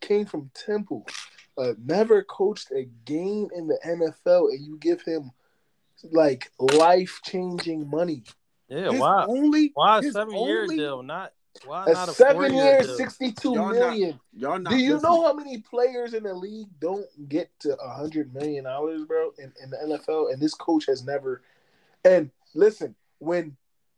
came 0.00 0.26
from 0.26 0.50
Temple, 0.54 1.06
uh, 1.58 1.72
never 1.84 2.22
coached 2.24 2.70
a 2.72 2.84
game 3.04 3.48
in 3.54 3.66
the 3.68 3.78
NFL, 3.86 4.50
and 4.52 4.64
you 4.64 4.76
give 4.78 5.02
him 5.02 5.30
like 6.12 6.50
life 6.58 7.20
changing 7.24 7.88
money. 7.88 8.22
Yeah, 8.68 8.90
His 8.90 9.00
why? 9.00 9.24
Only, 9.28 9.70
Why 9.74 9.98
a 9.98 10.02
his 10.02 10.12
seven 10.14 10.34
year 10.34 10.62
only- 10.62 10.76
deal? 10.76 11.02
Not 11.02 11.32
Why 11.64 11.86
a 11.86 12.06
seven 12.08 12.54
years, 12.54 12.96
sixty-two 12.96 13.54
y'all 13.54 13.70
million. 13.70 14.20
Not, 14.32 14.40
y'all 14.40 14.58
not 14.58 14.70
Do 14.70 14.76
you 14.76 14.94
listening. 14.94 15.12
know 15.12 15.22
how 15.26 15.32
many 15.32 15.58
players 15.58 16.14
in 16.14 16.24
the 16.24 16.34
league 16.34 16.68
don't 16.80 17.06
get 17.28 17.50
to 17.60 17.76
a 17.76 17.88
hundred 17.88 18.34
million 18.34 18.64
dollars, 18.64 19.04
bro, 19.04 19.30
in, 19.38 19.52
in 19.62 19.70
the 19.70 19.98
NFL? 19.98 20.32
And 20.32 20.40
this 20.42 20.54
coach 20.54 20.86
has 20.86 21.04
never. 21.04 21.42
And 22.04 22.30
listen, 22.54 22.94
when 23.18 23.56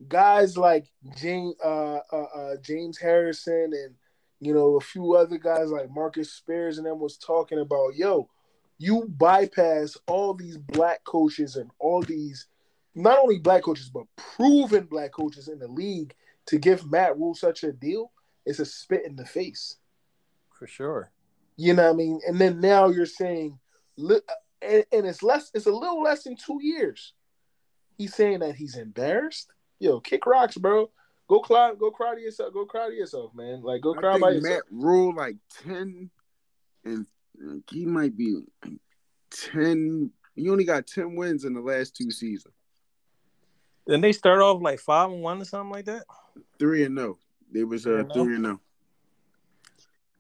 guys 0.09 0.57
like 0.57 0.86
James 1.16 1.54
uh, 1.64 2.00
uh, 2.12 2.26
uh, 2.34 2.57
James 2.62 2.98
Harrison 2.98 3.72
and 3.72 3.94
you 4.40 4.52
know 4.54 4.76
a 4.76 4.80
few 4.80 5.14
other 5.14 5.38
guys 5.38 5.70
like 5.70 5.90
Marcus 5.90 6.32
Spears 6.32 6.78
and 6.78 6.86
them 6.86 7.00
was 7.00 7.16
talking 7.16 7.59
about, 7.59 7.96
yo, 7.96 8.28
you 8.78 9.07
bypass 9.16 9.96
all 10.07 10.34
these 10.34 10.59
black 10.59 11.02
coaches 11.04 11.57
and 11.57 11.70
all 11.78 12.02
these 12.02 12.46
not 12.94 13.18
only 13.18 13.38
black 13.38 13.62
coaches 13.62 13.90
but 13.90 14.04
proven 14.16 14.84
black 14.84 15.12
coaches 15.12 15.48
in 15.48 15.59
the 15.59 15.68
league 15.68 16.14
to 16.47 16.59
give 16.59 16.90
Matt 16.90 17.16
Rhule 17.16 17.34
such 17.34 17.64
a 17.64 17.72
deal 17.72 18.12
is 18.44 18.61
a 18.61 18.64
spit 18.64 19.05
in 19.05 19.16
the 19.16 19.26
face. 19.26 19.76
For 20.59 20.66
sure. 20.66 21.11
You 21.57 21.74
know 21.74 21.84
what 21.84 21.94
I 21.94 21.97
mean? 21.97 22.20
And 22.26 22.38
then 22.38 22.61
now 22.61 22.88
you're 22.88 23.07
saying, 23.07 23.59
uh, 23.99 24.14
and, 24.62 24.84
and 24.92 25.07
it's 25.07 25.22
less, 25.22 25.51
it's 25.55 25.66
a 25.66 25.72
little 25.72 26.03
less 26.03 26.24
than 26.24 26.36
two 26.36 26.59
years. 26.62 27.14
He's 27.97 28.14
saying 28.14 28.40
that 28.40 28.57
he's 28.57 28.76
embarrassed. 28.76 29.51
Yo, 29.78 30.01
kick 30.01 30.26
rocks, 30.26 30.57
bro. 30.57 30.90
Go 31.28 31.40
cry, 31.40 31.72
go 31.78 31.90
cry 31.90 32.14
to 32.14 32.20
yourself. 32.20 32.55
Go 32.55 32.66
cry 32.66 32.88
to 32.88 32.94
yourself, 32.94 33.34
man. 33.34 33.62
Like 33.62 33.80
go 33.80 33.94
cry 33.94 34.18
by 34.18 34.30
yourself. 34.30 34.57
Matt 34.57 34.62
Rule 34.70 35.14
like 35.14 35.36
ten, 35.64 36.09
and 36.84 37.07
he 37.70 37.84
might 37.84 38.16
be 38.16 38.42
ten. 39.30 40.12
He 40.34 40.49
only 40.49 40.64
got 40.64 40.86
ten 40.86 41.16
wins 41.16 41.44
in 41.44 41.53
the 41.53 41.61
last 41.61 41.97
two 41.97 42.11
seasons. 42.11 42.55
Then 43.86 44.01
they 44.03 44.12
start 44.12 44.40
off 44.40 44.62
like 44.62 44.78
five 44.78 45.11
and 45.11 45.20
one 45.20 45.42
or 45.42 45.44
something 45.44 45.72
like 45.72 45.86
that. 45.86 46.05
Three 46.59 46.84
and 46.84 46.95
no. 46.95 47.18
They 47.53 47.64
was 47.64 47.87
uh, 47.87 48.05
three 48.12 48.34
and 48.34 48.43
no. 48.43 48.61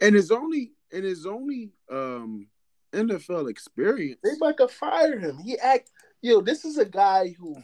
And 0.00 0.14
his 0.14 0.30
only 0.30 0.72
and 0.92 1.04
his 1.04 1.26
only 1.26 1.70
um 1.90 2.48
NFL 2.92 3.50
experience. 3.50 4.20
They 4.22 4.32
about 4.36 4.58
to 4.58 4.68
fire 4.68 5.18
him. 5.18 5.38
He 5.38 5.58
act 5.58 5.90
yo. 6.22 6.40
This 6.40 6.64
is 6.64 6.78
a 6.78 6.84
guy 6.84 7.34
who 7.38 7.56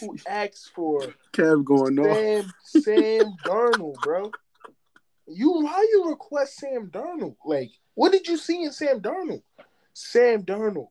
who 0.00 0.16
acts 0.26 0.70
for 0.74 1.02
Kev 1.32 1.64
going 1.64 1.96
Sam, 1.96 2.44
off. 2.44 2.54
Sam 2.64 3.34
Darnold, 3.44 3.96
bro. 4.02 4.30
You 5.28 5.50
why 5.50 5.86
you 5.92 6.08
request 6.08 6.56
Sam 6.56 6.88
Darnold? 6.90 7.36
Like, 7.44 7.70
what 7.94 8.12
did 8.12 8.28
you 8.28 8.36
see 8.36 8.64
in 8.64 8.72
Sam 8.72 9.00
Darnold? 9.00 9.42
Sam 9.92 10.42
Darnold. 10.44 10.88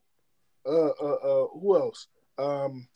Uh, 0.66 0.89
uh, 0.89 1.46
uh. 1.46 1.48
Who 1.60 1.78
else? 1.78 2.08
Um, 2.38 2.88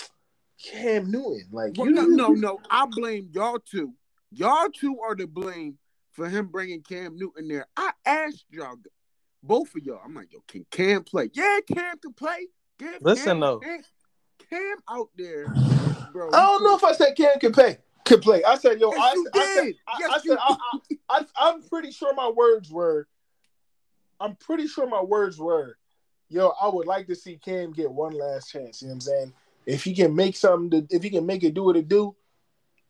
Cam 0.63 1.09
Newton. 1.09 1.47
Like, 1.51 1.73
well, 1.77 1.87
you 1.87 1.93
no, 1.93 2.03
no, 2.03 2.27
no. 2.29 2.59
I 2.69 2.85
blame 2.85 3.29
y'all 3.31 3.59
two. 3.59 3.93
Y'all 4.31 4.69
two 4.69 4.99
are 4.99 5.15
to 5.15 5.27
blame 5.27 5.77
for 6.11 6.27
him 6.29 6.47
bringing 6.47 6.81
Cam 6.81 7.17
Newton 7.17 7.47
there. 7.47 7.65
I 7.75 7.91
asked 8.05 8.45
y'all, 8.49 8.75
both 9.41 9.73
of 9.75 9.83
y'all. 9.83 10.01
I'm 10.03 10.13
like, 10.13 10.31
yo, 10.33 10.39
can 10.47 10.65
Cam 10.69 11.03
play? 11.03 11.29
Yeah, 11.33 11.59
Cam 11.67 11.97
can 11.97 12.13
play. 12.13 12.47
Give 12.77 12.97
Listen 13.01 13.25
Cam, 13.25 13.39
though, 13.39 13.59
Cam, 13.59 13.81
Cam 14.49 14.77
out 14.89 15.09
there, 15.17 15.53
bro. 16.13 16.29
I 16.29 16.41
don't 16.41 16.63
know 16.63 16.75
if 16.75 16.83
I 16.83 16.93
said 16.93 17.15
Cam 17.15 17.39
can 17.39 17.51
play. 17.51 17.77
Can 18.05 18.19
play. 18.19 18.43
I 18.43 18.57
said, 18.57 18.79
yo, 18.79 18.91
yes, 18.91 19.01
I, 19.01 19.13
you 19.13 19.27
I, 19.33 19.37
did. 19.37 19.55
said, 19.55 19.73
I, 19.87 19.97
yes, 19.99 20.09
I, 20.11 20.19
said, 20.19 20.37
I, 20.39 20.57
I, 21.09 21.25
I'm 21.37 21.61
pretty 21.63 21.91
sure 21.91 22.13
my 22.13 22.29
words 22.29 22.71
were. 22.71 23.07
I'm 24.19 24.35
pretty 24.35 24.67
sure 24.67 24.87
my 24.87 25.01
words 25.01 25.39
were, 25.39 25.77
yo, 26.29 26.53
I 26.61 26.67
would 26.67 26.87
like 26.87 27.07
to 27.07 27.15
see 27.15 27.37
Cam 27.37 27.71
get 27.71 27.91
one 27.91 28.13
last 28.13 28.51
chance. 28.51 28.81
You 28.81 28.89
know 28.89 28.93
what 28.93 28.95
I'm 28.95 29.01
saying? 29.01 29.33
If 29.69 29.83
he 29.83 29.93
can 29.93 30.15
make 30.15 30.35
something, 30.35 30.87
to, 30.87 30.95
if 30.95 31.03
he 31.03 31.11
can 31.11 31.27
make 31.27 31.43
it 31.43 31.53
do 31.53 31.63
what 31.63 31.77
it 31.77 31.87
do, 31.87 32.15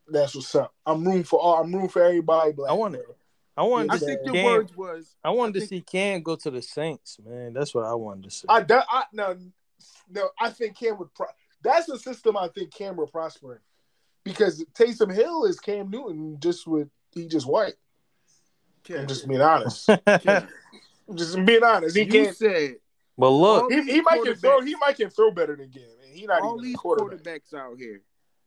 that's 0.08 0.34
what's 0.34 0.56
up. 0.56 0.74
I'm 0.86 1.06
room 1.06 1.24
for 1.24 1.38
all. 1.38 1.62
I'm 1.62 1.76
room 1.76 1.90
for 1.90 2.02
everybody. 2.02 2.54
Black, 2.54 2.72
I 2.72 2.74
want 2.74 2.94
to. 2.94 3.04
I 3.58 3.64
wanted. 3.64 3.92
I 3.92 3.98
think 3.98 4.24
the 4.24 4.42
words 4.42 4.76
was. 4.78 5.14
I 5.22 5.30
wanted 5.32 5.58
I 5.58 5.60
to 5.60 5.68
see 5.68 5.82
Cam 5.82 6.24
go 6.24 6.38
to 6.38 6.50
the 6.50 6.62
Saints, 6.62 7.18
man. 7.24 7.52
That's 7.52 7.76
what 7.76 7.86
I 7.86 7.94
wanted 7.94 8.24
to 8.24 8.32
see. 8.32 8.46
I, 8.48 8.62
do, 8.62 8.80
I 8.90 9.04
no, 9.12 9.38
no. 10.10 10.30
I 10.40 10.50
think 10.52 10.78
Cam 10.78 10.98
would. 11.00 11.14
Pro- 11.14 11.28
that's 11.62 11.88
the 11.88 12.00
system 12.00 12.38
I 12.38 12.48
think 12.48 12.74
Cam 12.74 12.96
would 12.96 13.12
prosper 13.12 13.56
in, 13.56 13.60
because 14.24 14.64
Taysom 14.74 15.14
Hill 15.14 15.44
is 15.44 15.60
Cam 15.60 15.90
Newton 15.90 16.38
just 16.40 16.66
with 16.66 16.88
he 17.12 17.28
just 17.28 17.46
white. 17.46 17.76
I'm 18.90 19.06
just 19.06 19.28
being 19.28 19.42
honest. 19.42 19.90
just 21.14 21.46
being 21.46 21.64
honest. 21.64 21.98
He 21.98 22.04
you 22.04 22.12
can't. 22.12 22.38
Said, 22.38 22.76
but 23.18 23.32
look, 23.32 23.70
he, 23.70 23.82
he 23.84 24.00
might 24.02 24.24
can 24.24 24.36
throw. 24.36 24.62
He 24.62 24.76
might 24.76 24.96
can 24.96 25.10
throw 25.10 25.32
better 25.32 25.58
than 25.58 25.70
Cam. 25.70 25.84
He 26.14 26.26
not 26.26 26.42
all 26.42 26.56
even 26.56 26.64
these 26.64 26.76
quarterback. 26.76 27.20
quarterbacks 27.20 27.54
out 27.54 27.78
here. 27.78 28.02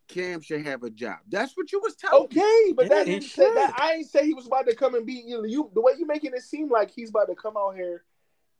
Cam 0.08 0.40
should 0.42 0.66
have 0.66 0.82
a 0.82 0.90
job. 0.90 1.18
That's 1.28 1.56
what 1.56 1.72
you 1.72 1.80
was 1.80 1.94
telling. 1.94 2.24
Okay, 2.24 2.62
me. 2.66 2.72
but 2.72 2.86
yeah, 2.86 2.96
that 2.96 3.06
didn't 3.06 3.24
say 3.24 3.52
that. 3.54 3.74
I 3.78 3.94
ain't 3.94 4.10
say 4.10 4.26
he 4.26 4.34
was 4.34 4.46
about 4.46 4.66
to 4.66 4.74
come 4.74 4.94
and 4.94 5.06
beat 5.06 5.24
you. 5.24 5.44
You 5.46 5.70
the 5.74 5.80
way 5.80 5.92
you 5.98 6.06
making 6.06 6.32
it 6.34 6.42
seem 6.42 6.70
like 6.70 6.90
he's 6.90 7.10
about 7.10 7.28
to 7.28 7.34
come 7.34 7.56
out 7.56 7.74
here 7.74 8.04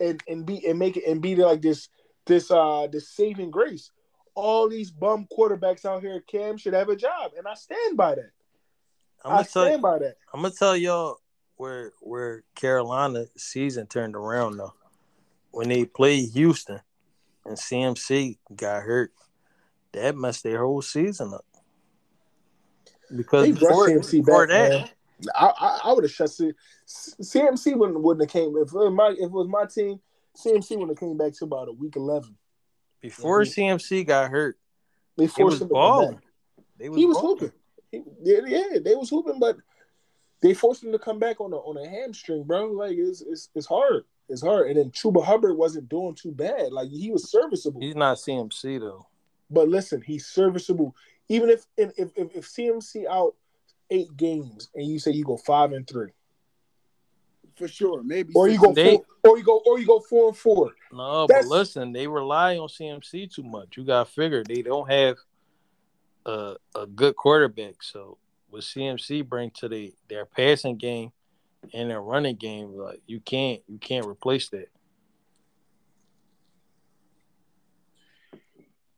and 0.00 0.22
and 0.28 0.46
be 0.46 0.66
and 0.66 0.78
make 0.78 0.96
it 0.96 1.04
and 1.06 1.20
be 1.20 1.36
like 1.36 1.60
this 1.60 1.88
this 2.26 2.50
uh 2.50 2.86
this 2.90 3.08
saving 3.08 3.50
grace. 3.50 3.90
All 4.34 4.68
these 4.68 4.90
bum 4.90 5.26
quarterbacks 5.36 5.84
out 5.84 6.02
here, 6.02 6.22
Cam 6.26 6.56
should 6.56 6.72
have 6.72 6.88
a 6.88 6.96
job, 6.96 7.32
and 7.36 7.46
I 7.46 7.54
stand 7.54 7.98
by 7.98 8.14
that. 8.14 8.30
I'm 9.24 9.38
I 9.38 9.42
stand 9.42 9.76
you, 9.76 9.82
by 9.82 9.98
that. 9.98 10.16
I'm 10.32 10.40
gonna 10.40 10.54
tell 10.54 10.76
y'all 10.76 11.18
where 11.56 11.92
where 12.00 12.44
Carolina 12.54 13.26
season 13.36 13.86
turned 13.86 14.16
around 14.16 14.56
though. 14.56 14.72
When 15.50 15.68
they 15.68 15.84
played 15.84 16.30
Houston 16.30 16.80
and 17.44 17.56
CMC 17.56 18.38
got 18.54 18.82
hurt 18.82 19.12
that 19.92 20.16
messed 20.16 20.42
their 20.42 20.60
whole 20.60 20.82
season 20.82 21.34
up. 21.34 21.44
Because 23.14 23.46
they 23.46 23.52
before, 23.52 23.88
CMC 23.88 24.24
before 24.24 24.46
back, 24.46 24.70
that, 24.70 24.70
man. 24.70 24.88
I, 25.34 25.52
I, 25.58 25.80
I 25.84 25.92
would 25.92 26.04
have 26.04 26.10
shut 26.10 26.30
C, 26.30 26.52
CMC 26.86 27.76
wouldn't 27.76 28.00
wouldn't 28.00 28.28
have 28.28 28.32
came 28.32 28.56
if 28.56 28.68
it 28.68 28.74
was 28.74 28.92
my 28.92 29.08
if 29.10 29.24
it 29.24 29.30
was 29.30 29.48
my 29.48 29.66
team. 29.66 30.00
CMC 30.36 30.70
wouldn't 30.70 30.90
have 30.90 30.98
came 30.98 31.18
back 31.18 31.34
to 31.34 31.44
about 31.44 31.68
a 31.68 31.72
week 31.72 31.96
eleven. 31.96 32.36
Before 33.00 33.42
mhm. 33.42 33.56
yeah, 33.56 33.74
CMC 33.74 34.06
got 34.06 34.30
hurt, 34.30 34.56
they 35.16 35.26
forced 35.26 35.60
him 35.60 35.68
balling. 35.68 36.20
They 36.78 36.88
was 36.88 36.98
he 36.98 37.06
was 37.06 37.18
balling. 37.18 37.38
hooping. 37.38 37.52
He, 37.90 38.02
yeah, 38.22 38.40
yeah, 38.46 38.78
they 38.82 38.94
was 38.94 39.10
hooping, 39.10 39.38
but 39.38 39.56
they 40.40 40.54
forced 40.54 40.82
him 40.82 40.92
to 40.92 40.98
come 40.98 41.18
back 41.18 41.40
on 41.40 41.52
a 41.52 41.56
on 41.56 41.76
a 41.76 41.88
hamstring, 41.88 42.44
bro. 42.44 42.66
Like 42.66 42.96
it's 42.96 43.20
it's, 43.20 43.50
it's 43.54 43.66
hard. 43.66 44.04
It's 44.28 44.42
hard. 44.42 44.68
And 44.68 44.78
then 44.78 44.90
Chuba 44.90 45.24
Hubbard 45.24 45.56
wasn't 45.56 45.88
doing 45.88 46.14
too 46.14 46.32
bad. 46.32 46.72
Like 46.72 46.88
he 46.88 47.10
was 47.10 47.30
serviceable. 47.30 47.80
He's 47.80 47.96
not 47.96 48.16
CMC 48.16 48.80
though. 48.80 49.06
But 49.50 49.68
listen, 49.68 50.00
he's 50.00 50.26
serviceable. 50.26 50.94
Even 51.28 51.50
if 51.50 51.66
if 51.76 51.92
if, 51.96 52.10
if 52.16 52.46
CMC 52.46 53.06
out 53.06 53.34
eight 53.90 54.16
games 54.16 54.70
and 54.74 54.86
you 54.86 54.98
say 54.98 55.10
you 55.12 55.24
go 55.24 55.36
five 55.36 55.72
and 55.72 55.86
three. 55.86 56.10
For 57.56 57.68
sure, 57.68 58.02
maybe. 58.02 58.32
Or 58.34 58.48
you 58.48 58.58
go 58.58 58.72
they, 58.72 58.96
four, 58.96 59.04
or 59.24 59.38
you 59.38 59.44
go 59.44 59.60
or 59.66 59.78
you 59.78 59.86
go 59.86 60.00
four 60.00 60.28
and 60.28 60.36
four. 60.36 60.72
No, 60.90 61.26
That's, 61.26 61.46
but 61.46 61.54
listen, 61.54 61.92
they 61.92 62.06
rely 62.06 62.56
on 62.56 62.68
CMC 62.68 63.32
too 63.32 63.42
much. 63.42 63.76
You 63.76 63.84
got 63.84 64.06
to 64.06 64.12
figure 64.12 64.42
they 64.42 64.62
don't 64.62 64.90
have 64.90 65.16
a 66.24 66.56
a 66.74 66.86
good 66.86 67.14
quarterback. 67.16 67.82
So 67.82 68.16
what 68.48 68.62
CMC 68.62 69.28
bring 69.28 69.50
to 69.56 69.68
the 69.68 69.92
their 70.08 70.24
passing 70.24 70.76
game 70.76 71.12
and 71.72 71.92
a 71.92 71.98
running 71.98 72.36
game, 72.36 72.76
like 72.76 73.00
you 73.06 73.20
can't 73.20 73.60
you 73.68 73.78
can't 73.78 74.06
replace 74.06 74.48
that. 74.50 74.68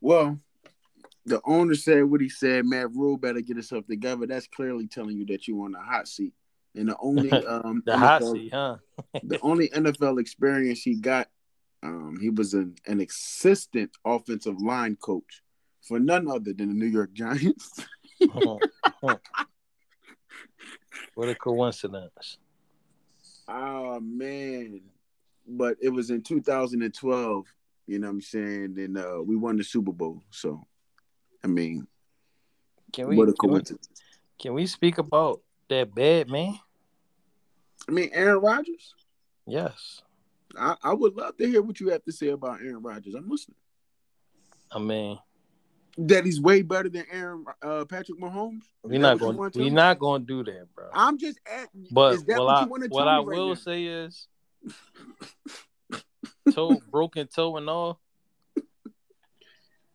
Well, 0.01 0.39
the 1.27 1.41
owner 1.45 1.75
said 1.75 2.05
what 2.05 2.21
he 2.21 2.29
said. 2.29 2.67
Matt 2.67 2.93
Rhule 2.93 3.17
better 3.17 3.41
get 3.41 3.57
himself 3.57 3.87
together. 3.87 4.27
That's 4.27 4.47
clearly 4.47 4.87
telling 4.87 5.17
you 5.17 5.27
that 5.27 5.49
you 5.49 5.63
on 5.63 5.75
a 5.75 5.81
hot 5.81 6.09
seat. 6.09 6.35
And 6.75 6.89
the 6.89 6.97
only 7.01 7.31
um 7.47 7.83
the 7.87 7.93
NFL, 7.93 7.99
hot 7.99 8.25
seat, 8.25 8.53
huh? 8.53 8.77
the 9.23 9.41
only 9.41 9.69
NFL 9.71 10.21
experience 10.21 10.83
he 10.83 10.97
got, 10.97 11.29
um, 11.83 12.19
he 12.21 12.31
was 12.31 12.55
an, 12.55 12.75
an 12.87 13.01
assistant 13.01 13.91
offensive 14.05 14.61
line 14.61 14.97
coach 14.97 15.43
for 15.83 15.99
none 15.99 16.29
other 16.29 16.53
than 16.53 16.69
the 16.69 16.75
New 16.75 16.87
York 16.87 17.13
Giants. 17.13 17.81
what 21.15 21.29
a 21.29 21.35
coincidence. 21.35 22.39
Oh 23.49 24.01
man. 24.01 24.81
But 25.47 25.77
it 25.81 25.91
was 25.91 26.11
in 26.11 26.23
2012 26.23 27.47
you 27.87 27.99
know 27.99 28.07
what 28.07 28.15
I'm 28.15 28.21
saying? 28.21 28.75
And 28.79 28.99
uh, 28.99 29.23
we 29.25 29.37
won 29.37 29.57
the 29.57 29.65
Super 29.65 29.93
Bowl. 29.93 30.23
So, 30.31 30.63
I 31.43 31.49
mean, 31.49 31.87
can 32.93 33.09
we, 33.09 33.17
what 33.17 33.29
a 33.29 33.33
coincidence. 33.33 33.89
Can 33.89 33.95
we, 33.95 34.43
can 34.43 34.55
we 34.55 34.67
speak 34.67 34.99
about 34.99 35.43
that 35.69 35.95
bad 35.95 36.29
man? 36.29 36.59
I 37.87 37.93
mean, 37.93 38.11
Aaron 38.13 38.41
Rodgers? 38.41 38.95
Yes. 39.47 40.03
I, 40.59 40.77
I 40.83 40.95
would 40.95 41.15
love 41.15 41.37
to 41.37 41.47
hear 41.47 41.61
what 41.61 41.81
you 41.81 41.91
have 41.91 42.05
to 42.05 42.13
say 42.13 42.29
about 42.29 42.61
Aaron 42.61 42.83
Rodgers. 42.83 43.15
I'm 43.15 43.29
listening. 43.29 43.57
I 44.73 44.79
mean, 44.79 45.19
that 45.99 46.25
he's 46.25 46.41
way 46.41 46.63
better 46.63 46.89
than 46.89 47.05
Aaron 47.11 47.45
uh, 47.63 47.85
Patrick 47.85 48.19
Mahomes. 48.19 48.63
We're 48.83 48.99
not 48.99 49.19
going. 49.19 49.37
We're 49.37 49.71
not 49.71 49.99
going 49.99 50.27
to 50.27 50.27
do 50.27 50.53
that, 50.53 50.75
bro. 50.75 50.87
I'm 50.93 51.19
just 51.19 51.39
asking. 51.51 51.89
But 51.91 52.15
is 52.15 52.25
what, 52.25 52.69
what 52.69 52.83
I, 52.83 52.87
what 52.89 53.09
I 53.09 53.17
right 53.17 53.27
will 53.27 53.49
now? 53.49 53.55
say 53.55 53.85
is, 53.85 54.27
toe, 56.55 56.81
broken 56.91 57.29
toe, 57.29 57.57
and 57.57 57.69
all. 57.69 58.01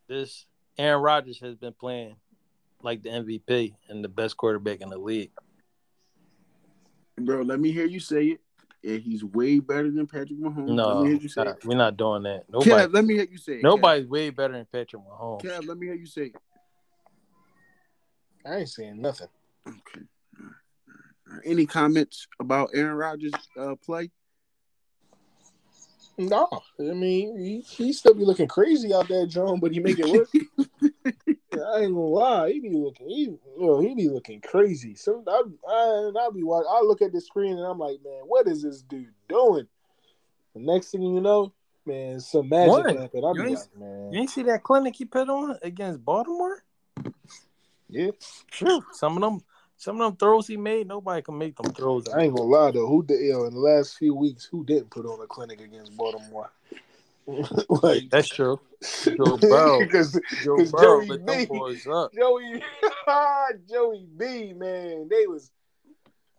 This 0.08 0.46
Aaron 0.76 1.02
Rodgers 1.02 1.38
has 1.40 1.54
been 1.54 1.72
playing 1.72 2.16
like 2.82 3.02
the 3.02 3.10
MVP 3.10 3.74
and 3.88 4.02
the 4.02 4.08
best 4.08 4.36
quarterback 4.36 4.80
in 4.80 4.88
the 4.88 4.98
league. 4.98 5.30
Bro, 7.16 7.42
let 7.42 7.60
me 7.60 7.70
hear 7.70 7.86
you 7.86 8.00
say 8.00 8.26
it. 8.26 8.40
Yeah, 8.82 8.96
he's 8.96 9.22
way 9.22 9.58
better 9.58 9.90
than 9.90 10.06
Patrick 10.06 10.38
Mahomes. 10.40 10.74
No, 10.74 11.02
not, 11.04 11.64
we're 11.64 11.76
not 11.76 11.96
doing 11.98 12.22
that. 12.22 12.44
Nobody, 12.48 12.70
Kev, 12.70 12.94
let 12.94 13.04
me 13.04 13.14
hear 13.14 13.26
you 13.30 13.36
say 13.36 13.54
it. 13.54 13.62
Nobody's 13.62 14.06
Kev. 14.06 14.10
way 14.10 14.30
better 14.30 14.54
than 14.54 14.66
Patrick 14.72 15.02
Mahomes. 15.02 15.42
Kev, 15.42 15.66
let 15.66 15.76
me 15.76 15.86
hear 15.88 15.96
you 15.96 16.06
say 16.06 16.22
it. 16.26 16.36
I 18.46 18.56
ain't 18.56 18.68
saying 18.68 19.00
nothing. 19.00 19.28
Okay. 19.68 20.06
Any 21.44 21.66
comments 21.66 22.26
about 22.40 22.70
Aaron 22.74 22.96
Rodgers' 22.96 23.32
uh, 23.58 23.74
play? 23.84 24.10
No, 26.16 26.48
I 26.78 26.82
mean 26.82 27.38
he, 27.38 27.60
he 27.60 27.92
still 27.92 28.14
be 28.14 28.24
looking 28.24 28.48
crazy 28.48 28.92
out 28.92 29.08
there, 29.08 29.26
John, 29.26 29.58
but 29.58 29.72
he 29.72 29.80
make 29.80 29.98
it 29.98 30.06
work. 30.06 30.28
I 31.52 31.80
ain't 31.80 31.94
gonna 31.94 32.00
lie, 32.00 32.52
he 32.52 32.60
be 32.60 32.70
looking, 32.70 33.08
he, 33.08 33.22
you 33.22 33.38
know, 33.58 33.80
he 33.80 33.94
be 33.94 34.08
looking 34.08 34.40
crazy. 34.40 34.94
So 34.94 35.22
I, 35.26 35.42
I, 35.68 36.26
I 36.26 36.30
be 36.32 36.44
watching. 36.44 36.70
I 36.70 36.80
look 36.82 37.02
at 37.02 37.12
the 37.12 37.20
screen 37.20 37.56
and 37.56 37.66
I'm 37.66 37.78
like, 37.78 37.98
man, 38.04 38.22
what 38.26 38.46
is 38.46 38.62
this 38.62 38.82
dude 38.82 39.08
doing? 39.28 39.66
The 40.54 40.60
next 40.60 40.90
thing 40.90 41.02
you 41.02 41.20
know, 41.20 41.52
man, 41.86 42.20
some 42.20 42.48
magic 42.48 42.70
what? 42.70 42.96
happened. 42.96 43.24
I 43.26 43.32
be 43.32 43.54
like, 43.54 43.78
man, 43.78 44.12
you 44.12 44.20
ain't 44.20 44.30
see 44.30 44.42
that 44.44 44.62
clinic 44.62 44.94
he 44.96 45.04
put 45.04 45.28
on 45.28 45.58
against 45.62 46.04
Baltimore? 46.04 46.62
Yeah, 47.88 48.10
some 48.92 49.16
of 49.16 49.20
them, 49.20 49.40
some 49.76 50.00
of 50.00 50.06
them 50.06 50.16
throws 50.16 50.46
he 50.46 50.56
made, 50.56 50.86
nobody 50.86 51.22
can 51.22 51.36
make 51.36 51.56
them 51.56 51.72
throws. 51.72 52.08
I 52.08 52.22
ain't 52.22 52.36
gonna 52.36 52.48
lie 52.48 52.70
though, 52.70 52.86
who 52.86 53.02
did 53.02 53.20
in 53.20 53.54
the 53.54 53.58
last 53.58 53.98
few 53.98 54.14
weeks? 54.14 54.44
Who 54.44 54.64
didn't 54.64 54.90
put 54.90 55.06
on 55.06 55.20
a 55.20 55.26
clinic 55.26 55.60
against 55.60 55.96
Baltimore? 55.96 56.52
like 57.82 58.08
that's 58.10 58.28
true. 58.28 58.60
Joe 59.04 59.36
Burrow, 59.36 59.80
because 59.80 60.18
Joe 60.42 60.56
Burrow 60.70 61.04
Joey 61.04 61.18
B, 61.18 61.46
boys 61.46 61.86
up. 61.86 62.12
Joey, 62.14 62.62
Joey 63.68 64.06
B, 64.16 64.52
man, 64.54 65.08
they 65.10 65.26
was 65.26 65.50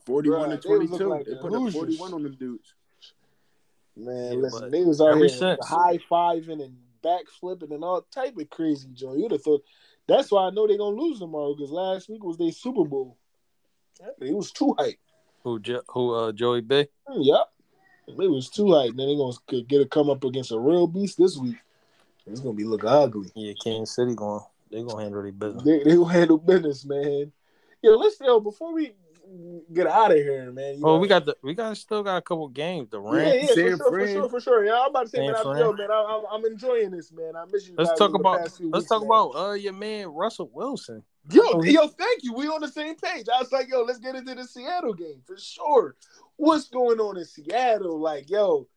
forty-one 0.06 0.50
to 0.50 0.58
twenty-two. 0.58 1.08
Like 1.08 1.26
they 1.26 1.36
put 1.36 1.54
up 1.54 1.72
forty-one 1.72 2.14
on 2.14 2.24
them 2.24 2.36
dudes. 2.36 2.74
Man, 3.96 4.34
yeah, 4.34 4.40
listen, 4.40 4.72
they 4.72 4.84
was 4.84 5.02
out 5.02 5.18
here 5.18 5.58
high 5.62 6.00
fiving 6.10 6.64
and 6.64 6.76
back 7.04 7.26
flipping 7.40 7.72
and 7.74 7.84
all 7.84 8.06
type 8.14 8.38
of 8.38 8.50
crazy 8.50 8.90
joy. 8.94 9.16
You'd 9.16 9.32
have 9.32 9.44
thought 9.44 9.64
that's 10.08 10.32
why 10.32 10.48
I 10.48 10.50
know 10.50 10.68
they're 10.68 10.78
gonna 10.78 11.00
lose 11.00 11.20
tomorrow 11.20 11.54
because 11.56 11.72
last 11.72 12.10
week 12.10 12.24
was 12.24 12.38
their 12.38 12.52
Super 12.52 12.86
Bowl. 12.86 13.18
It 14.20 14.34
was 14.34 14.52
too 14.52 14.76
hype. 14.80 14.98
Who? 15.44 15.60
Who? 15.90 16.14
Uh, 16.14 16.32
Joey 16.32 16.62
B. 16.62 16.88
Yep. 17.10 17.48
It 18.08 18.32
was 18.32 18.50
too 18.50 18.74
hype. 18.74 18.96
Then 18.96 19.08
they're 19.08 19.16
gonna 19.16 19.64
get 19.64 19.82
a 19.82 19.86
come 19.86 20.10
up 20.10 20.24
against 20.24 20.52
a 20.52 20.60
real 20.60 20.88
beast 20.88 21.18
this 21.18 21.38
week. 21.38 21.58
It's 22.28 22.40
gonna 22.40 22.54
be 22.54 22.64
look 22.64 22.84
ugly. 22.84 23.30
Yeah, 23.36 23.54
Kansas 23.64 23.96
City 23.96 24.16
going. 24.16 24.42
They 24.70 24.84
gonna 24.84 25.04
handle 25.04 25.22
their 25.22 25.32
business. 25.32 25.64
They, 25.64 25.84
they 25.84 25.96
gonna 25.96 26.14
handle 26.14 26.38
business, 26.38 26.86
man. 26.86 27.32
Yo, 27.82 27.98
let's 27.98 28.20
yo 28.20 28.40
before 28.40 28.74
we 28.74 28.94
get 29.74 29.88
out 29.88 30.12
of 30.12 30.18
here, 30.18 30.52
man. 30.52 30.76
oh, 30.78 30.96
know, 30.96 30.98
we 30.98 31.08
got 31.08 31.26
the 31.26 31.36
we 31.42 31.54
got 31.54 31.76
still 31.78 32.04
got 32.04 32.18
a 32.18 32.22
couple 32.22 32.48
games. 32.50 32.90
The 32.90 33.00
Rams, 33.00 33.50
yeah, 33.56 33.64
yeah, 33.64 33.76
for 33.76 33.76
sure, 33.76 33.78
for 33.78 34.08
sure, 34.08 34.30
for 34.30 34.42
sure. 34.42 34.66
Yeah, 34.66 34.82
I'm 34.82 34.90
about 34.90 35.04
to 35.04 35.10
say, 35.10 35.20
man, 35.20 35.36
I'm, 35.36 35.58
yo, 35.58 35.74
man, 35.74 35.92
I, 35.92 36.24
am 36.34 36.46
enjoying 36.46 36.92
this, 36.92 37.12
man. 37.12 37.36
I 37.36 37.46
miss 37.52 37.68
you. 37.68 37.76
Let's 37.78 37.98
talk 37.98 38.14
about 38.14 38.42
let's 38.42 38.60
weeks, 38.60 38.86
talk 38.86 39.02
man. 39.02 39.08
about 39.08 39.36
uh 39.36 39.54
your 39.54 39.74
man 39.74 40.08
Russell 40.08 40.50
Wilson. 40.54 41.04
Yo, 41.32 41.42
oh, 41.46 41.64
yo, 41.64 41.88
thank 41.88 42.24
you. 42.24 42.34
We 42.34 42.48
on 42.48 42.62
the 42.62 42.68
same 42.68 42.96
page. 42.96 43.28
I 43.34 43.40
was 43.40 43.52
like, 43.52 43.70
yo, 43.70 43.84
let's 43.84 44.00
get 44.00 44.16
into 44.16 44.34
the 44.34 44.44
Seattle 44.44 44.94
game 44.94 45.22
for 45.26 45.38
sure. 45.38 45.96
What's 46.38 46.68
going 46.68 47.00
on 47.00 47.18
in 47.18 47.26
Seattle? 47.26 48.00
Like, 48.00 48.30
yo, 48.30 48.68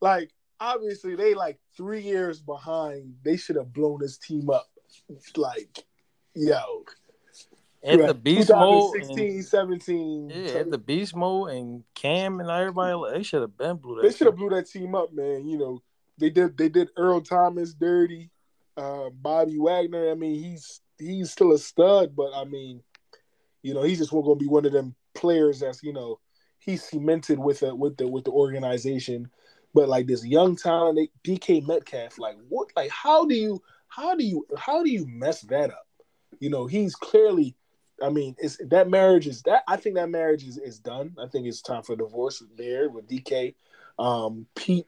like 0.00 0.30
obviously 0.64 1.14
they 1.14 1.34
like 1.34 1.58
three 1.76 2.00
years 2.00 2.40
behind. 2.40 3.14
They 3.24 3.36
should 3.36 3.56
have 3.56 3.72
blown 3.72 4.00
this 4.00 4.18
team 4.18 4.50
up. 4.50 4.66
Like, 5.36 5.84
yo, 6.34 6.84
at 7.84 8.06
the 8.06 8.14
beast 8.14 8.50
mode 8.50 8.92
16 8.92 9.42
17 9.42 10.30
yeah 10.30 10.52
at 10.52 10.70
the 10.70 10.78
beast 10.78 11.14
mode 11.14 11.50
and 11.50 11.84
cam 11.94 12.40
and 12.40 12.48
everybody 12.48 12.96
they 13.12 13.22
should 13.22 13.42
have 13.42 13.56
been 13.58 13.76
blew 13.76 13.96
that 13.96 14.02
they 14.02 14.16
should 14.16 14.26
have 14.26 14.36
blew 14.36 14.48
that 14.48 14.68
team 14.68 14.94
up 14.94 15.12
man. 15.12 15.46
You 15.46 15.58
know 15.58 15.82
they 16.18 16.30
did 16.30 16.56
they 16.56 16.68
did 16.68 16.88
earl 16.96 17.20
thomas 17.20 17.74
dirty. 17.74 18.30
Uh, 18.76 19.08
bobby 19.10 19.56
wagner 19.56 20.10
i 20.10 20.14
mean 20.14 20.34
he's 20.42 20.80
he's 20.98 21.30
still 21.30 21.52
a 21.52 21.58
stud 21.58 22.16
but 22.16 22.32
i 22.34 22.42
mean 22.42 22.82
you 23.62 23.72
know 23.72 23.84
he's 23.84 23.98
just 23.98 24.12
won't 24.12 24.26
going 24.26 24.36
to 24.36 24.42
be 24.42 24.48
one 24.48 24.66
of 24.66 24.72
them 24.72 24.96
players 25.14 25.60
that's 25.60 25.80
you 25.84 25.92
know 25.92 26.18
he's 26.58 26.82
cemented 26.82 27.38
with 27.38 27.62
it 27.62 27.76
with 27.76 27.96
the 27.98 28.08
with 28.08 28.24
the 28.24 28.32
organization 28.32 29.30
but 29.74 29.88
like 29.88 30.06
this 30.06 30.24
young 30.24 30.56
talent 30.56 31.10
dk 31.24 31.66
metcalf 31.66 32.18
like 32.18 32.36
what 32.48 32.68
like 32.76 32.90
how 32.90 33.26
do 33.26 33.34
you 33.34 33.62
how 33.88 34.14
do 34.14 34.24
you 34.24 34.46
how 34.56 34.82
do 34.82 34.90
you 34.90 35.06
mess 35.06 35.42
that 35.42 35.70
up 35.70 35.86
you 36.40 36.48
know 36.48 36.66
he's 36.66 36.94
clearly 36.94 37.54
I 38.02 38.10
mean, 38.10 38.34
it's 38.38 38.58
that 38.70 38.88
marriage 38.90 39.26
is 39.26 39.42
that 39.42 39.62
I 39.68 39.76
think 39.76 39.94
that 39.96 40.10
marriage 40.10 40.44
is, 40.44 40.58
is 40.58 40.78
done. 40.78 41.14
I 41.18 41.26
think 41.28 41.46
it's 41.46 41.62
time 41.62 41.82
for 41.82 41.96
divorce 41.96 42.42
there 42.56 42.88
with 42.90 43.08
DK. 43.08 43.54
Um, 43.98 44.46
Pete 44.56 44.86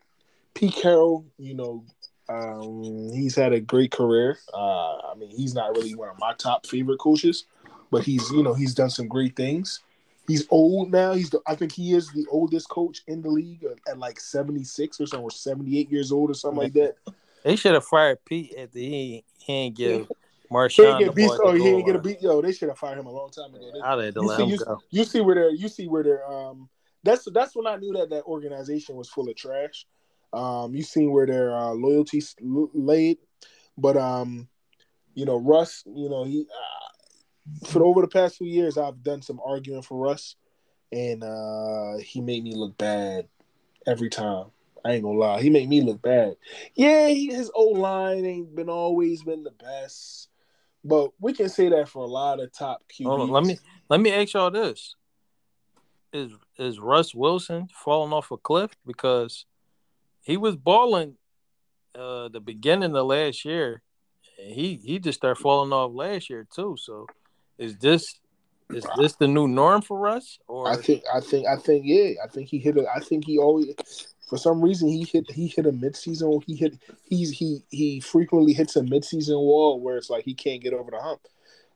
Pete 0.55 0.75
Carroll, 0.75 1.25
you 1.39 1.55
know, 1.55 1.85
um, 2.29 3.13
he's 3.13 3.37
had 3.37 3.53
a 3.53 3.61
great 3.61 3.93
career. 3.93 4.39
Uh, 4.53 4.97
I 4.97 5.15
mean, 5.17 5.31
he's 5.31 5.55
not 5.55 5.77
really 5.77 5.95
one 5.95 6.09
of 6.09 6.19
my 6.19 6.35
top 6.35 6.67
favorite 6.67 6.99
coaches, 6.99 7.45
but 7.91 8.03
he's 8.03 8.29
you 8.31 8.43
know 8.43 8.55
he's 8.55 8.75
done 8.75 8.91
some 8.91 9.09
great 9.09 9.37
things. 9.37 9.81
He's 10.29 10.47
old 10.51 10.91
now. 10.91 11.13
He's 11.13 11.31
the, 11.31 11.41
I 11.47 11.55
think 11.55 11.73
he 11.73 11.95
is 11.95 12.11
the 12.11 12.27
oldest 12.31 12.69
coach 12.69 13.03
in 13.07 13.23
the 13.23 13.31
league 13.31 13.65
at, 13.65 13.79
at 13.89 13.99
like 13.99 14.19
seventy 14.19 14.65
six 14.65 15.01
or 15.01 15.07
something, 15.07 15.25
or 15.25 15.31
seventy 15.31 15.79
eight 15.79 15.91
years 15.91 16.13
old 16.13 16.31
or 16.31 16.35
something 16.35 16.63
like 16.63 16.73
that. 16.75 16.97
They 17.45 17.55
should 17.55 17.75
have 17.75 17.85
fired 17.85 18.25
Pete 18.25 18.55
at 18.57 18.73
the 18.73 18.85
he, 18.85 19.25
he 19.39 19.53
ain't 19.53 19.77
give 19.77 20.09
Marshawn. 20.51 20.99
He 20.99 21.05
get 21.05 21.15
beat. 21.15 21.31
Oh, 21.41 21.53
he 21.53 21.63
didn't 21.63 21.87
get 21.87 21.95
a 21.95 22.01
beat. 22.01 22.21
Yo, 22.21 22.43
they 22.43 22.51
should 22.51 22.69
have 22.69 22.79
fired 22.79 22.99
him 22.99 23.07
a 23.07 23.13
long 23.13 23.31
time 23.31 23.55
ago. 23.55 23.71
They, 23.73 23.81
I 23.81 24.11
to 24.11 24.21
let 24.21 24.37
see, 24.37 24.43
him 24.43 24.49
you, 24.49 24.59
go. 24.59 24.83
You 24.91 25.05
see 25.05 25.21
where 25.21 25.35
they're. 25.37 25.51
You 25.51 25.69
see 25.69 25.87
where 25.87 26.03
they're. 26.03 26.27
Um, 26.27 26.69
that's 27.05 27.29
that's 27.33 27.55
when 27.55 27.69
I 27.69 27.77
knew 27.77 27.93
that 27.93 28.11
that 28.11 28.25
organization 28.25 28.97
was 28.97 29.09
full 29.09 29.29
of 29.29 29.37
trash. 29.37 29.87
Um, 30.33 30.75
you 30.75 30.83
seen 30.83 31.13
where 31.13 31.27
their 31.27 31.57
uh, 31.57 31.71
loyalty 31.71 32.21
laid, 32.41 33.19
but 33.79 33.97
um, 33.97 34.49
you 35.15 35.25
know 35.25 35.37
Russ. 35.37 35.85
You 35.87 36.09
know 36.09 36.25
he 36.25 36.41
uh, 36.41 36.86
for 37.67 37.85
over 37.85 38.01
the 38.01 38.09
past 38.09 38.37
few 38.37 38.47
years, 38.47 38.79
I've 38.79 39.03
done 39.03 39.23
some 39.23 39.41
arguing 39.45 39.83
for 39.83 39.99
Russ, 39.99 40.37
and 40.93 41.23
uh, 41.23 41.99
he 41.99 42.21
made 42.21 42.45
me 42.45 42.55
look 42.55 42.77
bad 42.79 43.29
every 43.87 44.11
time. 44.11 44.47
I 44.85 44.93
ain't 44.93 45.03
gonna 45.03 45.19
lie, 45.19 45.41
he 45.41 45.51
made 45.51 45.69
me 45.69 45.81
look 45.81 46.01
bad. 46.01 46.37
Yeah, 46.75 47.09
he, 47.09 47.27
his 47.29 47.51
old 47.55 47.79
line 47.79 48.25
ain't 48.25 48.55
been 48.55 48.69
always 48.69 49.23
been 49.23 49.43
the 49.43 49.51
best. 49.51 50.29
But 50.85 51.11
we 51.19 51.33
can 51.33 51.49
say 51.49 51.69
that 51.71 51.89
for 51.89 52.05
a 52.05 52.09
lot 52.09 52.39
of 52.39 52.53
top 52.53 52.85
QBs. 52.89 53.31
Let 53.31 53.45
me 53.45 53.59
let 53.89 54.01
me 54.01 54.13
ask 54.13 54.35
y'all 54.35 54.53
this: 54.53 54.95
Is 56.13 56.31
is 56.59 56.79
Russ 56.79 57.13
Wilson 57.13 57.69
falling 57.73 58.13
off 58.13 58.31
a 58.31 58.37
cliff 58.37 58.71
because 58.87 59.47
he 60.23 60.37
was 60.37 60.55
balling 60.55 61.17
uh, 61.99 62.29
the 62.29 62.41
beginning 62.41 62.95
of 62.95 63.07
last 63.07 63.45
year? 63.45 63.83
He 64.39 64.77
he 64.77 65.01
just 65.01 65.19
started 65.19 65.41
falling 65.41 65.73
off 65.73 65.93
last 65.93 66.31
year 66.31 66.47
too. 66.55 66.77
So 66.79 67.09
is 67.59 67.77
this 67.79 68.19
is 68.71 68.87
this 68.99 69.15
the 69.15 69.29
new 69.29 69.47
norm 69.47 69.83
for 69.83 70.09
us? 70.09 70.39
Or 70.49 70.69
I 70.69 70.77
think 70.77 71.05
I 71.13 71.21
think 71.21 71.47
I 71.47 71.57
think 71.57 71.85
yeah. 71.87 72.15
I 72.23 72.27
think 72.29 72.49
he 72.49 72.59
hit. 72.59 72.77
A, 72.77 72.87
I 72.93 73.01
think 73.01 73.25
he 73.25 73.39
always 73.39 73.75
for 74.29 74.37
some 74.37 74.61
reason 74.61 74.89
he 74.89 75.05
hit 75.05 75.31
he 75.31 75.47
hit 75.47 75.67
a 75.67 75.73
midseason 75.73 76.43
he 76.47 76.57
hit 76.57 76.79
he's 77.05 77.31
he 77.31 77.63
he 77.71 78.01
frequently 78.01 78.53
hits 78.53 78.77
a 78.77 78.83
midseason 78.83 79.39
wall 79.39 79.81
where 79.81 79.97
it's 79.97 80.11
like 80.11 80.25
he 80.25 80.35
can't 80.35 80.63
get 80.63 80.75
over 80.75 80.91
the 80.91 81.01
hump. 81.01 81.21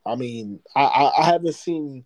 I 0.05 0.15
mean, 0.15 0.59
I 0.75 0.83
I, 0.83 1.21
I 1.21 1.25
haven't 1.25 1.55
seen 1.55 2.05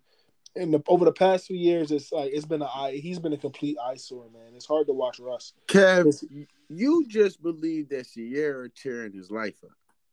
in 0.54 0.70
the 0.70 0.82
over 0.86 1.04
the 1.04 1.12
past 1.12 1.46
few 1.46 1.56
years. 1.56 1.90
It's 1.90 2.12
like 2.12 2.30
it's 2.32 2.46
been 2.46 2.62
a 2.62 2.90
he's 2.90 3.18
been 3.18 3.32
a 3.32 3.38
complete 3.38 3.76
eyesore, 3.84 4.30
man. 4.32 4.54
It's 4.54 4.66
hard 4.66 4.86
to 4.86 4.92
watch 4.92 5.18
Russ. 5.18 5.52
Kev, 5.66 6.14
you 6.68 7.06
just 7.08 7.42
believe 7.42 7.88
that 7.90 8.06
Ciara 8.12 8.68
tearing 8.70 9.12
his 9.12 9.30
life 9.30 9.56
up. 9.64 9.70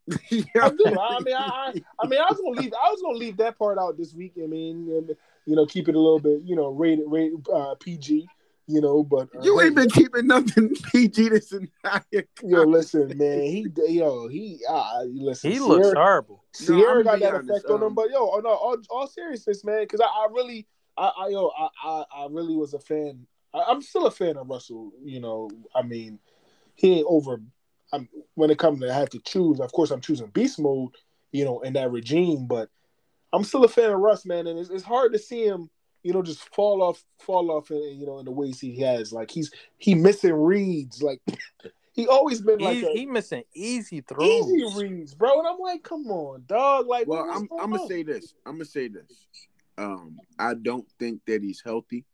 I 0.12 0.70
do. 0.70 0.86
I 0.86 1.20
mean, 1.22 1.36
I, 1.36 1.74
I 2.00 2.08
mean, 2.08 2.20
I 2.20 2.26
was 2.30 2.40
gonna 2.40 2.62
leave. 2.62 2.74
I 2.74 2.90
was 2.90 3.02
gonna 3.02 3.18
leave 3.18 3.38
that 3.38 3.58
part 3.58 3.78
out 3.78 3.98
this 3.98 4.14
week. 4.14 4.34
I 4.42 4.48
mean, 4.48 4.90
and, 4.90 5.16
you 5.46 5.56
know, 5.56 5.66
keep 5.66 5.88
it 5.88 5.96
a 5.96 6.00
little 6.00 6.20
bit, 6.20 6.42
you 6.44 6.56
know, 6.56 6.70
rated, 6.70 7.06
rated 7.08 7.48
uh, 7.54 7.76
PG 7.76 8.28
you 8.68 8.82
know. 8.82 9.04
But 9.04 9.30
uh, 9.36 9.42
you 9.42 9.60
ain't 9.62 9.76
been 9.76 9.90
keeping 9.90 10.28
nothing 10.28 10.76
PG 10.92 11.30
this 11.30 11.52
entire. 11.52 12.28
Yo, 12.44 12.64
listen, 12.64 13.18
man. 13.18 13.42
He, 13.42 13.68
yo, 13.88 14.28
he, 14.28 14.60
uh, 14.68 15.04
listen. 15.06 15.52
He 15.52 15.58
Ciara, 15.58 15.70
looks 15.70 15.94
horrible. 15.94 16.44
Ciara 16.54 16.98
no, 16.98 17.04
got 17.04 17.20
that 17.20 17.34
honest, 17.36 17.50
effect 17.50 17.66
um, 17.70 17.76
on 17.76 17.82
him, 17.82 17.88
um, 17.88 17.96
but 17.96 18.10
yo, 18.10 18.30
oh, 18.32 18.40
no, 18.40 18.50
all, 18.50 18.78
all 18.90 19.08
seriousness, 19.08 19.64
man. 19.64 19.84
Because 19.84 20.02
I, 20.02 20.06
I 20.06 20.28
really, 20.32 20.68
I, 20.98 21.12
I, 21.18 21.28
yo, 21.30 21.52
I, 21.58 21.68
I, 21.84 22.04
I 22.18 22.28
really 22.30 22.56
was 22.56 22.74
a 22.74 22.80
fan. 22.80 23.26
I, 23.54 23.72
am 23.72 23.82
still 23.82 24.08
a 24.08 24.12
fan 24.12 24.38
of 24.38 24.50
Russell. 24.50 24.92
You 25.04 25.20
know, 25.20 25.50
I 25.76 25.82
mean, 25.82 26.20
he 26.76 27.00
ain't 27.00 27.08
over. 27.10 27.42
I'm 27.94 28.10
when 28.36 28.50
it 28.50 28.58
comes 28.58 28.82
to 28.82 28.92
I 28.92 28.96
have 28.96 29.10
to 29.12 29.20
choose. 29.20 29.60
Of 29.60 29.72
course, 29.72 29.92
I'm 29.92 30.02
choosing 30.02 30.28
beast 30.28 30.60
mode. 30.60 30.92
You 31.32 31.46
know, 31.46 31.62
in 31.62 31.74
that 31.74 31.90
regime, 31.90 32.46
but 32.46 32.70
I'm 33.32 33.44
still 33.44 33.64
a 33.64 33.68
fan 33.68 33.90
of 33.90 34.00
Russ, 34.00 34.24
man, 34.24 34.46
and 34.46 34.60
it's, 34.60 34.70
it's 34.70 34.84
hard 34.84 35.14
to 35.14 35.20
see 35.20 35.46
him 35.46 35.72
you 36.04 36.12
know, 36.12 36.22
just 36.22 36.54
fall 36.54 36.84
off, 36.84 37.04
fall 37.20 37.50
off, 37.50 37.72
in, 37.72 38.00
you 38.00 38.06
know, 38.06 38.20
in 38.20 38.26
the 38.26 38.32
ways 38.32 38.60
he 38.60 38.80
has. 38.82 39.12
Like 39.12 39.32
he's 39.32 39.52
he 39.78 39.96
missing 39.96 40.34
reads. 40.34 41.02
Like 41.02 41.22
he 41.94 42.08
always 42.08 42.42
been 42.42 42.60
like 42.60 42.78
he, 42.78 42.86
a, 42.86 42.90
he 42.92 43.06
missing 43.06 43.44
easy 43.54 44.02
throws, 44.02 44.52
easy 44.52 44.66
reads, 44.78 45.14
bro. 45.14 45.40
And 45.40 45.48
I'm 45.48 45.60
like, 45.60 45.84
come 45.84 46.06
on, 46.08 46.44
dog. 46.46 46.88
Like, 46.88 47.08
well, 47.08 47.26
I'm 47.32 47.48
I'm 47.60 47.72
gonna 47.72 47.88
say 47.88 48.04
this. 48.04 48.36
I'm 48.46 48.54
gonna 48.54 48.66
say 48.66 48.90
this. 48.90 49.28
Um, 49.78 50.18
I 50.38 50.54
don't 50.54 50.88
think 51.00 51.22
that 51.26 51.42
he's 51.42 51.62
healthy. 51.66 52.06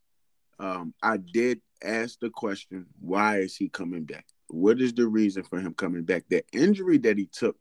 um, 0.60 0.94
I 1.02 1.18
did 1.18 1.62
ask 1.84 2.20
the 2.20 2.30
question, 2.30 2.86
why 3.02 3.40
is 3.40 3.56
he 3.56 3.68
coming 3.68 4.04
back? 4.04 4.26
What 4.50 4.82
is 4.82 4.94
the 4.94 5.08
reason 5.08 5.44
for 5.44 5.60
him 5.60 5.74
coming 5.74 6.04
back? 6.04 6.24
The 6.30 6.44
injury 6.52 6.98
that 7.00 7.18
he 7.18 7.26
took 7.26 7.58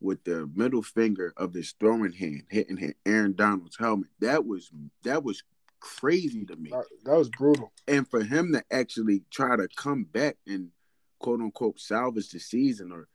with 0.00 0.24
the 0.24 0.50
middle 0.54 0.82
finger 0.82 1.32
of 1.36 1.54
his 1.54 1.74
throwing 1.78 2.12
hand 2.12 2.44
hitting 2.50 2.94
Aaron 3.06 3.34
Donald's 3.34 3.76
helmet, 3.76 4.08
that 4.20 4.44
was 4.44 4.70
that 5.02 5.22
was 5.22 5.42
crazy 5.80 6.44
to 6.46 6.56
me. 6.56 6.70
That 7.04 7.16
was 7.16 7.28
brutal. 7.28 7.72
And 7.86 8.08
for 8.08 8.22
him 8.22 8.52
to 8.52 8.62
actually 8.70 9.22
try 9.30 9.56
to 9.56 9.68
come 9.76 10.04
back 10.04 10.36
and 10.46 10.70
quote 11.18 11.40
unquote 11.40 11.78
salvage 11.78 12.30
the 12.30 12.40
season 12.40 12.92
or 12.92 13.08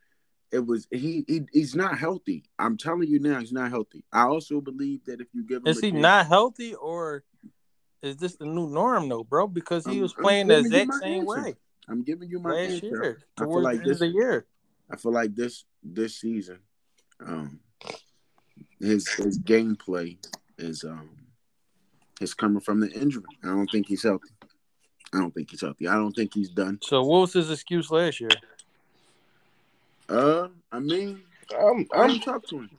it 0.52 0.66
was 0.66 0.86
he, 0.90 1.24
he 1.28 1.42
he's 1.52 1.76
not 1.76 1.98
healthy. 1.98 2.44
I'm 2.58 2.76
telling 2.76 3.08
you 3.08 3.20
now, 3.20 3.38
he's 3.38 3.52
not 3.52 3.70
healthy. 3.70 4.04
I 4.12 4.22
also 4.22 4.60
believe 4.60 5.04
that 5.04 5.20
if 5.20 5.28
you 5.32 5.44
give 5.44 5.58
him 5.58 5.68
is 5.68 5.80
he 5.80 5.92
not 5.92 6.26
healthy 6.26 6.74
or 6.74 7.24
is 8.02 8.16
this 8.16 8.36
the 8.36 8.46
new 8.46 8.68
norm 8.68 9.08
though, 9.08 9.24
bro? 9.24 9.46
Because 9.46 9.84
he 9.84 9.96
I'm, 9.96 10.00
was 10.02 10.12
playing 10.12 10.48
the 10.48 10.58
exact 10.58 10.94
same 10.94 11.20
answer. 11.20 11.42
way. 11.42 11.54
I'm 11.88 12.02
giving 12.02 12.28
you 12.28 12.38
my 12.38 12.50
last 12.50 12.70
answer. 12.70 12.86
year. 12.86 13.18
I 13.38 13.44
feel 13.44 13.62
like 13.62 13.82
this 13.84 14.00
year. 14.00 14.46
I 14.90 14.96
feel 14.96 15.12
like 15.12 15.34
this 15.34 15.64
this 15.82 16.20
season, 16.20 16.58
um, 17.24 17.60
his 18.80 19.08
his 19.08 19.38
gameplay 19.38 20.18
is 20.58 20.84
um 20.84 21.10
is 22.20 22.34
coming 22.34 22.60
from 22.60 22.80
the 22.80 22.90
injury. 22.90 23.24
I 23.42 23.48
don't 23.48 23.70
think 23.70 23.86
he's 23.88 24.02
healthy. 24.02 24.30
I 25.12 25.18
don't 25.18 25.34
think 25.34 25.50
he's 25.50 25.60
healthy. 25.60 25.88
I 25.88 25.94
don't 25.94 26.12
think 26.12 26.34
he's 26.34 26.50
done. 26.50 26.78
So 26.82 27.02
what 27.02 27.20
was 27.20 27.32
his 27.32 27.50
excuse 27.50 27.90
last 27.90 28.20
year? 28.20 28.30
Uh, 30.08 30.48
I 30.70 30.78
mean, 30.80 31.22
I'm 31.58 31.86
I'm 31.92 32.20
talk 32.20 32.46
to 32.48 32.60
him. 32.60 32.70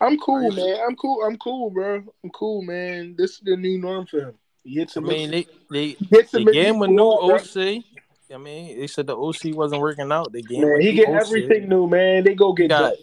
I'm 0.00 0.18
cool, 0.18 0.50
man. 0.50 0.78
I'm 0.86 0.96
cool. 0.96 1.24
I'm 1.24 1.36
cool, 1.38 1.70
bro. 1.70 2.02
I'm 2.22 2.30
cool, 2.30 2.62
man. 2.62 3.14
This 3.16 3.32
is 3.32 3.40
the 3.42 3.56
new 3.56 3.78
norm 3.78 4.06
for 4.06 4.20
him. 4.20 4.34
He 4.62 4.74
hits 4.74 4.96
I 4.96 5.00
mean, 5.00 5.30
they 5.30 5.46
they, 5.70 5.96
they 6.32 6.44
game 6.44 6.78
with 6.78 6.90
no 6.90 7.32
OC. 7.32 7.84
I 8.32 8.38
mean, 8.38 8.78
they 8.78 8.86
said 8.86 9.06
the 9.06 9.16
OC 9.16 9.54
wasn't 9.54 9.80
working 9.80 10.10
out. 10.10 10.32
They 10.32 10.42
game. 10.42 10.62
Man, 10.62 10.80
he 10.80 10.92
get 10.92 11.08
OC. 11.08 11.26
everything 11.26 11.68
new, 11.68 11.86
man. 11.86 12.24
They 12.24 12.34
go 12.34 12.52
get 12.52 12.68
got 12.68 12.94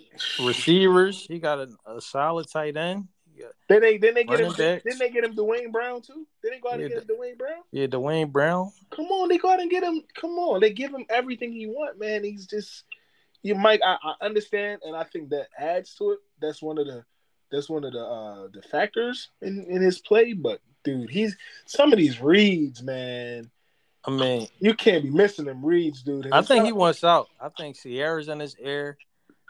receivers. 0.43 1.25
He 1.25 1.39
got 1.39 1.59
a, 1.59 1.69
a 1.85 2.01
solid 2.01 2.49
tight 2.49 2.75
end. 2.77 3.07
Then 3.67 3.81
they 3.81 3.97
then 3.97 4.13
they 4.13 4.23
get 4.23 4.39
him. 4.39 4.53
Backs. 4.53 4.83
Then 4.85 4.97
they 4.99 5.09
get 5.09 5.23
him 5.23 5.35
Duane 5.35 5.71
Brown 5.71 6.01
too. 6.01 6.27
Then 6.41 6.51
they 6.53 6.59
go 6.59 6.69
out 6.69 6.79
yeah, 6.79 6.85
and 6.85 6.93
get 6.93 7.01
him 7.01 7.15
Duane 7.15 7.37
Brown. 7.37 7.61
Yeah, 7.71 7.87
Duane 7.87 8.29
Brown. 8.29 8.71
Come 8.89 9.05
on, 9.05 9.29
they 9.29 9.37
go 9.37 9.51
out 9.51 9.59
and 9.59 9.71
get 9.71 9.83
him. 9.83 10.03
Come 10.13 10.31
on, 10.31 10.61
they 10.61 10.71
give 10.71 10.93
him 10.93 11.05
everything 11.09 11.51
he 11.51 11.67
want, 11.67 11.99
man. 11.99 12.23
He's 12.23 12.45
just 12.45 12.83
you, 13.41 13.55
Mike. 13.55 13.81
I, 13.85 13.97
I 14.03 14.25
understand, 14.25 14.81
and 14.85 14.95
I 14.95 15.03
think 15.03 15.29
that 15.29 15.47
adds 15.57 15.95
to 15.95 16.11
it. 16.11 16.19
That's 16.41 16.61
one 16.61 16.77
of 16.77 16.87
the 16.87 17.03
that's 17.51 17.69
one 17.69 17.83
of 17.83 17.93
the 17.93 18.03
uh 18.03 18.47
the 18.53 18.61
factors 18.61 19.29
in 19.41 19.65
in 19.69 19.81
his 19.81 19.99
play. 19.99 20.33
But 20.33 20.59
dude, 20.83 21.09
he's 21.09 21.35
some 21.65 21.91
of 21.91 21.97
these 21.97 22.21
reads, 22.21 22.83
man. 22.83 23.49
I 24.05 24.11
mean, 24.11 24.47
you 24.59 24.73
can't 24.73 25.03
be 25.03 25.09
missing 25.09 25.45
them 25.45 25.65
reads, 25.65 26.03
dude. 26.03 26.27
I 26.31 26.41
think 26.41 26.65
he 26.65 26.71
wants 26.71 27.03
out. 27.03 27.29
I 27.39 27.49
think 27.49 27.77
Ciara's 27.77 28.27
in 28.27 28.39
his 28.39 28.55
ear. 28.59 28.97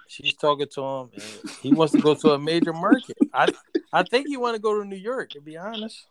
She's 0.08 0.36
talking 0.36 0.68
to 0.76 0.82
him, 0.82 1.10
and 1.14 1.52
he 1.62 1.74
wants 1.74 1.94
to 1.94 2.00
go 2.00 2.14
to 2.14 2.34
a 2.34 2.40
major 2.40 2.74
market. 2.74 3.18
I 3.34 3.48
I 3.92 4.04
think 4.04 4.28
he 4.28 4.38
want 4.38 4.56
to 4.56 4.62
go 4.62 4.80
to 4.80 4.88
New 4.88 4.96
York. 4.96 5.32
To 5.32 5.42
be 5.42 5.58
honest, 5.58 6.06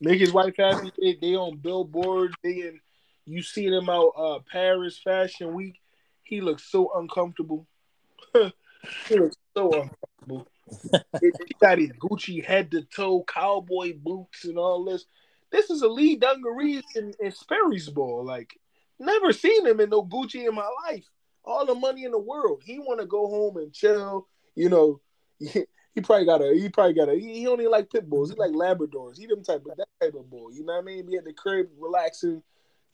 make 0.00 0.20
his 0.20 0.32
wife 0.32 0.54
happy. 0.56 0.92
They, 0.96 1.18
they 1.20 1.34
on 1.34 1.56
billboards. 1.56 2.34
They 2.42 2.60
in 2.60 2.80
you 3.28 3.42
see 3.42 3.68
them 3.68 3.90
out 3.90 4.12
uh, 4.16 4.38
Paris 4.50 4.98
Fashion 4.98 5.52
Week. 5.52 5.80
He 6.22 6.40
looks 6.40 6.64
so 6.64 6.92
uncomfortable. 6.96 7.66
he 8.34 9.16
looks 9.16 9.36
so 9.54 9.70
uncomfortable. 9.70 10.48
he 11.20 11.54
got 11.60 11.78
his 11.78 11.90
Gucci 11.92 12.44
head 12.44 12.70
to 12.70 12.82
toe 12.82 13.24
cowboy 13.24 13.94
boots 13.94 14.44
and 14.44 14.58
all 14.58 14.84
this. 14.84 15.04
This 15.50 15.70
is 15.70 15.82
a 15.82 15.88
Lee 15.88 16.16
Dungarees 16.16 16.84
in, 16.94 17.14
Sperry's 17.32 17.88
ball. 17.88 18.24
Like, 18.24 18.58
never 18.98 19.32
seen 19.32 19.66
him 19.66 19.80
in 19.80 19.90
no 19.90 20.04
Gucci 20.04 20.46
in 20.46 20.54
my 20.54 20.68
life 20.86 21.04
all 21.48 21.64
the 21.64 21.74
money 21.74 22.04
in 22.04 22.12
the 22.12 22.18
world. 22.18 22.62
He 22.64 22.78
want 22.78 23.00
to 23.00 23.06
go 23.06 23.26
home 23.26 23.56
and 23.56 23.72
chill. 23.72 24.28
You 24.54 24.68
know, 24.68 25.00
he, 25.38 25.64
he 25.94 26.00
probably 26.00 26.26
got 26.26 26.42
a. 26.42 26.54
He 26.54 26.68
probably 26.68 26.94
got 26.94 27.08
a. 27.08 27.14
He, 27.14 27.40
he 27.40 27.46
only 27.48 27.66
like 27.66 27.90
pit 27.90 28.08
bulls. 28.08 28.30
He 28.30 28.36
like 28.36 28.52
Labradors. 28.52 29.18
He 29.18 29.26
them 29.26 29.42
type 29.42 29.64
of 29.66 29.76
that 29.76 29.86
type 30.00 30.14
of 30.14 30.30
bull. 30.30 30.52
You 30.52 30.64
know 30.64 30.74
what 30.74 30.82
I 30.82 30.84
mean? 30.84 31.06
Be 31.06 31.16
at 31.16 31.24
the 31.24 31.32
crib 31.32 31.68
relaxing. 31.78 32.42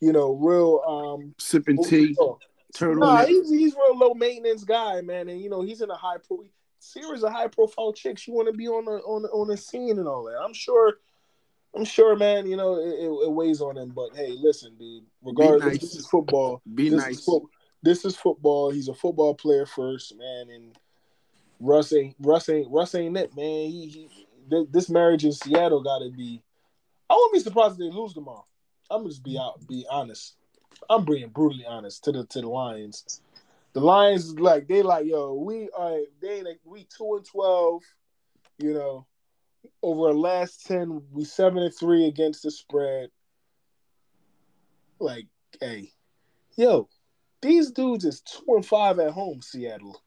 You 0.00 0.12
know, 0.12 0.32
real 0.32 0.80
um 0.86 1.34
sipping 1.38 1.82
tea. 1.82 2.16
Turtle. 2.74 3.06
Nah, 3.06 3.24
he's 3.24 3.48
he's 3.50 3.74
real 3.74 3.96
low 3.96 4.14
maintenance 4.14 4.64
guy, 4.64 5.00
man. 5.00 5.28
And 5.28 5.40
you 5.40 5.48
know, 5.48 5.62
he's 5.62 5.80
in 5.80 5.90
a 5.90 5.96
high 5.96 6.16
pro. 6.26 6.44
Sarah's 6.80 7.22
a 7.22 7.30
high 7.30 7.46
profile 7.46 7.92
chick. 7.92 8.18
She 8.18 8.30
want 8.30 8.48
to 8.48 8.52
be 8.52 8.68
on 8.68 8.84
the 8.84 8.96
on 9.02 9.22
the, 9.22 9.28
on 9.28 9.48
the 9.48 9.56
scene 9.56 9.98
and 9.98 10.08
all 10.08 10.24
that. 10.24 10.38
I'm 10.44 10.52
sure. 10.52 10.94
I'm 11.76 11.84
sure, 11.84 12.16
man. 12.16 12.46
You 12.46 12.56
know, 12.56 12.76
it, 12.76 13.26
it, 13.26 13.32
weighs 13.32 13.60
on 13.60 13.76
him. 13.76 13.90
But 13.90 14.10
hey, 14.14 14.34
listen, 14.38 14.76
dude. 14.78 15.04
Regardless, 15.22 15.64
nice. 15.64 15.80
this 15.80 15.96
is 15.96 16.06
football. 16.06 16.62
Be 16.74 16.88
this 16.88 17.02
nice. 17.02 17.18
Is 17.18 17.40
this 17.82 18.04
is 18.04 18.16
football. 18.16 18.70
He's 18.70 18.88
a 18.88 18.94
football 18.94 19.34
player 19.34 19.66
first, 19.66 20.16
man, 20.16 20.48
and 20.50 20.78
Russ 21.60 21.92
ain't 21.92 22.16
Russ 22.20 22.48
ain't 22.48 22.70
Russ 22.70 22.94
ain't 22.94 23.16
it, 23.16 23.36
man. 23.36 23.70
He, 23.70 24.08
he 24.48 24.66
this 24.70 24.90
marriage 24.90 25.24
in 25.24 25.32
Seattle 25.32 25.82
got 25.82 25.98
to 26.00 26.10
be. 26.10 26.42
I 27.10 27.14
wouldn't 27.14 27.34
be 27.34 27.40
surprised 27.40 27.72
if 27.74 27.78
they 27.78 27.96
lose 27.96 28.14
tomorrow. 28.14 28.46
I'm 28.90 29.00
gonna 29.00 29.10
just 29.10 29.22
be 29.22 29.38
out, 29.38 29.66
be 29.68 29.86
honest. 29.90 30.36
I'm 30.88 31.04
being 31.04 31.28
brutally 31.28 31.64
honest 31.66 32.04
to 32.04 32.12
the 32.12 32.26
to 32.26 32.40
the 32.40 32.48
Lions. 32.48 33.20
The 33.72 33.80
Lions 33.80 34.38
like 34.38 34.68
they 34.68 34.82
like 34.82 35.06
yo, 35.06 35.34
we 35.34 35.68
are 35.76 35.98
they 36.20 36.42
like 36.42 36.60
we 36.64 36.86
two 36.96 37.16
and 37.16 37.24
twelve, 37.24 37.82
you 38.58 38.72
know. 38.74 39.06
Over 39.82 40.08
our 40.08 40.14
last 40.14 40.66
ten, 40.66 41.02
we 41.12 41.24
seven 41.24 41.62
and 41.62 41.74
three 41.74 42.06
against 42.06 42.42
the 42.42 42.50
spread. 42.50 43.10
Like, 44.98 45.26
hey, 45.60 45.92
yo, 46.56 46.88
these 47.42 47.70
dudes 47.70 48.04
is 48.04 48.20
two 48.20 48.44
and 48.48 48.64
five 48.64 48.98
at 48.98 49.12
home, 49.12 49.42
Seattle. 49.42 50.00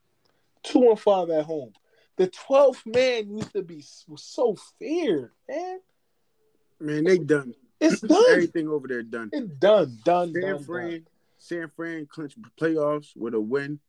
Two 0.63 0.89
and 0.89 0.99
five 0.99 1.29
at 1.29 1.45
home. 1.45 1.73
The 2.17 2.27
twelfth 2.27 2.85
man 2.85 3.29
used 3.29 3.53
to 3.53 3.61
be 3.61 3.83
so 4.15 4.55
feared, 4.79 5.31
man. 5.47 5.79
Man, 6.79 7.03
they 7.03 7.17
done. 7.19 7.53
It's 7.79 8.01
done. 8.01 8.23
Everything 8.31 8.67
over 8.67 8.87
there 8.87 9.03
done. 9.03 9.29
It's 9.31 9.47
done. 9.47 9.99
Done. 10.03 10.33
San 10.33 10.41
done, 10.41 10.63
Fran, 10.63 10.89
done. 10.89 11.05
San 11.37 11.71
Fran 11.75 12.07
clinched 12.07 12.39
playoffs 12.59 13.15
with 13.15 13.33
a 13.33 13.39
win, 13.39 13.79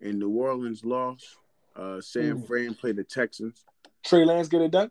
and 0.00 0.18
New 0.18 0.30
Orleans 0.30 0.84
lost. 0.84 1.26
Uh, 1.74 2.00
San 2.00 2.38
mm. 2.38 2.46
Fran 2.46 2.74
played 2.74 2.96
the 2.96 3.04
Texans. 3.04 3.64
Trey 4.04 4.24
Lance 4.24 4.48
get 4.48 4.62
it 4.62 4.70
done. 4.70 4.90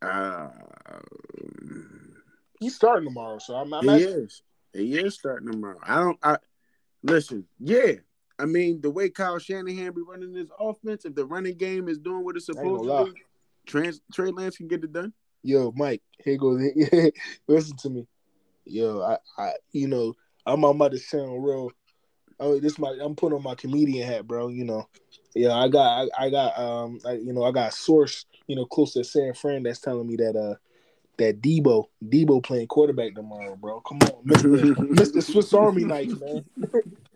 Uh, 0.00 0.48
he's 2.60 2.76
starting 2.76 3.08
tomorrow, 3.08 3.38
so 3.38 3.54
I'm. 3.54 3.72
I'm 3.72 3.84
he 3.84 3.90
asking. 3.90 4.08
is. 4.08 4.42
He 4.72 4.98
is 4.98 5.14
starting 5.14 5.50
tomorrow. 5.50 5.78
I 5.82 5.96
don't. 5.96 6.18
I 6.22 6.36
listen. 7.02 7.46
Yeah, 7.58 7.92
I 8.38 8.46
mean 8.46 8.80
the 8.80 8.90
way 8.90 9.10
Kyle 9.10 9.38
Shanahan 9.38 9.92
be 9.92 10.02
running 10.06 10.34
his 10.34 10.50
offense, 10.58 11.04
if 11.04 11.14
the 11.14 11.24
running 11.24 11.56
game 11.56 11.88
is 11.88 11.98
doing 11.98 12.24
what 12.24 12.36
it's 12.36 12.46
supposed 12.46 12.84
to 12.84 13.06
do, 13.06 13.14
Trans, 13.66 14.00
Trey 14.12 14.30
Lance 14.30 14.56
can 14.56 14.68
get 14.68 14.84
it 14.84 14.92
done. 14.92 15.12
Yo, 15.42 15.72
Mike, 15.76 16.02
here 16.24 16.36
goes. 16.36 16.62
Listen 17.48 17.76
to 17.78 17.90
me. 17.90 18.06
Yo, 18.64 19.00
I, 19.00 19.42
I, 19.42 19.52
you 19.72 19.88
know, 19.88 20.14
I'm 20.44 20.64
about 20.64 20.92
to 20.92 20.98
sound 20.98 21.44
real. 21.44 21.70
Oh, 22.40 22.58
this 22.60 22.78
my. 22.78 22.96
I'm 23.00 23.14
putting 23.14 23.36
on 23.36 23.42
my 23.42 23.54
comedian 23.54 24.06
hat, 24.06 24.26
bro. 24.26 24.48
You 24.48 24.64
know, 24.64 24.88
yeah, 25.34 25.54
I 25.54 25.68
got, 25.68 26.08
I, 26.18 26.26
I 26.26 26.30
got, 26.30 26.58
um, 26.58 27.00
I, 27.06 27.12
you 27.12 27.32
know, 27.32 27.44
I 27.44 27.52
got 27.52 27.72
a 27.72 27.76
source, 27.76 28.26
you 28.48 28.56
know, 28.56 28.64
close 28.64 28.94
to 28.94 29.04
San 29.04 29.34
Fran 29.34 29.62
that's 29.62 29.78
telling 29.78 30.08
me 30.08 30.16
that, 30.16 30.34
uh, 30.34 30.56
that 31.18 31.40
Deebo, 31.40 31.84
Deebo 32.04 32.42
playing 32.42 32.66
quarterback 32.66 33.14
tomorrow, 33.14 33.54
bro. 33.56 33.80
Come 33.80 33.98
on, 33.98 34.24
Mr. 34.24 34.74
Mr. 34.76 35.22
Swiss 35.22 35.52
Army 35.52 35.84
knife, 35.84 36.12
man. 36.20 36.44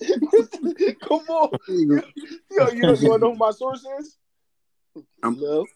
Come 1.01 1.21
on, 1.29 1.59
yo, 1.69 2.69
you 2.71 2.83
know, 2.83 2.93
you 2.93 3.09
wanna 3.09 3.19
know 3.19 3.33
who 3.33 3.37
my 3.37 3.51
source 3.51 3.85
is? 4.01 4.17
I'm 5.23 5.39
Lil. 5.39 5.67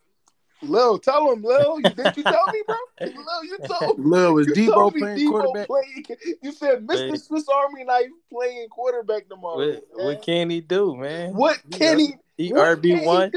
Lil, 0.63 0.99
tell 0.99 1.33
him, 1.33 1.43
Lil. 1.43 1.79
Did 1.81 2.17
you 2.17 2.23
tell 2.23 2.47
me, 2.53 2.63
bro? 2.67 2.77
Lil, 3.01 3.45
you 3.45 3.59
told 3.69 3.99
me. 3.99 4.05
Lil 4.11 4.35
was 4.35 4.47
Deebo 4.49 4.97
playing 4.97 5.19
Deebo 5.19 5.31
quarterback. 5.31 5.67
Playing, 5.69 6.05
you 6.43 6.53
said 6.53 6.87
Mr. 6.87 7.11
Hey. 7.11 7.17
Swiss 7.17 7.49
Army 7.49 7.85
knife 7.85 8.07
playing 8.33 8.69
quarterback 8.69 9.29
tomorrow. 9.29 9.75
What, 9.75 9.85
what, 9.93 10.23
can 10.23 10.51
he 10.51 10.61
do, 10.61 10.97
man? 10.97 11.35
What 11.35 11.59
can 11.71 11.99
he? 11.99 12.15
He 12.37 12.53
RB 12.53 13.05
one, 13.05 13.33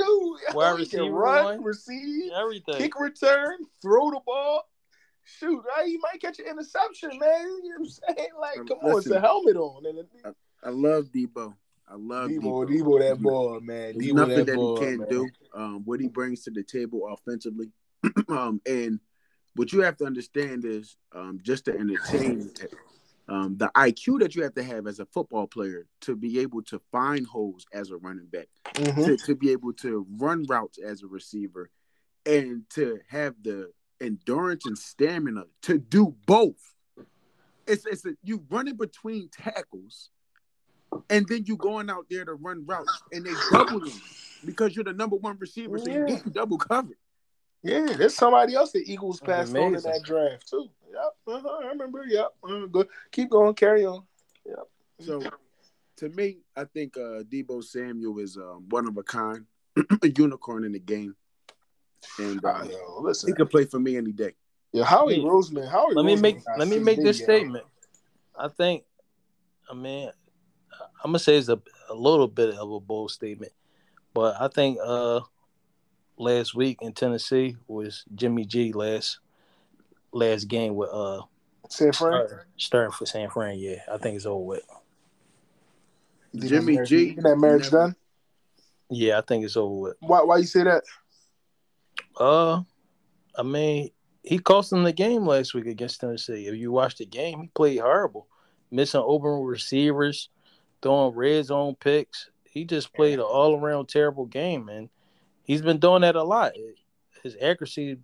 wide 0.54 0.72
receiver 0.80 1.10
run, 1.10 1.46
one, 1.46 1.64
receive, 1.64 2.32
everything, 2.34 2.76
kick 2.76 3.00
return, 3.00 3.58
throw 3.82 4.12
the 4.12 4.20
ball 4.26 4.64
shoot, 5.38 5.64
right? 5.76 5.88
You 5.88 6.00
might 6.00 6.22
catch 6.22 6.40
an 6.40 6.46
interception, 6.48 7.12
man. 7.20 7.60
You 7.64 7.70
know 7.70 7.76
what 7.78 8.00
I'm 8.10 8.16
saying? 8.16 8.30
Like, 8.40 8.56
come 8.56 8.68
Listen, 8.84 8.90
on, 8.90 8.98
it's 8.98 9.08
a 9.08 9.20
helmet 9.20 9.56
on. 9.56 9.84
I, 10.26 10.68
I 10.68 10.70
love 10.72 11.06
Deebo. 11.06 11.54
I 11.88 11.96
love 11.96 12.30
Deebo. 12.30 12.42
Deebo, 12.42 12.70
Deebo 12.70 13.00
that 13.00 13.22
ball, 13.22 13.60
man. 13.62 13.98
There's 13.98 14.12
Deebo 14.12 14.16
nothing 14.16 14.36
that, 14.36 14.46
that 14.48 14.56
ball, 14.56 14.76
he 14.78 14.86
can't 14.86 15.00
man. 15.00 15.10
do. 15.10 15.30
Um, 15.54 15.82
what 15.86 16.00
he 16.00 16.08
brings 16.08 16.44
to 16.44 16.52
the 16.52 16.64
table 16.64 17.08
offensively, 17.12 17.72
um, 18.30 18.62
and 18.66 19.00
what 19.56 19.74
you 19.74 19.82
have 19.82 19.98
to 19.98 20.06
understand 20.06 20.66
is 20.66 20.98
um, 21.14 21.40
just 21.42 21.66
to 21.66 21.78
entertain. 21.78 22.52
Um, 23.30 23.58
the 23.58 23.70
IQ 23.76 24.22
that 24.22 24.36
you 24.36 24.44
have 24.44 24.56
to 24.56 24.64
have 24.64 24.88
as 24.88 25.00
a 25.00 25.06
football 25.06 25.46
player 25.46 25.86
to 26.02 26.16
be 26.16 26.40
able 26.40 26.64
to 26.64 26.82
find 26.92 27.28
holes 27.28 27.66
as 27.72 27.92
a 27.92 27.98
running 27.98 28.26
back, 28.26 28.48
mm-hmm. 28.74 29.04
to, 29.04 29.18
to 29.18 29.36
be 29.36 29.52
able 29.52 29.74
to 29.74 30.06
run 30.18 30.46
routes 30.50 30.80
as 30.80 31.04
a 31.04 31.08
receiver, 31.08 31.70
and 32.26 32.64
to 32.72 33.00
have 33.08 33.36
the 33.44 33.72
endurance 34.02 34.66
and 34.66 34.78
stamina 34.78 35.44
to 35.64 35.78
do 35.78 36.16
both. 36.26 36.74
It's 37.68 37.86
it's 37.86 38.04
a, 38.06 38.16
you 38.24 38.44
running 38.50 38.78
between 38.78 39.30
tackles, 39.30 40.10
and 41.10 41.28
then 41.28 41.44
you 41.46 41.56
going 41.56 41.90
out 41.90 42.08
there 42.10 42.26
to 42.26 42.34
run 42.34 42.66
routes, 42.66 43.04
and 43.12 43.26
they 43.26 43.34
double 43.52 43.86
you 43.86 43.94
because 44.44 44.76
you're 44.76 44.86
the 44.86 44.94
number 44.94 45.18
one 45.18 45.38
receiver, 45.38 45.78
so 45.78 45.90
you 45.90 46.08
get 46.08 46.34
double 46.34 46.58
covered. 46.58 46.98
Yeah, 47.62 47.94
there's 47.98 48.16
somebody 48.16 48.56
else 48.56 48.72
that 48.72 48.84
Eagles 48.88 49.20
passed 49.20 49.56
on 49.56 49.76
in 49.76 49.82
that 49.84 50.02
draft 50.04 50.48
too. 50.48 50.70
Yep, 50.92 51.16
uh-huh, 51.28 51.60
I 51.64 51.68
remember. 51.68 52.06
Yep, 52.08 52.34
uh, 52.48 52.66
good. 52.66 52.88
Keep 53.12 53.30
going, 53.30 53.54
carry 53.54 53.86
on. 53.86 54.04
Yep. 54.46 54.68
So, 55.02 55.22
to 55.98 56.10
me, 56.10 56.38
I 56.56 56.66
think 56.66 56.98
uh, 56.98 57.24
Deebo 57.24 57.64
Samuel 57.64 58.20
is 58.20 58.38
um, 58.38 58.66
one 58.70 58.88
of 58.88 58.98
a 58.98 59.04
kind, 59.04 59.46
a 60.02 60.10
unicorn 60.18 60.64
in 60.64 60.72
the 60.72 60.80
game, 60.80 61.16
and 62.18 62.44
uh, 62.44 62.64
yo, 62.70 63.02
listen, 63.02 63.30
he 63.30 63.34
can 63.34 63.48
play 63.48 63.66
for 63.66 63.80
me 63.80 63.98
any 63.98 64.12
day. 64.12 64.34
Yeah, 64.72 64.84
Howie 64.84 65.16
hey, 65.16 65.22
Roseman. 65.22 65.70
Howie. 65.70 65.96
Let 65.96 66.06
me 66.06 66.16
make 66.16 66.42
let 66.58 66.68
me 66.68 66.80
make 66.80 67.02
this 67.02 67.18
statement. 67.18 67.66
I 68.38 68.48
think, 68.48 68.84
I 69.70 69.74
mean, 69.74 70.10
I'm 71.04 71.12
gonna 71.12 71.20
say 71.20 71.38
it's 71.38 71.50
a, 71.50 71.60
a 71.90 71.94
little 71.94 72.28
bit 72.28 72.56
of 72.56 72.72
a 72.72 72.80
bold 72.80 73.12
statement, 73.12 73.52
but 74.14 74.40
I 74.40 74.48
think 74.48 74.78
uh 74.84 75.22
last 76.18 76.54
week 76.54 76.80
in 76.82 76.94
Tennessee 76.94 77.58
was 77.68 78.04
Jimmy 78.14 78.46
G 78.46 78.74
last 78.74 79.20
last 80.12 80.46
game 80.46 80.76
with 80.76 80.90
uh 80.92 81.22
San 81.70 81.92
Fran 81.92 82.28
starting 82.58 82.92
for 82.92 83.06
San 83.06 83.30
Fran. 83.30 83.58
Yeah, 83.60 83.78
I 83.92 83.98
think 83.98 84.16
it's 84.16 84.26
over 84.26 84.44
with. 84.44 84.64
Jimmy 86.36 86.80
G. 86.86 87.16
That 87.16 87.38
marriage 87.38 87.72
never... 87.72 87.88
done. 87.88 87.96
Yeah, 88.90 89.20
I 89.20 89.22
think 89.22 89.46
it's 89.46 89.58
over 89.58 89.76
with. 89.76 89.98
Why? 90.00 90.22
Why 90.24 90.38
you 90.38 90.46
say 90.46 90.64
that? 90.64 90.84
Uh, 92.18 92.62
I 93.36 93.44
mean, 93.44 93.90
he 94.24 94.40
cost 94.40 94.70
them 94.70 94.84
the 94.84 94.94
game 94.94 95.26
last 95.26 95.54
week 95.54 95.68
against 95.68 96.02
Tennessee. 96.02 96.48
If 96.48 96.56
you 96.56 96.72
watch 96.72 96.98
the 96.98 97.06
game, 97.06 97.42
he 97.42 97.48
played 97.54 97.80
horrible, 97.80 98.28
missing 98.72 99.02
open 99.04 99.44
receivers, 99.44 100.30
throwing 100.82 101.16
red 101.16 101.46
zone 101.46 101.76
picks. 101.80 102.30
He 102.50 102.66
just 102.66 102.94
played 102.94 103.20
an 103.20 103.26
all 103.26 103.60
around 103.60 103.90
terrible 103.90 104.26
game, 104.26 104.70
and 104.70 104.90
he's 105.44 105.62
been 105.62 105.80
doing 105.80 106.02
that 106.02 106.16
a 106.16 106.24
lot. 106.24 106.54
His 107.24 107.38
accuracy 107.42 107.98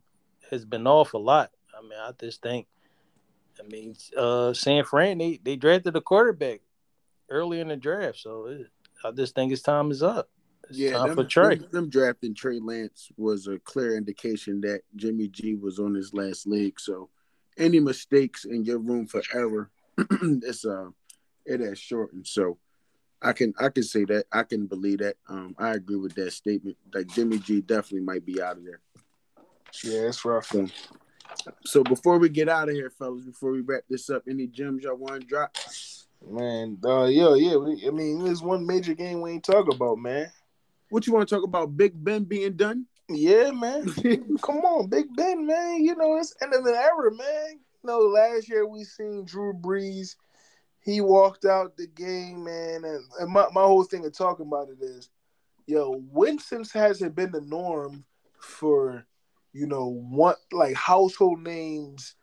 has 0.51 0.65
been 0.65 0.85
off 0.85 1.13
a 1.13 1.17
lot. 1.17 1.51
I 1.85 1.89
mean, 1.89 1.99
I 1.99 2.11
just 2.19 2.41
think, 2.41 2.67
I 3.59 3.67
mean, 3.67 3.95
uh, 4.17 4.53
San 4.53 4.83
Fran 4.83 5.17
they, 5.17 5.39
they 5.43 5.55
drafted 5.55 5.95
a 5.95 6.01
quarterback 6.01 6.61
early 7.29 7.59
in 7.59 7.67
the 7.67 7.77
draft, 7.77 8.19
so 8.19 8.45
it, 8.47 8.67
I 9.03 9.11
just 9.11 9.35
think 9.35 9.51
his 9.51 9.61
time 9.61 9.91
is 9.91 10.03
up. 10.03 10.29
It's 10.69 10.79
yeah, 10.79 11.03
them, 11.03 11.15
for 11.15 11.23
Trey. 11.23 11.55
Them, 11.55 11.67
them, 11.71 11.89
drafting 11.89 12.33
Trey 12.33 12.59
Lance 12.59 13.09
was 13.17 13.47
a 13.47 13.59
clear 13.59 13.95
indication 13.95 14.61
that 14.61 14.81
Jimmy 14.95 15.27
G 15.27 15.55
was 15.55 15.79
on 15.79 15.93
his 15.93 16.13
last 16.13 16.47
leg. 16.47 16.79
So, 16.79 17.09
any 17.57 17.79
mistakes 17.79 18.45
in 18.45 18.63
your 18.63 18.79
room 18.79 19.05
for 19.05 19.21
error, 19.33 19.69
it's 19.97 20.65
uh, 20.65 20.89
it 21.45 21.59
has 21.59 21.77
shortened. 21.77 22.25
So, 22.25 22.57
I 23.21 23.33
can 23.33 23.53
I 23.59 23.69
can 23.69 23.83
say 23.83 24.05
that 24.05 24.25
I 24.31 24.41
can 24.41 24.65
believe 24.65 24.99
that. 24.99 25.17
Um, 25.29 25.55
I 25.59 25.73
agree 25.73 25.97
with 25.97 26.15
that 26.15 26.33
statement. 26.33 26.77
Like 26.93 27.07
Jimmy 27.07 27.37
G 27.37 27.61
definitely 27.61 28.01
might 28.05 28.25
be 28.25 28.41
out 28.41 28.57
of 28.57 28.65
there. 28.65 28.81
Yeah, 29.83 30.07
it's 30.07 30.25
rough. 30.25 30.47
So, 30.47 30.67
so 31.65 31.83
before 31.83 32.17
we 32.17 32.29
get 32.29 32.49
out 32.49 32.69
of 32.69 32.75
here, 32.75 32.89
fellas, 32.89 33.25
before 33.25 33.51
we 33.51 33.61
wrap 33.61 33.83
this 33.89 34.09
up, 34.09 34.23
any 34.29 34.47
gems 34.47 34.83
y'all 34.83 34.95
want 34.95 35.21
to 35.21 35.27
drop? 35.27 35.55
Man, 36.27 36.77
uh, 36.83 37.05
yeah, 37.05 37.35
yeah. 37.35 37.55
I 37.87 37.91
mean, 37.91 38.23
there's 38.23 38.41
one 38.41 38.65
major 38.65 38.93
game 38.93 39.21
we 39.21 39.31
ain't 39.31 39.43
talk 39.43 39.71
about, 39.71 39.97
man. 39.97 40.31
What 40.89 41.05
you 41.05 41.13
want 41.13 41.27
to 41.27 41.35
talk 41.35 41.43
about? 41.43 41.77
Big 41.77 41.91
Ben 42.03 42.23
being 42.23 42.53
done? 42.53 42.85
Yeah, 43.09 43.51
man. 43.51 43.85
Come 44.41 44.57
on, 44.57 44.87
Big 44.87 45.05
Ben, 45.15 45.45
man. 45.45 45.83
You 45.83 45.95
know 45.95 46.17
it's 46.17 46.35
end 46.41 46.53
of 46.53 46.63
the 46.63 46.71
era, 46.71 47.13
man. 47.13 47.59
You 47.83 47.87
know, 47.89 47.99
last 47.99 48.49
year 48.49 48.65
we 48.67 48.83
seen 48.83 49.25
Drew 49.25 49.53
Brees. 49.53 50.15
He 50.79 51.01
walked 51.01 51.45
out 51.45 51.77
the 51.77 51.87
game, 51.87 52.43
man, 52.43 52.83
and, 52.83 53.03
and 53.19 53.31
my, 53.31 53.47
my 53.53 53.63
whole 53.63 53.83
thing 53.83 54.05
of 54.05 54.15
talking 54.15 54.45
about 54.45 54.69
it 54.69 54.83
is, 54.83 55.09
yo, 55.65 56.01
Winston 56.11 56.63
hasn't 56.73 57.15
been 57.15 57.31
the 57.31 57.41
norm 57.41 58.05
for, 58.39 59.05
you 59.55 59.65
know, 59.65 59.87
what 59.87 60.39
like 60.51 60.75
household 60.75 61.39
names, 61.41 62.15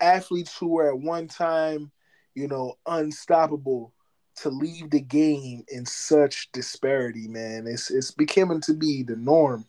athletes 0.00 0.56
who 0.56 0.68
were 0.68 0.88
at 0.88 1.00
one 1.00 1.26
time, 1.26 1.90
you 2.36 2.46
know, 2.46 2.78
unstoppable 2.86 3.92
to 4.36 4.48
leave 4.48 4.88
the 4.90 5.00
game 5.00 5.64
in 5.68 5.84
such 5.84 6.52
disparity, 6.52 7.26
man. 7.26 7.66
It's 7.66 7.90
it's 7.90 8.12
becoming 8.12 8.60
to 8.60 8.74
be 8.74 9.02
the 9.02 9.16
norm. 9.16 9.64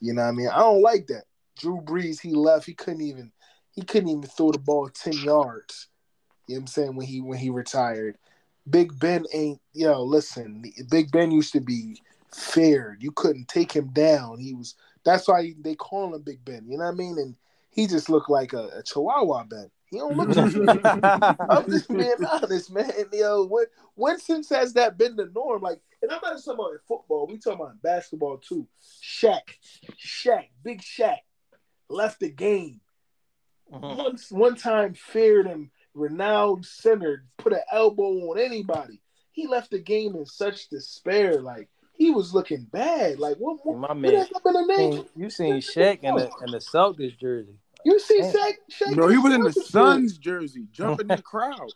You 0.00 0.12
know 0.12 0.22
what 0.22 0.28
I 0.28 0.32
mean? 0.32 0.48
I 0.48 0.60
don't 0.60 0.82
like 0.82 1.08
that. 1.08 1.24
Drew 1.58 1.80
Brees, 1.80 2.20
he 2.20 2.30
left. 2.30 2.66
He 2.66 2.74
couldn't 2.74 3.02
even 3.02 3.32
he 3.72 3.82
couldn't 3.82 4.10
even 4.10 4.22
throw 4.22 4.52
the 4.52 4.58
ball 4.58 4.88
ten 4.88 5.14
yards. 5.14 5.88
You 6.46 6.54
know 6.54 6.58
what 6.58 6.62
I'm 6.62 6.66
saying? 6.68 6.96
When 6.96 7.06
he 7.08 7.20
when 7.20 7.38
he 7.38 7.50
retired. 7.50 8.18
Big 8.70 8.96
Ben 9.00 9.24
ain't 9.34 9.60
yo, 9.72 10.04
listen, 10.04 10.62
Big 10.88 11.10
Ben 11.10 11.32
used 11.32 11.52
to 11.54 11.60
be 11.60 11.96
feared. 12.32 13.02
You 13.02 13.10
couldn't 13.10 13.48
take 13.48 13.72
him 13.72 13.88
down. 13.88 14.38
He 14.38 14.54
was 14.54 14.76
that's 15.04 15.28
why 15.28 15.52
they 15.60 15.74
call 15.74 16.14
him 16.14 16.22
Big 16.22 16.44
Ben. 16.44 16.66
You 16.68 16.78
know 16.78 16.84
what 16.84 16.94
I 16.94 16.96
mean? 16.96 17.18
And 17.18 17.36
he 17.70 17.86
just 17.86 18.10
looked 18.10 18.30
like 18.30 18.52
a, 18.52 18.68
a 18.78 18.82
Chihuahua 18.82 19.44
Ben. 19.44 19.70
He 19.90 19.98
don't 19.98 20.16
look 20.16 20.28
like 20.34 21.00
I'm 21.50 21.70
just 21.70 21.88
being 21.88 22.14
honest, 22.30 22.72
man. 22.72 22.90
Yo, 23.12 23.44
when 23.44 23.66
when 23.94 24.18
since 24.18 24.48
has 24.48 24.72
that 24.74 24.96
been 24.96 25.16
the 25.16 25.30
norm? 25.34 25.62
Like, 25.62 25.80
and 26.00 26.10
I'm 26.10 26.20
not 26.22 26.32
just 26.32 26.46
talking 26.46 26.60
about 26.60 26.80
football. 26.88 27.26
We 27.26 27.38
talking 27.38 27.60
about 27.60 27.82
basketball 27.82 28.38
too. 28.38 28.66
Shaq, 29.02 29.42
Shaq, 30.02 30.48
Big 30.64 30.80
Shaq, 30.80 31.18
left 31.90 32.20
the 32.20 32.30
game. 32.30 32.80
Uh-huh. 33.70 33.94
Once 33.98 34.30
one 34.30 34.56
time 34.56 34.94
feared 34.94 35.46
him, 35.46 35.70
renowned 35.92 36.64
center, 36.64 37.26
put 37.36 37.52
an 37.52 37.60
elbow 37.70 38.30
on 38.30 38.38
anybody. 38.38 39.02
He 39.32 39.46
left 39.46 39.70
the 39.70 39.78
game 39.78 40.14
in 40.16 40.24
such 40.24 40.68
despair. 40.68 41.40
Like 41.40 41.68
he 41.94 42.10
was 42.10 42.34
looking 42.34 42.64
bad. 42.64 43.18
Like 43.18 43.36
what? 43.36 43.64
what 43.64 43.76
my 43.76 43.94
man, 43.94 44.26
what 44.34 45.08
you 45.16 45.30
seen 45.30 45.56
Shaq 45.56 46.00
in 46.02 46.14
the 46.14 46.30
in 46.44 46.52
the 46.52 46.58
Celtics 46.58 47.18
jersey. 47.18 47.54
You 47.84 47.98
see 47.98 48.20
Shaq? 48.20 48.54
Shaq 48.70 48.96
no, 48.96 49.08
he 49.08 49.18
was 49.18 49.34
in 49.34 49.42
the 49.42 49.52
Suns 49.52 50.18
jersey, 50.18 50.66
jumping 50.72 51.10
in 51.10 51.16
the 51.16 51.22
crowd. 51.22 51.72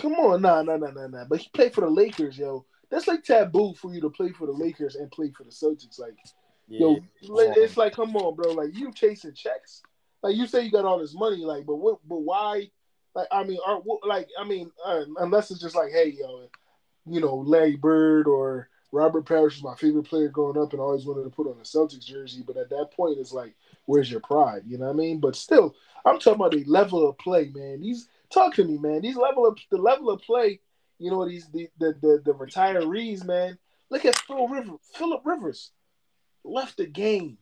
Come 0.00 0.14
on, 0.14 0.42
nah, 0.42 0.62
nah, 0.62 0.76
nah, 0.76 0.90
nah, 0.90 1.06
nah. 1.06 1.24
But 1.24 1.40
he 1.40 1.48
played 1.52 1.74
for 1.74 1.82
the 1.82 1.90
Lakers, 1.90 2.38
yo. 2.38 2.64
That's 2.90 3.06
like 3.06 3.24
taboo 3.24 3.74
for 3.74 3.92
you 3.92 4.00
to 4.02 4.10
play 4.10 4.30
for 4.30 4.46
the 4.46 4.52
Lakers 4.52 4.96
and 4.96 5.10
play 5.10 5.32
for 5.36 5.44
the 5.44 5.50
Celtics. 5.50 5.98
Like, 5.98 6.14
yeah. 6.68 6.80
yo, 6.80 6.98
it's 7.20 7.76
like, 7.76 7.94
come 7.94 8.16
on, 8.16 8.34
bro. 8.34 8.52
Like, 8.52 8.74
you 8.74 8.92
chasing 8.92 9.34
checks. 9.34 9.82
Like, 10.22 10.36
you 10.36 10.46
say 10.46 10.62
you 10.62 10.70
got 10.70 10.84
all 10.84 10.98
this 10.98 11.14
money, 11.14 11.44
like, 11.44 11.66
but 11.66 11.76
what? 11.76 11.98
But 12.06 12.18
why? 12.18 12.70
Like, 13.14 13.28
I 13.30 13.44
mean, 13.44 13.58
are 13.66 13.80
like, 14.04 14.28
I 14.38 14.44
mean, 14.44 14.70
uh, 14.84 15.04
unless 15.18 15.50
it's 15.50 15.60
just 15.60 15.76
like, 15.76 15.90
hey, 15.90 16.14
yo, 16.18 16.48
you 17.06 17.20
know, 17.20 17.36
Larry 17.36 17.76
Bird 17.76 18.26
or 18.26 18.68
Robert 18.92 19.24
Parish 19.26 19.56
is 19.56 19.62
my 19.62 19.74
favorite 19.74 20.04
player 20.04 20.28
growing 20.28 20.60
up, 20.60 20.72
and 20.72 20.80
always 20.80 21.06
wanted 21.06 21.24
to 21.24 21.30
put 21.30 21.46
on 21.46 21.54
a 21.54 21.64
Celtics 21.64 22.04
jersey. 22.04 22.44
But 22.46 22.58
at 22.58 22.68
that 22.70 22.90
point, 22.94 23.18
it's 23.18 23.32
like, 23.32 23.54
where's 23.86 24.10
your 24.10 24.20
pride? 24.20 24.62
You 24.66 24.78
know 24.78 24.86
what 24.86 24.92
I 24.92 24.96
mean? 24.96 25.18
But 25.18 25.34
still, 25.34 25.74
I'm 26.04 26.18
talking 26.18 26.34
about 26.34 26.52
the 26.52 26.64
level 26.64 27.08
of 27.08 27.16
play, 27.16 27.50
man. 27.54 27.80
These 27.80 28.08
talk 28.30 28.54
to 28.54 28.64
me, 28.64 28.76
man. 28.76 29.00
These 29.00 29.16
level 29.16 29.46
of 29.46 29.58
the 29.70 29.78
level 29.78 30.10
of 30.10 30.20
play, 30.20 30.60
you 30.98 31.10
know, 31.10 31.26
these 31.26 31.48
the 31.48 31.68
the 31.78 31.96
the, 32.00 32.22
the 32.24 32.32
retirees, 32.34 33.24
man. 33.24 33.58
Look 33.88 34.04
at 34.04 34.18
Phil 34.20 34.46
Rivers. 34.46 34.80
Philip 34.94 35.22
Rivers 35.24 35.70
left 36.44 36.76
the 36.76 36.86
game. 36.86 37.38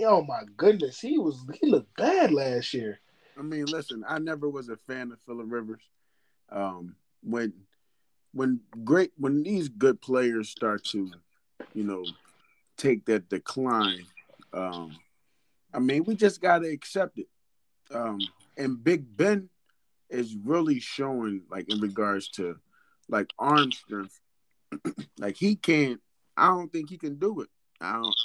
Oh 0.00 0.22
my 0.22 0.42
goodness, 0.56 1.00
he 1.00 1.18
was 1.18 1.44
he 1.60 1.68
looked 1.68 1.96
bad 1.96 2.32
last 2.32 2.72
year. 2.72 3.00
I 3.36 3.42
mean, 3.42 3.66
listen, 3.66 4.04
I 4.08 4.18
never 4.18 4.48
was 4.48 4.68
a 4.68 4.76
fan 4.76 5.10
of 5.10 5.20
Philip 5.26 5.46
Rivers. 5.48 5.82
Um, 6.50 6.94
when 7.22 7.52
when 8.34 8.60
great 8.84 9.12
when 9.16 9.42
these 9.42 9.68
good 9.68 10.00
players 10.02 10.50
start 10.50 10.84
to, 10.84 11.10
you 11.72 11.84
know, 11.84 12.04
take 12.76 13.06
that 13.06 13.28
decline, 13.28 14.04
um, 14.52 14.96
I 15.72 15.78
mean, 15.78 16.04
we 16.04 16.16
just 16.16 16.42
got 16.42 16.58
to 16.58 16.68
accept 16.68 17.18
it. 17.18 17.28
Um, 17.92 18.18
and 18.56 18.82
Big 18.82 19.16
Ben 19.16 19.48
is 20.10 20.36
really 20.44 20.80
showing, 20.80 21.42
like, 21.50 21.72
in 21.72 21.80
regards 21.80 22.28
to 22.30 22.56
like 23.08 23.30
arm 23.38 23.70
strength, 23.72 24.20
like 25.18 25.36
he 25.36 25.56
can't. 25.56 26.00
I 26.36 26.48
don't 26.48 26.72
think 26.72 26.90
he 26.90 26.98
can 26.98 27.16
do 27.16 27.40
it. 27.40 27.48
I 27.80 27.92
don't. 27.92 28.16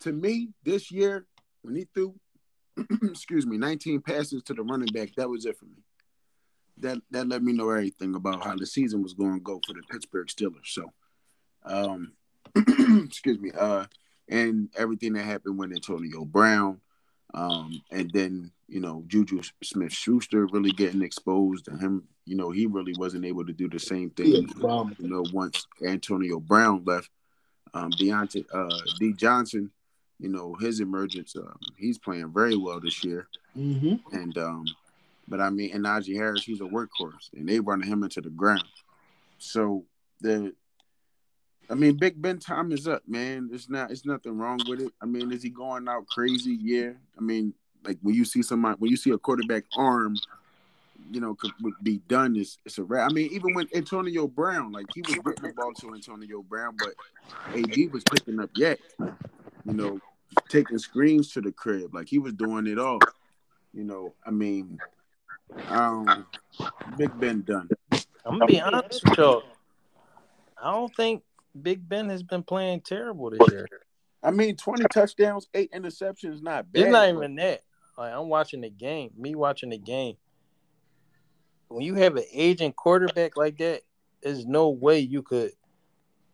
To 0.00 0.12
me, 0.12 0.50
this 0.64 0.90
year 0.90 1.26
when 1.62 1.74
he 1.74 1.86
threw, 1.94 2.14
excuse 3.02 3.46
me, 3.46 3.56
19 3.58 4.02
passes 4.02 4.42
to 4.44 4.54
the 4.54 4.62
running 4.62 4.92
back, 4.92 5.14
that 5.16 5.28
was 5.28 5.46
it 5.46 5.58
for 5.58 5.64
me. 5.64 5.82
That 6.80 6.98
that 7.10 7.28
let 7.28 7.42
me 7.42 7.52
know 7.52 7.70
everything 7.70 8.14
about 8.14 8.44
how 8.44 8.56
the 8.56 8.66
season 8.66 9.02
was 9.02 9.14
going 9.14 9.34
to 9.34 9.40
go 9.40 9.60
for 9.66 9.74
the 9.74 9.82
Pittsburgh 9.90 10.28
Steelers. 10.28 10.66
So, 10.66 10.92
um, 11.64 12.12
excuse 13.04 13.38
me. 13.38 13.50
Uh, 13.58 13.86
and 14.28 14.68
everything 14.76 15.14
that 15.14 15.24
happened 15.24 15.58
with 15.58 15.72
Antonio 15.72 16.24
Brown, 16.24 16.80
um, 17.34 17.82
and 17.90 18.10
then 18.12 18.52
you 18.68 18.80
know 18.80 19.04
Juju 19.06 19.42
Smith 19.62 19.92
Schuster 19.92 20.46
really 20.46 20.72
getting 20.72 21.02
exposed, 21.02 21.68
and 21.68 21.80
him, 21.80 22.04
you 22.26 22.36
know, 22.36 22.50
he 22.50 22.66
really 22.66 22.94
wasn't 22.98 23.24
able 23.24 23.46
to 23.46 23.52
do 23.52 23.68
the 23.68 23.78
same 23.78 24.10
thing. 24.10 24.26
Yeah, 24.26 24.84
you 24.98 25.08
know, 25.08 25.24
once 25.32 25.66
Antonio 25.84 26.40
Brown 26.40 26.84
left, 26.84 27.10
um, 27.74 27.90
Diontae 27.92 28.44
uh, 28.52 28.80
D 28.98 29.12
Johnson 29.14 29.70
you 30.18 30.28
know, 30.28 30.54
his 30.54 30.80
emergence. 30.80 31.34
Um, 31.36 31.58
he's 31.76 31.98
playing 31.98 32.32
very 32.32 32.56
well 32.56 32.80
this 32.80 33.04
year, 33.04 33.28
mm-hmm. 33.56 33.94
and 34.16 34.36
um, 34.38 34.64
but 35.28 35.40
I 35.40 35.50
mean, 35.50 35.70
and 35.72 35.84
Najee 35.84 36.16
Harris, 36.16 36.44
he's 36.44 36.60
a 36.60 36.64
workhorse, 36.64 37.32
and 37.34 37.48
they 37.48 37.60
running 37.60 37.88
him 37.88 38.02
into 38.02 38.20
the 38.20 38.30
ground. 38.30 38.64
So 39.38 39.84
the, 40.20 40.54
I 41.70 41.74
mean, 41.74 41.96
Big 41.96 42.20
Ben 42.20 42.38
time 42.38 42.72
is 42.72 42.88
up, 42.88 43.02
man. 43.06 43.50
It's 43.52 43.68
not, 43.68 43.90
it's 43.90 44.06
nothing 44.06 44.38
wrong 44.38 44.60
with 44.68 44.80
it. 44.80 44.92
I 45.02 45.06
mean, 45.06 45.30
is 45.32 45.42
he 45.42 45.50
going 45.50 45.88
out 45.88 46.06
crazy? 46.06 46.58
Yeah. 46.60 46.92
I 47.16 47.20
mean, 47.20 47.54
like 47.84 47.98
when 48.02 48.14
you 48.14 48.24
see 48.24 48.42
somebody, 48.42 48.76
when 48.78 48.90
you 48.90 48.96
see 48.96 49.10
a 49.10 49.18
quarterback 49.18 49.64
arm, 49.76 50.16
you 51.10 51.20
know, 51.20 51.34
could 51.34 51.52
be 51.82 51.98
done, 52.08 52.36
it's, 52.36 52.58
it's 52.64 52.78
a 52.78 52.82
wrap. 52.82 53.10
I 53.10 53.14
mean, 53.14 53.30
even 53.32 53.54
when 53.54 53.68
Antonio 53.74 54.26
Brown, 54.26 54.72
like 54.72 54.86
he 54.94 55.02
was 55.02 55.14
getting 55.14 55.48
the 55.48 55.52
ball 55.54 55.72
to 55.74 55.94
Antonio 55.94 56.42
Brown, 56.42 56.76
but 56.78 56.94
AB 57.54 57.88
was 57.88 58.02
picking 58.04 58.40
up 58.40 58.50
yet, 58.56 58.78
you 58.98 59.72
know, 59.72 60.00
taking 60.48 60.78
screens 60.78 61.32
to 61.32 61.40
the 61.40 61.52
crib, 61.52 61.94
like 61.94 62.08
he 62.08 62.18
was 62.18 62.32
doing 62.34 62.66
it 62.66 62.78
all. 62.78 62.98
You 63.72 63.84
know, 63.84 64.14
I 64.26 64.30
mean, 64.30 64.78
um, 65.68 66.26
Big 66.96 67.10
Ben 67.18 67.42
done. 67.42 67.68
I'm 68.24 68.38
gonna 68.38 68.46
be 68.46 68.60
honest 68.60 69.08
with 69.08 69.18
y'all. 69.18 69.42
I 70.62 70.72
don't 70.72 70.94
think 70.94 71.22
Big 71.60 71.88
Ben 71.88 72.08
has 72.08 72.22
been 72.22 72.42
playing 72.42 72.80
terrible 72.80 73.30
this 73.30 73.40
year. 73.50 73.68
I 74.22 74.30
mean, 74.30 74.56
20 74.56 74.84
touchdowns, 74.92 75.48
eight 75.54 75.70
interceptions, 75.72 76.42
not 76.42 76.70
bad. 76.72 76.82
It's 76.82 76.90
not 76.92 77.08
even 77.08 77.36
that. 77.36 77.62
Like 77.96 78.12
I'm 78.12 78.28
watching 78.28 78.60
the 78.60 78.70
game. 78.70 79.10
Me 79.16 79.34
watching 79.34 79.70
the 79.70 79.78
game. 79.78 80.16
When 81.68 81.82
you 81.82 81.94
have 81.94 82.16
an 82.16 82.24
aging 82.32 82.72
quarterback 82.72 83.36
like 83.36 83.58
that, 83.58 83.82
there's 84.22 84.46
no 84.46 84.70
way 84.70 85.00
you 85.00 85.22
could 85.22 85.52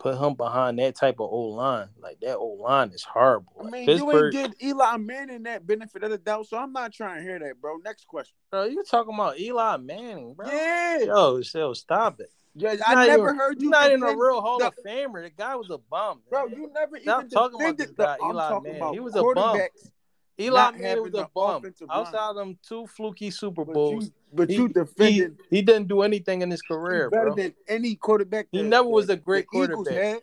put 0.05 0.19
him 0.19 0.35
behind 0.35 0.79
that 0.79 0.95
type 0.95 1.15
of 1.15 1.33
old 1.33 1.57
line. 1.57 1.89
Like 1.99 2.21
that 2.21 2.37
old 2.37 2.61
line 2.61 2.91
is 2.91 3.03
horrible. 3.03 3.55
I 3.59 3.71
mean, 3.71 3.87
Pittsburgh, 3.87 4.35
you 4.35 4.41
ain't 4.41 4.59
give 4.59 4.69
Eli 4.69 4.99
Manning 4.99 5.45
that 5.45 5.67
benefit 5.67 6.05
of 6.05 6.11
the 6.11 6.19
doubt, 6.19 6.47
so 6.47 6.59
I'm 6.59 6.75
not 6.75 6.93
trying 6.93 7.17
to 7.17 7.23
hear 7.23 7.39
that, 7.39 7.59
bro. 7.59 7.79
Next 7.79 8.07
question. 8.07 8.37
Bro, 8.51 8.65
you 8.67 8.85
talking 8.85 9.15
about 9.15 9.41
Eli 9.41 9.79
Manning, 9.79 10.35
bro? 10.35 10.47
Yeah. 10.47 10.99
Yo, 11.05 11.41
so 11.41 11.73
stop 11.73 12.21
it. 12.21 12.29
Yeah, 12.55 12.77
I 12.87 13.07
never 13.07 13.31
even, 13.31 13.37
heard 13.37 13.63
you. 13.63 13.71
Not 13.71 13.93
in 13.93 14.03
a 14.03 14.15
real 14.15 14.43
Hall 14.43 14.59
the, 14.59 14.67
of 14.67 14.75
Famer. 14.87 15.23
The 15.23 15.31
guy 15.31 15.57
was 15.57 15.71
a 15.71 15.79
bum, 15.79 16.21
bro. 16.29 16.49
You 16.49 16.71
never 16.73 17.01
Stop 17.01 17.21
even 17.21 17.31
talking 17.31 17.61
about 17.61 17.79
this 17.79 17.91
guy, 17.91 18.17
the, 18.21 18.27
Eli 18.27 18.61
Manning. 18.61 18.93
He 18.93 19.01
was 19.01 19.17
a 19.17 19.23
bum. 19.23 19.59
Eli 20.39 20.71
Manning 20.73 21.03
was 21.03 21.15
a 21.15 21.29
bum. 21.33 21.63
Outside 21.91 22.31
of 22.31 22.37
them 22.37 22.59
two 22.67 22.87
fluky 22.87 23.31
Super 23.31 23.65
Bowls, 23.65 24.11
but 24.11 24.11
you, 24.11 24.13
but 24.33 24.51
he, 24.51 24.57
you 24.57 24.69
defended. 24.69 25.39
He, 25.49 25.57
he, 25.57 25.63
didn't 25.63 25.89
do 25.89 26.03
anything 26.03 26.43
in 26.43 26.51
his 26.51 26.61
career, 26.61 27.09
better 27.09 27.27
bro. 27.27 27.35
than 27.37 27.55
any 27.69 27.95
quarterback. 27.95 28.49
He 28.51 28.63
never 28.63 28.89
was 28.89 29.09
a 29.09 29.17
great 29.17 29.47
quarterback. 29.47 30.23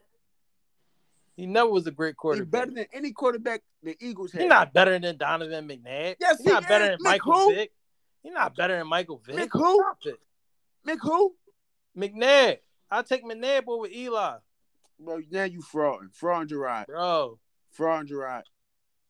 He 1.38 1.46
never 1.46 1.70
was 1.70 1.88
a 1.88 1.92
great 1.92 2.18
quarterback. 2.18 2.46
He's 2.46 2.52
better 2.52 2.72
than 2.72 2.86
any 2.94 3.14
quarterback 3.14 3.62
the 3.82 3.96
Eagles 4.00 4.34
had. 4.34 4.42
He's 4.42 4.50
not 4.50 4.74
better 4.74 5.00
than 5.00 5.18
Donovan 5.18 5.68
McNabb. 5.68 6.18
Yes, 6.20 6.38
he's 6.38 6.48
not 6.48 6.64
is. 6.64 6.68
better 6.70 6.86
than 6.86 6.98
Mick 6.98 7.04
Michael 7.04 7.34
who? 7.34 7.56
Vick. 7.56 7.72
He's 8.22 8.34
not 8.34 8.56
better 8.56 8.78
than 8.78 8.88
Michael 8.88 9.22
Vick. 9.26 9.36
Mick 9.36 9.50
who? 9.52 9.84
Mick 10.88 11.00
who? 11.02 11.34
McNabb. 11.98 12.58
I 12.90 13.02
take 13.02 13.24
McNabb 13.24 13.64
over 13.68 13.88
Eli. 13.88 14.38
Bro, 15.00 15.22
now 15.32 15.46
you 15.46 15.62
fraud. 15.62 16.10
Fraud 16.14 16.50
Gerard. 16.50 16.88
Bro. 16.88 17.40
Fraud 17.72 18.08
Gerard. 18.08 18.44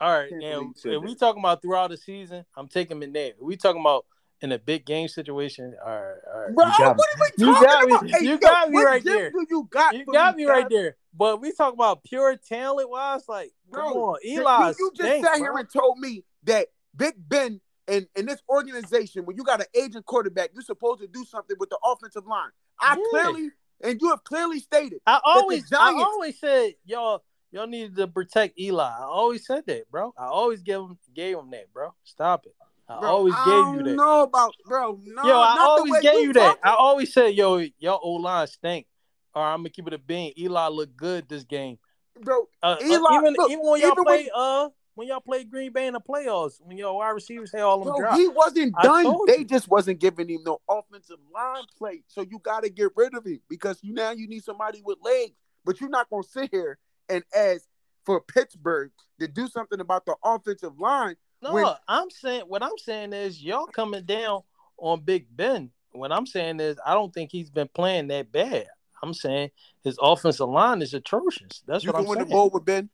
All 0.02 0.12
right, 0.12 0.32
now 0.32 0.72
if 0.84 1.02
we 1.04 1.14
talking 1.14 1.42
about 1.44 1.62
throughout 1.62 1.92
the 1.92 1.98
season, 1.98 2.44
I'm 2.58 2.68
taking 2.68 3.00
McNabb. 3.00 3.34
If 3.34 3.42
we 3.42 3.56
talking 3.56 3.82
about 3.82 4.06
in 4.42 4.52
a 4.52 4.58
big 4.58 4.84
game 4.84 5.08
situation, 5.08 5.76
all 5.86 5.92
right, 5.92 6.16
all 6.34 6.40
right. 6.42 6.56
Bro, 6.56 6.66
you 6.66 6.72
got 6.80 6.98
what 6.98 7.08
me. 7.20 7.26
are 7.28 7.32
we 7.38 7.46
You 7.46 7.54
got 7.62 7.84
about? 7.86 8.04
me. 8.04 8.10
Hey, 8.12 8.24
you 8.24 8.30
yo, 8.32 8.38
got 8.40 8.70
me 8.72 8.76
what 8.78 8.86
right 8.86 9.04
there. 9.04 9.30
do 9.30 9.46
You 9.48 9.68
got, 9.70 9.96
You 9.96 10.06
got 10.06 10.36
me 10.36 10.46
right 10.46 10.66
there. 10.68 10.96
But 11.16 11.40
we 11.40 11.52
talk 11.52 11.76
about 11.76 12.04
pure 12.04 12.36
talent 12.36 12.90
wise, 12.90 13.30
like 13.30 13.52
Bro, 13.70 13.82
come 13.90 13.98
on, 13.98 14.18
Eli. 14.26 14.60
You, 14.70 14.76
you 14.80 14.92
just 14.96 15.08
stinks, 15.10 15.28
sat 15.28 15.38
here 15.38 15.52
bro. 15.52 15.60
and 15.60 15.70
told 15.72 16.00
me 16.00 16.24
that 16.46 16.70
Big 16.96 17.14
Ben 17.18 17.62
and 17.88 18.08
in 18.16 18.26
this 18.26 18.42
organization, 18.50 19.26
when 19.26 19.36
you 19.38 19.44
got 19.44 19.60
an 19.60 19.68
agent 19.76 20.06
quarterback, 20.08 20.50
you're 20.54 20.64
supposed 20.64 21.02
to 21.02 21.08
do 21.08 21.24
something 21.26 21.58
with 21.60 21.70
the 21.70 21.78
offensive 21.86 22.26
line. 22.26 22.50
I 22.80 22.96
Yeah. 22.98 23.04
clearly, 23.12 23.50
and 23.84 24.02
you 24.02 24.10
have 24.10 24.24
clearly 24.24 24.60
stated, 24.60 25.00
I 25.06 25.20
always, 25.24 25.66
I 25.72 25.78
Giants- 25.92 26.04
always 26.04 26.40
said 26.40 26.74
y'all, 26.86 27.24
y'all 27.52 27.68
needed 27.68 27.96
to 27.98 28.08
protect 28.08 28.60
Eli. 28.60 28.84
I 28.84 29.04
always 29.04 29.46
said 29.46 29.66
that, 29.68 29.90
bro. 29.92 30.14
I 30.18 30.26
always 30.26 30.62
give 30.62 30.82
him, 30.82 30.98
gave 31.14 31.38
him 31.38 31.52
that, 31.52 31.72
bro. 31.74 31.94
Stop 32.04 32.46
it. 32.46 32.56
I 32.90 33.00
bro, 33.00 33.10
always 33.10 33.34
I 33.38 33.46
gave 33.46 33.76
you 33.76 33.84
that. 33.84 33.96
know 33.96 34.24
about, 34.24 34.54
bro. 34.66 35.00
No, 35.06 35.24
yo, 35.24 35.40
I 35.40 35.58
always 35.60 35.92
way 35.92 36.02
gave 36.02 36.22
you 36.24 36.34
that. 36.34 36.58
I 36.64 36.74
always 36.74 37.14
said, 37.14 37.34
yo, 37.36 37.58
y'all 37.80 38.00
O 38.04 38.14
line 38.14 38.48
stink. 38.48 38.88
Or 39.34 39.42
I'm 39.44 39.60
gonna 39.60 39.70
keep 39.70 39.88
it 39.88 39.94
a 39.94 39.98
bean. 39.98 40.34
Eli 40.38 40.68
looked 40.68 40.98
good 40.98 41.30
this 41.30 41.46
game. 41.46 41.80
bro. 42.22 42.50
Uh, 42.62 42.66
uh, 42.66 42.84
Eli- 42.84 43.16
even 43.16 43.34
look, 43.38 43.50
even 43.50 43.66
when 43.66 43.80
y'all 43.80 43.92
even 43.92 44.04
play 44.04 44.24
when- 44.24 44.30
uh 44.36 44.70
when 44.96 45.08
y'all 45.08 45.22
play 45.22 45.46
Green 45.46 45.72
Bay 45.72 45.88
in 45.88 45.94
the 45.94 46.02
playoffs, 46.02 46.60
when 46.62 46.78
y'all 46.78 46.98
wide 46.98 47.12
receivers 47.12 47.50
had 47.54 47.62
all 47.62 47.80
them 47.80 47.94
Bro, 47.94 48.00
drops. 48.00 48.18
he 48.18 48.28
wasn't 48.28 48.76
done. 48.84 49.06
They 49.26 49.38
you. 49.38 49.46
just 49.46 49.70
wasn't 49.70 50.00
giving 50.02 50.30
him 50.30 50.42
no 50.46 50.60
offensive 50.70 51.16
line 51.34 51.64
play. 51.78 52.04
So 52.08 52.22
you 52.30 52.40
got 52.40 52.64
to 52.64 52.70
get 52.70 52.90
rid 52.98 53.16
of 53.16 53.26
him 53.26 53.40
because 53.50 53.80
you 53.82 53.94
now 53.94 54.12
you 54.12 54.28
need 54.28 54.44
somebody 54.44 54.82
with 54.84 54.98
legs. 55.02 55.32
But 55.64 55.80
you're 55.80 55.90
not 55.90 56.10
gonna 56.10 56.24
sit 56.24 56.50
here 56.52 56.78
and 57.12 57.24
ask 57.36 57.64
for 58.06 58.22
Pittsburgh 58.22 58.92
to 59.20 59.28
do 59.28 59.48
something 59.48 59.80
about 59.80 60.06
the 60.06 60.16
offensive 60.24 60.80
line. 60.80 61.16
No, 61.42 61.54
when- 61.54 61.66
I'm 61.88 62.10
saying 62.10 62.44
what 62.48 62.64
I'm 62.64 62.78
saying 62.78 63.14
is 63.14 63.42
y'all 63.44 63.68
coming 63.68 64.06
down 64.06 64.42
on 64.78 65.02
Big 65.02 65.28
Ben. 65.36 65.72
What 65.92 66.12
I'm 66.12 66.26
saying 66.26 66.60
is 66.60 66.78
I 66.86 66.94
don't 66.94 67.14
think 67.14 67.32
he's 67.32 67.50
been 67.50 67.68
playing 67.68 68.08
that 68.08 68.32
bad. 68.32 68.68
I'm 69.04 69.14
saying 69.14 69.50
his 69.84 69.98
offensive 70.02 70.48
line 70.48 70.82
is 70.82 70.94
atrocious. 70.94 71.64
That's 71.68 71.84
you 71.84 71.90
what 71.90 71.96
can 71.98 72.06
I'm 72.06 72.10
win 72.10 72.18
saying. 72.20 72.28
the 72.30 72.34
ball 72.34 72.50
with 72.52 72.66
Ben. 72.66 72.90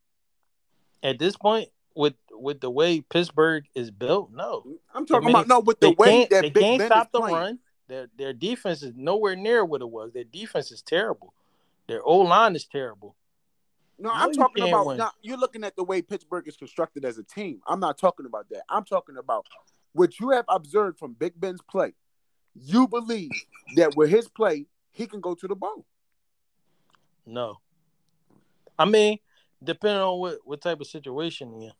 At 1.03 1.19
this 1.19 1.35
point, 1.37 1.69
with 1.95 2.15
with 2.31 2.59
the 2.61 2.69
way 2.71 3.01
Pittsburgh 3.01 3.65
is 3.75 3.91
built, 3.91 4.31
no. 4.31 4.63
I'm 4.93 5.05
talking 5.05 5.27
mean, 5.27 5.35
about 5.35 5.47
no 5.47 5.59
with 5.59 5.79
the 5.79 5.91
way 5.91 6.27
that 6.31 6.41
they 6.41 6.49
Big 6.49 6.63
can't 6.63 6.79
Ben 6.79 6.87
stop 6.87 7.11
the 7.11 7.19
playing. 7.19 7.35
run. 7.35 7.59
Their 7.89 8.07
their 8.17 8.33
defense 8.33 8.81
is 8.83 8.93
nowhere 8.95 9.35
near 9.35 9.63
what 9.65 9.81
it 9.81 9.89
was. 9.89 10.13
Their 10.13 10.23
defense 10.23 10.71
is 10.71 10.81
terrible. 10.81 11.33
Their 11.87 12.01
O 12.03 12.19
line 12.19 12.55
is 12.55 12.65
terrible. 12.65 13.15
No, 13.99 14.09
No, 14.09 14.15
I'm 14.15 14.31
talking 14.33 14.67
about 14.67 14.85
win. 14.85 15.01
you're 15.21 15.37
looking 15.37 15.63
at 15.63 15.75
the 15.75 15.83
way 15.83 16.01
Pittsburgh 16.01 16.47
is 16.47 16.55
constructed 16.55 17.03
as 17.05 17.17
a 17.17 17.23
team. 17.23 17.61
I'm 17.67 17.79
not 17.79 17.97
talking 17.97 18.25
about 18.25 18.47
that. 18.49 18.63
I'm 18.69 18.83
talking 18.85 19.17
about 19.17 19.45
what 19.93 20.19
you 20.19 20.29
have 20.31 20.45
observed 20.49 20.99
from 20.99 21.13
Big 21.13 21.39
Ben's 21.39 21.61
play. 21.69 21.93
You 22.53 22.87
believe 22.87 23.31
that 23.75 23.95
with 23.95 24.09
his 24.09 24.27
play, 24.27 24.65
he 24.91 25.07
can 25.07 25.19
go 25.21 25.33
to 25.35 25.47
the 25.47 25.55
bowl. 25.55 25.85
No. 27.25 27.57
I 28.79 28.85
mean, 28.85 29.17
depending 29.63 30.01
on 30.01 30.19
what, 30.19 30.37
what 30.43 30.61
type 30.61 30.79
of 30.79 30.87
situation 30.87 31.51
you're 31.53 31.61
in. 31.69 31.71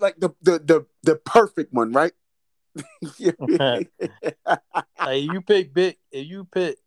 Like 0.00 0.18
the 0.18 0.30
the 0.42 0.58
the, 0.60 0.86
the 1.02 1.16
perfect 1.16 1.72
one, 1.72 1.92
right? 1.92 2.12
Like 5.00 5.22
you 5.22 5.40
pick 5.40 5.74
big 5.74 5.96
if 6.12 6.26
you 6.26 6.44
pick 6.44 6.78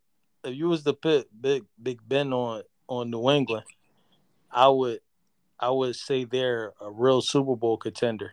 if 0.44 0.54
you 0.54 0.68
was 0.68 0.82
to 0.84 0.92
put 0.92 1.28
big 1.40 1.64
Big 1.82 2.00
Ben 2.06 2.32
on 2.32 2.62
on 2.88 3.10
New 3.10 3.30
England, 3.30 3.64
I 4.52 4.68
would 4.68 5.00
I 5.58 5.70
would 5.70 5.96
say 5.96 6.24
they're 6.24 6.72
a 6.80 6.90
real 6.90 7.22
Super 7.22 7.56
Bowl 7.56 7.76
contender. 7.76 8.32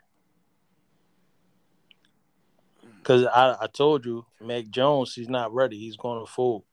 Cause 3.04 3.26
I, 3.26 3.56
I 3.62 3.68
told 3.68 4.06
you, 4.06 4.26
Mac 4.42 4.70
Jones, 4.70 5.14
he's 5.16 5.30
not 5.30 5.54
ready. 5.54 5.78
He's 5.80 5.96
going 5.96 6.24
to 6.24 6.32
fold. 6.32 6.64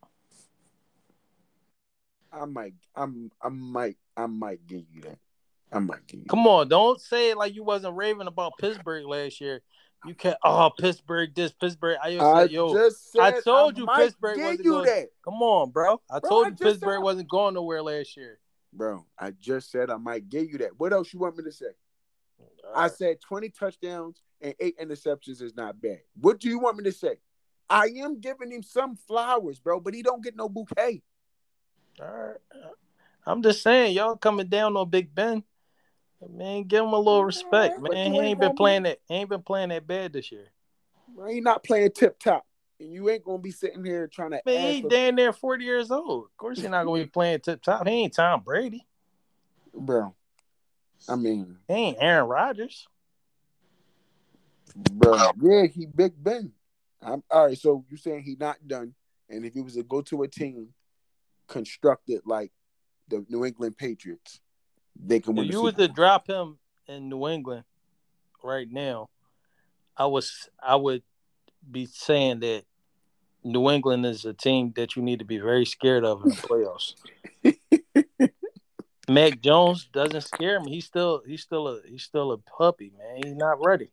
I 2.32 2.44
might, 2.44 2.74
I'm, 2.94 3.30
I 3.40 3.48
might, 3.48 3.96
I 4.16 4.26
might 4.26 4.66
give 4.66 4.82
you 4.92 5.02
that. 5.02 5.18
I 5.72 5.78
might 5.78 6.06
give 6.06 6.20
you. 6.20 6.26
Come 6.26 6.46
on, 6.46 6.68
don't 6.68 7.00
say 7.00 7.30
it 7.30 7.38
like 7.38 7.54
you 7.54 7.64
wasn't 7.64 7.96
raving 7.96 8.26
about 8.26 8.52
Pittsburgh 8.58 9.06
last 9.06 9.40
year. 9.40 9.62
You 10.04 10.14
can't. 10.14 10.36
Oh, 10.44 10.70
Pittsburgh, 10.78 11.34
this 11.34 11.52
Pittsburgh. 11.52 11.96
I, 12.02 12.12
just 12.12 12.22
I 12.24 12.42
said, 12.42 12.50
yo, 12.50 12.74
just 12.74 13.12
said 13.12 13.20
I 13.22 13.40
told 13.40 13.78
you 13.78 13.86
might 13.86 13.98
Pittsburgh 13.98 14.38
wasn't 14.38 14.64
you 14.64 14.70
going- 14.72 14.86
that, 14.86 15.08
come 15.24 15.40
on, 15.42 15.70
bro. 15.70 16.00
I 16.10 16.18
Bro, 16.20 16.28
told 16.30 16.46
I 16.46 16.48
you 16.50 16.56
Pittsburgh 16.56 16.98
said- 16.98 17.02
wasn't 17.02 17.30
going 17.30 17.54
nowhere 17.54 17.82
last 17.82 18.16
year. 18.16 18.38
Bro. 18.72 19.06
I 19.18 19.30
just 19.32 19.70
said 19.70 19.90
I 19.90 19.96
might 19.96 20.28
give 20.28 20.50
you 20.50 20.58
that. 20.58 20.78
What 20.78 20.92
else 20.92 21.12
you 21.12 21.20
want 21.20 21.36
me 21.36 21.44
to 21.44 21.52
say? 21.52 21.66
I 22.74 22.88
said 22.88 23.20
20 23.20 23.48
touchdowns 23.50 24.22
and 24.40 24.54
eight 24.60 24.78
interceptions 24.78 25.40
is 25.40 25.54
not 25.56 25.80
bad. 25.80 26.00
What 26.20 26.40
do 26.40 26.48
you 26.48 26.58
want 26.58 26.76
me 26.76 26.84
to 26.84 26.92
say? 26.92 27.16
I 27.68 27.86
am 27.96 28.20
giving 28.20 28.52
him 28.52 28.62
some 28.62 28.96
flowers, 28.96 29.58
bro, 29.58 29.80
but 29.80 29.94
he 29.94 30.02
don't 30.02 30.22
get 30.22 30.36
no 30.36 30.48
bouquet. 30.48 31.02
All 32.00 32.06
right. 32.06 32.36
I'm 33.26 33.42
just 33.42 33.62
saying, 33.62 33.94
y'all 33.94 34.16
coming 34.16 34.46
down 34.46 34.76
on 34.76 34.88
Big 34.88 35.14
Ben. 35.14 35.42
Man, 36.28 36.64
give 36.64 36.84
him 36.84 36.92
a 36.92 36.98
little 36.98 37.24
respect, 37.24 37.76
Alright, 37.76 37.92
man. 37.92 38.12
He 38.12 38.18
ain't 38.18 38.26
ain't 38.26 38.40
been 38.40 38.48
gonna 38.48 38.56
playing 38.56 38.82
that. 38.84 38.98
He 39.08 39.14
ain't 39.14 39.28
been 39.28 39.42
playing 39.42 39.68
that 39.70 39.86
bad 39.86 40.12
this 40.12 40.32
year. 40.32 40.46
Bro, 41.14 41.28
he 41.28 41.40
not 41.40 41.62
playing 41.62 41.90
tip 41.92 42.18
top, 42.18 42.45
and 42.80 42.92
you 42.92 43.08
ain't 43.10 43.24
gonna 43.24 43.38
be 43.38 43.50
sitting 43.50 43.84
here 43.84 44.06
trying 44.06 44.32
to. 44.32 44.40
Man, 44.44 44.56
ask 44.56 44.74
he 44.74 44.82
damn 44.82 45.14
near 45.14 45.32
40 45.32 45.64
years 45.64 45.90
old. 45.90 46.24
Of 46.24 46.36
course, 46.36 46.58
he's 46.58 46.68
not 46.68 46.84
gonna 46.84 47.04
be 47.04 47.10
playing 47.10 47.40
tip 47.40 47.62
top. 47.62 47.86
He 47.86 47.94
ain't 47.94 48.14
Tom 48.14 48.42
Brady. 48.42 48.86
bro. 49.74 50.14
I 51.08 51.16
mean, 51.16 51.58
He 51.68 51.74
ain't 51.74 51.98
Aaron 52.00 52.28
Rodgers. 52.28 52.86
bro, 54.74 55.30
yeah, 55.40 55.66
he 55.66 55.86
Big 55.86 56.12
Ben. 56.16 56.52
I'm 57.02 57.22
all 57.30 57.46
right. 57.46 57.58
So 57.58 57.84
you 57.88 57.96
saying 57.96 58.22
he 58.22 58.36
not 58.38 58.56
done? 58.66 58.94
And 59.28 59.44
if 59.44 59.54
he 59.54 59.60
was 59.60 59.74
to 59.74 59.82
go 59.82 60.02
to 60.02 60.22
a 60.22 60.28
team 60.28 60.68
constructed 61.48 62.22
like 62.24 62.52
the 63.08 63.24
New 63.28 63.44
England 63.44 63.76
Patriots, 63.76 64.40
they 64.98 65.20
can 65.20 65.34
win. 65.34 65.46
If 65.46 65.52
you 65.52 65.62
was 65.62 65.74
Super 65.74 65.88
to 65.88 65.94
drop 65.94 66.26
him 66.28 66.58
in 66.86 67.08
New 67.08 67.28
England 67.28 67.64
right 68.42 68.70
now, 68.70 69.08
I 69.96 70.06
was 70.06 70.48
I 70.62 70.76
would 70.76 71.02
be 71.70 71.86
saying 71.86 72.40
that 72.40 72.64
New 73.44 73.70
England 73.70 74.04
is 74.04 74.24
a 74.24 74.34
team 74.34 74.72
that 74.76 74.96
you 74.96 75.02
need 75.02 75.20
to 75.20 75.24
be 75.24 75.38
very 75.38 75.64
scared 75.64 76.04
of 76.04 76.22
in 76.24 76.30
the 76.30 76.34
playoffs. 76.36 76.94
Mac 79.08 79.40
Jones 79.40 79.88
doesn't 79.92 80.22
scare 80.22 80.60
me. 80.60 80.72
He's 80.72 80.86
still 80.86 81.22
he's 81.24 81.42
still 81.42 81.68
a 81.68 81.80
he's 81.86 82.02
still 82.02 82.32
a 82.32 82.38
puppy, 82.38 82.92
man. 82.98 83.22
He's 83.22 83.36
not 83.36 83.64
ready. 83.64 83.90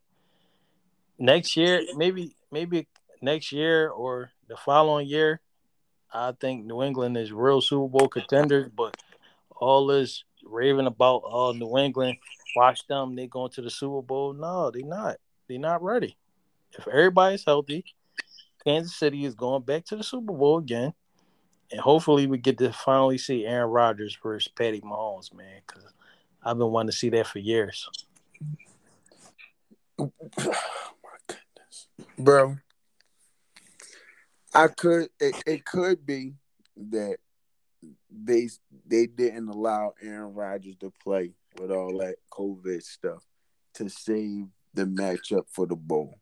Next 1.19 1.55
year, 1.55 1.83
maybe 1.95 2.35
maybe 2.51 2.87
next 3.21 3.51
year 3.51 3.89
or 3.89 4.31
the 4.47 4.57
following 4.57 5.07
year, 5.07 5.39
I 6.11 6.31
think 6.31 6.65
New 6.65 6.81
England 6.81 7.15
is 7.17 7.31
real 7.31 7.61
Super 7.61 7.87
Bowl 7.87 8.07
contenders. 8.07 8.69
But 8.75 8.97
all 9.55 9.85
this 9.85 10.23
raving 10.43 10.87
about 10.87 11.21
oh 11.25 11.51
New 11.51 11.77
England, 11.77 12.17
watch 12.55 12.87
them, 12.87 13.15
they 13.15 13.27
going 13.27 13.51
to 13.51 13.61
the 13.61 13.69
Super 13.69 14.01
Bowl. 14.01 14.33
No, 14.33 14.71
they 14.71 14.81
not. 14.81 15.17
They're 15.47 15.59
not 15.59 15.83
ready. 15.83 16.17
If 16.77 16.87
everybody's 16.87 17.45
healthy, 17.45 17.85
Kansas 18.65 18.95
City 18.95 19.25
is 19.25 19.35
going 19.35 19.63
back 19.63 19.85
to 19.85 19.95
the 19.95 20.03
Super 20.03 20.33
Bowl 20.33 20.57
again 20.57 20.93
and 21.73 21.81
hopefully 21.81 22.27
we 22.27 22.37
get 22.37 22.59
to 22.59 22.71
finally 22.71 23.17
see 23.17 23.45
Aaron 23.45 23.71
Rodgers 23.71 24.15
versus 24.21 24.51
Patty 24.55 24.79
Mahomes, 24.81 25.33
man, 25.33 25.61
because 25.65 25.83
I've 26.43 26.57
been 26.59 26.69
wanting 26.69 26.91
to 26.91 26.97
see 26.97 27.09
that 27.09 27.25
for 27.25 27.39
years. 27.39 27.89
Oh 29.97 30.11
my 30.37 31.17
goodness, 31.27 31.87
bro! 32.17 32.57
I 34.53 34.67
could 34.67 35.09
it, 35.19 35.43
it 35.47 35.65
could 35.65 36.05
be 36.05 36.33
that 36.91 37.17
they 38.11 38.49
they 38.85 39.07
didn't 39.07 39.49
allow 39.49 39.93
Aaron 40.01 40.35
Rodgers 40.35 40.75
to 40.81 40.93
play 41.03 41.31
with 41.59 41.71
all 41.71 41.97
that 41.99 42.17
COVID 42.31 42.83
stuff 42.83 43.23
to 43.75 43.89
save 43.89 44.45
the 44.75 44.85
matchup 44.85 45.45
for 45.49 45.65
the 45.65 45.75
bowl. 45.75 46.19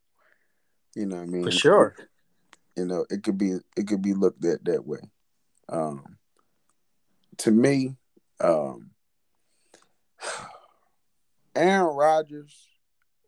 You 0.95 1.05
know 1.05 1.17
what 1.17 1.23
I 1.23 1.25
mean? 1.25 1.43
For 1.43 1.51
sure. 1.51 1.95
You 2.75 2.85
know, 2.85 3.05
it 3.09 3.23
could 3.23 3.37
be 3.37 3.57
it 3.77 3.87
could 3.87 4.01
be 4.01 4.13
looked 4.13 4.45
at 4.45 4.63
that 4.65 4.85
way. 4.85 4.99
Um, 5.69 6.17
to 7.37 7.51
me, 7.51 7.95
um, 8.39 8.91
Aaron 11.55 11.95
Rodgers, 11.95 12.67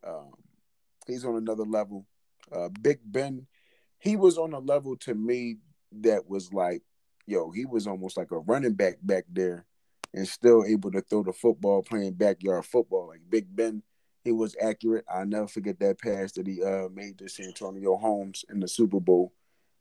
um, 0.06 0.34
he's 1.08 1.26
on 1.26 1.36
another 1.36 1.64
level. 1.64 2.06
Uh, 2.52 2.70
Big 2.82 3.00
Ben, 3.06 3.48
he 4.00 4.16
was 4.16 4.38
on 4.38 4.54
a 4.54 4.60
level 4.60 4.96
to 4.98 5.14
me 5.14 5.58
that 6.02 6.28
was 6.28 6.54
like, 6.54 6.82
yo, 7.26 7.52
he 7.52 7.66
was 7.66 7.88
almost 7.88 8.18
like 8.18 8.32
a 8.32 8.40
running 8.40 8.74
back 8.74 8.98
back 9.02 9.26
there 9.30 9.66
and 10.14 10.28
still 10.28 10.64
able 10.66 10.92
to 10.92 11.02
throw 11.02 11.24
the 11.24 11.34
football, 11.34 11.82
playing 11.82 12.14
backyard 12.14 12.66
football. 12.66 13.08
Like 13.08 13.22
Big 13.30 13.54
Ben, 13.54 13.82
he 14.24 14.32
was 14.32 14.56
accurate. 14.62 15.06
I'll 15.14 15.26
never 15.26 15.48
forget 15.48 15.80
that 15.80 16.00
pass 16.00 16.32
that 16.34 16.48
he 16.48 16.64
uh, 16.64 16.88
made 16.94 17.18
to 17.20 17.28
Santonio 17.28 17.98
Holmes 17.98 18.46
in 18.50 18.60
the 18.60 18.68
Super 18.68 19.00
Bowl. 19.00 19.34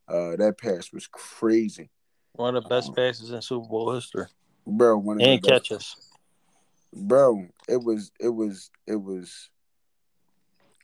Uh, 0.08 0.36
that 0.36 0.58
pass 0.58 0.92
was 0.92 1.06
crazy. 1.06 1.90
One 2.32 2.56
of 2.56 2.64
the 2.64 2.68
best 2.68 2.94
passes 2.94 3.30
in 3.30 3.40
Super 3.42 3.68
Bowl 3.68 3.94
history. 3.94 4.26
Bro, 4.66 4.98
one 4.98 5.20
of 5.20 5.26
and 5.26 5.42
catches. 5.42 5.96
Bro, 6.92 7.46
it 7.68 7.82
was 7.82 8.10
it 8.20 8.28
was 8.28 8.70
it 8.86 8.96
was 8.96 9.50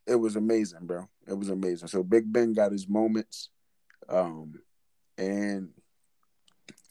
it 0.06 0.14
was 0.14 0.36
amazing, 0.36 0.86
bro. 0.86 1.08
It 1.26 1.34
was 1.34 1.48
amazing. 1.48 1.88
So 1.88 2.02
Big 2.02 2.32
Ben 2.32 2.54
got 2.54 2.72
his 2.72 2.88
moments. 2.88 3.50
Um 4.08 4.54
and 5.16 5.70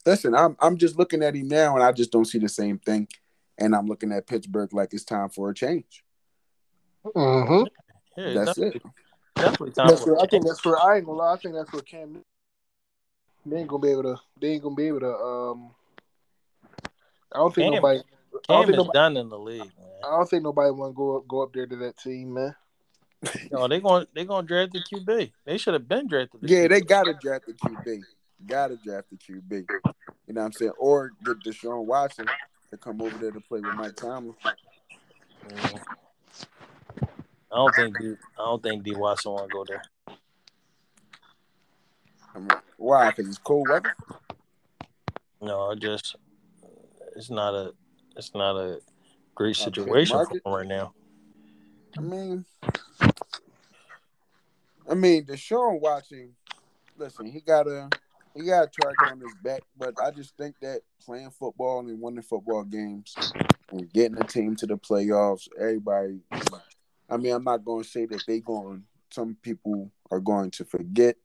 listen, 0.06 0.36
I'm 0.36 0.56
I'm 0.60 0.78
just 0.78 0.98
looking 0.98 1.24
at 1.24 1.36
him 1.36 1.48
now 1.48 1.76
and 1.76 1.84
I 1.84 1.92
just 1.92 2.12
don't 2.12 2.26
see 2.26 2.40
the 2.40 2.50
same 2.50 2.78
thing. 2.80 3.08
And 3.58 3.76
I'm 3.76 3.88
looking 3.88 4.12
at 4.12 4.28
Pittsburgh 4.28 4.74
like 4.74 4.94
it's 4.94 5.04
time 5.04 5.30
for 5.30 5.50
a 5.50 5.54
change. 5.54 6.04
Mm-hmm. 7.16 8.22
Yeah, 8.22 8.46
that's 8.46 8.58
it. 8.58 8.82
Definitely 9.36 9.72
time. 9.72 9.88
That's 9.88 10.04
for, 10.04 10.22
I 10.22 10.26
think 10.28 10.46
that's 10.46 10.60
for 10.60 10.80
I 10.80 10.98
ain't 10.98 11.06
gonna 11.06 11.18
lie, 11.18 11.34
I 11.34 11.38
think 11.38 11.54
that's 11.54 11.70
for 11.70 11.82
Cam 11.82 12.24
they 13.50 13.58
ain't 13.60 13.68
gonna 13.68 13.82
be 13.82 13.92
able 13.92 14.04
to. 14.04 14.18
They 14.42 14.50
ain't 14.50 14.64
gonna 14.64 14.76
be 14.76 14.88
able 14.88 15.00
to. 15.02 15.14
Um, 15.14 15.72
I 17.34 17.38
don't 17.38 17.56
think 17.56 17.66
Cam, 17.66 17.76
nobody. 17.76 18.00
Cam 18.00 18.42
I 18.50 18.54
don't 18.54 18.66
think 18.66 18.78
nobody, 18.78 18.94
done 18.94 19.18
in 19.18 19.30
the 19.30 19.40
league. 19.40 19.60
Man. 19.60 19.88
I 20.06 20.10
don't 20.18 20.30
think 20.30 20.44
nobody 20.44 20.72
want 20.72 20.94
to 20.94 20.96
go 20.96 21.18
up 21.18 21.28
go 21.28 21.44
up 21.44 21.54
there 21.54 21.66
to 21.66 21.76
that 21.78 21.98
team, 21.98 22.34
man. 22.34 22.56
no, 23.52 23.68
they 23.68 23.80
going 23.80 24.06
they 24.14 24.26
gonna 24.26 24.46
draft 24.46 24.74
the 24.74 24.80
QB. 24.80 25.32
They 25.46 25.58
should 25.58 25.74
have 25.74 25.88
been 25.88 26.08
drafted. 26.08 26.42
The 26.42 26.48
yeah, 26.48 26.66
QB. 26.66 26.70
they 26.70 26.82
gotta 26.82 27.14
draft 27.14 27.46
the 27.48 27.54
QB. 27.54 28.02
Gotta 28.46 28.78
draft 28.78 29.08
the 29.10 29.18
QB. 29.18 29.66
You 30.28 30.34
know 30.34 30.42
what 30.42 30.46
I'm 30.46 30.52
saying? 30.52 30.74
Or 30.78 31.12
get 31.26 31.40
Deshaun 31.40 31.86
Watson 31.86 32.28
to 32.70 32.78
come 32.78 33.02
over 33.02 33.18
there 33.18 33.32
to 33.32 33.40
play 33.40 33.62
with 33.62 33.76
Mike 33.76 33.96
Tomlin. 33.96 34.36
Mm. 35.48 35.82
I 37.58 37.60
don't 37.60 37.74
think 37.74 38.00
D, 38.00 38.14
I 38.38 38.46
don't 38.46 38.62
think 38.62 38.84
D 38.84 38.94
Watson 38.96 39.32
want 39.32 39.50
to 39.50 39.54
go 39.54 39.66
there. 39.66 39.82
Why? 42.78 43.10
Because 43.10 43.30
it's 43.30 43.40
cold 43.40 43.68
weather. 43.68 43.96
No, 45.42 45.72
I 45.72 45.74
just 45.74 46.16
it's 47.16 47.32
not 47.32 47.56
a 47.56 47.74
it's 48.16 48.36
not 48.36 48.56
a 48.58 48.80
great 49.34 49.56
situation 49.56 50.24
for 50.28 50.36
him 50.36 50.42
right 50.46 50.68
now. 50.68 50.94
I 51.98 52.02
mean, 52.02 52.46
I 54.88 54.94
mean, 54.94 55.26
Deshaun 55.26 55.82
Watson. 55.82 56.36
Listen, 56.96 57.26
he 57.26 57.42
got 57.42 57.66
a 57.66 57.90
he 58.36 58.44
got 58.44 58.66
a 58.66 58.82
target 58.82 59.14
on 59.14 59.20
his 59.20 59.34
back, 59.44 59.64
but 59.80 59.96
I 60.00 60.12
just 60.12 60.38
think 60.38 60.60
that 60.62 60.82
playing 61.04 61.32
football 61.32 61.80
and 61.80 62.00
winning 62.00 62.22
football 62.22 62.64
games 62.66 63.16
and 63.72 63.92
getting 63.92 64.20
a 64.20 64.24
team 64.24 64.56
to 64.58 64.68
the 64.68 64.78
playoffs, 64.78 65.48
everybody. 65.60 66.20
I 67.10 67.18
mean, 67.18 67.34
I'm 67.34 67.44
not 67.44 67.64
going 67.64 67.84
to 67.84 67.90
say 67.90 68.06
that 68.06 68.24
they 68.28 68.40
going. 68.40 68.84
Some 69.12 69.38
people 69.42 69.92
are 70.12 70.20
going 70.20 70.52
to 70.52 70.66
forget 70.66 71.16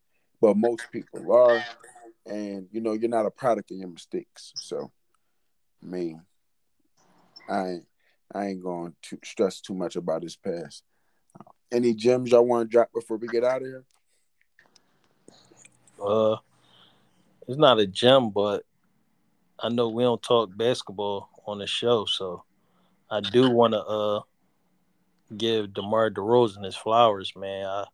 but 0.42 0.56
most 0.56 0.82
people 0.90 1.32
are. 1.32 1.64
And 2.26 2.68
you 2.70 2.82
know, 2.82 2.92
you're 2.92 3.08
not 3.08 3.26
a 3.26 3.30
product 3.30 3.70
of 3.70 3.78
your 3.78 3.88
mistakes. 3.88 4.52
So, 4.56 4.92
I 5.82 5.86
mean, 5.86 6.20
I 7.48 7.78
I 8.34 8.46
ain't 8.48 8.62
going 8.62 8.94
to 9.02 9.18
stress 9.24 9.60
too 9.60 9.74
much 9.74 9.96
about 9.96 10.22
his 10.22 10.36
past. 10.36 10.82
Any 11.72 11.94
gems 11.94 12.30
y'all 12.30 12.46
want 12.46 12.68
to 12.68 12.70
drop 12.70 12.92
before 12.92 13.16
we 13.16 13.28
get 13.28 13.44
out 13.44 13.62
of 13.62 13.68
here? 13.68 13.84
Uh, 16.04 16.36
it's 17.48 17.58
not 17.58 17.80
a 17.80 17.86
gem, 17.86 18.30
but 18.30 18.64
I 19.58 19.68
know 19.68 19.88
we 19.88 20.02
don't 20.02 20.22
talk 20.22 20.54
basketball 20.56 21.28
on 21.46 21.58
the 21.58 21.66
show, 21.66 22.04
so 22.04 22.44
I 23.10 23.20
do 23.20 23.50
want 23.50 23.72
to 23.72 23.80
uh 23.80 24.20
give 25.36 25.74
DeMar 25.74 26.10
DeRozan 26.10 26.64
his 26.64 26.76
flowers, 26.76 27.32
man. 27.36 27.66
I 27.66 27.84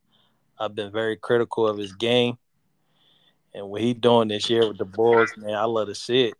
I've 0.58 0.74
been 0.74 0.90
very 0.90 1.16
critical 1.16 1.66
of 1.66 1.78
his 1.78 1.92
game, 1.92 2.36
and 3.54 3.68
what 3.68 3.80
he 3.80 3.94
doing 3.94 4.28
this 4.28 4.50
year 4.50 4.66
with 4.66 4.78
the 4.78 4.84
Bulls, 4.84 5.32
man, 5.36 5.54
I 5.54 5.64
love 5.64 5.88
to 5.88 5.94
see 5.94 6.24
it. 6.24 6.34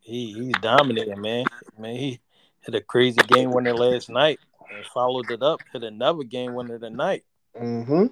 He 0.00 0.32
he's 0.32 0.54
dominating, 0.60 1.20
man. 1.20 1.46
Man, 1.78 1.96
he 1.96 2.20
hit 2.60 2.74
a 2.74 2.80
crazy 2.80 3.20
game 3.26 3.50
winner 3.50 3.74
last 3.74 4.08
night 4.08 4.38
and 4.70 4.84
followed 4.86 5.30
it 5.30 5.42
up, 5.42 5.60
hit 5.72 5.82
another 5.82 6.22
game 6.24 6.54
winner 6.54 6.78
tonight. 6.78 7.24
Mm-hmm. 7.60 8.06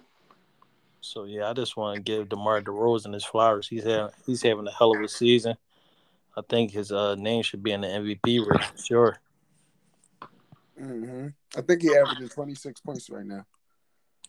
So 1.01 1.25
yeah, 1.25 1.51
I 1.51 1.53
just 1.53 1.77
want 1.77 1.97
to 1.97 2.03
give 2.03 2.29
DeMar 2.29 2.63
DeRozan 2.63 3.15
his 3.15 3.25
flowers. 3.25 3.69
He's 3.69 3.85
having 3.85 4.13
he's 4.27 4.43
having 4.43 4.67
a 4.67 4.73
hell 4.73 4.97
of 4.97 5.03
a 5.03 5.09
season. 5.09 5.57
I 6.37 6.41
think 6.49 6.71
his 6.71 6.91
uh, 6.91 7.15
name 7.17 7.43
should 7.43 7.63
be 7.63 7.73
in 7.73 7.83
the 7.83 7.89
MVP 7.89 8.47
race 8.47 8.67
for 8.67 8.79
sure. 8.79 9.21
Mm-hmm. 10.81 11.29
I 11.57 11.61
think 11.63 11.83
he 11.83 11.95
averages 11.95 12.31
twenty 12.31 12.55
six 12.55 12.81
points 12.81 13.11
right 13.11 13.27
now. 13.27 13.45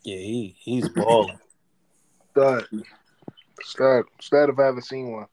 Yeah, 0.03 0.17
he 0.17 0.55
he's 0.59 0.89
balling. 0.89 1.39
Stud, 2.31 2.65
stud, 3.63 4.05
stud. 4.19 4.49
If 4.49 4.59
I 4.59 4.67
ever 4.67 4.81
seen 4.81 5.11
one, 5.11 5.27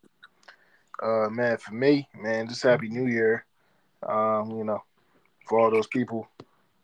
uh, 1.03 1.29
man, 1.31 1.57
for 1.57 1.75
me, 1.75 2.09
man, 2.15 2.49
just 2.49 2.63
happy 2.63 2.89
New 2.89 3.07
Year. 3.07 3.45
Um, 4.07 4.51
you 4.57 4.65
know, 4.65 4.83
for 5.49 5.59
all 5.59 5.71
those 5.71 5.89
people, 5.89 6.29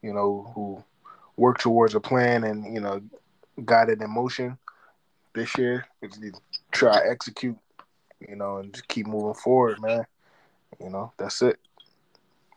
you 0.02 0.12
know, 0.12 0.50
who 0.54 0.82
work 1.36 1.58
towards 1.58 1.94
a 1.94 2.00
plan 2.00 2.44
and 2.44 2.74
you 2.74 2.80
know 2.80 3.00
got 3.64 3.88
it 3.88 4.02
in 4.02 4.10
motion 4.10 4.58
this 5.34 5.56
year. 5.56 5.86
Try 6.72 7.00
execute, 7.08 7.56
you 8.26 8.36
know, 8.36 8.58
and 8.58 8.72
just 8.72 8.88
keep 8.88 9.06
moving 9.06 9.34
forward, 9.34 9.80
man. 9.80 10.06
You 10.80 10.90
know, 10.90 11.12
that's 11.16 11.40
it. 11.42 11.58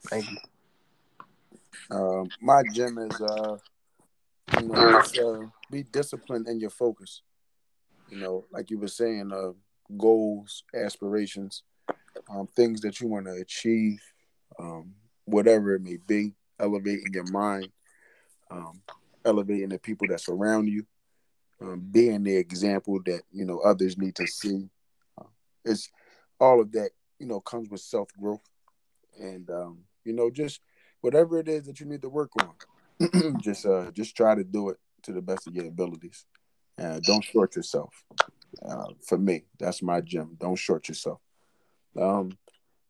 Thank 0.08 0.30
you. 0.32 0.38
Um, 1.92 2.30
my 2.42 2.62
gym 2.74 2.98
is 2.98 3.22
uh 3.22 3.58
you 4.58 4.68
know, 4.68 5.00
uh, 5.00 5.48
be 5.72 5.84
disciplined 5.84 6.48
in 6.48 6.60
your 6.60 6.70
focus. 6.70 7.22
You 8.10 8.20
know, 8.20 8.46
like 8.52 8.70
you 8.70 8.80
were 8.80 8.88
saying, 8.88 9.32
uh, 9.32 9.52
goals, 9.98 10.64
aspirations, 10.74 11.64
um, 12.30 12.48
things 12.56 12.82
that 12.82 13.00
you 13.00 13.08
want 13.08 13.26
to 13.28 13.34
achieve, 13.34 14.02
um, 14.60 14.94
whatever 15.26 15.76
it 15.76 15.82
may 15.82 15.98
be. 16.08 16.34
Elevating 16.62 17.14
your 17.14 17.32
mind, 17.32 17.70
um, 18.52 18.82
elevating 19.24 19.70
the 19.70 19.80
people 19.80 20.06
that 20.10 20.20
surround 20.20 20.68
you, 20.68 20.86
um, 21.62 21.80
being 21.90 22.22
the 22.22 22.36
example 22.36 23.00
that 23.06 23.22
you 23.32 23.46
know 23.46 23.60
others 23.60 23.98
need 23.98 24.14
to 24.16 24.28
see. 24.28 24.68
Uh, 25.18 25.28
it's 25.64 25.90
all 26.38 26.60
of 26.60 26.74
that. 26.74 26.90
You 27.18 27.28
know, 27.28 27.40
comes 27.40 27.70
with 27.70 27.80
self 27.80 28.10
growth, 28.20 28.42
and 29.18 29.50
um, 29.50 29.80
you 30.04 30.12
know, 30.12 30.30
just 30.30 30.60
whatever 31.02 31.40
it 31.40 31.48
is 31.48 31.66
that 31.66 31.80
you 31.80 31.86
need 31.86 32.02
to 32.02 32.10
work 32.10 32.32
on, 32.42 33.38
just 33.42 33.66
uh 33.66 33.92
just 33.92 34.16
try 34.16 34.36
to 34.36 34.44
do 34.44 34.70
it 34.70 34.78
to 35.04 35.14
the 35.14 35.22
best 35.22 35.48
of 35.48 35.56
your 35.56 35.68
abilities. 35.68 36.26
Uh, 36.80 37.00
don't 37.04 37.24
short 37.24 37.56
yourself. 37.56 38.04
Uh, 38.66 38.86
for 39.06 39.18
me, 39.18 39.44
that's 39.60 39.82
my 39.82 40.02
gym. 40.02 40.36
Don't 40.40 40.58
short 40.58 40.88
yourself. 40.88 41.20
Um, 42.00 42.32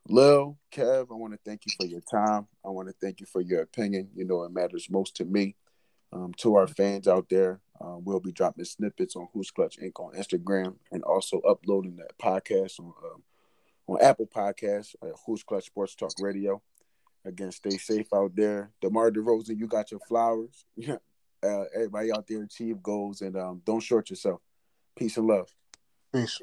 Lil, 0.07 0.57
Kev, 0.71 1.11
I 1.11 1.15
want 1.15 1.33
to 1.33 1.39
thank 1.45 1.61
you 1.65 1.73
for 1.79 1.85
your 1.85 2.01
time. 2.01 2.47
I 2.65 2.69
want 2.69 2.87
to 2.87 2.95
thank 3.01 3.19
you 3.19 3.25
for 3.25 3.41
your 3.41 3.61
opinion. 3.61 4.09
You 4.15 4.25
know, 4.25 4.43
it 4.43 4.51
matters 4.51 4.87
most 4.89 5.15
to 5.17 5.25
me. 5.25 5.55
Um, 6.11 6.33
to 6.37 6.55
our 6.55 6.65
fans 6.65 7.07
out 7.07 7.29
there, 7.29 7.61
uh, 7.79 7.97
we'll 7.99 8.19
be 8.19 8.31
dropping 8.31 8.65
snippets 8.65 9.15
on 9.15 9.27
Who's 9.31 9.51
Clutch 9.51 9.77
Inc. 9.77 9.99
on 9.99 10.15
Instagram 10.15 10.75
and 10.91 11.03
also 11.03 11.39
uploading 11.41 11.97
that 11.97 12.17
podcast 12.17 12.79
on 12.79 12.93
um, 13.03 13.23
on 13.87 14.01
Apple 14.01 14.27
Podcasts, 14.27 14.95
uh, 15.03 15.09
Who's 15.25 15.43
Clutch 15.43 15.65
Sports 15.65 15.93
Talk 15.93 16.11
Radio. 16.19 16.63
Again, 17.25 17.51
stay 17.51 17.77
safe 17.77 18.07
out 18.13 18.35
there. 18.35 18.71
DeMar 18.81 19.11
DeRozan, 19.11 19.57
you 19.59 19.67
got 19.67 19.91
your 19.91 19.99
flowers. 20.01 20.65
uh, 20.89 21.63
everybody 21.75 22.11
out 22.11 22.25
there 22.27 22.43
achieve 22.43 22.81
goals 22.81 23.21
and 23.21 23.35
um, 23.35 23.61
don't 23.65 23.81
short 23.81 24.09
yourself. 24.09 24.41
Peace 24.95 25.17
and 25.17 25.27
love. 25.27 25.49
Peace. 26.13 26.41